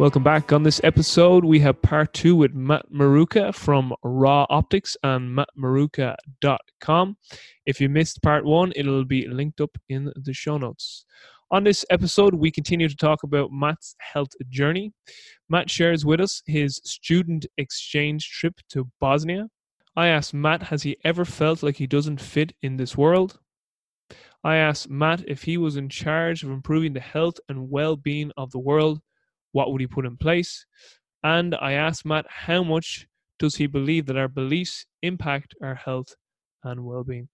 Welcome 0.00 0.22
back. 0.22 0.50
On 0.50 0.62
this 0.62 0.80
episode, 0.82 1.44
we 1.44 1.60
have 1.60 1.82
part 1.82 2.14
two 2.14 2.34
with 2.34 2.54
Matt 2.54 2.90
Maruca 2.90 3.54
from 3.54 3.92
Raw 4.02 4.46
Optics 4.48 4.96
and 5.02 5.38
mattmaruca.com. 5.38 7.16
If 7.66 7.82
you 7.82 7.90
missed 7.90 8.22
part 8.22 8.46
one, 8.46 8.72
it'll 8.76 9.04
be 9.04 9.28
linked 9.28 9.60
up 9.60 9.76
in 9.90 10.10
the 10.16 10.32
show 10.32 10.56
notes. 10.56 11.04
On 11.50 11.64
this 11.64 11.84
episode, 11.90 12.34
we 12.34 12.50
continue 12.50 12.88
to 12.88 12.96
talk 12.96 13.24
about 13.24 13.52
Matt's 13.52 13.94
health 14.00 14.30
journey. 14.48 14.94
Matt 15.50 15.68
shares 15.68 16.06
with 16.06 16.22
us 16.22 16.42
his 16.46 16.80
student 16.82 17.44
exchange 17.58 18.30
trip 18.30 18.54
to 18.70 18.88
Bosnia. 19.00 19.48
I 19.96 20.06
asked 20.06 20.32
Matt, 20.32 20.62
has 20.62 20.82
he 20.82 20.96
ever 21.04 21.26
felt 21.26 21.62
like 21.62 21.76
he 21.76 21.86
doesn't 21.86 22.22
fit 22.22 22.54
in 22.62 22.78
this 22.78 22.96
world? 22.96 23.38
I 24.42 24.56
asked 24.56 24.88
Matt 24.88 25.28
if 25.28 25.42
he 25.42 25.58
was 25.58 25.76
in 25.76 25.90
charge 25.90 26.42
of 26.42 26.50
improving 26.50 26.94
the 26.94 27.00
health 27.00 27.38
and 27.50 27.68
well 27.68 27.96
being 27.96 28.32
of 28.38 28.50
the 28.50 28.58
world 28.58 29.02
what 29.52 29.72
would 29.72 29.80
he 29.80 29.86
put 29.86 30.06
in 30.06 30.16
place? 30.16 30.66
And 31.22 31.54
I 31.54 31.72
asked 31.72 32.04
Matt 32.04 32.26
how 32.28 32.62
much 32.62 33.06
does 33.38 33.56
he 33.56 33.66
believe 33.66 34.06
that 34.06 34.16
our 34.16 34.28
beliefs 34.28 34.86
impact 35.02 35.54
our 35.62 35.74
health 35.74 36.14
and 36.64 36.84
well 36.84 37.04
being? 37.04 37.28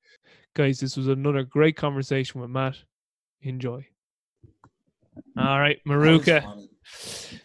Guys, 0.55 0.81
this 0.81 0.97
was 0.97 1.08
another 1.08 1.42
great 1.42 1.77
conversation 1.77 2.41
with 2.41 2.50
Matt. 2.50 2.77
Enjoy. 3.42 3.86
All 5.39 5.61
right, 5.61 5.78
Maruca. 5.86 6.67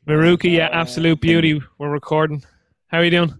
Maruca, 0.07 0.51
yeah, 0.51 0.69
absolute 0.71 1.19
beauty. 1.21 1.61
We're 1.77 1.89
recording. 1.89 2.43
How 2.87 2.99
are 2.99 3.03
you 3.03 3.11
doing? 3.11 3.33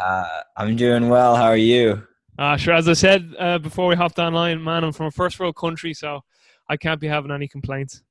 Uh, 0.00 0.40
I'm 0.56 0.76
doing 0.76 1.08
well. 1.08 1.36
How 1.36 1.46
are 1.46 1.56
you? 1.56 2.06
Uh, 2.38 2.56
sure. 2.56 2.74
As 2.74 2.88
I 2.88 2.92
said 2.92 3.34
uh, 3.38 3.58
before 3.58 3.86
we 3.88 3.96
hopped 3.96 4.18
online, 4.18 4.62
man, 4.62 4.84
I'm 4.84 4.92
from 4.92 5.06
a 5.06 5.10
first 5.10 5.38
world 5.40 5.56
country, 5.56 5.94
so 5.94 6.20
I 6.68 6.76
can't 6.76 7.00
be 7.00 7.08
having 7.08 7.30
any 7.30 7.48
complaints. 7.48 8.02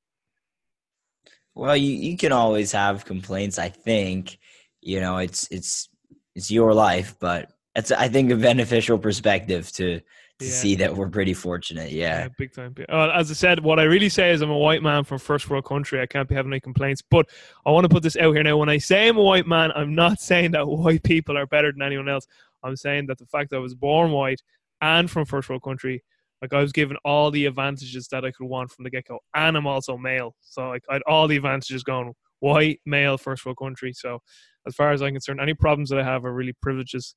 Well, 1.56 1.76
you, 1.76 1.90
you 1.90 2.16
can 2.18 2.32
always 2.32 2.70
have 2.72 3.06
complaints. 3.06 3.58
I 3.58 3.70
think 3.70 4.38
you 4.82 5.00
know 5.00 5.16
it's 5.16 5.48
it's 5.50 5.88
it's 6.34 6.50
your 6.50 6.74
life, 6.74 7.16
but 7.18 7.50
it's 7.74 7.90
I 7.90 8.08
think 8.08 8.30
a 8.30 8.36
beneficial 8.36 8.98
perspective 8.98 9.72
to 9.72 10.00
to 10.38 10.44
yeah. 10.44 10.50
see 10.52 10.76
that 10.76 10.94
we're 10.94 11.08
pretty 11.08 11.32
fortunate. 11.32 11.92
Yeah. 11.92 12.24
yeah, 12.24 12.28
big 12.36 12.52
time. 12.52 12.74
Well, 12.76 13.10
uh, 13.10 13.14
as 13.14 13.30
I 13.30 13.34
said, 13.34 13.60
what 13.60 13.80
I 13.80 13.84
really 13.84 14.10
say 14.10 14.32
is 14.32 14.42
I'm 14.42 14.50
a 14.50 14.58
white 14.58 14.82
man 14.82 15.02
from 15.02 15.18
first 15.18 15.48
world 15.48 15.64
country. 15.64 15.98
I 15.98 16.04
can't 16.04 16.28
be 16.28 16.34
having 16.34 16.52
any 16.52 16.60
complaints. 16.60 17.02
But 17.10 17.26
I 17.64 17.70
want 17.70 17.84
to 17.84 17.88
put 17.88 18.02
this 18.02 18.18
out 18.18 18.34
here 18.34 18.42
now. 18.42 18.58
When 18.58 18.68
I 18.68 18.76
say 18.76 19.08
I'm 19.08 19.16
a 19.16 19.22
white 19.22 19.46
man, 19.46 19.72
I'm 19.74 19.94
not 19.94 20.20
saying 20.30 20.50
that 20.50 20.68
white 20.68 21.04
people 21.04 21.38
are 21.38 21.46
better 21.46 21.72
than 21.72 21.80
anyone 21.80 22.10
else. 22.10 22.26
I'm 22.62 22.76
saying 22.76 23.06
that 23.06 23.16
the 23.16 23.26
fact 23.26 23.48
that 23.50 23.56
I 23.56 23.60
was 23.60 23.74
born 23.74 24.10
white 24.10 24.42
and 24.82 25.10
from 25.10 25.24
first 25.24 25.48
world 25.48 25.62
country 25.62 26.04
like 26.42 26.52
I 26.52 26.60
was 26.60 26.72
given 26.72 26.96
all 27.04 27.30
the 27.30 27.46
advantages 27.46 28.08
that 28.08 28.24
I 28.24 28.30
could 28.30 28.46
want 28.46 28.70
from 28.70 28.84
the 28.84 28.90
get 28.90 29.06
go, 29.06 29.18
and 29.34 29.56
I'm 29.56 29.66
also 29.66 29.96
male, 29.96 30.34
so 30.40 30.68
like 30.68 30.82
I 30.88 30.94
had 30.94 31.02
all 31.06 31.28
the 31.28 31.36
advantages 31.36 31.82
going. 31.82 32.12
White 32.40 32.80
male, 32.84 33.16
first 33.16 33.46
world 33.46 33.56
country. 33.56 33.94
So, 33.94 34.20
as 34.66 34.74
far 34.74 34.92
as 34.92 35.00
I'm 35.00 35.12
concerned, 35.12 35.40
any 35.40 35.54
problems 35.54 35.88
that 35.88 35.98
I 35.98 36.04
have 36.04 36.26
are 36.26 36.34
really 36.34 36.52
privileges, 36.60 37.14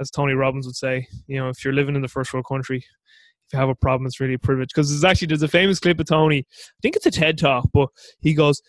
as 0.00 0.10
Tony 0.10 0.32
Robbins 0.32 0.66
would 0.66 0.74
say. 0.74 1.06
You 1.28 1.38
know, 1.38 1.48
if 1.48 1.64
you're 1.64 1.72
living 1.72 1.94
in 1.94 2.02
the 2.02 2.08
first 2.08 2.32
world 2.34 2.46
country, 2.48 2.78
if 2.78 3.52
you 3.52 3.60
have 3.60 3.68
a 3.68 3.76
problem, 3.76 4.06
it's 4.06 4.18
really 4.18 4.34
a 4.34 4.38
privilege. 4.40 4.70
Because 4.74 4.90
there's 4.90 5.04
actually 5.04 5.28
there's 5.28 5.42
a 5.42 5.48
famous 5.48 5.78
clip 5.78 6.00
of 6.00 6.06
Tony. 6.06 6.38
I 6.38 6.78
think 6.82 6.96
it's 6.96 7.06
a 7.06 7.12
TED 7.12 7.38
talk, 7.38 7.68
but 7.72 7.90
he 8.18 8.34
goes, 8.34 8.60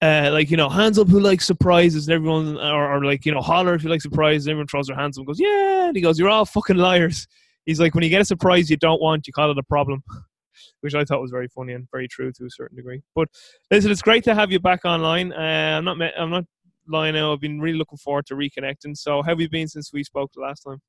uh, 0.00 0.30
like 0.32 0.52
you 0.52 0.56
know, 0.56 0.68
hands 0.68 1.00
up 1.00 1.08
who 1.08 1.18
likes 1.18 1.46
surprises, 1.46 2.06
and 2.06 2.14
everyone, 2.14 2.56
or, 2.56 2.96
or, 2.96 3.04
like 3.04 3.26
you 3.26 3.34
know, 3.34 3.40
holler 3.40 3.74
if 3.74 3.82
you 3.82 3.90
like 3.90 4.02
surprises. 4.02 4.46
Everyone 4.46 4.68
throws 4.68 4.86
their 4.86 4.96
hands 4.96 5.18
up 5.18 5.22
and 5.22 5.26
goes, 5.26 5.40
yeah. 5.40 5.88
And 5.88 5.96
he 5.96 6.02
goes, 6.02 6.16
you're 6.16 6.28
all 6.28 6.44
fucking 6.44 6.76
liars 6.76 7.26
he's 7.66 7.80
like, 7.80 7.94
when 7.94 8.04
you 8.04 8.10
get 8.10 8.20
a 8.20 8.24
surprise 8.24 8.70
you 8.70 8.76
don't 8.76 9.00
want, 9.00 9.26
you 9.26 9.32
call 9.32 9.50
it 9.50 9.58
a 9.58 9.62
problem, 9.62 10.02
which 10.80 10.94
I 10.94 11.04
thought 11.04 11.20
was 11.20 11.30
very 11.30 11.48
funny 11.48 11.72
and 11.72 11.86
very 11.90 12.08
true 12.08 12.32
to 12.32 12.44
a 12.44 12.50
certain 12.50 12.76
degree. 12.76 13.02
But 13.14 13.28
listen, 13.70 13.90
it's 13.90 14.02
great 14.02 14.24
to 14.24 14.34
have 14.34 14.52
you 14.52 14.60
back 14.60 14.84
online. 14.84 15.32
Uh, 15.32 15.78
I'm 15.78 15.84
not, 15.84 15.98
I'm 16.18 16.30
not 16.30 16.44
lying 16.88 17.14
now. 17.14 17.32
I've 17.32 17.40
been 17.40 17.60
really 17.60 17.78
looking 17.78 17.98
forward 17.98 18.26
to 18.26 18.34
reconnecting. 18.34 18.96
So, 18.96 19.22
how 19.22 19.30
have 19.30 19.40
you 19.40 19.48
been 19.48 19.68
since 19.68 19.92
we 19.92 20.04
spoke 20.04 20.30
the 20.34 20.40
last 20.40 20.62
time? 20.62 20.80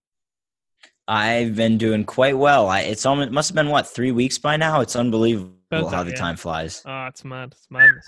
I've 1.08 1.56
been 1.56 1.78
doing 1.78 2.06
quite 2.06 2.38
well. 2.38 2.70
I, 2.70 2.82
it's 2.82 3.06
almost 3.06 3.28
it 3.28 3.34
must 3.34 3.50
have 3.50 3.56
been 3.56 3.70
what 3.70 3.88
three 3.88 4.12
weeks 4.12 4.38
by 4.38 4.56
now. 4.58 4.82
It's 4.82 4.96
unbelievable 4.96 5.52
that, 5.70 5.88
how 5.88 6.04
the 6.04 6.12
yeah. 6.12 6.16
time 6.16 6.38
flies. 6.38 6.82
Ah, 6.86 7.06
oh, 7.06 7.08
it's 7.08 7.26
mad. 7.26 7.50
It's 7.52 7.68
madness. 7.70 8.06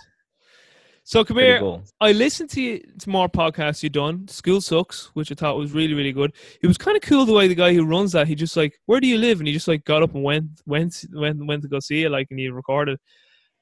So 1.05 1.23
come 1.25 1.37
here. 1.37 1.59
Cool. 1.59 1.83
I 1.99 2.13
listened 2.13 2.49
to, 2.51 2.61
you, 2.61 2.83
to 2.99 3.09
more 3.09 3.27
podcasts 3.27 3.83
you 3.83 3.89
done. 3.89 4.27
School 4.27 4.61
sucks, 4.61 5.07
which 5.13 5.31
I 5.31 5.35
thought 5.35 5.57
was 5.57 5.73
really 5.73 5.93
really 5.93 6.13
good. 6.13 6.33
It 6.61 6.67
was 6.67 6.77
kind 6.77 6.95
of 6.95 7.03
cool 7.03 7.25
the 7.25 7.33
way 7.33 7.47
the 7.47 7.55
guy 7.55 7.73
who 7.73 7.85
runs 7.85 8.13
that 8.13 8.27
he 8.27 8.35
just 8.35 8.55
like, 8.55 8.79
where 8.85 9.01
do 9.01 9.07
you 9.07 9.17
live? 9.17 9.39
And 9.39 9.47
he 9.47 9.53
just 9.53 9.67
like 9.67 9.83
got 9.83 10.01
up 10.01 10.15
and 10.15 10.23
went 10.23 10.61
went 10.65 11.03
went 11.13 11.45
went 11.45 11.61
to 11.63 11.67
go 11.67 11.79
see 11.79 12.03
it, 12.03 12.09
like, 12.09 12.27
and 12.29 12.39
he 12.39 12.49
recorded. 12.49 12.99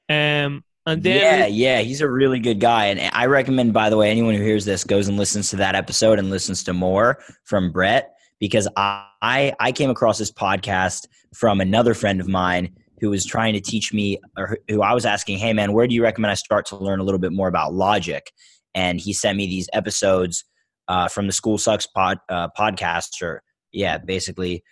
Um, 0.08 0.64
and 0.86 1.02
then 1.02 1.20
yeah, 1.20 1.46
yeah, 1.46 1.80
he's 1.80 2.00
a 2.00 2.10
really 2.10 2.40
good 2.40 2.58
guy, 2.60 2.86
and 2.86 3.10
I 3.12 3.26
recommend, 3.26 3.72
by 3.72 3.88
the 3.90 3.96
way, 3.96 4.10
anyone 4.10 4.34
who 4.34 4.42
hears 4.42 4.64
this 4.64 4.82
goes 4.84 5.08
and 5.08 5.16
listens 5.16 5.50
to 5.50 5.56
that 5.56 5.74
episode 5.74 6.18
and 6.18 6.30
listens 6.30 6.64
to 6.64 6.72
more 6.72 7.22
from 7.44 7.70
Brett 7.70 8.14
because 8.40 8.66
I 8.76 9.52
I 9.60 9.72
came 9.72 9.90
across 9.90 10.18
this 10.18 10.32
podcast 10.32 11.06
from 11.34 11.60
another 11.60 11.94
friend 11.94 12.20
of 12.20 12.28
mine 12.28 12.76
who 13.02 13.10
was 13.10 13.26
trying 13.26 13.52
to 13.52 13.60
teach 13.60 13.92
me, 13.92 14.16
or 14.38 14.56
who 14.68 14.80
I 14.80 14.94
was 14.94 15.04
asking, 15.04 15.38
hey 15.38 15.52
man, 15.52 15.72
where 15.72 15.88
do 15.88 15.94
you 15.94 16.04
recommend 16.04 16.30
I 16.30 16.34
start 16.34 16.64
to 16.66 16.76
learn 16.76 17.00
a 17.00 17.02
little 17.02 17.18
bit 17.18 17.32
more 17.32 17.48
about 17.48 17.74
logic? 17.74 18.30
And 18.76 19.00
he 19.00 19.12
sent 19.12 19.36
me 19.36 19.48
these 19.48 19.68
episodes 19.72 20.44
uh, 20.86 21.08
from 21.08 21.26
the 21.26 21.32
School 21.32 21.58
Sucks 21.58 21.84
pod, 21.84 22.18
uh, 22.28 22.48
podcast, 22.56 23.20
or 23.20 23.42
yeah, 23.72 23.98
basically 23.98 24.62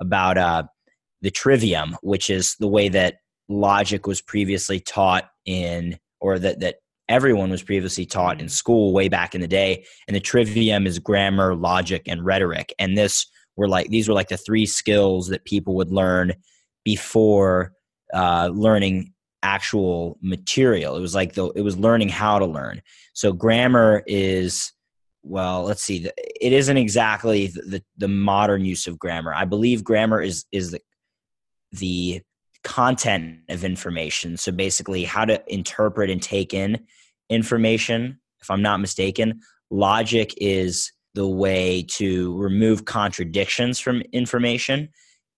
about 0.00 0.36
uh, 0.36 0.64
the 1.22 1.30
trivium, 1.30 1.96
which 2.02 2.28
is 2.28 2.56
the 2.58 2.66
way 2.66 2.88
that 2.88 3.18
logic 3.48 4.04
was 4.04 4.20
previously 4.20 4.80
taught 4.80 5.30
in, 5.46 5.96
or 6.20 6.40
that 6.40 6.58
that 6.58 6.76
everyone 7.08 7.50
was 7.50 7.62
previously 7.62 8.04
taught 8.04 8.40
in 8.40 8.48
school 8.48 8.92
way 8.92 9.08
back 9.08 9.32
in 9.32 9.40
the 9.40 9.48
day. 9.48 9.84
And 10.08 10.16
the 10.16 10.20
trivium 10.20 10.88
is 10.88 10.98
grammar, 10.98 11.54
logic, 11.54 12.02
and 12.08 12.24
rhetoric. 12.24 12.74
And 12.80 12.98
this 12.98 13.26
were 13.56 13.68
like 13.68 13.90
these 13.90 14.08
were 14.08 14.14
like 14.14 14.28
the 14.28 14.36
three 14.36 14.66
skills 14.66 15.28
that 15.28 15.44
people 15.44 15.76
would 15.76 15.92
learn 15.92 16.32
before 16.84 17.72
uh, 18.12 18.50
learning 18.52 19.12
actual 19.42 20.18
material. 20.20 20.96
It 20.96 21.00
was 21.00 21.14
like 21.14 21.34
the 21.34 21.46
it 21.50 21.62
was 21.62 21.78
learning 21.78 22.08
how 22.08 22.38
to 22.38 22.46
learn. 22.46 22.82
So 23.12 23.32
grammar 23.32 24.02
is 24.06 24.72
well, 25.22 25.64
let's 25.64 25.82
see. 25.82 26.08
It 26.16 26.52
isn't 26.52 26.76
exactly 26.78 27.48
the, 27.48 27.62
the, 27.62 27.84
the 27.98 28.08
modern 28.08 28.64
use 28.64 28.86
of 28.86 28.98
grammar. 28.98 29.34
I 29.34 29.44
believe 29.44 29.84
grammar 29.84 30.20
is 30.22 30.44
is 30.52 30.72
the 30.72 30.80
the 31.72 32.22
content 32.64 33.40
of 33.48 33.64
information. 33.64 34.36
So 34.36 34.52
basically, 34.52 35.04
how 35.04 35.24
to 35.24 35.42
interpret 35.52 36.10
and 36.10 36.22
take 36.22 36.54
in 36.54 36.78
information. 37.28 38.20
If 38.40 38.50
I'm 38.50 38.62
not 38.62 38.80
mistaken, 38.80 39.40
logic 39.70 40.34
is 40.38 40.92
the 41.14 41.28
way 41.28 41.82
to 41.82 42.36
remove 42.38 42.84
contradictions 42.84 43.78
from 43.78 44.02
information, 44.12 44.88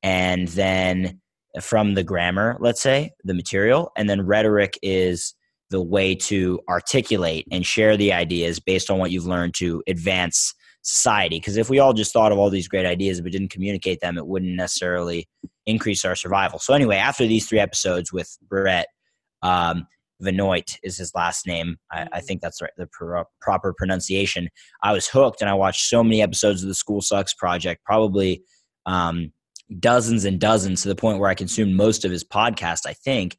and 0.03 0.49
then 0.49 1.21
from 1.61 1.95
the 1.95 2.05
grammar, 2.05 2.57
let's 2.61 2.81
say, 2.81 3.11
the 3.25 3.35
material, 3.35 3.93
and 3.97 4.09
then 4.09 4.27
rhetoric 4.27 4.79
is 4.83 5.35
the 5.71 5.83
way 5.83 6.15
to 6.15 6.61
articulate 6.69 7.47
and 7.51 7.65
share 7.65 7.97
the 7.97 8.13
ideas 8.13 8.61
based 8.61 8.91
on 8.91 8.99
what 8.99 9.11
you've 9.11 9.27
learned 9.27 9.55
to 9.55 9.83
advance 9.89 10.55
society. 10.83 11.37
Because 11.37 11.57
if 11.57 11.71
we 11.71 11.79
all 11.79 11.93
just 11.93 12.13
thought 12.13 12.33
of 12.33 12.39
all 12.39 12.51
these 12.51 12.69
great 12.69 12.87
ideas 12.87 13.21
but 13.21 13.33
didn't 13.33 13.51
communicate 13.51 14.01
them, 14.01 14.19
it 14.19 14.27
wouldn't 14.27 14.57
necessarily 14.57 15.29
increase 15.67 16.05
our 16.05 16.15
survival. 16.15 16.59
So, 16.59 16.75
anyway, 16.75 16.97
after 16.97 17.27
these 17.27 17.49
three 17.49 17.61
episodes 17.61 18.13
with 18.13 18.37
Brett, 18.49 18.87
um, 19.43 19.87
Veinotte 20.23 20.77
is 20.83 20.97
his 20.97 21.15
last 21.15 21.47
name. 21.47 21.77
I, 21.91 22.09
I 22.13 22.21
think 22.21 22.41
that's 22.41 22.63
right, 22.63 22.71
the 22.77 22.87
pro- 22.93 23.25
proper 23.41 23.73
pronunciation. 23.73 24.49
I 24.83 24.93
was 24.93 25.09
hooked 25.09 25.41
and 25.41 25.51
I 25.51 25.55
watched 25.55 25.89
so 25.89 26.03
many 26.03 26.23
episodes 26.23 26.63
of 26.63 26.69
the 26.69 26.75
School 26.75 27.01
Sucks 27.01 27.35
Project, 27.35 27.85
probably 27.85 28.43
um, 28.87 29.33
dozens 29.81 30.25
and 30.25 30.41
dozens 30.41 30.83
to 30.83 30.89
the 30.89 30.95
point 30.95 31.19
where 31.19 31.31
I 31.31 31.35
consumed 31.35 31.77
most 31.77 32.05
of 32.05 32.11
his 32.11 32.25
podcast, 32.25 32.81
I 32.87 32.93
think. 32.93 33.37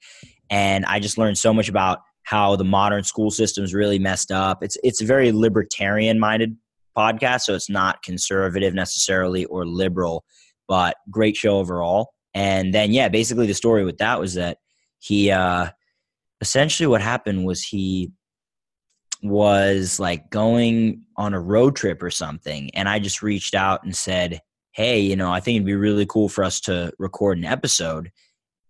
And 0.50 0.86
I 0.86 1.00
just 1.00 1.18
learned 1.18 1.38
so 1.38 1.54
much 1.54 1.70
about 1.70 2.00
how 2.24 2.56
the 2.56 2.64
modern 2.64 3.04
school 3.04 3.32
system 3.32 3.64
is 3.64 3.74
really 3.74 4.00
messed 4.00 4.32
up. 4.32 4.64
It's 4.64 4.78
it's 4.84 5.02
a 5.02 5.06
very 5.06 5.32
libertarian 5.32 6.20
minded 6.20 6.56
podcast, 6.98 7.42
so 7.42 7.54
it's 7.54 7.70
not 7.70 8.02
conservative 8.04 8.74
necessarily 8.74 9.46
or 9.46 9.66
liberal, 9.66 10.24
but 10.68 10.96
great 11.10 11.36
show 11.36 11.58
overall. 11.58 12.14
And 12.34 12.74
then 12.74 12.92
yeah, 12.92 13.10
basically 13.10 13.48
the 13.48 13.54
story 13.54 13.84
with 13.84 13.98
that 13.98 14.20
was 14.20 14.36
that 14.36 14.58
he 15.00 15.32
uh 15.32 15.70
essentially 16.42 16.88
what 16.88 17.02
happened 17.02 17.46
was 17.46 17.64
he 17.64 18.12
was 19.22 20.00
like 20.00 20.30
going 20.30 21.02
on 21.16 21.34
a 21.34 21.40
road 21.40 21.76
trip 21.76 22.04
or 22.04 22.10
something 22.10 22.70
and 22.74 22.90
I 22.90 23.00
just 23.00 23.22
reached 23.22 23.56
out 23.56 23.84
and 23.84 23.96
said, 23.96 24.42
hey, 24.74 25.00
you 25.00 25.16
know, 25.16 25.32
I 25.32 25.40
think 25.40 25.56
it'd 25.56 25.66
be 25.66 25.76
really 25.76 26.06
cool 26.06 26.30
for 26.30 26.44
us 26.44 26.60
to 26.62 26.92
record 27.00 27.38
an 27.38 27.46
episode. 27.46 28.12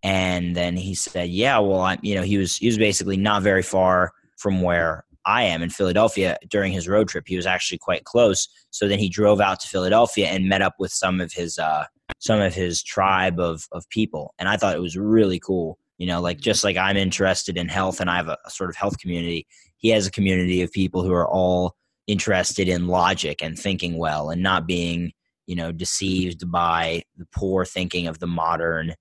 And 0.03 0.55
then 0.55 0.75
he 0.75 0.95
said, 0.95 1.29
yeah, 1.29 1.59
well, 1.59 1.79
I, 1.79 1.97
you 2.01 2.15
know, 2.15 2.23
he 2.23 2.37
was 2.37 2.57
he 2.57 2.67
was 2.67 2.77
basically 2.77 3.17
not 3.17 3.41
very 3.41 3.63
far 3.63 4.11
from 4.37 4.61
where 4.61 5.05
I 5.25 5.43
am 5.43 5.61
in 5.61 5.69
Philadelphia 5.69 6.37
during 6.49 6.73
his 6.73 6.87
road 6.87 7.07
trip. 7.07 7.23
He 7.27 7.37
was 7.37 7.45
actually 7.45 7.77
quite 7.77 8.03
close. 8.03 8.47
So 8.71 8.87
then 8.87 8.99
he 8.99 9.07
drove 9.07 9.39
out 9.39 9.61
to 9.61 9.67
Philadelphia 9.67 10.27
and 10.27 10.49
met 10.49 10.61
up 10.61 10.75
with 10.77 10.91
some 10.91 11.21
of 11.21 11.31
his 11.31 11.57
uh, 11.57 11.85
some 12.19 12.41
of 12.41 12.53
his 12.53 12.83
tribe 12.83 13.39
of 13.39 13.65
of 13.71 13.87
people, 13.89 14.33
and 14.37 14.49
I 14.49 14.57
thought 14.57 14.75
it 14.75 14.81
was 14.81 14.97
really 14.97 15.39
cool. 15.39 15.77
You 15.97 16.07
know, 16.07 16.19
like 16.19 16.41
just 16.41 16.65
like 16.65 16.75
I'm 16.75 16.97
interested 16.97 17.57
in 17.57 17.69
health 17.69 18.01
and 18.01 18.09
I 18.09 18.17
have 18.17 18.27
a, 18.27 18.37
a 18.45 18.49
sort 18.49 18.69
of 18.69 18.75
health 18.75 18.99
community, 18.99 19.47
he 19.77 19.89
has 19.89 20.07
a 20.07 20.11
community 20.11 20.61
of 20.61 20.71
people 20.71 21.03
who 21.03 21.13
are 21.13 21.27
all 21.27 21.75
interested 22.07 22.67
in 22.67 22.87
logic 22.87 23.41
and 23.41 23.57
thinking 23.57 23.97
well 23.97 24.29
and 24.29 24.41
not 24.41 24.67
being, 24.67 25.13
you 25.45 25.55
know, 25.55 25.71
deceived 25.71 26.49
by 26.51 27.03
the 27.17 27.25
poor 27.33 27.65
thinking 27.65 28.07
of 28.07 28.19
the 28.19 28.27
modern 28.27 28.93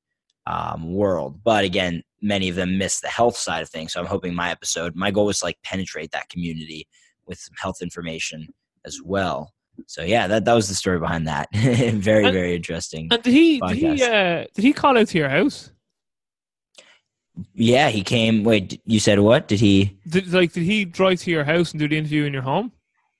um, 0.46 0.92
world. 0.92 1.40
But 1.44 1.64
again, 1.64 2.02
many 2.20 2.48
of 2.48 2.56
them 2.56 2.78
miss 2.78 3.00
the 3.00 3.08
health 3.08 3.36
side 3.36 3.62
of 3.62 3.68
things. 3.68 3.92
So 3.92 4.00
I'm 4.00 4.06
hoping 4.06 4.34
my 4.34 4.50
episode, 4.50 4.94
my 4.96 5.10
goal 5.10 5.26
was 5.26 5.40
to 5.40 5.46
like 5.46 5.58
penetrate 5.62 6.10
that 6.12 6.28
community 6.28 6.86
with 7.26 7.38
some 7.38 7.54
health 7.60 7.80
information 7.80 8.48
as 8.84 9.00
well. 9.04 9.52
So 9.86 10.02
yeah, 10.02 10.26
that 10.26 10.44
that 10.44 10.54
was 10.54 10.68
the 10.68 10.74
story 10.74 10.98
behind 10.98 11.26
that. 11.26 11.48
very 11.54 12.24
And- 12.24 12.32
very 12.32 12.54
interesting. 12.54 13.08
And 13.10 13.22
did 13.22 13.32
he 13.32 13.60
did 13.60 13.76
he 13.76 14.02
uh, 14.02 14.44
did 14.54 14.64
he 14.64 14.72
call 14.72 14.98
out 14.98 15.08
to 15.08 15.18
your 15.18 15.28
house? 15.28 15.70
Yeah, 17.54 17.88
he 17.88 18.02
came. 18.02 18.44
Wait, 18.44 18.80
you 18.84 19.00
said 19.00 19.18
what? 19.18 19.48
Did 19.48 19.60
he? 19.60 19.98
Did 20.06 20.32
like 20.32 20.52
did 20.52 20.64
he 20.64 20.84
drive 20.84 21.20
to 21.20 21.30
your 21.30 21.44
house 21.44 21.70
and 21.72 21.80
do 21.80 21.88
the 21.88 21.96
interview 21.96 22.24
in 22.24 22.32
your 22.32 22.42
home? 22.42 22.72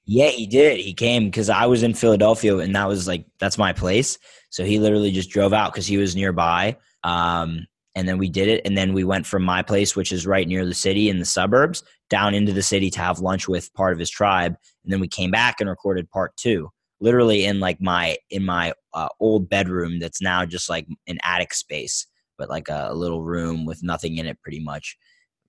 Yeah, 0.05 0.29
he 0.29 0.47
did. 0.47 0.81
He 0.81 0.95
came 0.95 1.27
because 1.27 1.49
I 1.49 1.67
was 1.67 1.83
in 1.83 1.95
Philadelphia, 1.95 2.57
and 2.59 2.75
that 2.75 2.89
was 2.89 3.07
like 3.07 3.25
that's 3.39 3.59
my 3.59 3.73
place. 3.73 4.19
So 4.51 4.65
he 4.65 4.79
literally 4.79 5.13
just 5.13 5.31
drove 5.31 5.53
out 5.53 5.73
because 5.73 5.87
he 5.87 5.97
was 5.97 6.17
nearby. 6.17 6.77
Um, 7.05 7.67
and 7.95 8.09
then 8.09 8.19
we 8.19 8.29
did 8.29 8.49
it, 8.49 8.63
and 8.65 8.77
then 8.77 8.95
we 8.95 9.05
went 9.05 9.27
from 9.27 9.43
my 9.45 9.63
place, 9.63 9.95
which 9.95 10.13
is 10.13 10.27
right 10.27 10.49
near 10.49 10.65
the 10.65 10.75
city 10.75 11.09
in 11.09 11.19
the 11.19 11.25
suburbs, 11.25 11.85
down 12.11 12.35
into 12.35 12.53
the 12.53 12.63
city 12.63 12.91
to 12.91 12.99
have 12.99 13.21
lunch 13.21 13.47
with 13.49 13.73
part 13.75 13.93
of 13.93 13.99
his 13.99 14.11
tribe, 14.11 14.57
and 14.85 14.93
then 14.93 15.01
we 15.01 15.09
came 15.09 15.31
back 15.31 15.61
and 15.61 15.69
recorded 15.71 16.11
part 16.11 16.35
two, 16.37 16.71
literally 17.01 17.45
in 17.45 17.61
like 17.61 17.81
my 17.81 18.17
in 18.31 18.45
my 18.45 18.73
uh, 18.95 19.09
old 19.21 19.49
bedroom 19.49 19.99
that's 20.01 20.23
now 20.23 20.45
just 20.45 20.69
like 20.71 20.87
an 21.07 21.19
attic 21.23 21.55
space, 21.55 22.07
but 22.39 22.49
like 22.51 22.69
a, 22.69 22.89
a 22.91 22.95
little 22.95 23.23
room 23.23 23.65
with 23.67 23.83
nothing 23.85 24.17
in 24.17 24.27
it, 24.27 24.41
pretty 24.43 24.61
much. 24.61 24.97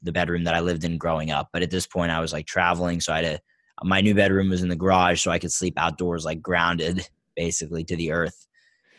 The 0.04 0.12
bedroom 0.12 0.44
that 0.44 0.54
I 0.54 0.60
lived 0.60 0.84
in 0.84 0.98
growing 0.98 1.32
up, 1.32 1.50
but 1.54 1.62
at 1.64 1.72
this 1.72 1.88
point 1.88 2.12
I 2.12 2.20
was 2.20 2.34
like 2.34 2.46
traveling, 2.46 3.00
so 3.00 3.14
I 3.14 3.24
had 3.24 3.38
to 3.38 3.42
my 3.84 4.02
new 4.02 4.16
bedroom 4.16 4.50
was 4.50 4.64
in 4.64 4.70
the 4.70 4.76
garage 4.76 5.22
so 5.22 5.32
i 5.32 5.40
could 5.40 5.52
sleep 5.52 5.74
outdoors 5.78 6.26
like 6.26 6.42
grounded 6.42 7.08
basically 7.36 7.84
to 7.86 7.96
the 7.96 8.12
earth. 8.12 8.48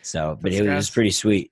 So 0.02 0.38
but 0.40 0.52
That's 0.52 0.64
it 0.64 0.68
was 0.68 0.90
pretty 0.90 1.10
sweet. 1.10 1.50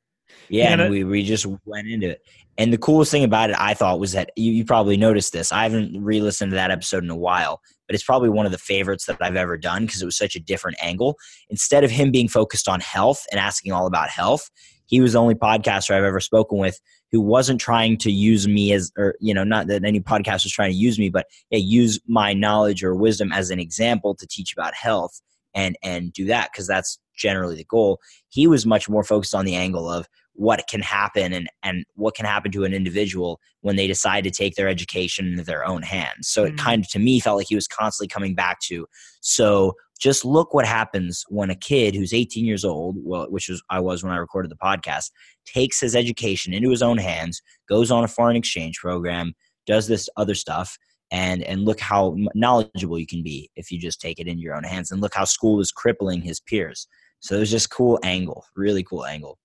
yeah, 0.48 0.76
Yeah, 0.76 0.82
and 0.82 0.90
we, 0.90 1.04
we 1.04 1.22
just 1.22 1.46
went 1.64 1.88
into 1.88 2.10
it. 2.10 2.22
And 2.58 2.72
the 2.72 2.78
coolest 2.78 3.10
thing 3.10 3.24
about 3.24 3.50
it 3.50 3.56
i 3.58 3.74
thought 3.74 3.98
was 3.98 4.12
that 4.12 4.30
you, 4.36 4.52
you 4.52 4.64
probably 4.64 4.96
noticed 4.96 5.32
this. 5.32 5.52
I 5.52 5.62
haven't 5.62 6.02
re-listened 6.02 6.50
to 6.52 6.56
that 6.56 6.70
episode 6.70 7.04
in 7.04 7.10
a 7.10 7.16
while 7.16 7.60
but 7.88 7.94
it's 7.94 8.04
probably 8.04 8.28
one 8.30 8.46
of 8.46 8.52
the 8.52 8.58
favorites 8.58 9.06
that 9.06 9.18
i've 9.20 9.36
ever 9.36 9.58
done 9.58 9.84
because 9.84 10.00
it 10.00 10.06
was 10.06 10.16
such 10.16 10.36
a 10.36 10.40
different 10.40 10.76
angle. 10.82 11.16
Instead 11.48 11.84
of 11.84 11.90
him 11.90 12.10
being 12.10 12.28
focused 12.28 12.68
on 12.68 12.80
health 12.80 13.24
and 13.30 13.40
asking 13.40 13.72
all 13.72 13.86
about 13.86 14.08
health 14.10 14.50
he 14.92 15.00
was 15.00 15.14
the 15.14 15.18
only 15.18 15.34
podcaster 15.34 15.94
i've 15.94 16.04
ever 16.04 16.20
spoken 16.20 16.58
with 16.58 16.78
who 17.10 17.20
wasn't 17.20 17.60
trying 17.60 17.96
to 17.96 18.12
use 18.12 18.46
me 18.46 18.72
as 18.72 18.92
or 18.96 19.14
you 19.20 19.34
know 19.34 19.42
not 19.44 19.66
that 19.66 19.84
any 19.84 20.00
podcast 20.00 20.44
was 20.44 20.52
trying 20.52 20.70
to 20.70 20.76
use 20.76 20.98
me 20.98 21.08
but 21.08 21.26
yeah, 21.50 21.58
use 21.58 21.98
my 22.06 22.32
knowledge 22.32 22.84
or 22.84 22.94
wisdom 22.94 23.32
as 23.32 23.50
an 23.50 23.58
example 23.58 24.14
to 24.14 24.26
teach 24.26 24.52
about 24.52 24.74
health 24.74 25.20
and 25.54 25.76
and 25.82 26.12
do 26.12 26.26
that 26.26 26.50
because 26.52 26.66
that's 26.66 26.98
generally 27.16 27.56
the 27.56 27.64
goal 27.64 27.98
he 28.28 28.46
was 28.46 28.64
much 28.66 28.88
more 28.88 29.02
focused 29.02 29.34
on 29.34 29.44
the 29.44 29.56
angle 29.56 29.90
of 29.90 30.06
what 30.34 30.64
can 30.68 30.80
happen 30.80 31.32
and 31.32 31.48
and 31.62 31.84
what 31.94 32.14
can 32.14 32.24
happen 32.24 32.50
to 32.50 32.64
an 32.64 32.72
individual 32.72 33.38
when 33.60 33.76
they 33.76 33.86
decide 33.86 34.24
to 34.24 34.30
take 34.30 34.54
their 34.54 34.68
education 34.68 35.26
into 35.26 35.42
their 35.44 35.64
own 35.66 35.82
hands 35.82 36.28
so 36.28 36.44
it 36.44 36.54
Mm. 36.54 36.58
kind 36.58 36.84
of 36.84 36.90
to 36.90 36.98
me 36.98 37.20
felt 37.20 37.38
like 37.38 37.48
he 37.48 37.54
was 37.54 37.68
constantly 37.68 38.08
coming 38.08 38.34
back 38.34 38.58
to 38.60 38.86
so 39.20 39.74
just 40.02 40.24
look 40.24 40.52
what 40.52 40.66
happens 40.66 41.24
when 41.28 41.50
a 41.50 41.54
kid 41.54 41.94
who's 41.94 42.12
18 42.12 42.44
years 42.44 42.64
old 42.64 42.96
well 42.98 43.30
which 43.30 43.48
was 43.48 43.62
i 43.70 43.78
was 43.78 44.02
when 44.02 44.12
i 44.12 44.16
recorded 44.16 44.50
the 44.50 44.56
podcast 44.56 45.10
takes 45.46 45.78
his 45.80 45.94
education 45.94 46.52
into 46.52 46.70
his 46.70 46.82
own 46.82 46.98
hands 46.98 47.40
goes 47.68 47.90
on 47.90 48.02
a 48.02 48.08
foreign 48.08 48.36
exchange 48.36 48.78
program 48.78 49.32
does 49.66 49.86
this 49.86 50.08
other 50.16 50.34
stuff 50.34 50.76
and 51.12 51.42
and 51.44 51.64
look 51.64 51.78
how 51.78 52.16
knowledgeable 52.34 52.98
you 52.98 53.06
can 53.06 53.22
be 53.22 53.50
if 53.54 53.70
you 53.70 53.78
just 53.78 54.00
take 54.00 54.18
it 54.18 54.26
in 54.26 54.38
your 54.38 54.56
own 54.56 54.64
hands 54.64 54.90
and 54.90 55.00
look 55.00 55.14
how 55.14 55.24
school 55.24 55.60
is 55.60 55.70
crippling 55.70 56.22
his 56.22 56.40
peers. 56.40 56.88
So 57.20 57.36
it 57.36 57.40
was 57.40 57.50
just 57.50 57.70
cool 57.70 58.00
angle 58.02 58.44
really 58.56 58.82
cool 58.82 59.04
angle. 59.04 59.38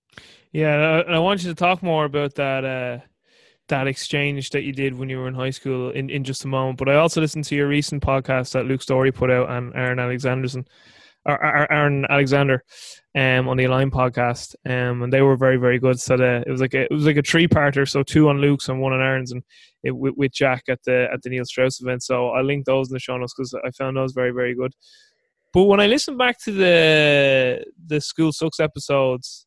Yeah, 0.50 1.02
and 1.06 1.14
I 1.14 1.18
want 1.18 1.44
you 1.44 1.50
to 1.50 1.54
talk 1.54 1.82
more 1.82 2.06
about 2.06 2.34
that 2.36 2.64
uh, 2.64 2.98
that 3.68 3.86
exchange 3.86 4.50
that 4.50 4.62
you 4.62 4.72
did 4.72 4.98
when 4.98 5.08
you 5.08 5.18
were 5.18 5.28
in 5.28 5.34
high 5.34 5.50
school 5.50 5.90
in, 5.90 6.10
in 6.10 6.24
just 6.24 6.44
a 6.44 6.48
moment. 6.48 6.78
But 6.78 6.88
I 6.88 6.96
also 6.96 7.20
listened 7.20 7.44
to 7.44 7.56
your 7.56 7.68
recent 7.68 8.02
podcast 8.02 8.52
that 8.52 8.66
Luke 8.66 8.82
Story 8.82 9.12
put 9.12 9.30
out 9.30 9.50
and 9.50 9.74
Aaron 9.74 9.98
Alexanderson, 9.98 10.66
or 11.24 11.72
Aaron 11.72 12.06
Alexander, 12.08 12.64
um, 13.14 13.48
on 13.48 13.56
the 13.56 13.64
Align 13.64 13.90
podcast, 13.90 14.54
um, 14.66 15.02
and 15.02 15.12
they 15.12 15.22
were 15.22 15.36
very 15.36 15.56
very 15.56 15.78
good. 15.78 16.00
So 16.00 16.16
the, 16.16 16.42
it 16.46 16.50
was 16.50 16.60
like 16.60 16.74
a, 16.74 16.82
it 16.82 16.92
was 16.92 17.06
like 17.06 17.16
a 17.16 17.22
three 17.22 17.48
parter, 17.48 17.88
so 17.88 18.02
two 18.02 18.28
on 18.28 18.38
Luke's 18.38 18.68
and 18.68 18.80
one 18.80 18.92
on 18.92 19.00
Aaron's, 19.00 19.32
and 19.32 19.42
it, 19.82 19.90
with, 19.90 20.14
with 20.16 20.32
Jack 20.32 20.64
at 20.68 20.82
the 20.84 21.08
at 21.12 21.22
the 21.22 21.30
Neil 21.30 21.44
Strauss 21.44 21.80
event. 21.80 22.02
So 22.02 22.28
I'll 22.30 22.44
link 22.44 22.64
those 22.64 22.88
in 22.88 22.94
the 22.94 23.00
show 23.00 23.16
notes 23.16 23.34
because 23.36 23.54
I 23.64 23.70
found 23.72 23.96
those 23.96 24.12
very 24.12 24.30
very 24.30 24.54
good. 24.54 24.72
But 25.52 25.64
when 25.64 25.80
I 25.80 25.86
listened 25.86 26.18
back 26.18 26.38
to 26.44 26.52
the 26.52 27.64
the 27.86 28.00
school 28.00 28.32
sucks 28.32 28.60
episodes, 28.60 29.46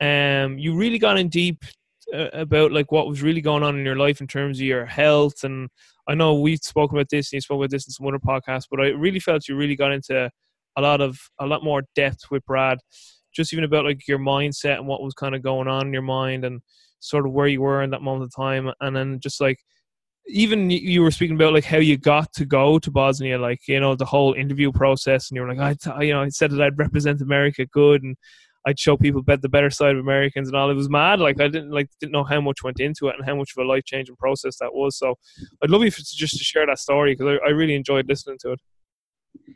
um, 0.00 0.58
you 0.58 0.76
really 0.76 0.98
got 0.98 1.18
in 1.18 1.28
deep 1.28 1.64
about 2.12 2.72
like 2.72 2.90
what 2.90 3.08
was 3.08 3.22
really 3.22 3.40
going 3.40 3.62
on 3.62 3.78
in 3.78 3.84
your 3.84 3.96
life 3.96 4.20
in 4.20 4.26
terms 4.26 4.58
of 4.58 4.64
your 4.64 4.86
health. 4.86 5.44
And 5.44 5.68
I 6.08 6.14
know 6.14 6.34
we've 6.34 6.58
spoken 6.58 6.96
about 6.96 7.10
this, 7.10 7.32
and 7.32 7.36
you 7.36 7.40
spoke 7.40 7.60
about 7.60 7.70
this 7.70 7.86
in 7.86 7.92
some 7.92 8.06
other 8.06 8.18
podcasts, 8.18 8.66
but 8.70 8.80
I 8.80 8.88
really 8.88 9.20
felt 9.20 9.48
you 9.48 9.56
really 9.56 9.76
got 9.76 9.92
into 9.92 10.30
a 10.76 10.80
lot 10.80 11.00
of 11.00 11.18
a 11.40 11.46
lot 11.46 11.64
more 11.64 11.82
depth 11.94 12.30
with 12.30 12.44
Brad, 12.46 12.78
just 13.34 13.52
even 13.52 13.64
about 13.64 13.84
like 13.84 14.06
your 14.08 14.18
mindset 14.18 14.78
and 14.78 14.86
what 14.86 15.02
was 15.02 15.14
kind 15.14 15.34
of 15.34 15.42
going 15.42 15.68
on 15.68 15.88
in 15.88 15.92
your 15.92 16.02
mind 16.02 16.44
and 16.44 16.60
sort 17.00 17.26
of 17.26 17.32
where 17.32 17.46
you 17.46 17.60
were 17.60 17.82
in 17.82 17.90
that 17.90 18.02
moment 18.02 18.24
of 18.24 18.34
time, 18.34 18.72
and 18.80 18.96
then 18.96 19.20
just 19.20 19.40
like 19.40 19.58
even 20.28 20.68
you 20.70 21.02
were 21.02 21.10
speaking 21.10 21.36
about 21.36 21.54
like 21.54 21.64
how 21.64 21.78
you 21.78 21.96
got 21.96 22.32
to 22.34 22.44
go 22.44 22.78
to 22.78 22.90
Bosnia, 22.90 23.38
like 23.38 23.60
you 23.66 23.80
know 23.80 23.94
the 23.94 24.04
whole 24.04 24.34
interview 24.34 24.72
process, 24.72 25.30
and 25.30 25.36
you 25.36 25.42
were 25.42 25.54
like, 25.54 25.58
I, 25.58 25.74
t- 25.74 26.06
you 26.06 26.12
know, 26.12 26.22
I 26.22 26.28
said 26.28 26.50
that 26.50 26.62
I'd 26.62 26.78
represent 26.78 27.20
America 27.20 27.66
good, 27.66 28.02
and 28.02 28.16
I'd 28.68 28.78
show 28.78 28.96
people 28.96 29.22
bet 29.22 29.40
the 29.42 29.48
better 29.48 29.70
side 29.70 29.94
of 29.96 30.00
Americans 30.00 30.48
and 30.48 30.56
all. 30.56 30.70
It 30.70 30.74
was 30.74 30.90
mad. 30.90 31.20
Like 31.20 31.40
I 31.40 31.48
didn't 31.48 31.70
like 31.70 31.88
didn't 32.00 32.12
know 32.12 32.24
how 32.24 32.40
much 32.40 32.62
went 32.62 32.80
into 32.80 33.08
it 33.08 33.14
and 33.18 33.26
how 33.28 33.34
much 33.34 33.50
of 33.56 33.64
a 33.64 33.66
life 33.66 33.84
changing 33.84 34.16
process 34.16 34.58
that 34.60 34.72
was. 34.74 34.98
So 34.98 35.14
I'd 35.62 35.70
love 35.70 35.82
you 35.82 35.90
for, 35.90 36.02
just 36.02 36.36
to 36.38 36.44
share 36.44 36.66
that 36.66 36.78
story 36.78 37.14
because 37.14 37.38
I, 37.42 37.48
I 37.48 37.50
really 37.50 37.74
enjoyed 37.74 38.06
listening 38.08 38.38
to 38.42 38.52
it. 38.52 38.60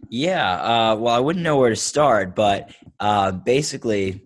yeah 0.09 0.49
uh, 0.71 0.97
well 0.97 1.15
i 1.15 1.19
wouldn't 1.19 1.45
know 1.45 1.57
where 1.59 1.71
to 1.71 1.77
start 1.77 2.35
but 2.35 2.71
uh, 3.01 3.33
basically 3.33 4.23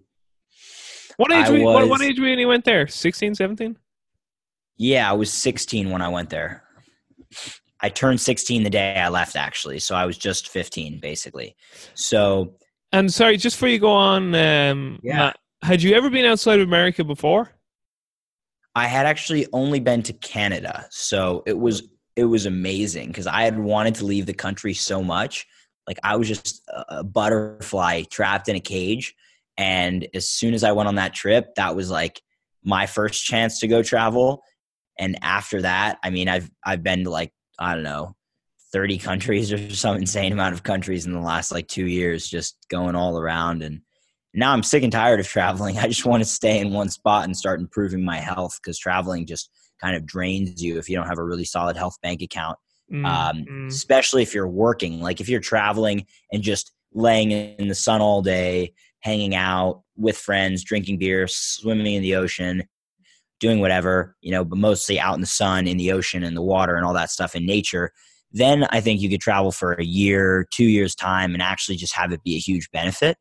What 1.17 1.33
age? 1.33 1.49
Were 1.49 1.57
you, 1.57 1.65
what, 1.65 1.89
what 1.89 2.03
age 2.03 2.19
were 2.19 2.27
when 2.27 2.39
you 2.39 2.49
went 2.49 2.65
there? 2.65 2.87
16, 2.87 3.35
17? 3.35 3.77
Yeah, 4.77 5.11
I 5.11 5.15
was 5.15 5.33
16 5.33 5.91
when 5.91 6.03
I 6.03 6.09
went 6.09 6.31
there. 6.31 6.63
I 7.81 7.89
turned 7.89 8.21
16 8.21 8.63
the 8.63 8.71
day 8.71 8.97
I 8.97 9.09
left, 9.09 9.37
actually. 9.37 9.79
So 9.79 9.95
I 9.95 10.05
was 10.05 10.19
just 10.19 10.49
15, 10.49 11.01
basically. 11.01 11.57
So 11.95 12.55
And 12.93 13.13
sorry, 13.13 13.37
just 13.37 13.57
before 13.57 13.69
you 13.69 13.79
go 13.79 13.91
on, 13.91 14.35
um, 14.35 14.99
Yeah. 15.03 15.17
Matt, 15.17 15.37
had 15.63 15.83
you 15.83 15.95
ever 15.95 16.11
been 16.11 16.25
outside 16.25 16.61
of 16.61 16.69
America 16.69 17.05
before? 17.05 17.51
I 18.75 18.87
had 18.87 19.07
actually 19.07 19.47
only 19.53 19.81
been 19.81 20.03
to 20.05 20.13
Canada. 20.13 20.87
So 20.91 21.43
it 21.47 21.59
was 21.59 21.89
it 22.15 22.25
was 22.25 22.47
amazing 22.47 23.09
because 23.09 23.27
I 23.27 23.43
had 23.43 23.59
wanted 23.59 23.95
to 23.97 24.07
leave 24.07 24.25
the 24.25 24.33
country 24.35 24.73
so 24.73 25.03
much. 25.03 25.47
Like 25.87 25.99
I 26.03 26.17
was 26.17 26.29
just 26.29 26.63
a 26.89 27.05
butterfly 27.05 28.05
trapped 28.11 28.49
in 28.49 28.57
a 28.57 28.61
cage. 28.61 29.15
And 29.59 30.07
as 30.15 30.29
soon 30.29 30.55
as 30.55 30.65
I 30.65 30.73
went 30.73 30.89
on 30.89 30.95
that 30.97 31.15
trip, 31.15 31.55
that 31.57 31.77
was 31.77 31.91
like 31.91 32.21
my 32.65 32.87
first 32.87 33.25
chance 33.25 33.61
to 33.61 33.69
go 33.69 33.83
travel. 33.83 34.43
And 34.99 35.19
after 35.23 35.63
that, 35.63 35.99
I 36.03 36.11
mean, 36.11 36.29
I've 36.29 36.51
I've 36.65 36.83
been 36.83 37.05
to 37.05 37.11
like 37.11 37.33
I 37.59 37.75
don't 37.75 37.85
know, 37.85 38.15
thirty 38.77 38.99
countries 38.99 39.53
or 39.53 39.71
some 39.75 39.97
insane 39.97 40.33
amount 40.33 40.55
of 40.55 40.63
countries 40.63 41.07
in 41.07 41.13
the 41.13 41.21
last 41.21 41.53
like 41.53 41.69
two 41.69 41.87
years, 41.87 42.29
just 42.29 42.57
going 42.69 42.95
all 42.95 43.19
around. 43.19 43.63
And 43.63 43.81
now 44.35 44.53
I'm 44.53 44.63
sick 44.63 44.83
and 44.83 44.93
tired 44.93 45.21
of 45.21 45.27
traveling. 45.27 45.79
I 45.79 45.89
just 45.89 46.05
want 46.05 46.23
to 46.23 46.29
stay 46.29 46.59
in 46.59 46.73
one 46.73 46.91
spot 46.91 47.25
and 47.25 47.37
start 47.37 47.61
improving 47.61 48.05
my 48.05 48.19
health 48.19 48.59
because 48.63 48.79
traveling 48.79 49.27
just 49.27 49.51
kind 49.81 49.97
of 49.97 50.07
drains 50.07 50.63
you 50.63 50.79
if 50.79 50.89
you 50.89 50.97
don't 50.97 51.09
have 51.09 51.19
a 51.19 51.25
really 51.25 51.45
solid 51.45 51.77
health 51.77 51.97
bank 52.03 52.23
account 52.23 52.59
um, 52.93 53.45
mm. 53.45 53.67
especially 53.67 54.23
if 54.23 54.35
you're 54.35 54.49
working. 54.49 55.01
Like 55.01 55.21
if 55.21 55.29
you're 55.29 55.41
traveling 55.41 56.07
and 56.33 56.43
just 56.43 56.73
laying 56.93 57.31
in 57.31 57.69
the 57.69 57.75
sun 57.75 58.01
all 58.01 58.23
day, 58.23 58.75
hanging 59.01 59.35
out 59.35 59.83
with 59.97 60.17
friends, 60.17 60.65
drinking 60.65 60.99
beer, 60.99 61.27
swimming 61.27 61.95
in 61.95 62.03
the 62.03 62.17
ocean, 62.17 62.65
doing 63.41 63.61
whatever, 63.61 64.17
you 64.21 64.31
know, 64.31 64.45
but 64.45 64.59
mostly 64.59 64.99
out 64.99 65.15
in 65.15 65.21
the 65.21 65.27
sun, 65.27 65.67
in 65.67 65.77
the 65.77 65.93
ocean, 65.93 66.23
in 66.23 66.35
the 66.35 66.43
water, 66.43 66.77
and 66.77 66.87
all 66.87 66.95
that 66.95 67.11
stuff 67.11 67.35
in 67.35 67.45
nature. 67.45 67.93
Then 68.33 68.67
I 68.71 68.81
think 68.81 69.01
you 69.01 69.09
could 69.09 69.21
travel 69.21 69.53
for 69.53 69.73
a 69.75 69.85
year, 69.85 70.47
two 70.53 70.65
years 70.65 70.95
time, 70.95 71.33
and 71.35 71.43
actually 71.43 71.77
just 71.77 71.95
have 71.95 72.13
it 72.13 72.23
be 72.23 72.37
a 72.37 72.41
huge 72.41 72.71
benefit. 72.71 73.17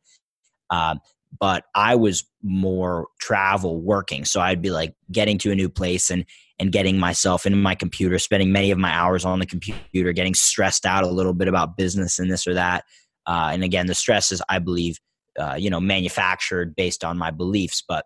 Um, 0.70 1.00
but 1.40 1.64
I 1.76 1.96
was 1.96 2.24
more 2.42 3.08
travel 3.20 3.82
working, 3.82 4.26
so 4.26 4.42
I'd 4.42 4.62
be 4.62 4.72
like 4.72 4.94
getting 5.12 5.38
to 5.40 5.52
a 5.52 5.56
new 5.56 5.70
place 5.70 6.10
and 6.10 6.26
and 6.60 6.72
getting 6.72 6.98
myself 6.98 7.46
into 7.46 7.58
my 7.58 7.76
computer, 7.76 8.18
spending 8.18 8.52
many 8.52 8.72
of 8.72 8.78
my 8.78 8.92
hours 8.92 9.26
on 9.26 9.40
the 9.40 9.46
computer, 9.46 10.14
getting 10.14 10.34
stressed 10.34 10.86
out 10.86 11.04
a 11.04 11.10
little 11.10 11.34
bit 11.34 11.50
about 11.50 11.76
business 11.76 12.18
and 12.18 12.32
this 12.32 12.48
or 12.48 12.54
that. 12.54 12.86
Uh, 13.28 13.50
and 13.52 13.64
again, 13.64 13.88
the 13.88 13.96
stress 13.96 14.32
is, 14.32 14.42
I 14.48 14.60
believe, 14.60 14.98
uh, 15.38 15.56
you 15.56 15.70
know, 15.70 15.82
manufactured 15.82 16.74
based 16.76 17.04
on 17.04 17.18
my 17.18 17.30
beliefs. 17.32 17.84
But 17.86 18.06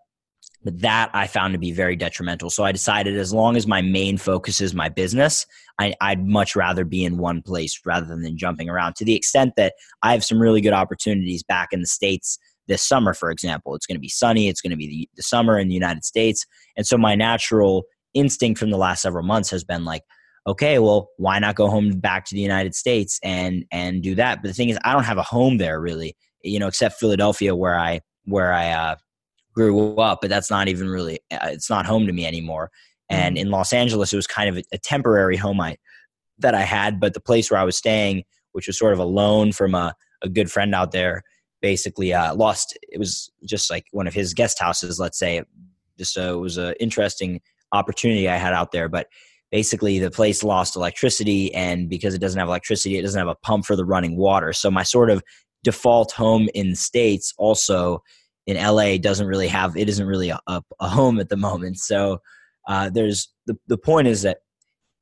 But 0.64 0.82
that 0.82 1.10
I 1.14 1.28
found 1.28 1.54
to 1.54 1.60
be 1.60 1.72
very 1.72 1.96
detrimental. 1.96 2.50
So 2.50 2.66
I 2.66 2.74
decided 2.74 3.16
as 3.16 3.34
long 3.34 3.56
as 3.56 3.66
my 3.66 3.82
main 3.82 4.18
focus 4.18 4.60
is 4.60 4.74
my 4.74 4.90
business, 4.90 5.46
I, 5.80 5.96
would 6.10 6.28
much 6.28 6.56
rather 6.56 6.84
be 6.84 7.06
in 7.06 7.18
one 7.18 7.42
place 7.42 7.80
rather 7.86 8.06
than 8.06 8.38
jumping 8.38 8.70
around 8.70 8.96
to 8.98 9.06
the 9.06 9.16
extent 9.16 9.54
that 9.56 9.74
I 10.04 10.12
have 10.12 10.26
some 10.26 10.42
really 10.42 10.60
good 10.60 10.74
opportunities 10.74 11.44
back 11.44 11.70
in 11.72 11.80
the 11.80 11.88
States 11.88 12.38
this 12.68 12.84
summer, 12.84 13.14
for 13.14 13.32
example. 13.32 13.74
It's 13.76 13.86
going 13.86 13.96
to 13.96 14.02
be 14.02 14.10
sunny, 14.10 14.50
it's 14.50 14.62
going 14.62 14.72
to 14.72 14.78
be 14.78 14.88
the, 14.88 15.10
the 15.16 15.24
summer 15.24 15.58
in 15.58 15.70
the 15.70 15.74
United 15.74 16.04
States. 16.04 16.46
And 16.76 16.86
so 16.86 16.98
my 16.98 17.16
natural 17.16 17.86
instinct 18.14 18.60
from 18.60 18.70
the 18.70 18.78
last 18.78 19.02
several 19.02 19.24
months 19.24 19.50
has 19.52 19.64
been 19.64 19.86
like, 19.86 20.04
okay, 20.48 20.80
well, 20.80 21.10
why 21.18 21.40
not 21.40 21.56
go 21.56 21.70
home 21.70 21.92
back 22.00 22.26
to 22.26 22.36
the 22.36 22.42
United 22.42 22.76
States 22.76 23.20
and 23.24 23.66
and 23.72 24.02
do 24.02 24.16
that? 24.16 24.42
But 24.42 24.50
the 24.50 24.54
thing 24.54 24.70
is, 24.70 24.80
I 24.84 24.94
don't 24.94 25.04
have 25.04 25.18
a 25.18 25.24
home 25.24 25.58
there 25.58 25.80
really, 25.80 26.16
you 26.44 26.60
know, 26.60 26.68
except 26.68 27.00
Philadelphia 27.00 27.56
where 27.56 27.78
I 27.78 28.02
where 28.26 28.54
I 28.54 28.70
uh, 28.72 28.96
grew 29.60 29.96
up. 29.98 30.20
But 30.22 30.30
that's 30.30 30.50
not 30.50 30.68
even 30.68 30.90
really 30.90 31.20
uh, 31.32 31.50
it's 31.52 31.70
not 31.70 31.86
home 31.86 32.08
to 32.08 32.14
me 32.14 32.26
anymore. 32.26 32.72
And 33.10 33.36
mm-hmm. 33.36 33.48
in 33.48 33.52
Los 33.52 33.74
Angeles, 33.74 34.14
it 34.14 34.16
was 34.16 34.28
kind 34.28 34.50
of 34.50 34.58
a, 34.58 34.64
a 34.74 34.78
temporary 34.78 35.38
home 35.38 35.60
I 35.60 35.78
that 36.40 36.56
I 36.56 36.62
had, 36.62 37.00
but 37.00 37.14
the 37.14 37.20
place 37.20 37.52
where 37.52 37.60
I 37.60 37.66
was 37.66 37.76
staying, 37.76 38.24
which 38.54 38.68
was 38.68 38.80
sort 38.80 38.94
of 38.94 39.00
a 39.00 39.06
loan 39.06 39.52
from 39.52 39.76
a, 39.76 39.94
a 40.22 40.30
good 40.30 40.50
friend 40.50 40.74
out 40.74 40.92
there, 40.92 41.24
basically 41.62 42.14
uh, 42.14 42.34
lost. 42.34 42.78
It 42.84 42.98
was 42.98 43.30
just 43.46 43.70
like 43.70 43.86
one 43.92 44.08
of 44.08 44.14
his 44.14 44.34
guest 44.34 44.60
houses, 44.60 45.00
let's 45.00 45.20
say. 45.20 45.44
Just 45.98 46.18
uh, 46.18 46.34
it 46.34 46.40
was 46.40 46.58
an 46.58 46.76
interesting 46.80 47.42
opportunity 47.74 48.30
I 48.30 48.38
had 48.38 48.54
out 48.54 48.72
there, 48.72 48.88
but 48.88 49.08
basically 49.52 50.00
the 50.00 50.12
place 50.12 50.44
lost 50.44 50.76
electricity 50.76 51.54
and 51.54 51.90
because 51.90 52.14
it 52.14 52.22
doesn't 52.22 52.40
have 52.40 52.48
electricity 52.48 52.98
it 52.98 53.02
doesn't 53.02 53.20
have 53.20 53.28
a 53.28 53.36
pump 53.36 53.66
for 53.66 53.76
the 53.76 53.86
running 53.86 54.16
water 54.16 54.54
so 54.54 54.70
my 54.70 54.84
sort 54.84 55.10
of 55.10 55.24
default 55.64 56.12
home 56.12 56.48
in 56.54 56.70
the 56.70 56.76
states 56.76 57.34
also 57.38 58.02
in 58.50 58.58
la 58.58 58.98
doesn't 58.98 59.28
really 59.28 59.48
have 59.48 59.76
it 59.78 59.90
isn't 59.90 60.08
really 60.08 60.30
a, 60.30 60.40
a, 60.48 60.88
home 60.88 61.20
at 61.20 61.30
the 61.30 61.38
moment 61.38 61.78
so 61.78 62.20
uh, 62.68 62.90
there's 62.90 63.30
the, 63.48 63.58
the 63.68 63.78
point 63.78 64.08
is 64.08 64.22
that 64.22 64.40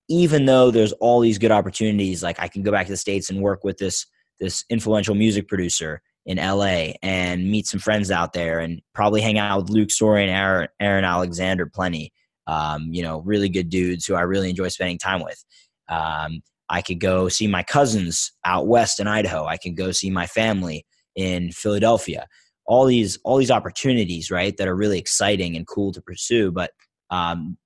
even 0.10 0.46
though 0.46 0.72
there's 0.72 0.94
all 0.94 1.20
these 1.20 1.38
good 1.38 1.52
opportunities 1.52 2.24
like 2.24 2.40
i 2.40 2.48
can 2.48 2.64
go 2.64 2.72
back 2.72 2.86
to 2.86 2.92
the 2.92 2.98
states 2.98 3.30
and 3.30 3.42
work 3.42 3.64
with 3.64 3.78
this 3.78 4.06
this 4.40 4.64
influential 4.70 5.16
music 5.16 5.48
producer 5.48 6.02
in 6.28 6.38
LA 6.38 6.92
and 7.02 7.50
meet 7.50 7.66
some 7.66 7.80
friends 7.80 8.12
out 8.12 8.34
there 8.34 8.60
and 8.60 8.82
probably 8.94 9.22
hang 9.22 9.38
out 9.38 9.62
with 9.62 9.70
Luke 9.70 9.90
Story 9.90 10.24
and 10.24 10.30
Aaron, 10.30 10.68
Aaron 10.78 11.06
Alexander 11.06 11.66
plenty 11.66 12.12
um, 12.48 12.88
you 12.92 13.04
know, 13.04 13.20
really 13.20 13.50
good 13.50 13.70
dudes 13.70 14.06
who 14.06 14.16
I 14.16 14.22
really 14.22 14.50
enjoy 14.50 14.70
spending 14.70 14.98
time 14.98 15.22
with. 15.22 15.44
Um, 15.90 16.42
I 16.70 16.82
could 16.82 17.00
go 17.00 17.30
see 17.30 17.48
my 17.48 17.64
cousins 17.64 18.32
out 18.46 18.68
west 18.68 19.00
in 19.00 19.08
Idaho. 19.08 19.46
I 19.46 19.58
can 19.58 19.76
go 19.76 19.92
see 19.92 20.10
my 20.10 20.26
family 20.26 20.86
in 21.16 21.52
Philadelphia. 21.52 22.28
All 22.68 22.86
these 22.86 23.18
all 23.24 23.38
these 23.38 23.52
opportunities, 23.52 24.30
right, 24.30 24.56
that 24.58 24.68
are 24.68 24.76
really 24.76 25.00
exciting 25.00 25.56
and 25.56 25.66
cool 25.66 25.92
to 25.94 26.02
pursue. 26.02 26.52
But 26.52 26.72
um, 27.10 27.58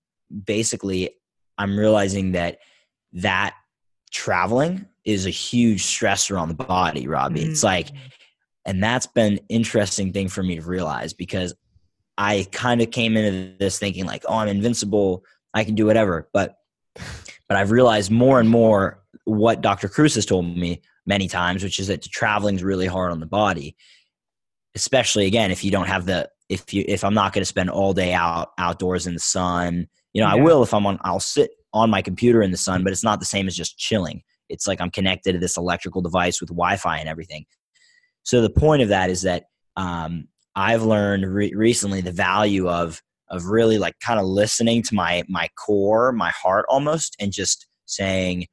basically, 0.45 1.15
I'm 1.57 1.77
realizing 1.77 2.33
that 2.33 2.59
that 3.13 3.55
traveling 4.11 4.85
is 5.03 5.25
a 5.25 5.31
huge 5.31 5.83
stressor 5.83 6.39
on 6.39 6.47
the 6.47 6.53
body, 6.53 7.07
Robbie. 7.07 7.41
Mm-hmm. 7.41 7.51
It's 7.51 7.63
like, 7.63 7.87
mm. 7.87 7.97
and 8.65 8.83
that's 8.83 9.07
been 9.07 9.39
interesting 9.49 10.13
thing 10.13 10.27
for 10.27 10.43
me 10.43 10.55
to 10.55 10.61
realize 10.61 11.13
because 11.13 11.55
I 12.17 12.45
kind 12.51 12.81
of 12.81 12.91
came 12.91 13.17
into 13.17 13.57
this 13.57 13.79
thinking 13.79 14.05
like, 14.05 14.23
oh, 14.27 14.37
I'm 14.37 14.47
invincible. 14.47 15.23
I 15.53 15.63
can 15.63 15.75
do 15.75 15.85
whatever. 15.85 16.29
But 16.33 16.57
but 17.47 17.57
I've 17.57 17.71
realized 17.71 18.11
more 18.11 18.39
and 18.39 18.49
more 18.49 19.01
what 19.25 19.61
Dr. 19.61 19.87
Kruse 19.87 20.15
has 20.15 20.25
told 20.25 20.45
me 20.45 20.81
many 21.05 21.27
times, 21.27 21.63
which 21.63 21.79
is 21.79 21.87
that 21.87 22.03
traveling 22.03 22.55
is 22.55 22.63
really 22.63 22.85
hard 22.85 23.11
on 23.11 23.19
the 23.19 23.25
body, 23.25 23.75
especially 24.75 25.25
again 25.25 25.51
if 25.51 25.63
you 25.63 25.71
don't 25.71 25.87
have 25.87 26.05
the 26.05 26.29
if 26.49 26.73
you 26.73 26.83
if 26.87 27.03
I'm 27.03 27.13
not 27.13 27.33
going 27.33 27.41
to 27.41 27.45
spend 27.45 27.69
all 27.69 27.93
day 27.93 28.13
out 28.13 28.51
outdoors 28.57 29.07
in 29.07 29.13
the 29.13 29.19
sun. 29.19 29.87
You 30.13 30.21
know, 30.21 30.27
yeah. 30.27 30.41
I 30.41 30.43
will 30.43 30.63
if 30.63 30.73
I'm 30.73 30.85
on. 30.85 30.99
I'll 31.03 31.21
sit 31.21 31.51
on 31.73 31.89
my 31.89 32.01
computer 32.01 32.41
in 32.41 32.51
the 32.51 32.57
sun, 32.57 32.83
but 32.83 32.91
it's 32.91 33.03
not 33.03 33.19
the 33.19 33.25
same 33.25 33.47
as 33.47 33.55
just 33.55 33.77
chilling. 33.77 34.21
It's 34.49 34.67
like 34.67 34.81
I'm 34.81 34.91
connected 34.91 35.31
to 35.31 35.39
this 35.39 35.55
electrical 35.55 36.01
device 36.01 36.41
with 36.41 36.49
Wi-Fi 36.49 36.97
and 36.97 37.07
everything. 37.07 37.45
So 38.23 38.41
the 38.41 38.49
point 38.49 38.81
of 38.81 38.89
that 38.89 39.09
is 39.09 39.21
that 39.21 39.45
um, 39.77 40.27
I've 40.53 40.83
learned 40.83 41.25
re- 41.25 41.53
recently 41.55 42.01
the 42.01 42.11
value 42.11 42.69
of 42.69 43.01
of 43.29 43.45
really 43.45 43.77
like 43.77 43.97
kind 44.01 44.19
of 44.19 44.25
listening 44.25 44.83
to 44.83 44.95
my 44.95 45.23
my 45.29 45.47
core, 45.57 46.11
my 46.11 46.31
heart 46.31 46.65
almost, 46.67 47.15
and 47.19 47.31
just 47.31 47.65
saying, 47.85 48.47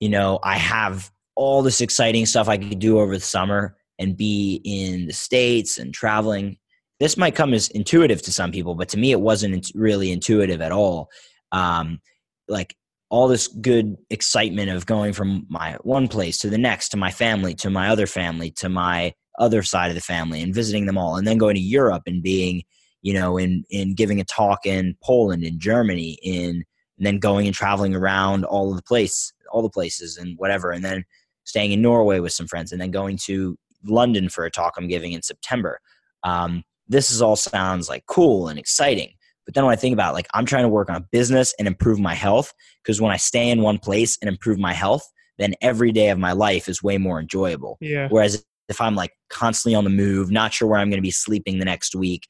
you 0.00 0.08
know, 0.08 0.38
I 0.42 0.56
have 0.56 1.10
all 1.34 1.62
this 1.62 1.82
exciting 1.82 2.24
stuff 2.24 2.48
I 2.48 2.56
could 2.56 2.78
do 2.78 2.98
over 2.98 3.14
the 3.14 3.20
summer 3.20 3.76
and 3.98 4.16
be 4.16 4.60
in 4.64 5.06
the 5.06 5.12
states 5.12 5.78
and 5.78 5.92
traveling. 5.94 6.56
This 7.00 7.16
might 7.16 7.34
come 7.34 7.52
as 7.52 7.68
intuitive 7.68 8.22
to 8.22 8.32
some 8.32 8.52
people, 8.52 8.74
but 8.74 8.88
to 8.90 8.98
me, 8.98 9.12
it 9.12 9.20
wasn't 9.20 9.70
really 9.74 10.12
intuitive 10.12 10.60
at 10.60 10.72
all. 10.72 11.08
Um, 11.50 12.00
like 12.48 12.76
all 13.10 13.28
this 13.28 13.48
good 13.48 13.96
excitement 14.10 14.70
of 14.70 14.86
going 14.86 15.12
from 15.12 15.46
my 15.48 15.76
one 15.82 16.08
place 16.08 16.38
to 16.38 16.50
the 16.50 16.58
next, 16.58 16.90
to 16.90 16.96
my 16.96 17.10
family, 17.10 17.54
to 17.56 17.70
my 17.70 17.88
other 17.88 18.06
family, 18.06 18.50
to 18.52 18.68
my 18.68 19.12
other 19.38 19.62
side 19.62 19.88
of 19.88 19.94
the 19.94 20.00
family 20.00 20.42
and 20.42 20.54
visiting 20.54 20.86
them 20.86 20.98
all 20.98 21.16
and 21.16 21.26
then 21.26 21.38
going 21.38 21.54
to 21.54 21.60
Europe 21.60 22.02
and 22.06 22.22
being 22.22 22.62
you 23.02 23.14
know 23.14 23.38
in 23.38 23.64
in 23.70 23.94
giving 23.94 24.20
a 24.20 24.24
talk 24.24 24.66
in 24.66 24.96
Poland 25.02 25.42
in 25.42 25.58
Germany 25.58 26.18
in 26.22 26.64
and 26.98 27.06
then 27.06 27.18
going 27.18 27.46
and 27.46 27.54
traveling 27.54 27.94
around 27.94 28.44
all 28.44 28.70
of 28.70 28.76
the 28.76 28.82
place 28.82 29.32
all 29.50 29.62
the 29.62 29.70
places 29.70 30.16
and 30.16 30.38
whatever 30.38 30.70
and 30.70 30.84
then 30.84 31.04
staying 31.44 31.72
in 31.72 31.82
Norway 31.82 32.20
with 32.20 32.32
some 32.32 32.46
friends 32.46 32.72
and 32.72 32.80
then 32.80 32.90
going 32.90 33.16
to 33.16 33.56
London 33.84 34.28
for 34.28 34.44
a 34.44 34.50
talk 34.50 34.74
I'm 34.76 34.88
giving 34.88 35.12
in 35.12 35.22
September 35.22 35.80
um, 36.24 36.62
this 36.88 37.10
is 37.10 37.22
all 37.22 37.36
sounds 37.36 37.88
like 37.88 38.04
cool 38.06 38.48
and 38.48 38.58
exciting 38.58 39.12
but 39.44 39.54
then 39.54 39.64
when 39.64 39.72
I 39.72 39.76
think 39.76 39.92
about 39.92 40.10
it, 40.10 40.14
like 40.14 40.28
I'm 40.34 40.46
trying 40.46 40.62
to 40.62 40.68
work 40.68 40.88
on 40.88 40.94
a 40.94 41.04
business 41.10 41.52
and 41.58 41.66
improve 41.66 41.98
my 41.98 42.14
health 42.14 42.52
because 42.82 43.00
when 43.00 43.10
I 43.10 43.16
stay 43.16 43.50
in 43.50 43.60
one 43.60 43.78
place 43.78 44.16
and 44.20 44.28
improve 44.28 44.58
my 44.58 44.72
health 44.72 45.04
then 45.38 45.54
every 45.60 45.92
day 45.92 46.10
of 46.10 46.18
my 46.18 46.32
life 46.32 46.68
is 46.68 46.82
way 46.82 46.98
more 46.98 47.18
enjoyable. 47.20 47.78
Yeah. 47.80 48.08
Whereas 48.08 48.44
if 48.68 48.80
I'm 48.80 48.94
like 48.94 49.12
constantly 49.28 49.74
on 49.74 49.84
the 49.84 49.90
move, 49.90 50.30
not 50.30 50.52
sure 50.52 50.68
where 50.68 50.78
I'm 50.78 50.88
going 50.88 50.98
to 50.98 51.02
be 51.02 51.10
sleeping 51.10 51.58
the 51.58 51.64
next 51.64 51.94
week, 51.94 52.26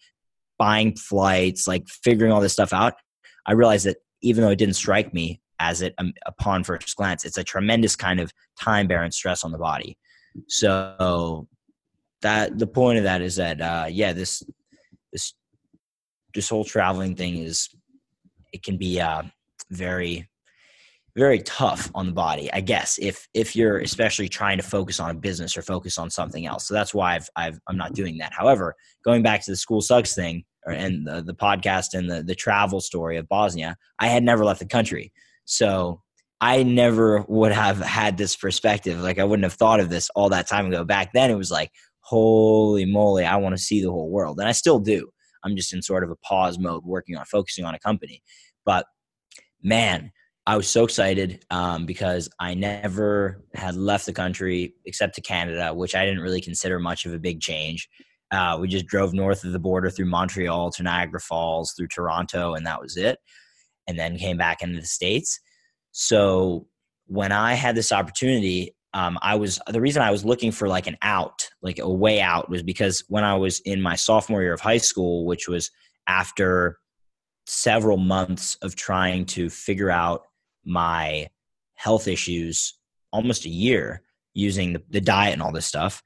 buying 0.58 0.96
flights, 0.96 1.66
like 1.66 1.86
figuring 1.88 2.32
all 2.32 2.40
this 2.40 2.52
stuff 2.52 2.72
out, 2.72 2.94
I 3.46 3.52
realized 3.52 3.86
that 3.86 3.98
even 4.22 4.42
though 4.42 4.50
it 4.50 4.58
didn't 4.58 4.76
strike 4.76 5.12
me 5.12 5.40
as 5.58 5.82
it 5.82 5.94
um, 5.98 6.12
upon 6.26 6.64
first 6.64 6.96
glance, 6.96 7.24
it's 7.24 7.38
a 7.38 7.44
tremendous 7.44 7.96
kind 7.96 8.20
of 8.20 8.32
time 8.58 8.86
bearing 8.86 9.10
stress 9.10 9.44
on 9.44 9.52
the 9.52 9.58
body. 9.58 9.98
So 10.48 11.48
that 12.22 12.58
the 12.58 12.66
point 12.66 12.98
of 12.98 13.04
that 13.04 13.20
is 13.20 13.36
that 13.36 13.60
uh, 13.60 13.86
yeah, 13.88 14.12
this 14.12 14.42
this 15.12 15.34
this 16.34 16.48
whole 16.48 16.64
traveling 16.64 17.14
thing 17.14 17.36
is 17.38 17.68
it 18.52 18.62
can 18.62 18.76
be 18.76 19.00
uh, 19.00 19.22
very 19.70 20.28
very 21.14 21.40
tough 21.40 21.90
on 21.94 22.06
the 22.06 22.12
body 22.12 22.50
i 22.54 22.60
guess 22.60 22.98
if 22.98 23.28
if 23.34 23.54
you're 23.54 23.78
especially 23.80 24.28
trying 24.28 24.56
to 24.56 24.62
focus 24.62 24.98
on 24.98 25.10
a 25.10 25.14
business 25.14 25.56
or 25.56 25.62
focus 25.62 25.98
on 25.98 26.08
something 26.08 26.46
else. 26.46 26.66
So 26.66 26.72
that's 26.72 26.94
why 26.94 27.16
i've, 27.16 27.28
I've 27.36 27.60
i'm 27.68 27.76
not 27.76 27.92
doing 27.92 28.16
that. 28.18 28.32
However 28.32 28.74
going 29.04 29.22
back 29.22 29.44
to 29.44 29.50
the 29.50 29.56
school 29.56 29.82
sucks 29.82 30.14
thing 30.14 30.44
or, 30.64 30.72
and 30.72 31.06
the, 31.06 31.22
the 31.22 31.34
podcast 31.34 31.92
and 31.92 32.10
the, 32.10 32.22
the 32.22 32.34
travel 32.34 32.80
story 32.80 33.18
of 33.18 33.28
bosnia 33.28 33.76
i 33.98 34.06
had 34.06 34.22
never 34.22 34.44
left 34.44 34.60
the 34.60 34.66
country. 34.66 35.12
So 35.44 36.00
i 36.42 36.62
never 36.62 37.24
would 37.28 37.52
have 37.52 37.78
had 37.78 38.18
this 38.18 38.36
perspective 38.36 39.00
like 39.00 39.18
i 39.18 39.24
wouldn't 39.24 39.44
have 39.44 39.54
thought 39.54 39.80
of 39.80 39.88
this 39.88 40.10
all 40.14 40.28
that 40.28 40.46
time 40.46 40.66
ago 40.66 40.84
back 40.84 41.12
then 41.14 41.30
it 41.30 41.36
was 41.36 41.50
like 41.50 41.70
holy 42.00 42.84
moly 42.84 43.24
i 43.24 43.36
want 43.36 43.56
to 43.56 43.62
see 43.62 43.82
the 43.82 43.90
whole 43.90 44.10
world 44.10 44.38
and 44.38 44.48
i 44.48 44.52
still 44.52 44.78
do 44.78 45.08
i'm 45.42 45.56
just 45.56 45.72
in 45.72 45.80
sort 45.80 46.04
of 46.04 46.10
a 46.10 46.16
pause 46.16 46.58
mode 46.58 46.84
working 46.84 47.16
on 47.16 47.24
focusing 47.24 47.64
on 47.64 47.74
a 47.74 47.78
company 47.78 48.22
but 48.66 48.84
man 49.62 50.12
I 50.44 50.56
was 50.56 50.68
so 50.68 50.82
excited 50.82 51.44
um, 51.50 51.86
because 51.86 52.28
I 52.40 52.54
never 52.54 53.44
had 53.54 53.76
left 53.76 54.06
the 54.06 54.12
country 54.12 54.74
except 54.84 55.14
to 55.14 55.20
Canada, 55.20 55.72
which 55.72 55.94
I 55.94 56.04
didn't 56.04 56.22
really 56.22 56.40
consider 56.40 56.80
much 56.80 57.06
of 57.06 57.14
a 57.14 57.18
big 57.18 57.40
change. 57.40 57.88
Uh, 58.32 58.56
we 58.60 58.66
just 58.66 58.86
drove 58.86 59.12
north 59.12 59.44
of 59.44 59.52
the 59.52 59.60
border 59.60 59.88
through 59.88 60.06
Montreal 60.06 60.72
to 60.72 60.82
Niagara 60.82 61.20
Falls, 61.20 61.74
through 61.76 61.88
Toronto, 61.88 62.54
and 62.54 62.66
that 62.66 62.80
was 62.80 62.96
it. 62.96 63.18
And 63.86 63.98
then 63.98 64.18
came 64.18 64.36
back 64.36 64.62
into 64.62 64.80
the 64.80 64.86
States. 64.86 65.38
So 65.92 66.66
when 67.06 67.32
I 67.32 67.54
had 67.54 67.74
this 67.74 67.92
opportunity, 67.92 68.74
um, 68.94 69.18
I 69.22 69.36
was 69.36 69.58
the 69.68 69.80
reason 69.80 70.02
I 70.02 70.10
was 70.10 70.24
looking 70.24 70.52
for 70.52 70.68
like 70.68 70.86
an 70.86 70.98
out, 71.02 71.48
like 71.62 71.78
a 71.78 71.88
way 71.88 72.20
out, 72.20 72.50
was 72.50 72.62
because 72.62 73.04
when 73.08 73.24
I 73.24 73.34
was 73.34 73.60
in 73.60 73.80
my 73.80 73.96
sophomore 73.96 74.42
year 74.42 74.52
of 74.52 74.60
high 74.60 74.78
school, 74.78 75.24
which 75.24 75.48
was 75.48 75.70
after 76.06 76.78
several 77.46 77.96
months 77.96 78.56
of 78.62 78.76
trying 78.76 79.26
to 79.26 79.48
figure 79.48 79.90
out 79.90 80.22
my 80.64 81.28
health 81.74 82.06
issues 82.06 82.74
almost 83.12 83.44
a 83.44 83.48
year 83.48 84.02
using 84.34 84.72
the, 84.72 84.82
the 84.90 85.00
diet 85.00 85.32
and 85.32 85.42
all 85.42 85.52
this 85.52 85.66
stuff 85.66 86.02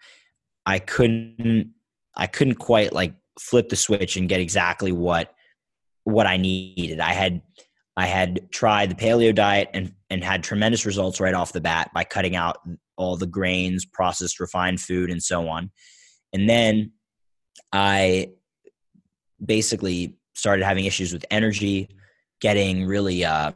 i 0.65 0.79
couldn't 0.79 1.71
i 2.17 2.27
couldn't 2.27 2.55
quite 2.55 2.93
like 2.93 3.15
flip 3.39 3.69
the 3.69 3.77
switch 3.77 4.17
and 4.17 4.29
get 4.29 4.41
exactly 4.41 4.93
what 4.93 5.33
what 6.05 6.27
i 6.27 6.37
needed. 6.37 7.01
I 7.01 7.13
had 7.13 7.43
i 7.97 8.07
had 8.07 8.51
tried 8.51 8.91
the 8.91 8.95
paleo 8.95 9.35
diet 9.35 9.69
and 9.75 9.93
and 10.11 10.23
had 10.23 10.43
tremendous 10.43 10.87
results 10.87 11.21
right 11.21 11.35
off 11.35 11.53
the 11.53 11.61
bat 11.61 11.91
by 11.95 12.05
cutting 12.05 12.37
out 12.37 12.59
all 12.97 13.17
the 13.17 13.27
grains 13.27 13.85
processed 13.85 14.41
refined 14.41 14.81
food 14.81 15.11
and 15.11 15.23
so 15.23 15.49
on 15.49 15.71
and 16.33 16.49
then 16.49 16.93
i 17.73 18.29
basically 19.45 20.17
started 20.37 20.65
having 20.65 20.85
issues 20.85 21.13
with 21.13 21.25
energy, 21.31 21.89
getting 22.41 22.87
really 22.87 23.25
uh, 23.25 23.53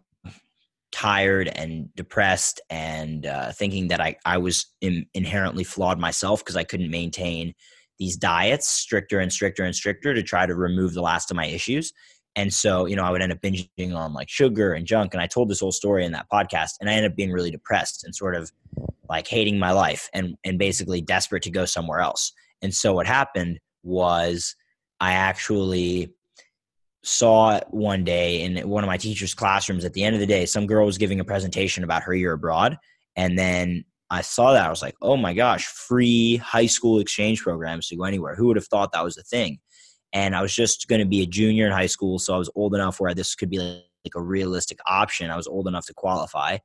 tired 0.92 1.48
and 1.48 1.94
depressed, 1.94 2.60
and 2.70 3.26
uh, 3.26 3.52
thinking 3.52 3.88
that 3.88 4.00
I, 4.00 4.16
I 4.24 4.38
was 4.38 4.66
in, 4.80 5.06
inherently 5.14 5.64
flawed 5.64 5.98
myself 5.98 6.40
because 6.40 6.56
I 6.56 6.64
couldn't 6.64 6.90
maintain 6.90 7.54
these 7.98 8.16
diets 8.16 8.66
stricter 8.66 9.20
and 9.20 9.32
stricter 9.32 9.62
and 9.62 9.74
stricter 9.74 10.14
to 10.14 10.22
try 10.22 10.46
to 10.46 10.54
remove 10.54 10.94
the 10.94 11.02
last 11.02 11.30
of 11.30 11.36
my 11.36 11.46
issues. 11.46 11.92
And 12.36 12.52
so, 12.52 12.86
you 12.86 12.96
know, 12.96 13.02
I 13.02 13.10
would 13.10 13.22
end 13.22 13.32
up 13.32 13.40
binging 13.40 13.94
on 13.94 14.12
like 14.12 14.28
sugar 14.28 14.72
and 14.72 14.86
junk. 14.86 15.14
And 15.14 15.22
I 15.22 15.26
told 15.26 15.48
this 15.48 15.60
whole 15.60 15.72
story 15.72 16.04
in 16.04 16.12
that 16.12 16.26
podcast, 16.32 16.72
and 16.80 16.88
I 16.88 16.94
ended 16.94 17.10
up 17.10 17.16
being 17.16 17.32
really 17.32 17.50
depressed 17.50 18.04
and 18.04 18.14
sort 18.14 18.36
of 18.36 18.50
like 19.08 19.26
hating 19.26 19.58
my 19.58 19.72
life 19.72 20.08
and 20.14 20.36
and 20.44 20.58
basically 20.58 21.00
desperate 21.00 21.42
to 21.42 21.50
go 21.50 21.64
somewhere 21.64 22.00
else. 22.00 22.32
And 22.62 22.74
so 22.74 22.94
what 22.94 23.06
happened 23.06 23.58
was 23.82 24.54
I 25.00 25.12
actually 25.12 26.12
saw 27.02 27.60
one 27.70 28.04
day 28.04 28.42
in 28.42 28.68
one 28.68 28.84
of 28.84 28.88
my 28.88 28.98
teacher's 28.98 29.34
classrooms 29.34 29.84
at 29.84 29.94
the 29.94 30.04
end 30.04 30.14
of 30.14 30.20
the 30.20 30.26
day, 30.26 30.44
some 30.44 30.66
girl 30.66 30.86
was 30.86 30.98
giving 30.98 31.18
a 31.18 31.24
presentation 31.24 31.82
about 31.82 32.02
her 32.02 32.14
year 32.14 32.32
abroad. 32.32 32.76
And 33.16 33.38
then 33.38 33.84
I 34.10 34.20
saw 34.20 34.52
that. 34.52 34.66
I 34.66 34.70
was 34.70 34.82
like, 34.82 34.96
oh 35.00 35.16
my 35.16 35.32
gosh, 35.32 35.66
free 35.66 36.36
high 36.36 36.66
school 36.66 37.00
exchange 37.00 37.42
programs 37.42 37.88
to 37.88 37.96
go 37.96 38.04
anywhere. 38.04 38.34
Who 38.34 38.46
would 38.48 38.56
have 38.56 38.66
thought 38.66 38.92
that 38.92 39.04
was 39.04 39.16
a 39.16 39.22
thing? 39.22 39.58
And 40.12 40.34
I 40.34 40.42
was 40.42 40.54
just 40.54 40.88
going 40.88 41.00
to 41.00 41.06
be 41.06 41.22
a 41.22 41.26
junior 41.26 41.66
in 41.66 41.72
high 41.72 41.86
school. 41.86 42.18
So 42.18 42.34
I 42.34 42.38
was 42.38 42.50
old 42.54 42.74
enough 42.74 43.00
where 43.00 43.14
this 43.14 43.34
could 43.34 43.50
be 43.50 43.58
like, 43.58 43.84
like 44.04 44.14
a 44.14 44.22
realistic 44.22 44.78
option. 44.86 45.30
I 45.30 45.36
was 45.36 45.46
old 45.46 45.68
enough 45.68 45.86
to 45.86 45.94
qualify. 45.94 46.58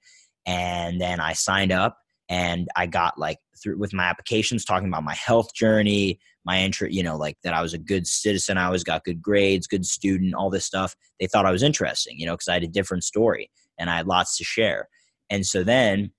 And 0.45 1.01
then 1.01 1.19
I 1.19 1.33
signed 1.33 1.71
up 1.71 1.97
and 2.29 2.67
I 2.75 2.87
got 2.87 3.17
like 3.17 3.37
through 3.61 3.77
with 3.77 3.93
my 3.93 4.03
applications 4.03 4.65
talking 4.65 4.87
about 4.87 5.03
my 5.03 5.13
health 5.13 5.53
journey, 5.53 6.19
my 6.43 6.59
entry, 6.59 6.93
you 6.93 7.03
know, 7.03 7.17
like 7.17 7.37
that 7.43 7.53
I 7.53 7.61
was 7.61 7.73
a 7.73 7.79
good 7.79 8.07
citizen, 8.07 8.57
I 8.57 8.65
always 8.65 8.83
got 8.83 9.03
good 9.03 9.21
grades, 9.21 9.67
good 9.67 9.85
student, 9.85 10.33
all 10.33 10.49
this 10.49 10.65
stuff. 10.65 10.95
They 11.19 11.27
thought 11.27 11.45
I 11.45 11.51
was 11.51 11.63
interesting, 11.63 12.19
you 12.19 12.25
know, 12.25 12.33
because 12.33 12.47
I 12.47 12.53
had 12.53 12.63
a 12.63 12.67
different 12.67 13.03
story 13.03 13.49
and 13.77 13.89
I 13.89 13.97
had 13.97 14.07
lots 14.07 14.37
to 14.37 14.43
share. 14.43 14.87
And 15.29 15.45
so 15.45 15.63
then 15.63 16.11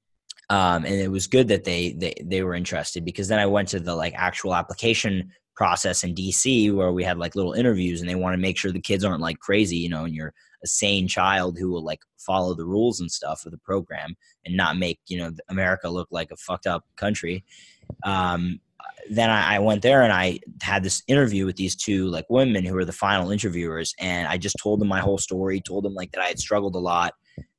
um, 0.48 0.84
and 0.84 0.94
it 0.94 1.10
was 1.10 1.26
good 1.26 1.48
that 1.48 1.64
they, 1.64 1.92
they 1.92 2.14
they 2.22 2.42
were 2.42 2.54
interested 2.54 3.04
because 3.04 3.26
then 3.26 3.40
I 3.40 3.46
went 3.46 3.68
to 3.68 3.80
the 3.80 3.96
like 3.96 4.14
actual 4.14 4.54
application 4.54 5.32
process 5.56 6.04
in 6.04 6.14
DC 6.14 6.72
where 6.72 6.92
we 6.92 7.02
had 7.02 7.18
like 7.18 7.34
little 7.34 7.52
interviews 7.52 8.00
and 8.00 8.08
they 8.08 8.14
want 8.14 8.34
to 8.34 8.40
make 8.40 8.58
sure 8.58 8.70
the 8.70 8.80
kids 8.80 9.04
aren't 9.04 9.22
like 9.22 9.38
crazy, 9.38 9.76
you 9.76 9.88
know, 9.88 10.04
and 10.04 10.14
you're 10.14 10.34
a 10.62 10.66
sane 10.66 11.08
child 11.08 11.58
who 11.58 11.70
will 11.70 11.84
like 11.84 12.00
follow 12.18 12.54
the 12.54 12.66
rules 12.66 13.00
and 13.00 13.10
stuff 13.10 13.44
of 13.46 13.52
the 13.52 13.58
program 13.58 14.16
and 14.44 14.56
not 14.56 14.76
make 14.76 14.98
you 15.06 15.18
know 15.18 15.32
America 15.48 15.88
look 15.88 16.08
like 16.10 16.30
a 16.30 16.36
fucked 16.36 16.66
up 16.66 16.84
country. 16.96 17.44
Um, 18.04 18.60
then 19.10 19.30
I, 19.30 19.56
I, 19.56 19.58
went 19.60 19.82
there 19.82 20.02
and 20.02 20.12
I 20.12 20.40
had 20.62 20.82
this 20.82 21.02
interview 21.06 21.46
with 21.46 21.56
these 21.56 21.76
two 21.76 22.08
like 22.08 22.26
women 22.28 22.64
who 22.64 22.74
were 22.74 22.84
the 22.84 22.92
final 22.92 23.30
interviewers, 23.30 23.94
and 23.98 24.26
I 24.28 24.38
just 24.38 24.56
told 24.60 24.80
them 24.80 24.88
my 24.88 25.00
whole 25.00 25.18
story, 25.18 25.60
told 25.60 25.84
them 25.84 25.94
like 25.94 26.12
that 26.12 26.22
I 26.22 26.28
had 26.28 26.38
struggled 26.38 26.74
a 26.74 26.80
lot, 26.80 27.14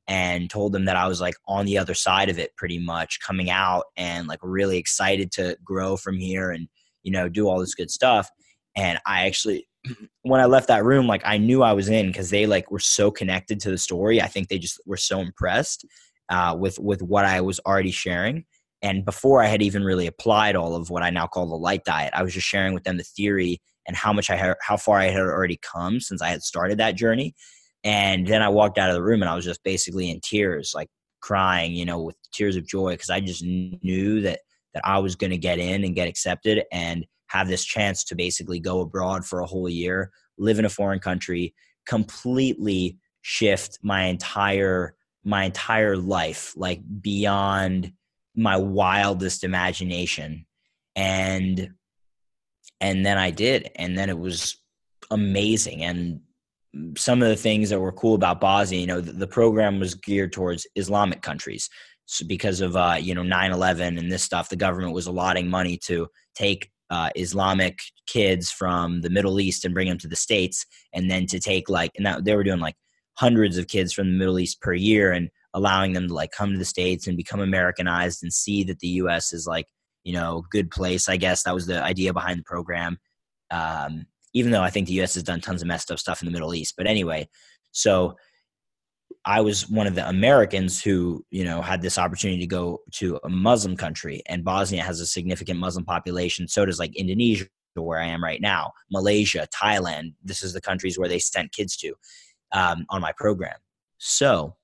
and 0.06 0.50
told 0.50 0.72
them 0.72 0.86
that 0.86 0.96
I 0.96 1.08
was 1.08 1.20
like 1.20 1.34
on 1.46 1.66
the 1.66 1.78
other 1.78 1.94
side 1.94 2.28
of 2.28 2.38
it 2.38 2.56
pretty 2.56 2.78
much 2.78 3.20
coming 3.20 3.50
out 3.50 3.84
and 3.96 4.26
like 4.26 4.40
really 4.42 4.78
excited 4.78 5.32
to 5.32 5.56
grow 5.64 5.96
from 5.96 6.18
here 6.18 6.50
and 6.50 6.68
you 7.02 7.12
know 7.12 7.28
do 7.28 7.48
all 7.48 7.58
this 7.58 7.74
good 7.74 7.90
stuff. 7.90 8.30
And 8.76 8.98
I 9.06 9.26
actually 9.26 9.66
when 10.22 10.40
I 10.40 10.46
left 10.46 10.68
that 10.68 10.84
room, 10.84 11.06
like 11.06 11.22
I 11.24 11.38
knew 11.38 11.62
I 11.62 11.72
was 11.72 11.88
in 11.88 12.08
because 12.08 12.30
they 12.30 12.46
like 12.46 12.70
were 12.70 12.78
so 12.78 13.10
connected 13.10 13.60
to 13.60 13.70
the 13.70 13.78
story. 13.78 14.20
I 14.20 14.26
think 14.26 14.48
they 14.48 14.58
just 14.58 14.80
were 14.86 14.96
so 14.96 15.20
impressed 15.20 15.84
uh, 16.28 16.56
with 16.58 16.78
with 16.78 17.02
what 17.02 17.24
I 17.24 17.40
was 17.40 17.60
already 17.60 17.90
sharing. 17.90 18.44
And 18.80 19.04
before 19.04 19.42
I 19.42 19.46
had 19.46 19.62
even 19.62 19.82
really 19.82 20.06
applied 20.06 20.54
all 20.54 20.76
of 20.76 20.88
what 20.88 21.02
I 21.02 21.10
now 21.10 21.26
call 21.26 21.48
the 21.48 21.56
light 21.56 21.84
diet, 21.84 22.12
I 22.14 22.22
was 22.22 22.32
just 22.32 22.46
sharing 22.46 22.74
with 22.74 22.84
them 22.84 22.96
the 22.96 23.02
theory 23.02 23.60
and 23.88 23.96
how 23.96 24.12
much 24.12 24.30
I 24.30 24.36
had, 24.36 24.54
how 24.60 24.76
far 24.76 24.98
I 24.98 25.06
had 25.06 25.20
already 25.20 25.58
come 25.62 25.98
since 25.98 26.22
I 26.22 26.28
had 26.28 26.42
started 26.42 26.78
that 26.78 26.94
journey. 26.94 27.34
And 27.82 28.26
then 28.26 28.42
I 28.42 28.48
walked 28.48 28.78
out 28.78 28.90
of 28.90 28.94
the 28.94 29.02
room 29.02 29.22
and 29.22 29.28
I 29.28 29.34
was 29.34 29.44
just 29.44 29.64
basically 29.64 30.10
in 30.10 30.20
tears, 30.20 30.72
like 30.74 30.88
crying, 31.20 31.72
you 31.72 31.84
know, 31.84 32.00
with 32.00 32.16
tears 32.32 32.54
of 32.56 32.66
joy 32.68 32.92
because 32.92 33.10
I 33.10 33.20
just 33.20 33.42
knew 33.42 34.20
that 34.20 34.40
that 34.78 34.88
I 34.88 34.98
was 34.98 35.16
going 35.16 35.30
to 35.30 35.38
get 35.38 35.58
in 35.58 35.82
and 35.84 35.94
get 35.94 36.08
accepted 36.08 36.62
and 36.70 37.04
have 37.26 37.48
this 37.48 37.64
chance 37.64 38.04
to 38.04 38.14
basically 38.14 38.60
go 38.60 38.80
abroad 38.80 39.24
for 39.24 39.40
a 39.40 39.46
whole 39.46 39.68
year, 39.68 40.12
live 40.38 40.58
in 40.58 40.64
a 40.64 40.70
foreign 40.70 41.00
country, 41.00 41.52
completely 41.86 42.96
shift 43.22 43.78
my 43.82 44.04
entire 44.04 44.94
my 45.24 45.44
entire 45.44 45.96
life 45.96 46.54
like 46.56 46.80
beyond 47.02 47.92
my 48.36 48.56
wildest 48.56 49.42
imagination 49.42 50.46
and 50.94 51.70
and 52.80 53.04
then 53.04 53.18
I 53.18 53.30
did 53.30 53.68
and 53.74 53.98
then 53.98 54.08
it 54.08 54.18
was 54.18 54.56
amazing 55.10 55.82
and 55.82 56.20
some 56.96 57.20
of 57.20 57.28
the 57.28 57.36
things 57.36 57.70
that 57.70 57.80
were 57.80 57.92
cool 57.92 58.14
about 58.14 58.40
Bosnia, 58.40 58.80
you 58.80 58.86
know, 58.86 59.00
the, 59.00 59.12
the 59.12 59.26
program 59.26 59.80
was 59.80 59.94
geared 59.94 60.32
towards 60.32 60.66
Islamic 60.76 61.22
countries. 61.22 61.68
Because 62.26 62.60
of 62.60 62.74
uh, 62.76 62.96
you 62.98 63.14
know 63.14 63.22
9/11 63.22 63.98
and 63.98 64.10
this 64.10 64.22
stuff, 64.22 64.48
the 64.48 64.56
government 64.56 64.94
was 64.94 65.06
allotting 65.06 65.48
money 65.48 65.78
to 65.84 66.08
take 66.34 66.70
uh, 66.90 67.10
Islamic 67.16 67.80
kids 68.06 68.50
from 68.50 69.02
the 69.02 69.10
Middle 69.10 69.40
East 69.40 69.64
and 69.64 69.74
bring 69.74 69.88
them 69.88 69.98
to 69.98 70.08
the 70.08 70.16
States, 70.16 70.64
and 70.94 71.10
then 71.10 71.26
to 71.26 71.38
take 71.38 71.68
like, 71.68 71.92
and 71.96 72.06
that, 72.06 72.24
they 72.24 72.34
were 72.34 72.44
doing 72.44 72.60
like 72.60 72.76
hundreds 73.14 73.58
of 73.58 73.68
kids 73.68 73.92
from 73.92 74.10
the 74.10 74.18
Middle 74.18 74.38
East 74.38 74.60
per 74.60 74.72
year, 74.72 75.12
and 75.12 75.28
allowing 75.54 75.92
them 75.92 76.08
to 76.08 76.14
like 76.14 76.30
come 76.30 76.52
to 76.52 76.58
the 76.58 76.64
States 76.64 77.06
and 77.06 77.16
become 77.16 77.40
Americanized 77.40 78.22
and 78.22 78.32
see 78.32 78.64
that 78.64 78.78
the 78.80 78.88
U.S. 78.88 79.32
is 79.32 79.46
like, 79.46 79.66
you 80.04 80.12
know, 80.12 80.44
good 80.50 80.70
place. 80.70 81.08
I 81.08 81.16
guess 81.16 81.42
that 81.42 81.54
was 81.54 81.66
the 81.66 81.82
idea 81.82 82.12
behind 82.12 82.40
the 82.40 82.44
program. 82.44 82.98
Um, 83.50 84.06
even 84.34 84.52
though 84.52 84.62
I 84.62 84.70
think 84.70 84.86
the 84.86 84.94
U.S. 84.94 85.14
has 85.14 85.22
done 85.22 85.40
tons 85.40 85.62
of 85.62 85.68
messed 85.68 85.90
up 85.90 85.98
stuff 85.98 86.22
in 86.22 86.26
the 86.26 86.32
Middle 86.32 86.54
East, 86.54 86.74
but 86.76 86.86
anyway, 86.86 87.28
so 87.72 88.16
I 89.24 89.40
was 89.40 89.68
one 89.68 89.86
of 89.86 89.94
the 89.94 90.08
Americans 90.08 90.82
who, 90.82 91.24
you 91.30 91.44
know, 91.44 91.60
had 91.60 91.82
this 91.82 91.98
opportunity 91.98 92.40
to 92.40 92.46
go 92.46 92.80
to 92.92 93.18
a 93.24 93.28
Muslim 93.28 93.76
country, 93.76 94.22
and 94.26 94.44
Bosnia 94.44 94.82
has 94.82 95.00
a 95.00 95.06
significant 95.06 95.58
Muslim 95.58 95.84
population. 95.84 96.48
So 96.48 96.64
does 96.64 96.78
like 96.78 96.96
Indonesia, 96.96 97.46
where 97.74 98.00
I 98.00 98.06
am 98.06 98.22
right 98.22 98.40
now, 98.40 98.72
Malaysia, 98.90 99.46
Thailand. 99.54 100.14
This 100.24 100.42
is 100.42 100.52
the 100.52 100.60
countries 100.60 100.98
where 100.98 101.08
they 101.08 101.18
sent 101.18 101.52
kids 101.52 101.76
to 101.78 101.94
um, 102.52 102.86
on 102.90 103.00
my 103.00 103.12
program. 103.16 103.56
So 103.98 104.56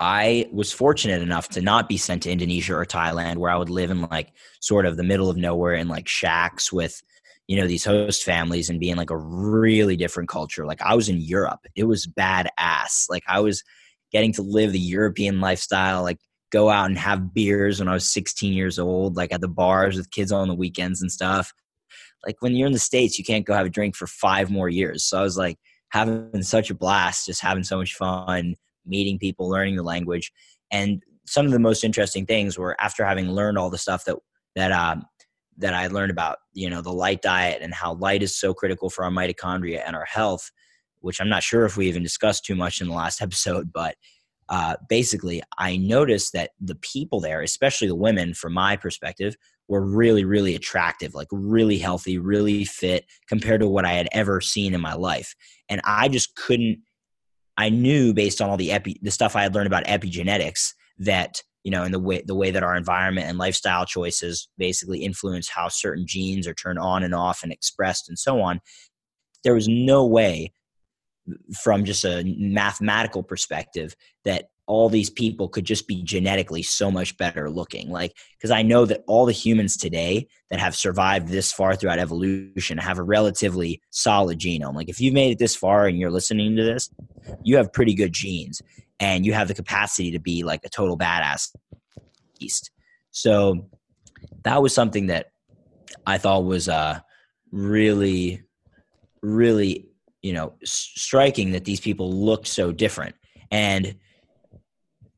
I 0.00 0.48
was 0.52 0.72
fortunate 0.72 1.22
enough 1.22 1.48
to 1.50 1.60
not 1.60 1.88
be 1.88 1.96
sent 1.96 2.24
to 2.24 2.30
Indonesia 2.32 2.74
or 2.74 2.84
Thailand, 2.84 3.36
where 3.36 3.50
I 3.50 3.56
would 3.56 3.70
live 3.70 3.90
in 3.90 4.02
like 4.02 4.32
sort 4.60 4.86
of 4.86 4.96
the 4.96 5.04
middle 5.04 5.30
of 5.30 5.36
nowhere 5.36 5.74
in 5.74 5.88
like 5.88 6.08
shacks 6.08 6.72
with 6.72 7.02
you 7.48 7.56
know 7.56 7.66
these 7.66 7.84
host 7.84 8.22
families 8.24 8.70
and 8.70 8.80
being 8.80 8.96
like 8.96 9.10
a 9.10 9.16
really 9.16 9.96
different 9.96 10.28
culture. 10.28 10.66
Like 10.66 10.82
i 10.82 10.94
was 10.94 11.08
in 11.08 11.20
europe. 11.20 11.60
It 11.76 11.84
was 11.84 12.06
badass. 12.06 13.06
Like 13.10 13.24
i 13.28 13.40
was 13.40 13.62
getting 14.12 14.32
to 14.34 14.42
live 14.42 14.72
the 14.72 14.78
european 14.78 15.40
lifestyle 15.40 16.02
like 16.02 16.18
go 16.50 16.68
out 16.68 16.84
and 16.84 16.98
have 16.98 17.32
beers 17.32 17.78
when 17.78 17.88
i 17.88 17.94
was 17.94 18.12
16 18.12 18.52
years 18.52 18.78
old 18.78 19.16
like 19.16 19.32
at 19.32 19.40
the 19.40 19.48
bars 19.48 19.96
with 19.96 20.10
kids 20.10 20.30
on 20.30 20.48
the 20.48 20.54
weekends 20.54 21.00
and 21.00 21.10
stuff. 21.10 21.52
Like 22.26 22.36
when 22.40 22.54
you're 22.54 22.66
in 22.66 22.72
the 22.72 22.78
states 22.78 23.18
you 23.18 23.24
can't 23.24 23.46
go 23.46 23.54
have 23.54 23.66
a 23.66 23.70
drink 23.70 23.96
for 23.96 24.06
five 24.06 24.50
more 24.50 24.68
years. 24.68 25.04
So 25.04 25.18
i 25.18 25.22
was 25.22 25.36
like 25.36 25.56
having 25.90 26.42
such 26.42 26.70
a 26.70 26.74
blast 26.74 27.26
just 27.26 27.42
having 27.42 27.64
so 27.64 27.78
much 27.78 27.94
fun 27.94 28.54
meeting 28.86 29.18
people 29.18 29.48
learning 29.48 29.76
the 29.76 29.82
language. 29.82 30.32
And 30.70 31.02
some 31.26 31.46
of 31.46 31.52
the 31.52 31.58
most 31.58 31.84
interesting 31.84 32.26
things 32.26 32.58
were 32.58 32.76
after 32.80 33.04
having 33.04 33.30
learned 33.30 33.58
all 33.58 33.70
the 33.70 33.78
stuff 33.78 34.04
that 34.04 34.16
that 34.54 34.72
um, 34.72 35.04
that 35.58 35.74
I 35.74 35.86
learned 35.88 36.10
about, 36.10 36.38
you 36.54 36.70
know, 36.70 36.82
the 36.82 36.92
light 36.92 37.22
diet 37.22 37.60
and 37.62 37.74
how 37.74 37.94
light 37.94 38.22
is 38.22 38.36
so 38.36 38.54
critical 38.54 38.90
for 38.90 39.04
our 39.04 39.10
mitochondria 39.10 39.82
and 39.86 39.94
our 39.94 40.04
health, 40.04 40.50
which 41.00 41.20
I'm 41.20 41.28
not 41.28 41.42
sure 41.42 41.64
if 41.64 41.76
we 41.76 41.88
even 41.88 42.02
discussed 42.02 42.44
too 42.44 42.54
much 42.54 42.80
in 42.80 42.88
the 42.88 42.94
last 42.94 43.20
episode, 43.22 43.72
but 43.72 43.96
uh, 44.48 44.76
basically, 44.88 45.42
I 45.58 45.76
noticed 45.76 46.34
that 46.34 46.50
the 46.60 46.74
people 46.74 47.20
there, 47.20 47.40
especially 47.40 47.88
the 47.88 47.94
women, 47.94 48.34
from 48.34 48.52
my 48.52 48.76
perspective, 48.76 49.34
were 49.68 49.80
really, 49.80 50.24
really 50.24 50.54
attractive, 50.54 51.14
like 51.14 51.28
really 51.30 51.78
healthy, 51.78 52.18
really 52.18 52.64
fit 52.64 53.06
compared 53.28 53.60
to 53.60 53.68
what 53.68 53.86
I 53.86 53.92
had 53.92 54.08
ever 54.12 54.40
seen 54.42 54.74
in 54.74 54.80
my 54.80 54.92
life. 54.94 55.34
And 55.68 55.80
I 55.84 56.08
just 56.08 56.36
couldn't, 56.36 56.80
I 57.56 57.70
knew 57.70 58.12
based 58.12 58.42
on 58.42 58.50
all 58.50 58.56
the 58.56 58.72
epi, 58.72 58.98
the 59.02 59.10
stuff 59.10 59.36
I 59.36 59.42
had 59.42 59.54
learned 59.54 59.68
about 59.68 59.84
epigenetics 59.84 60.72
that 60.98 61.42
you 61.64 61.70
know, 61.70 61.84
in 61.84 61.92
the 61.92 61.98
way 61.98 62.22
the 62.26 62.34
way 62.34 62.50
that 62.50 62.62
our 62.62 62.76
environment 62.76 63.28
and 63.28 63.38
lifestyle 63.38 63.86
choices 63.86 64.48
basically 64.58 65.04
influence 65.04 65.48
how 65.48 65.68
certain 65.68 66.06
genes 66.06 66.46
are 66.46 66.54
turned 66.54 66.78
on 66.78 67.02
and 67.02 67.14
off 67.14 67.42
and 67.42 67.52
expressed 67.52 68.08
and 68.08 68.18
so 68.18 68.40
on. 68.40 68.60
There 69.44 69.54
was 69.54 69.68
no 69.68 70.06
way 70.06 70.52
from 71.60 71.84
just 71.84 72.04
a 72.04 72.24
mathematical 72.36 73.22
perspective 73.22 73.94
that 74.24 74.46
all 74.66 74.88
these 74.88 75.10
people 75.10 75.48
could 75.48 75.64
just 75.64 75.88
be 75.88 76.02
genetically 76.02 76.62
so 76.62 76.90
much 76.90 77.16
better 77.16 77.50
looking 77.50 77.90
like 77.90 78.16
because 78.36 78.50
i 78.50 78.62
know 78.62 78.84
that 78.84 79.02
all 79.06 79.26
the 79.26 79.32
humans 79.32 79.76
today 79.76 80.26
that 80.50 80.60
have 80.60 80.74
survived 80.74 81.28
this 81.28 81.52
far 81.52 81.74
throughout 81.74 81.98
evolution 81.98 82.78
have 82.78 82.98
a 82.98 83.02
relatively 83.02 83.80
solid 83.90 84.38
genome 84.38 84.74
like 84.74 84.88
if 84.88 85.00
you've 85.00 85.14
made 85.14 85.32
it 85.32 85.38
this 85.38 85.56
far 85.56 85.86
and 85.86 85.98
you're 85.98 86.10
listening 86.10 86.56
to 86.56 86.62
this 86.62 86.90
you 87.42 87.56
have 87.56 87.72
pretty 87.72 87.94
good 87.94 88.12
genes 88.12 88.62
and 89.02 89.26
you 89.26 89.32
have 89.32 89.48
the 89.48 89.54
capacity 89.54 90.12
to 90.12 90.20
be 90.20 90.44
like 90.44 90.60
a 90.64 90.68
total 90.68 90.96
badass 90.96 91.50
beast. 92.38 92.70
So 93.10 93.68
that 94.44 94.62
was 94.62 94.72
something 94.72 95.08
that 95.08 95.26
I 96.06 96.18
thought 96.18 96.44
was 96.44 96.68
uh, 96.68 97.00
really, 97.50 98.42
really 99.22 99.88
you 100.22 100.32
know 100.32 100.54
striking 100.64 101.50
that 101.52 101.64
these 101.64 101.80
people 101.80 102.10
looked 102.12 102.46
so 102.46 102.72
different 102.72 103.16
and 103.50 103.96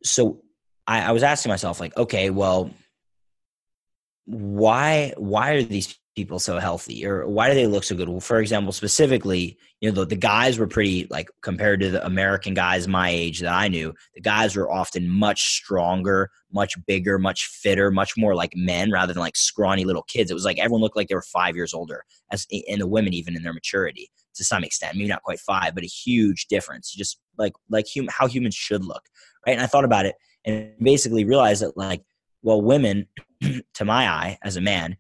so 0.03 0.41
I, 0.87 1.03
I 1.03 1.13
was 1.13 1.23
asking 1.23 1.51
myself 1.51 1.79
like 1.79 1.95
okay 1.97 2.31
well 2.31 2.71
why 4.25 5.13
why 5.19 5.53
are 5.53 5.63
these 5.63 5.99
people 6.15 6.39
so 6.39 6.59
healthy 6.59 7.05
or 7.07 7.27
why 7.27 7.49
do 7.49 7.55
they 7.55 7.67
look 7.67 7.85
so 7.85 7.97
good? 7.97 8.09
Well 8.09 8.21
for 8.21 8.41
example 8.41 8.73
specifically 8.73 9.59
you 9.81 9.91
know 9.91 10.01
the, 10.01 10.07
the 10.07 10.17
guys 10.17 10.59
were 10.59 10.67
pretty 10.67 11.07
like 11.11 11.29
compared 11.43 11.81
to 11.81 11.91
the 11.91 12.05
american 12.07 12.55
guys 12.55 12.87
my 12.89 13.11
age 13.11 13.41
that 13.41 13.53
i 13.53 13.69
knew 13.69 13.93
the 14.15 14.21
guys 14.21 14.57
were 14.57 14.71
often 14.71 15.09
much 15.09 15.43
stronger 15.57 16.31
much 16.55 16.75
bigger 16.87 17.19
much 17.19 17.47
fitter 17.47 17.91
much 17.91 18.17
more 18.17 18.35
like 18.35 18.53
men 18.55 18.91
rather 18.91 19.13
than 19.13 19.21
like 19.21 19.37
scrawny 19.37 19.85
little 19.85 20.05
kids. 20.05 20.31
It 20.31 20.35
was 20.35 20.45
like 20.45 20.59
everyone 20.59 20.81
looked 20.81 20.97
like 20.97 21.09
they 21.09 21.15
were 21.15 21.23
five 21.23 21.57
years 21.57 21.75
older 21.75 22.05
as 22.31 22.47
and 22.69 22.81
the 22.81 22.87
women 22.87 23.13
even 23.13 23.37
in 23.37 23.43
their 23.43 23.53
maturity 23.53 24.11
to 24.37 24.45
some 24.45 24.65
extent 24.65 24.97
maybe 24.97 25.09
not 25.09 25.23
quite 25.23 25.41
five 25.41 25.75
but 25.75 25.85
a 25.85 25.89
huge 25.89 26.47
difference. 26.47 26.93
Just 26.93 27.19
like 27.37 27.53
like 27.69 27.87
hum- 27.95 28.09
how 28.11 28.27
humans 28.27 28.55
should 28.55 28.85
look 28.85 29.03
right? 29.47 29.55
And 29.55 29.63
i 29.63 29.67
thought 29.67 29.85
about 29.85 30.07
it 30.07 30.15
and 30.45 30.73
basically 30.81 31.25
realized 31.25 31.63
that 31.63 31.77
like 31.77 32.03
well 32.43 32.63
women 32.63 33.09
to 33.75 33.85
my 33.85 34.09
eye 34.09 34.39
as 34.43 34.57
a 34.57 34.61
man 34.61 34.97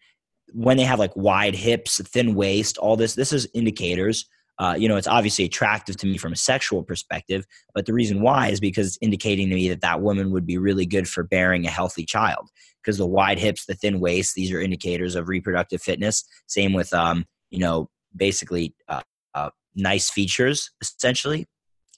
when 0.54 0.76
they 0.76 0.84
have 0.84 1.00
like 1.00 1.14
wide 1.16 1.56
hips, 1.56 2.00
thin 2.08 2.34
waist, 2.34 2.78
all 2.78 2.96
this, 2.96 3.14
this 3.14 3.32
is 3.32 3.48
indicators. 3.54 4.26
Uh, 4.60 4.76
you 4.78 4.88
know, 4.88 4.96
it's 4.96 5.08
obviously 5.08 5.44
attractive 5.44 5.96
to 5.96 6.06
me 6.06 6.16
from 6.16 6.32
a 6.32 6.36
sexual 6.36 6.84
perspective, 6.84 7.44
but 7.74 7.86
the 7.86 7.92
reason 7.92 8.22
why 8.22 8.48
is 8.48 8.60
because 8.60 8.86
it's 8.86 8.98
indicating 9.00 9.48
to 9.48 9.54
me 9.56 9.68
that 9.68 9.80
that 9.80 10.00
woman 10.00 10.30
would 10.30 10.46
be 10.46 10.56
really 10.56 10.86
good 10.86 11.08
for 11.08 11.24
bearing 11.24 11.66
a 11.66 11.70
healthy 11.70 12.06
child. 12.06 12.48
Because 12.80 12.98
the 12.98 13.06
wide 13.06 13.38
hips, 13.38 13.66
the 13.66 13.74
thin 13.74 13.98
waist, 13.98 14.34
these 14.34 14.52
are 14.52 14.60
indicators 14.60 15.16
of 15.16 15.28
reproductive 15.28 15.82
fitness. 15.82 16.22
Same 16.46 16.72
with, 16.72 16.92
um, 16.94 17.24
you 17.50 17.58
know, 17.58 17.90
basically 18.14 18.74
uh, 18.88 19.00
uh, 19.34 19.50
nice 19.74 20.08
features, 20.08 20.70
essentially. 20.80 21.46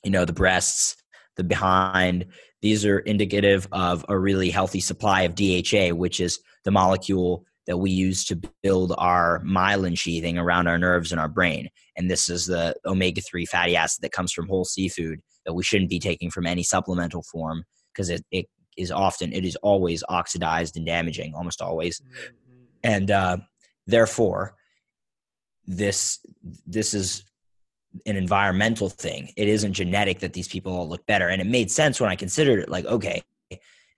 You 0.02 0.12
know, 0.12 0.24
the 0.24 0.32
breasts, 0.32 0.96
the 1.36 1.44
behind. 1.44 2.24
These 2.62 2.86
are 2.86 3.00
indicative 3.00 3.68
of 3.72 4.06
a 4.08 4.16
really 4.18 4.48
healthy 4.48 4.80
supply 4.80 5.22
of 5.22 5.34
DHA, 5.34 5.94
which 5.94 6.20
is 6.20 6.38
the 6.64 6.70
molecule 6.70 7.44
that 7.66 7.78
we 7.78 7.90
use 7.90 8.24
to 8.26 8.40
build 8.62 8.94
our 8.98 9.42
myelin 9.44 9.98
sheathing 9.98 10.38
around 10.38 10.68
our 10.68 10.78
nerves 10.78 11.10
and 11.10 11.20
our 11.20 11.28
brain. 11.28 11.68
And 11.96 12.10
this 12.10 12.28
is 12.28 12.46
the 12.46 12.76
omega 12.84 13.20
3 13.20 13.44
fatty 13.46 13.76
acid 13.76 14.02
that 14.02 14.12
comes 14.12 14.32
from 14.32 14.48
whole 14.48 14.64
seafood 14.64 15.20
that 15.44 15.54
we 15.54 15.64
shouldn't 15.64 15.90
be 15.90 15.98
taking 15.98 16.30
from 16.30 16.46
any 16.46 16.62
supplemental 16.62 17.22
form 17.22 17.64
because 17.92 18.08
it, 18.10 18.24
it 18.30 18.46
is 18.76 18.90
often, 18.90 19.32
it 19.32 19.44
is 19.44 19.56
always 19.56 20.04
oxidized 20.08 20.76
and 20.76 20.86
damaging, 20.86 21.34
almost 21.34 21.60
always. 21.60 22.00
Mm-hmm. 22.00 22.62
And 22.84 23.10
uh, 23.10 23.36
therefore, 23.86 24.54
this 25.66 26.20
this 26.66 26.94
is 26.94 27.24
an 28.04 28.16
environmental 28.16 28.88
thing. 28.88 29.32
It 29.36 29.48
isn't 29.48 29.72
genetic 29.72 30.20
that 30.20 30.32
these 30.32 30.48
people 30.48 30.72
all 30.72 30.88
look 30.88 31.04
better. 31.06 31.28
And 31.28 31.40
it 31.40 31.46
made 31.46 31.70
sense 31.70 32.00
when 32.00 32.10
I 32.10 32.16
considered 32.16 32.60
it 32.60 32.68
like, 32.68 32.84
okay, 32.84 33.22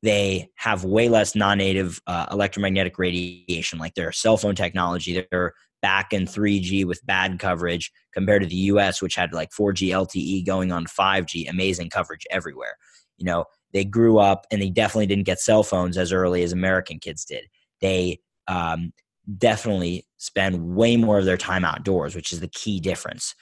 they 0.03 0.49
have 0.55 0.85
way 0.85 1.09
less 1.09 1.35
non-native 1.35 2.01
uh, 2.07 2.27
electromagnetic 2.31 2.99
radiation, 2.99 3.79
like 3.79 3.95
their 3.95 4.13
cell 4.13 4.37
phone 4.37 4.55
technology. 4.55 5.27
They're 5.31 5.55
back 5.83 6.13
in 6.13 6.25
3G 6.25 6.85
with 6.85 7.05
bad 7.07 7.39
coverage 7.39 7.91
compared 8.13 8.43
to 8.43 8.49
the 8.49 8.57
US, 8.57 9.03
which 9.03 9.15
had 9.15 9.33
like 9.33 9.51
4G 9.51 9.89
LTE 9.89 10.47
going 10.47 10.73
on 10.73 10.87
5G, 10.87 11.49
amazing 11.49 11.91
coverage 11.91 12.27
everywhere. 12.31 12.77
You 13.17 13.27
know, 13.27 13.45
they 13.73 13.85
grew 13.85 14.19
up 14.19 14.47
and 14.51 14.63
they 14.63 14.71
definitely 14.71 15.07
didn't 15.07 15.27
get 15.27 15.41
cell 15.41 15.63
phones 15.63 15.99
as 15.99 16.13
early 16.13 16.43
as 16.43 16.53
American 16.53 16.99
kids 16.99 17.25
did. 17.25 17.45
They 17.81 18.21
um, 18.47 18.93
definitely 19.37 20.07
spend 20.17 20.75
way 20.75 20.97
more 20.97 21.19
of 21.19 21.25
their 21.25 21.37
time 21.37 21.65
outdoors, 21.65 22.15
which 22.15 22.33
is 22.33 22.41
the 22.41 22.49
key 22.49 22.81
difference. 22.81 23.35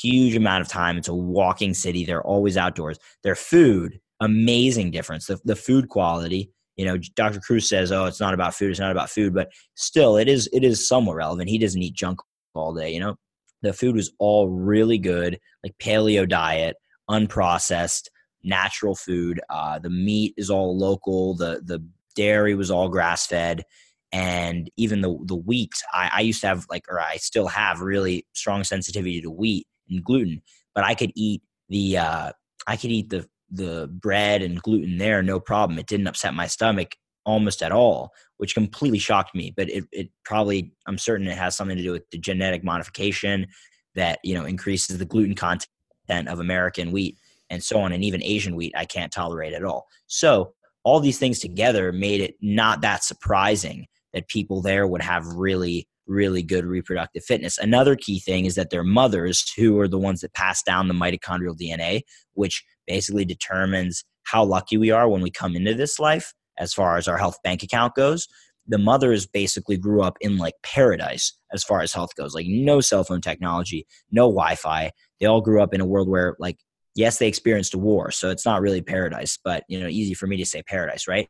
Huge 0.00 0.36
amount 0.36 0.62
of 0.62 0.68
time. 0.68 0.96
It's 0.96 1.08
a 1.08 1.14
walking 1.14 1.74
city. 1.74 2.04
They're 2.04 2.22
always 2.22 2.56
outdoors. 2.56 2.98
Their 3.22 3.34
food 3.34 4.00
amazing 4.20 4.90
difference. 4.90 5.26
The, 5.26 5.38
the 5.44 5.56
food 5.56 5.88
quality, 5.88 6.50
you 6.76 6.84
know, 6.84 6.96
Dr. 7.14 7.40
Kruse 7.40 7.68
says, 7.68 7.90
"Oh, 7.92 8.06
it's 8.06 8.20
not 8.20 8.34
about 8.34 8.54
food. 8.54 8.70
It's 8.70 8.80
not 8.80 8.92
about 8.92 9.10
food," 9.10 9.34
but 9.34 9.50
still, 9.74 10.16
it 10.16 10.28
is. 10.28 10.48
It 10.52 10.64
is 10.64 10.86
somewhat 10.86 11.16
relevant. 11.16 11.48
He 11.48 11.58
doesn't 11.58 11.82
eat 11.82 11.94
junk 11.94 12.20
all 12.54 12.74
day. 12.74 12.92
You 12.92 13.00
know, 13.00 13.16
the 13.62 13.72
food 13.72 13.96
was 13.96 14.12
all 14.18 14.48
really 14.48 14.98
good, 14.98 15.38
like 15.64 15.76
paleo 15.78 16.28
diet, 16.28 16.76
unprocessed, 17.10 18.08
natural 18.44 18.94
food. 18.94 19.40
Uh, 19.50 19.78
the 19.78 19.90
meat 19.90 20.34
is 20.36 20.50
all 20.50 20.76
local. 20.76 21.34
The 21.34 21.62
the 21.64 21.84
dairy 22.14 22.54
was 22.54 22.70
all 22.70 22.88
grass 22.88 23.26
fed, 23.26 23.64
and 24.12 24.70
even 24.76 25.00
the 25.00 25.18
the 25.24 25.36
wheat. 25.36 25.72
I, 25.92 26.10
I 26.14 26.20
used 26.20 26.40
to 26.42 26.46
have 26.48 26.66
like, 26.70 26.84
or 26.88 27.00
I 27.00 27.16
still 27.16 27.48
have 27.48 27.80
really 27.80 28.26
strong 28.34 28.64
sensitivity 28.64 29.20
to 29.22 29.30
wheat 29.30 29.66
and 29.90 30.04
gluten, 30.04 30.42
but 30.74 30.84
I 30.84 30.94
could 30.94 31.12
eat 31.16 31.42
the 31.68 31.98
uh, 31.98 32.32
I 32.66 32.76
could 32.76 32.90
eat 32.90 33.10
the 33.10 33.26
the 33.50 33.88
bread 33.90 34.42
and 34.42 34.60
gluten 34.62 34.98
there, 34.98 35.22
no 35.22 35.40
problem. 35.40 35.78
It 35.78 35.86
didn't 35.86 36.06
upset 36.06 36.34
my 36.34 36.46
stomach 36.46 36.96
almost 37.24 37.62
at 37.62 37.72
all, 37.72 38.12
which 38.38 38.54
completely 38.54 38.98
shocked 38.98 39.34
me. 39.34 39.52
But 39.56 39.68
it, 39.70 39.84
it 39.92 40.10
probably, 40.24 40.72
I'm 40.86 40.98
certain 40.98 41.26
it 41.26 41.36
has 41.36 41.56
something 41.56 41.76
to 41.76 41.82
do 41.82 41.92
with 41.92 42.08
the 42.10 42.18
genetic 42.18 42.64
modification 42.64 43.46
that, 43.94 44.18
you 44.22 44.34
know, 44.34 44.44
increases 44.44 44.98
the 44.98 45.04
gluten 45.04 45.34
content 45.34 46.28
of 46.28 46.40
American 46.40 46.90
wheat 46.92 47.16
and 47.50 47.62
so 47.62 47.80
on. 47.80 47.92
And 47.92 48.04
even 48.04 48.22
Asian 48.22 48.56
wheat, 48.56 48.72
I 48.76 48.84
can't 48.84 49.12
tolerate 49.12 49.52
at 49.52 49.64
all. 49.64 49.86
So 50.06 50.52
all 50.84 51.00
these 51.00 51.18
things 51.18 51.38
together 51.38 51.92
made 51.92 52.20
it 52.20 52.36
not 52.40 52.80
that 52.82 53.04
surprising 53.04 53.86
that 54.12 54.28
people 54.28 54.62
there 54.62 54.86
would 54.86 55.02
have 55.02 55.26
really 55.26 55.88
really 56.08 56.42
good 56.42 56.64
reproductive 56.64 57.22
fitness. 57.22 57.58
Another 57.58 57.94
key 57.94 58.18
thing 58.18 58.46
is 58.46 58.54
that 58.56 58.70
their 58.70 58.82
mothers, 58.82 59.52
who 59.56 59.78
are 59.78 59.86
the 59.86 59.98
ones 59.98 60.22
that 60.22 60.34
pass 60.34 60.62
down 60.62 60.88
the 60.88 60.94
mitochondrial 60.94 61.56
DNA, 61.56 62.00
which 62.32 62.64
basically 62.88 63.24
determines 63.24 64.04
how 64.24 64.44
lucky 64.44 64.76
we 64.76 64.90
are 64.90 65.08
when 65.08 65.22
we 65.22 65.30
come 65.30 65.54
into 65.54 65.74
this 65.74 65.98
life 65.98 66.34
as 66.58 66.74
far 66.74 66.96
as 66.96 67.06
our 67.06 67.18
health 67.18 67.38
bank 67.44 67.62
account 67.62 67.94
goes. 67.94 68.26
The 68.66 68.78
mothers 68.78 69.26
basically 69.26 69.76
grew 69.76 70.02
up 70.02 70.18
in 70.20 70.36
like 70.36 70.54
paradise 70.62 71.32
as 71.52 71.64
far 71.64 71.80
as 71.80 71.92
health 71.92 72.14
goes, 72.16 72.34
like 72.34 72.46
no 72.48 72.80
cell 72.80 73.04
phone 73.04 73.20
technology, 73.20 73.86
no 74.10 74.24
Wi 74.24 74.56
Fi. 74.56 74.90
They 75.20 75.26
all 75.26 75.40
grew 75.40 75.62
up 75.62 75.72
in 75.72 75.80
a 75.80 75.86
world 75.86 76.08
where, 76.08 76.36
like, 76.38 76.58
yes, 76.94 77.18
they 77.18 77.28
experienced 77.28 77.74
a 77.74 77.78
war, 77.78 78.10
so 78.10 78.28
it's 78.28 78.44
not 78.44 78.60
really 78.60 78.82
paradise, 78.82 79.38
but 79.42 79.64
you 79.68 79.80
know, 79.80 79.88
easy 79.88 80.14
for 80.14 80.26
me 80.26 80.36
to 80.36 80.44
say 80.44 80.62
paradise, 80.62 81.08
right? 81.08 81.28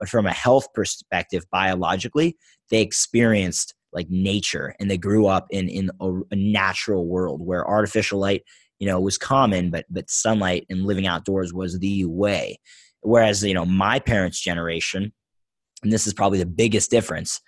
But 0.00 0.08
from 0.08 0.26
a 0.26 0.32
health 0.32 0.72
perspective, 0.74 1.44
biologically, 1.52 2.36
they 2.70 2.80
experienced 2.82 3.74
like 3.92 4.08
nature 4.08 4.74
and 4.78 4.90
they 4.90 4.98
grew 4.98 5.26
up 5.26 5.46
in 5.50 5.68
in 5.68 5.90
a, 6.00 6.10
a 6.30 6.36
natural 6.36 7.06
world 7.06 7.44
where 7.44 7.66
artificial 7.66 8.20
light 8.20 8.42
you 8.80 8.88
know 8.88 8.98
it 8.98 9.02
was 9.02 9.18
common 9.18 9.70
but 9.70 9.84
but 9.88 10.10
sunlight 10.10 10.66
and 10.68 10.84
living 10.84 11.06
outdoors 11.06 11.54
was 11.54 11.78
the 11.78 12.04
way. 12.06 12.58
Whereas 13.02 13.42
you 13.44 13.54
know 13.54 13.64
my 13.64 13.98
parents 14.00 14.40
generation 14.40 15.12
and 15.82 15.92
this 15.92 16.06
is 16.06 16.14
probably 16.14 16.38
the 16.38 16.46
biggest 16.46 16.90
difference 16.90 17.40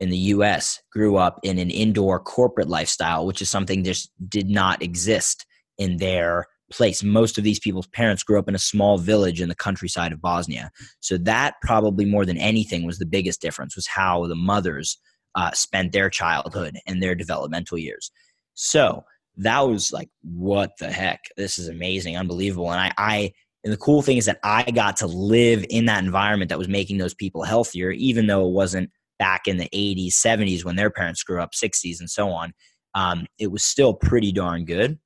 in 0.00 0.10
the 0.10 0.16
US 0.16 0.80
grew 0.92 1.16
up 1.16 1.38
in 1.42 1.58
an 1.58 1.70
indoor 1.70 2.18
corporate 2.18 2.68
lifestyle 2.68 3.26
which 3.26 3.40
is 3.40 3.48
something 3.50 3.84
just 3.84 4.10
did 4.28 4.48
not 4.48 4.82
exist 4.82 5.46
in 5.78 5.98
their 5.98 6.46
place. 6.70 7.02
Most 7.02 7.38
of 7.38 7.44
these 7.44 7.58
people's 7.58 7.86
parents 7.86 8.22
grew 8.22 8.38
up 8.38 8.48
in 8.48 8.54
a 8.54 8.58
small 8.58 8.98
village 8.98 9.40
in 9.40 9.48
the 9.48 9.54
countryside 9.54 10.12
of 10.12 10.20
Bosnia. 10.20 10.70
So 11.00 11.16
that 11.18 11.54
probably 11.62 12.04
more 12.04 12.26
than 12.26 12.38
anything 12.38 12.84
was 12.84 12.98
the 12.98 13.06
biggest 13.06 13.40
difference 13.40 13.76
was 13.76 13.86
how 13.86 14.26
the 14.26 14.34
mothers 14.34 14.98
uh, 15.34 15.52
spent 15.52 15.92
their 15.92 16.10
childhood 16.10 16.76
and 16.86 17.02
their 17.02 17.14
developmental 17.14 17.78
years. 17.78 18.10
So 18.54 19.04
that 19.38 19.60
was 19.60 19.92
like, 19.92 20.08
what 20.22 20.72
the 20.78 20.90
heck? 20.90 21.20
This 21.36 21.58
is 21.58 21.68
amazing, 21.68 22.16
unbelievable. 22.16 22.70
And 22.70 22.80
I, 22.80 22.92
I, 22.98 23.32
and 23.64 23.72
the 23.72 23.78
cool 23.78 24.02
thing 24.02 24.16
is 24.16 24.26
that 24.26 24.40
I 24.42 24.70
got 24.70 24.96
to 24.98 25.06
live 25.06 25.64
in 25.70 25.86
that 25.86 26.04
environment 26.04 26.48
that 26.48 26.58
was 26.58 26.68
making 26.68 26.98
those 26.98 27.14
people 27.14 27.44
healthier, 27.44 27.90
even 27.92 28.26
though 28.26 28.46
it 28.46 28.52
wasn't 28.52 28.90
back 29.18 29.46
in 29.46 29.56
the 29.56 29.68
80s, 29.74 30.14
70s 30.14 30.64
when 30.64 30.76
their 30.76 30.90
parents 30.90 31.22
grew 31.22 31.40
up, 31.40 31.52
60s, 31.52 32.00
and 32.00 32.10
so 32.10 32.30
on. 32.30 32.52
Um, 32.94 33.26
it 33.38 33.50
was 33.52 33.64
still 33.64 33.94
pretty 33.94 34.32
darn 34.32 34.64
good 34.64 34.98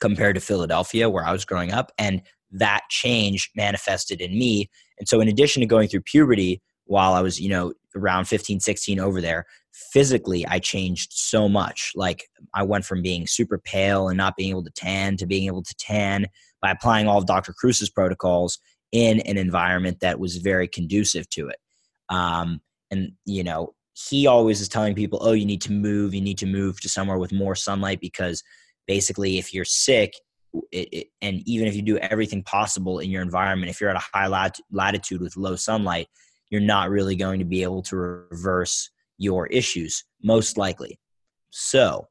compared 0.00 0.36
to 0.36 0.40
Philadelphia, 0.40 1.10
where 1.10 1.24
I 1.24 1.32
was 1.32 1.44
growing 1.44 1.72
up. 1.72 1.92
And 1.98 2.22
that 2.52 2.82
change 2.88 3.50
manifested 3.54 4.20
in 4.20 4.38
me. 4.38 4.70
And 4.98 5.06
so, 5.06 5.20
in 5.20 5.28
addition 5.28 5.60
to 5.60 5.66
going 5.66 5.88
through 5.88 6.02
puberty, 6.02 6.62
while 6.86 7.12
I 7.12 7.20
was, 7.20 7.40
you 7.40 7.48
know, 7.48 7.72
around 7.94 8.24
15, 8.24 8.60
16 8.60 8.98
over 8.98 9.20
there, 9.20 9.46
physically 9.72 10.46
I 10.46 10.58
changed 10.58 11.12
so 11.12 11.48
much. 11.48 11.92
Like 11.94 12.26
I 12.54 12.62
went 12.62 12.84
from 12.84 13.02
being 13.02 13.26
super 13.26 13.58
pale 13.58 14.08
and 14.08 14.16
not 14.16 14.36
being 14.36 14.50
able 14.50 14.64
to 14.64 14.70
tan 14.70 15.16
to 15.18 15.26
being 15.26 15.46
able 15.46 15.62
to 15.62 15.74
tan 15.76 16.26
by 16.60 16.70
applying 16.70 17.06
all 17.06 17.18
of 17.18 17.26
Dr. 17.26 17.52
Kruse's 17.52 17.90
protocols 17.90 18.58
in 18.92 19.20
an 19.20 19.38
environment 19.38 19.98
that 20.00 20.18
was 20.18 20.36
very 20.36 20.68
conducive 20.68 21.28
to 21.30 21.48
it. 21.48 21.56
Um, 22.08 22.60
and, 22.90 23.12
you 23.24 23.44
know, 23.44 23.74
he 24.08 24.26
always 24.26 24.60
is 24.60 24.68
telling 24.68 24.94
people, 24.94 25.20
oh, 25.22 25.32
you 25.32 25.46
need 25.46 25.62
to 25.62 25.72
move, 25.72 26.14
you 26.14 26.20
need 26.20 26.38
to 26.38 26.46
move 26.46 26.80
to 26.80 26.88
somewhere 26.88 27.18
with 27.18 27.32
more 27.32 27.54
sunlight 27.54 28.00
because 28.00 28.42
basically 28.86 29.38
if 29.38 29.54
you're 29.54 29.64
sick, 29.64 30.14
it, 30.72 30.88
it, 30.92 31.06
and 31.22 31.42
even 31.46 31.68
if 31.68 31.76
you 31.76 31.82
do 31.82 31.98
everything 31.98 32.42
possible 32.42 32.98
in 32.98 33.10
your 33.10 33.22
environment, 33.22 33.70
if 33.70 33.80
you're 33.80 33.90
at 33.90 33.96
a 33.96 34.06
high 34.12 34.26
lat- 34.26 34.58
latitude 34.72 35.20
with 35.20 35.36
low 35.36 35.54
sunlight, 35.54 36.08
you're 36.50 36.60
not 36.60 36.90
really 36.90 37.14
going 37.14 37.38
to 37.38 37.44
be 37.44 37.62
able 37.62 37.82
to 37.82 37.96
reverse 37.96 38.90
your 39.20 39.46
issues, 39.46 40.04
most 40.22 40.56
likely. 40.56 40.98
So, 41.50 42.08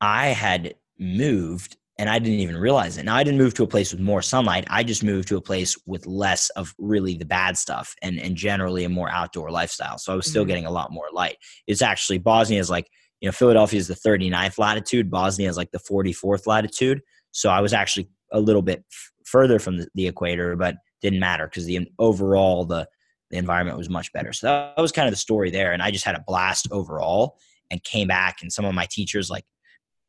I 0.00 0.28
had 0.28 0.74
moved 0.98 1.76
and 1.98 2.08
I 2.08 2.20
didn't 2.20 2.38
even 2.38 2.56
realize 2.56 2.96
it. 2.96 3.04
Now 3.04 3.16
I 3.16 3.24
didn't 3.24 3.38
move 3.38 3.54
to 3.54 3.64
a 3.64 3.68
place 3.68 3.90
with 3.90 4.00
more 4.00 4.22
sunlight. 4.22 4.64
I 4.70 4.84
just 4.84 5.02
moved 5.02 5.26
to 5.28 5.36
a 5.36 5.40
place 5.40 5.76
with 5.84 6.06
less 6.06 6.48
of 6.50 6.72
really 6.78 7.16
the 7.16 7.24
bad 7.24 7.58
stuff 7.58 7.94
and 8.02 8.20
and 8.20 8.36
generally 8.36 8.84
a 8.84 8.88
more 8.88 9.10
outdoor 9.10 9.50
lifestyle. 9.50 9.98
So 9.98 10.12
I 10.12 10.16
was 10.16 10.26
still 10.26 10.42
mm-hmm. 10.42 10.48
getting 10.48 10.66
a 10.66 10.70
lot 10.70 10.92
more 10.92 11.08
light. 11.12 11.36
It's 11.66 11.82
actually 11.82 12.18
Bosnia 12.18 12.60
is 12.60 12.70
like, 12.70 12.88
you 13.20 13.26
know, 13.26 13.32
Philadelphia 13.32 13.80
is 13.80 13.88
the 13.88 13.94
39th 13.94 14.58
latitude, 14.58 15.10
Bosnia 15.10 15.48
is 15.48 15.56
like 15.56 15.72
the 15.72 15.80
44th 15.80 16.46
latitude. 16.46 17.00
So 17.32 17.50
I 17.50 17.60
was 17.60 17.72
actually 17.72 18.08
a 18.32 18.40
little 18.40 18.62
bit 18.62 18.84
f- 18.92 19.10
further 19.24 19.58
from 19.58 19.78
the, 19.78 19.88
the 19.94 20.06
equator, 20.06 20.54
but 20.54 20.76
didn't 21.02 21.20
matter 21.20 21.46
because 21.46 21.64
the 21.64 21.90
overall 21.98 22.64
the 22.64 22.88
the 23.30 23.36
environment 23.36 23.76
was 23.76 23.90
much 23.90 24.12
better. 24.12 24.32
So 24.32 24.46
that, 24.46 24.80
was 24.80 24.92
kind 24.92 25.08
of 25.08 25.12
the 25.12 25.18
story 25.18 25.50
there 25.50 25.72
and 25.72 25.82
I 25.82 25.90
just 25.90 26.04
had 26.04 26.14
a 26.14 26.24
blast 26.26 26.68
overall 26.70 27.38
and 27.70 27.82
came 27.84 28.08
back 28.08 28.38
and 28.42 28.52
some 28.52 28.64
of 28.64 28.74
my 28.74 28.86
teachers 28.90 29.30
like 29.30 29.44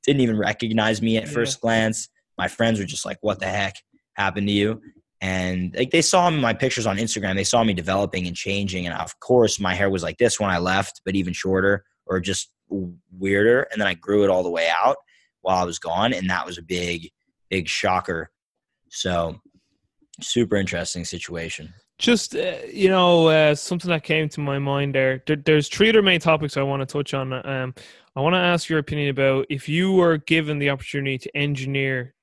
didn't 0.03 0.21
even 0.21 0.37
recognize 0.37 1.01
me 1.01 1.17
at 1.17 1.25
yeah. 1.25 1.31
first 1.31 1.61
glance. 1.61 2.09
My 2.37 2.47
friends 2.47 2.79
were 2.79 2.85
just 2.85 3.05
like, 3.05 3.17
"What 3.21 3.39
the 3.39 3.47
heck 3.47 3.75
happened 4.13 4.47
to 4.47 4.53
you?" 4.53 4.81
And 5.21 5.75
like 5.77 5.91
they 5.91 6.01
saw 6.01 6.29
my 6.29 6.53
pictures 6.53 6.87
on 6.87 6.97
Instagram, 6.97 7.35
they 7.35 7.43
saw 7.43 7.63
me 7.63 7.73
developing 7.73 8.27
and 8.27 8.35
changing. 8.35 8.85
And 8.85 8.95
of 8.95 9.19
course, 9.19 9.59
my 9.59 9.73
hair 9.73 9.89
was 9.89 10.03
like 10.03 10.17
this 10.17 10.39
when 10.39 10.49
I 10.49 10.57
left, 10.59 11.01
but 11.03 11.15
even 11.15 11.33
shorter 11.33 11.83
or 12.05 12.19
just 12.19 12.49
weirder. 12.69 13.67
And 13.71 13.81
then 13.81 13.87
I 13.87 13.95
grew 13.95 14.23
it 14.23 14.29
all 14.29 14.43
the 14.43 14.49
way 14.49 14.69
out 14.69 14.97
while 15.41 15.57
I 15.57 15.65
was 15.65 15.79
gone, 15.79 16.13
and 16.13 16.29
that 16.29 16.45
was 16.45 16.57
a 16.57 16.61
big, 16.61 17.09
big 17.49 17.67
shocker. 17.67 18.29
So, 18.89 19.39
super 20.21 20.55
interesting 20.55 21.05
situation. 21.05 21.73
Just 21.99 22.35
uh, 22.35 22.55
you 22.71 22.89
know, 22.89 23.27
uh, 23.27 23.53
something 23.55 23.89
that 23.89 24.03
came 24.03 24.29
to 24.29 24.39
my 24.39 24.57
mind 24.57 24.95
there. 24.95 25.21
there. 25.27 25.35
There's 25.35 25.67
three 25.67 25.89
other 25.89 26.01
main 26.01 26.21
topics 26.21 26.55
I 26.55 26.63
want 26.63 26.81
to 26.81 26.85
touch 26.85 27.13
on. 27.13 27.33
Um, 27.45 27.75
I 28.15 28.21
want 28.21 28.33
to 28.33 28.39
ask 28.39 28.69
your 28.69 28.79
opinion 28.79 29.09
about 29.09 29.45
if 29.49 29.67
you 29.67 29.91
were 29.91 30.17
given 30.17 30.59
the 30.59 30.69
opportunity 30.69 31.17
to 31.17 31.37
engineer 31.37 32.15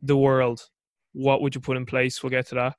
the 0.00 0.16
world, 0.16 0.60
what 1.12 1.42
would 1.42 1.54
you 1.54 1.60
put 1.60 1.76
in 1.76 1.86
place? 1.86 2.22
We'll 2.22 2.30
get 2.30 2.46
to 2.48 2.54
that. 2.54 2.76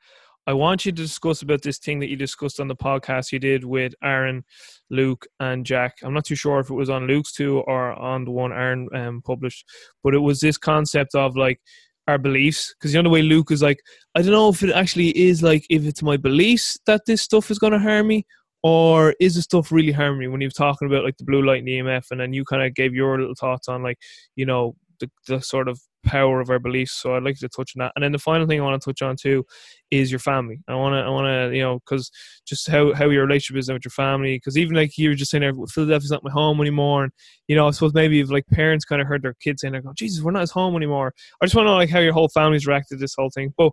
I 0.48 0.54
want 0.54 0.86
you 0.86 0.94
to 0.94 1.02
discuss 1.02 1.42
about 1.42 1.62
this 1.62 1.78
thing 1.78 2.00
that 2.00 2.10
you 2.10 2.16
discussed 2.16 2.62
on 2.62 2.70
the 2.70 2.76
podcast 2.76 3.34
you 3.34 3.40
did 3.40 3.66
with 3.66 3.94
Aaron, 4.02 4.46
Luke, 4.90 5.28
and 5.42 5.66
Jack. 5.66 5.98
I'm 6.02 6.14
not 6.14 6.24
too 6.24 6.36
sure 6.36 6.62
if 6.62 6.70
it 6.70 6.74
was 6.74 6.90
on 6.90 7.06
Luke's 7.06 7.34
too 7.34 7.60
or 7.68 7.92
on 7.92 8.24
the 8.24 8.32
one 8.32 8.54
Aaron 8.54 8.88
um, 8.96 9.22
published, 9.22 9.66
but 10.06 10.16
it 10.16 10.20
was 10.20 10.40
this 10.40 10.58
concept 10.58 11.16
of 11.16 11.36
like 11.36 11.60
our 12.08 12.18
beliefs. 12.18 12.74
Because 12.78 12.92
the 12.92 13.00
only 13.00 13.12
way 13.12 13.22
Luke 13.22 13.52
is 13.52 13.62
like, 13.62 13.80
I 14.16 14.22
don't 14.22 14.32
know 14.32 14.50
if 14.50 14.64
it 14.64 14.72
actually 14.72 15.18
is 15.18 15.44
like 15.44 15.66
if 15.70 15.86
it's 15.86 16.04
my 16.04 16.18
beliefs 16.18 16.78
that 16.86 17.02
this 17.06 17.22
stuff 17.22 17.52
is 17.52 17.60
going 17.60 17.74
to 17.74 17.80
harm 17.80 18.08
me, 18.08 18.26
or 18.64 19.16
is 19.20 19.36
the 19.36 19.42
stuff 19.42 19.72
really 19.72 19.92
harming 19.92 20.20
me 20.20 20.28
when 20.28 20.42
you 20.42 20.48
were 20.48 20.52
talking 20.52 20.88
about 20.88 21.04
like 21.04 21.18
the 21.18 21.24
blue 21.24 21.46
light 21.46 21.60
and 21.60 21.68
the 21.68 21.80
EMF 21.80 22.08
and 22.12 22.20
then 22.20 22.34
you 22.34 22.44
kind 22.44 22.64
of 22.64 22.74
gave 22.74 22.94
your 22.94 23.20
little 23.20 23.36
thoughts 23.36 23.68
on 23.68 23.84
like 23.84 23.98
you 24.36 24.46
know 24.46 24.76
the, 25.00 25.10
the 25.28 25.40
sort 25.42 25.68
of 25.68 25.80
power 26.08 26.40
of 26.40 26.50
our 26.50 26.60
beliefs 26.60 26.94
so 26.94 27.16
I'd 27.16 27.24
like 27.24 27.38
to 27.40 27.50
touch 27.50 27.74
on 27.76 27.80
that 27.80 27.92
and 27.96 28.04
then 28.04 28.12
the 28.12 28.20
final 28.20 28.48
thing 28.48 28.60
I 28.60 28.64
want 28.64 28.82
to 28.82 28.86
touch 28.86 29.02
on 29.02 29.16
too 29.16 29.46
is 29.92 30.12
your 30.12 30.20
family 30.20 30.60
I 30.68 30.76
want 30.76 30.94
to 30.94 31.00
I 31.00 31.10
want 31.10 31.26
to 31.26 31.56
you 31.56 31.62
know 31.62 31.80
because 31.80 32.12
just 32.46 32.70
how 32.70 32.94
how 32.94 33.10
your 33.10 33.26
relationship 33.26 33.60
is 33.60 33.72
with 33.72 33.86
your 33.86 33.92
family 33.92 34.38
because 34.38 34.58
even 34.58 34.76
like 34.76 34.98
you 34.98 35.10
were 35.10 35.16
just 35.16 35.32
saying 35.32 35.42
there 35.42 35.54
Philadelphia's 35.70 36.12
not 36.12 36.24
my 36.24 36.32
home 36.32 36.60
anymore 36.62 37.04
and 37.04 37.14
you 37.48 37.56
know 37.56 37.68
I 37.68 37.72
suppose 37.72 37.94
maybe 37.94 38.20
if 38.20 38.32
like 38.32 38.48
parents 38.48 38.86
kind 38.86 39.02
of 39.02 39.08
heard 39.08 39.22
their 39.22 39.36
kids 39.42 39.62
saying 39.62 39.74
like 39.74 39.84
oh 39.88 39.94
Jesus 39.96 40.24
we're 40.24 40.32
not 40.32 40.44
at 40.44 40.50
home 40.50 40.76
anymore 40.76 41.14
I 41.42 41.46
just 41.46 41.56
want 41.56 41.68
to 41.68 41.72
know 41.72 41.78
like 41.78 41.90
how 41.90 42.00
your 42.00 42.14
whole 42.14 42.30
family's 42.30 42.68
reacted 42.68 42.98
to 42.98 43.02
this 43.02 43.16
whole 43.18 43.30
thing 43.30 43.54
but 43.58 43.72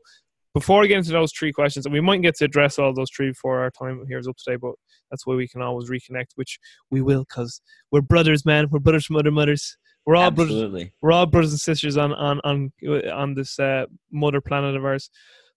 before 0.54 0.84
I 0.84 0.86
get 0.86 0.98
into 0.98 1.10
those 1.10 1.32
three 1.32 1.52
questions, 1.52 1.84
and 1.84 1.92
we 1.92 2.00
might 2.00 2.22
get 2.22 2.36
to 2.36 2.44
address 2.44 2.78
all 2.78 2.94
those 2.94 3.10
three 3.10 3.30
before 3.30 3.58
our 3.60 3.72
time 3.72 4.04
here 4.06 4.18
is 4.18 4.28
up 4.28 4.36
today, 4.36 4.56
but 4.56 4.74
that's 5.10 5.26
why 5.26 5.34
we 5.34 5.48
can 5.48 5.60
always 5.60 5.90
reconnect, 5.90 6.26
which 6.36 6.60
we 6.92 7.02
will 7.02 7.24
because 7.28 7.60
we're 7.90 8.00
brothers, 8.00 8.46
man. 8.46 8.68
We're 8.70 8.78
brothers 8.78 9.04
from 9.04 9.16
other 9.16 9.32
mothers. 9.32 9.76
We're 10.06 10.16
all 10.16 10.24
Absolutely. 10.24 10.84
brothers. 10.84 10.92
We're 11.00 11.12
all 11.12 11.26
brothers 11.26 11.52
and 11.52 11.60
sisters 11.60 11.96
on 11.96 12.12
on 12.12 12.40
on 12.44 12.72
on 13.12 13.34
this 13.34 13.58
uh, 13.58 13.86
mother 14.12 14.40
planet 14.40 14.76
of 14.76 14.84
ours. 14.84 15.10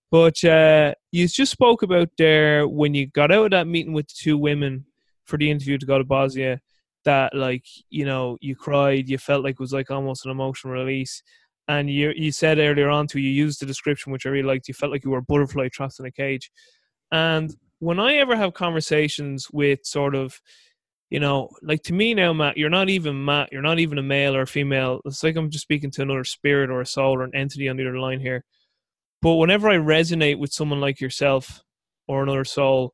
But 0.10 0.42
uh, 0.44 0.94
you 1.12 1.28
just 1.28 1.52
spoke 1.52 1.84
about 1.84 2.10
there 2.18 2.68
when 2.68 2.94
you 2.94 3.08
got 3.08 3.32
out 3.32 3.46
of 3.46 3.52
that 3.52 3.68
meeting 3.68 3.94
with 3.94 4.08
the 4.08 4.16
two 4.18 4.38
women 4.38 4.86
for 5.26 5.38
the 5.38 5.52
interview 5.52 5.78
to 5.78 5.86
go 5.86 5.98
to 5.98 6.06
Bosnia 6.06 6.62
that 7.04 7.36
like 7.36 7.66
you 7.90 8.06
know 8.06 8.38
you 8.40 8.56
cried, 8.56 9.10
you 9.10 9.18
felt 9.18 9.44
like 9.44 9.54
it 9.54 9.60
was 9.60 9.74
like 9.74 9.92
almost 9.92 10.26
an 10.26 10.32
emotional 10.32 10.74
release 10.74 11.22
and 11.68 11.90
you 11.90 12.14
you 12.16 12.32
said 12.32 12.60
earlier 12.60 12.90
on 12.90 13.08
to 13.08 13.20
you 13.20 13.30
used 13.30 13.60
the 13.60 13.66
description 13.66 14.12
which 14.12 14.26
I 14.26 14.30
really 14.30 14.48
liked. 14.48 14.68
You 14.68 14.74
felt 14.74 14.92
like 14.92 15.04
you 15.04 15.12
were 15.12 15.20
a 15.20 15.24
butterfly 15.24 15.70
trapped 15.72 16.00
in 16.00 16.06
a 16.06 16.12
cage, 16.12 16.52
and 17.12 17.56
when 17.80 18.00
I 18.00 18.16
ever 18.16 18.36
have 18.36 18.54
conversations 18.54 19.48
with 19.52 19.80
sort 19.84 20.16
of, 20.16 20.42
you 21.10 21.20
know, 21.20 21.50
like 21.62 21.84
to 21.84 21.94
me 21.94 22.14
now, 22.14 22.34
Matt, 22.34 22.58
you're 22.58 22.70
not 22.70 22.90
even 22.90 23.24
Matt. 23.24 23.52
You're 23.52 23.62
not 23.62 23.80
even 23.80 23.98
a 23.98 24.04
male 24.04 24.36
or 24.36 24.42
a 24.42 24.48
female. 24.48 25.02
It's 25.06 25.24
like 25.24 25.36
I'm 25.36 25.50
just 25.50 25.64
speaking 25.64 25.92
to 25.92 26.02
another 26.02 26.24
spirit 26.24 26.70
or 26.70 26.82
a 26.82 26.86
soul 26.86 27.16
or 27.16 27.24
an 27.24 27.36
entity 27.36 27.70
on 27.70 27.78
the 27.78 27.88
other 27.88 28.00
line 28.00 28.20
here. 28.20 28.44
But 29.22 29.36
whenever 29.36 29.70
I 29.70 29.78
resonate 29.78 30.38
with 30.38 30.52
someone 30.52 30.82
like 30.82 31.00
yourself 31.00 31.62
or 32.08 32.24
another 32.24 32.46
soul, 32.46 32.94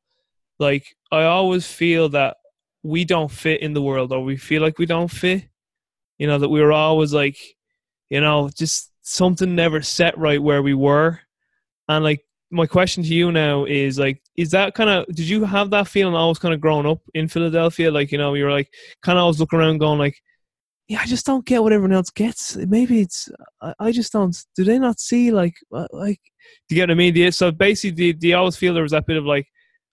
like 0.58 0.86
I 1.10 1.24
always 1.24 1.66
feel 1.66 2.08
that 2.10 2.36
we 2.82 3.04
don't 3.04 3.30
fit 3.30 3.62
in 3.62 3.72
the 3.72 3.82
world 3.82 4.12
or 4.12 4.22
we 4.22 4.36
feel 4.36 4.62
like 4.62 4.78
we 4.78 4.86
don't 4.86 5.10
fit. 5.10 5.48
You 6.18 6.28
know, 6.28 6.38
that 6.38 6.48
we 6.48 6.62
were 6.62 6.72
always 6.72 7.12
like 7.12 7.36
you 8.10 8.20
know, 8.20 8.50
just 8.56 8.92
something 9.02 9.54
never 9.54 9.82
set 9.82 10.16
right 10.18 10.42
where 10.42 10.62
we 10.62 10.74
were. 10.74 11.20
And 11.88 12.04
like 12.04 12.24
my 12.54 12.66
question 12.66 13.02
to 13.02 13.08
you 13.08 13.32
now 13.32 13.64
is 13.64 13.98
like, 13.98 14.22
is 14.36 14.50
that 14.52 14.74
kind 14.74 14.88
of 14.88 15.06
did 15.06 15.28
you 15.28 15.44
have 15.44 15.70
that 15.70 15.88
feeling 15.88 16.14
always 16.14 16.38
kind 16.38 16.54
of 16.54 16.60
growing 16.60 16.86
up 16.86 17.00
in 17.12 17.28
Philadelphia? 17.28 17.90
Like, 17.90 18.12
you 18.12 18.18
know, 18.18 18.34
you 18.34 18.44
were 18.44 18.52
like 18.52 18.72
kind 19.02 19.18
of 19.18 19.22
always 19.22 19.40
looking 19.40 19.58
around 19.58 19.78
going 19.78 19.98
like, 19.98 20.16
yeah, 20.88 21.00
I 21.00 21.06
just 21.06 21.26
don't 21.26 21.44
get 21.44 21.62
what 21.62 21.72
everyone 21.72 21.96
else 21.96 22.10
gets. 22.10 22.56
Maybe 22.56 23.00
it's 23.00 23.28
I, 23.60 23.74
I 23.78 23.92
just 23.92 24.12
don't. 24.12 24.36
Do 24.56 24.64
they 24.64 24.78
not 24.78 25.00
see 25.00 25.30
like 25.30 25.54
uh, 25.72 25.88
like? 25.92 26.20
Do 26.68 26.74
you 26.74 26.80
get 26.80 26.88
what 26.88 26.92
I 26.92 27.10
mean? 27.10 27.32
So 27.32 27.50
basically, 27.50 28.12
do, 28.12 28.12
do 28.12 28.28
you 28.28 28.36
always 28.36 28.56
feel 28.56 28.74
there 28.74 28.82
was 28.82 28.92
that 28.92 29.06
bit 29.06 29.16
of 29.16 29.24
like, 29.24 29.46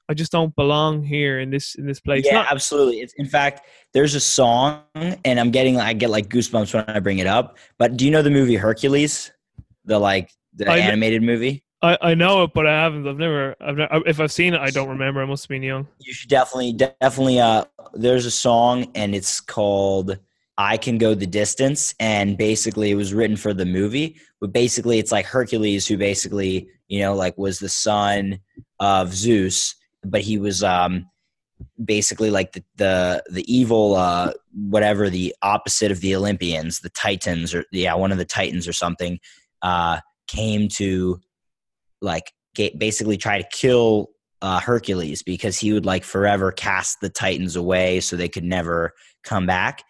I 0.10 0.14
just 0.14 0.34
don't 0.34 0.54
belong 0.56 1.04
here 1.04 1.40
in 1.40 1.50
this 1.50 1.76
in 1.76 1.86
this 1.86 2.02
place. 2.02 2.26
Yeah, 2.26 2.34
Not- 2.34 2.52
absolutely. 2.52 3.00
It's, 3.00 3.14
in 3.14 3.26
fact, 3.26 3.66
there's 3.94 4.16
a 4.16 4.20
song, 4.20 4.82
and 4.94 5.40
I'm 5.40 5.52
getting 5.52 5.80
I 5.80 5.94
get 5.94 6.10
like 6.10 6.28
goosebumps 6.28 6.74
when 6.74 6.84
I 6.88 7.00
bring 7.00 7.20
it 7.20 7.28
up. 7.28 7.58
But 7.80 7.96
do 7.96 8.06
you 8.06 8.12
know 8.12 8.22
the 8.22 8.30
movie 8.30 8.56
Hercules, 8.56 9.32
the 9.86 9.98
like 9.98 10.32
the 10.54 10.70
I 10.70 10.80
animated 10.80 11.24
movie? 11.24 11.64
I, 11.84 11.98
I 12.02 12.14
know 12.14 12.44
it, 12.44 12.52
but 12.54 12.68
I 12.68 12.84
haven't. 12.84 13.08
I've 13.08 13.18
never. 13.18 13.56
I've 13.60 13.78
never, 13.78 14.08
if 14.08 14.20
I've 14.20 14.32
seen 14.32 14.54
it, 14.54 14.60
I 14.60 14.70
don't 14.70 14.90
remember. 14.90 15.22
I 15.22 15.26
must 15.26 15.46
have 15.46 15.50
been 15.50 15.64
young. 15.64 15.88
You 16.00 16.14
should 16.14 16.30
definitely, 16.30 16.74
definitely. 16.74 17.40
Uh, 17.40 17.66
there's 17.94 18.26
a 18.26 18.32
song, 18.32 18.92
and 18.94 19.16
it's 19.16 19.42
called 19.42 20.20
"I 20.58 20.78
Can 20.78 21.00
Go 21.00 21.16
the 21.16 21.26
Distance," 21.26 21.96
and 22.00 22.38
basically, 22.38 22.92
it 22.92 22.96
was 22.96 23.14
written 23.14 23.36
for 23.36 23.54
the 23.54 23.66
movie. 23.66 24.18
But 24.40 24.54
basically, 24.54 25.00
it's 25.00 25.12
like 25.12 25.26
Hercules, 25.26 25.88
who 25.88 25.98
basically, 25.98 26.70
you 26.88 27.00
know, 27.00 27.16
like 27.16 27.38
was 27.38 27.58
the 27.58 27.70
son 27.70 28.40
of 28.80 29.14
Zeus, 29.14 29.74
but 30.04 30.22
he 30.22 30.38
was 30.38 30.64
um, 30.64 31.10
basically 31.84 32.30
like 32.30 32.52
the 32.52 32.64
the, 32.76 33.24
the 33.32 33.52
evil 33.52 33.96
uh, 33.96 34.34
whatever 34.54 35.10
the 35.10 35.36
opposite 35.42 35.92
of 35.92 36.02
the 36.02 36.16
Olympians, 36.16 36.82
the 36.82 36.90
Titans, 36.90 37.56
or 37.56 37.66
yeah, 37.72 37.96
one 37.96 38.12
of 38.12 38.20
the 38.20 38.26
Titans 38.26 38.68
or 38.68 38.74
something, 38.74 39.20
uh, 39.64 40.00
came 40.28 40.68
to 40.68 41.20
like 42.02 42.32
basically 42.56 43.18
try 43.18 43.42
to 43.42 43.48
kill 43.52 44.10
uh, 44.42 44.60
Hercules 44.60 45.24
because 45.24 45.58
he 45.58 45.72
would 45.74 45.86
like 45.86 46.04
forever 46.04 46.52
cast 46.52 47.00
the 47.02 47.10
Titans 47.10 47.56
away 47.56 48.00
so 48.00 48.16
they 48.16 48.30
could 48.30 48.44
never 48.44 48.94
come 49.24 49.46
back. 49.46 49.84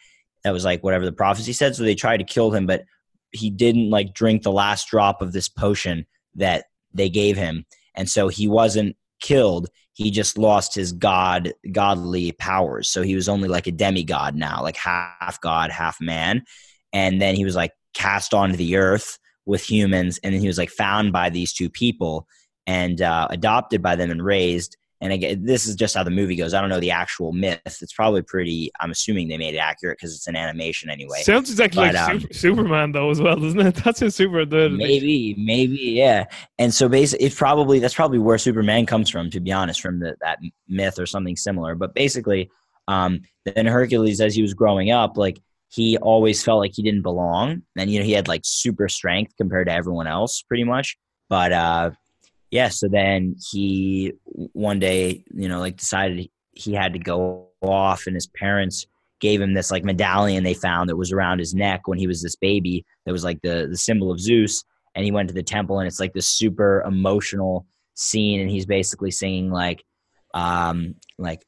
That 0.44 0.52
was 0.52 0.66
like 0.66 0.84
whatever 0.84 1.06
the 1.06 1.12
prophecy 1.12 1.54
said. 1.54 1.76
So 1.76 1.84
they 1.84 1.96
tried 1.96 2.18
to 2.18 2.24
kill 2.24 2.52
him, 2.52 2.66
but 2.66 2.84
he 3.32 3.50
didn't 3.50 3.90
like 3.90 4.14
drink 4.14 4.44
the 4.44 4.52
last 4.52 4.90
drop 4.90 5.22
of 5.22 5.32
this 5.32 5.48
potion 5.48 6.06
that 6.36 6.66
they 6.94 7.10
gave 7.10 7.38
him. 7.38 7.66
And 7.96 8.10
so 8.10 8.28
he 8.28 8.48
wasn't 8.48 8.96
killed 9.22 9.70
he 9.94 10.12
just 10.12 10.38
lost 10.38 10.74
his 10.76 10.92
god 10.92 11.54
godly 11.72 12.32
powers 12.34 12.90
so 12.90 13.02
he 13.02 13.16
was 13.16 13.30
only 13.30 13.48
like 13.48 13.68
a 13.68 13.72
demigod 13.72 14.36
now 14.36 14.62
like 14.62 14.76
half 14.76 15.40
god 15.42 15.72
half 15.72 16.02
man 16.02 16.44
and 16.92 17.22
then 17.22 17.36
he 17.36 17.46
was 17.46 17.56
like 17.56 17.72
cast 17.94 18.34
onto 18.34 18.56
the 18.56 18.76
earth 18.76 19.20
with 19.46 19.64
humans 19.64 20.20
and 20.24 20.34
then 20.34 20.42
he 20.42 20.48
was 20.48 20.58
like 20.58 20.70
found 20.70 21.12
by 21.12 21.30
these 21.30 21.54
two 21.54 21.70
people 21.70 22.28
and 22.68 23.02
uh, 23.02 23.28
adopted 23.30 23.82
by 23.82 23.96
them 23.96 24.12
and 24.12 24.24
raised 24.24 24.78
and 25.02 25.12
again, 25.12 25.44
this 25.44 25.66
is 25.66 25.76
just 25.76 25.96
how 25.96 26.04
the 26.04 26.12
movie 26.12 26.36
goes. 26.36 26.54
I 26.54 26.62
don't 26.62 26.70
know 26.70 26.80
the 26.80 26.92
actual 26.92 27.34
myth. 27.34 27.60
It's 27.66 27.92
probably 27.92 28.22
pretty. 28.22 28.72
I'm 28.80 28.92
assuming 28.92 29.30
they 29.30 29.38
made 29.38 29.56
it 29.56 29.58
accurate 29.58 29.98
because 29.98 30.16
it's 30.16 30.28
an 30.28 30.36
animation 30.36 30.92
anyway. 30.92 31.24
Sounds 31.24 31.50
exactly 31.50 31.84
but, 31.84 31.96
like 31.96 32.10
um, 32.10 32.20
Super, 32.20 32.34
Superman 32.34 32.92
though, 32.92 33.10
as 33.10 33.20
well, 33.20 33.36
doesn't 33.36 33.60
it? 33.60 33.76
That's 33.84 34.04
a 34.04 34.12
super. 34.12 34.46
The, 34.46 34.70
maybe, 34.70 35.36
maybe, 35.40 35.76
yeah. 35.76 36.26
And 36.60 36.72
so 36.72 36.88
basically, 36.88 37.26
it's 37.26 37.36
probably 37.36 37.80
that's 37.80 37.96
probably 37.96 38.20
where 38.20 38.38
Superman 38.38 38.86
comes 38.86 39.10
from. 39.10 39.32
To 39.32 39.40
be 39.40 39.52
honest, 39.52 39.82
from 39.82 40.00
the, 40.00 40.16
that 40.22 40.38
myth 40.68 41.00
or 41.00 41.08
something 41.08 41.36
similar. 41.36 41.74
But 41.74 41.96
basically, 41.96 42.52
um, 42.88 43.22
then 43.44 43.66
Hercules, 43.66 44.22
as 44.22 44.36
he 44.36 44.44
was 44.44 44.54
growing 44.54 44.92
up, 44.92 45.18
like 45.18 45.42
he 45.72 45.98
always 45.98 46.44
felt 46.44 46.60
like 46.60 46.74
he 46.76 46.84
didn't 46.84 47.02
belong, 47.02 47.62
and 47.78 47.90
you 47.90 48.00
know 48.00 48.06
he 48.06 48.12
had 48.12 48.28
like 48.28 48.42
super 48.44 48.90
strength 48.90 49.34
compared 49.38 49.68
to 49.68 49.74
everyone 49.74 50.08
else, 50.08 50.42
pretty 50.42 50.66
much. 50.66 50.98
But 51.30 51.54
uh, 51.54 51.92
yeah, 52.52 52.68
so 52.68 52.90
then 52.90 53.36
he 53.52 54.14
one 54.26 54.80
day, 54.80 55.24
you 55.34 55.48
know, 55.48 55.60
like 55.60 55.78
decided 55.78 56.30
he 56.52 56.74
had 56.74 56.94
to 56.94 57.00
go 57.00 57.48
off, 57.62 58.06
and 58.06 58.16
his 58.16 58.28
parents 58.28 58.86
gave 59.22 59.40
him 59.40 59.54
this 59.54 59.72
like 59.72 59.86
medallion 59.86 60.44
they 60.44 60.54
found 60.54 60.90
that 60.90 60.98
was 60.98 61.14
around 61.14 61.40
his 61.40 61.54
neck 61.54 61.88
when 61.88 61.98
he 61.98 62.08
was 62.08 62.22
this 62.22 62.36
baby 62.36 62.84
that 63.06 63.12
was 63.12 63.24
like 63.24 63.40
the 63.42 63.68
the 63.70 63.78
symbol 63.78 64.12
of 64.12 64.20
Zeus 64.20 64.64
and 64.96 65.06
he 65.06 65.12
went 65.12 65.30
to 65.30 65.34
the 65.34 65.44
temple 65.44 65.80
and 65.80 65.88
it's 65.88 66.00
like 66.00 66.12
this 66.12 66.28
super 66.28 66.82
emotional 66.82 67.68
scene 67.94 68.42
and 68.42 68.50
he's 68.50 68.66
basically 68.66 69.12
singing 69.12 69.52
like 69.52 69.84
um 70.34 70.96
like 71.20 71.44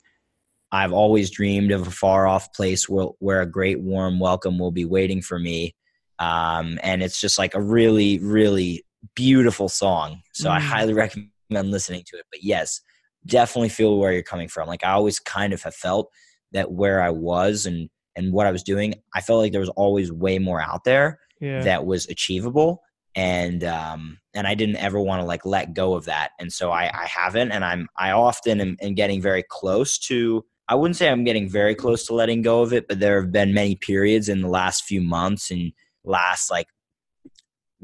I've 0.73 0.91
always 0.91 1.29
dreamed 1.29 1.71
of 1.71 1.87
a 1.87 1.91
far 1.91 2.25
off 2.25 2.51
place 2.51 2.89
where, 2.89 3.05
where 3.19 3.41
a 3.41 3.45
great 3.45 3.79
warm 3.79 4.19
welcome 4.19 4.57
will 4.57 4.71
be 4.71 4.85
waiting 4.85 5.21
for 5.21 5.37
me. 5.37 5.75
Um, 6.17 6.79
and 6.81 7.03
it's 7.03 7.21
just 7.21 7.37
like 7.37 7.53
a 7.53 7.61
really, 7.61 8.17
really 8.17 8.83
beautiful 9.15 9.69
song. 9.69 10.23
So 10.33 10.49
mm. 10.49 10.53
I 10.53 10.59
highly 10.59 10.93
recommend 10.93 11.29
listening 11.51 12.03
to 12.07 12.17
it. 12.17 12.25
But 12.31 12.43
yes, 12.43 12.81
definitely 13.27 13.69
feel 13.69 13.99
where 13.99 14.11
you're 14.11 14.23
coming 14.23 14.47
from. 14.47 14.67
Like 14.67 14.83
I 14.83 14.91
always 14.93 15.19
kind 15.19 15.53
of 15.53 15.61
have 15.61 15.75
felt 15.75 16.09
that 16.53 16.71
where 16.71 17.03
I 17.03 17.11
was 17.11 17.67
and 17.67 17.89
and 18.15 18.33
what 18.33 18.47
I 18.47 18.51
was 18.51 18.63
doing, 18.63 18.95
I 19.13 19.21
felt 19.21 19.39
like 19.39 19.51
there 19.51 19.61
was 19.61 19.69
always 19.69 20.11
way 20.11 20.39
more 20.39 20.61
out 20.61 20.83
there 20.85 21.19
yeah. 21.39 21.61
that 21.63 21.85
was 21.85 22.07
achievable. 22.07 22.81
And 23.15 23.63
um 23.63 24.17
and 24.33 24.47
I 24.47 24.55
didn't 24.55 24.77
ever 24.77 24.99
want 24.99 25.21
to 25.21 25.25
like 25.25 25.45
let 25.45 25.75
go 25.75 25.93
of 25.93 26.05
that. 26.05 26.31
And 26.39 26.51
so 26.51 26.71
I, 26.71 26.85
I 26.85 27.05
haven't 27.05 27.51
and 27.51 27.63
I'm 27.63 27.87
I 27.95 28.11
often 28.11 28.59
am, 28.59 28.77
am 28.81 28.95
getting 28.95 29.21
very 29.21 29.43
close 29.47 29.99
to 29.99 30.43
I 30.73 30.75
wouldn't 30.75 30.95
say 30.95 31.07
I'm 31.07 31.23
getting 31.23 31.47
very 31.47 31.75
close 31.75 32.03
to 32.07 32.15
letting 32.15 32.41
go 32.41 32.63
of 32.63 32.73
it, 32.73 32.87
but 32.87 32.99
there 32.99 33.21
have 33.21 33.31
been 33.31 33.53
many 33.53 33.75
periods 33.75 34.27
in 34.27 34.41
the 34.41 34.47
last 34.47 34.85
few 34.85 35.01
months 35.01 35.51
and 35.51 35.71
last 36.03 36.49
like 36.49 36.65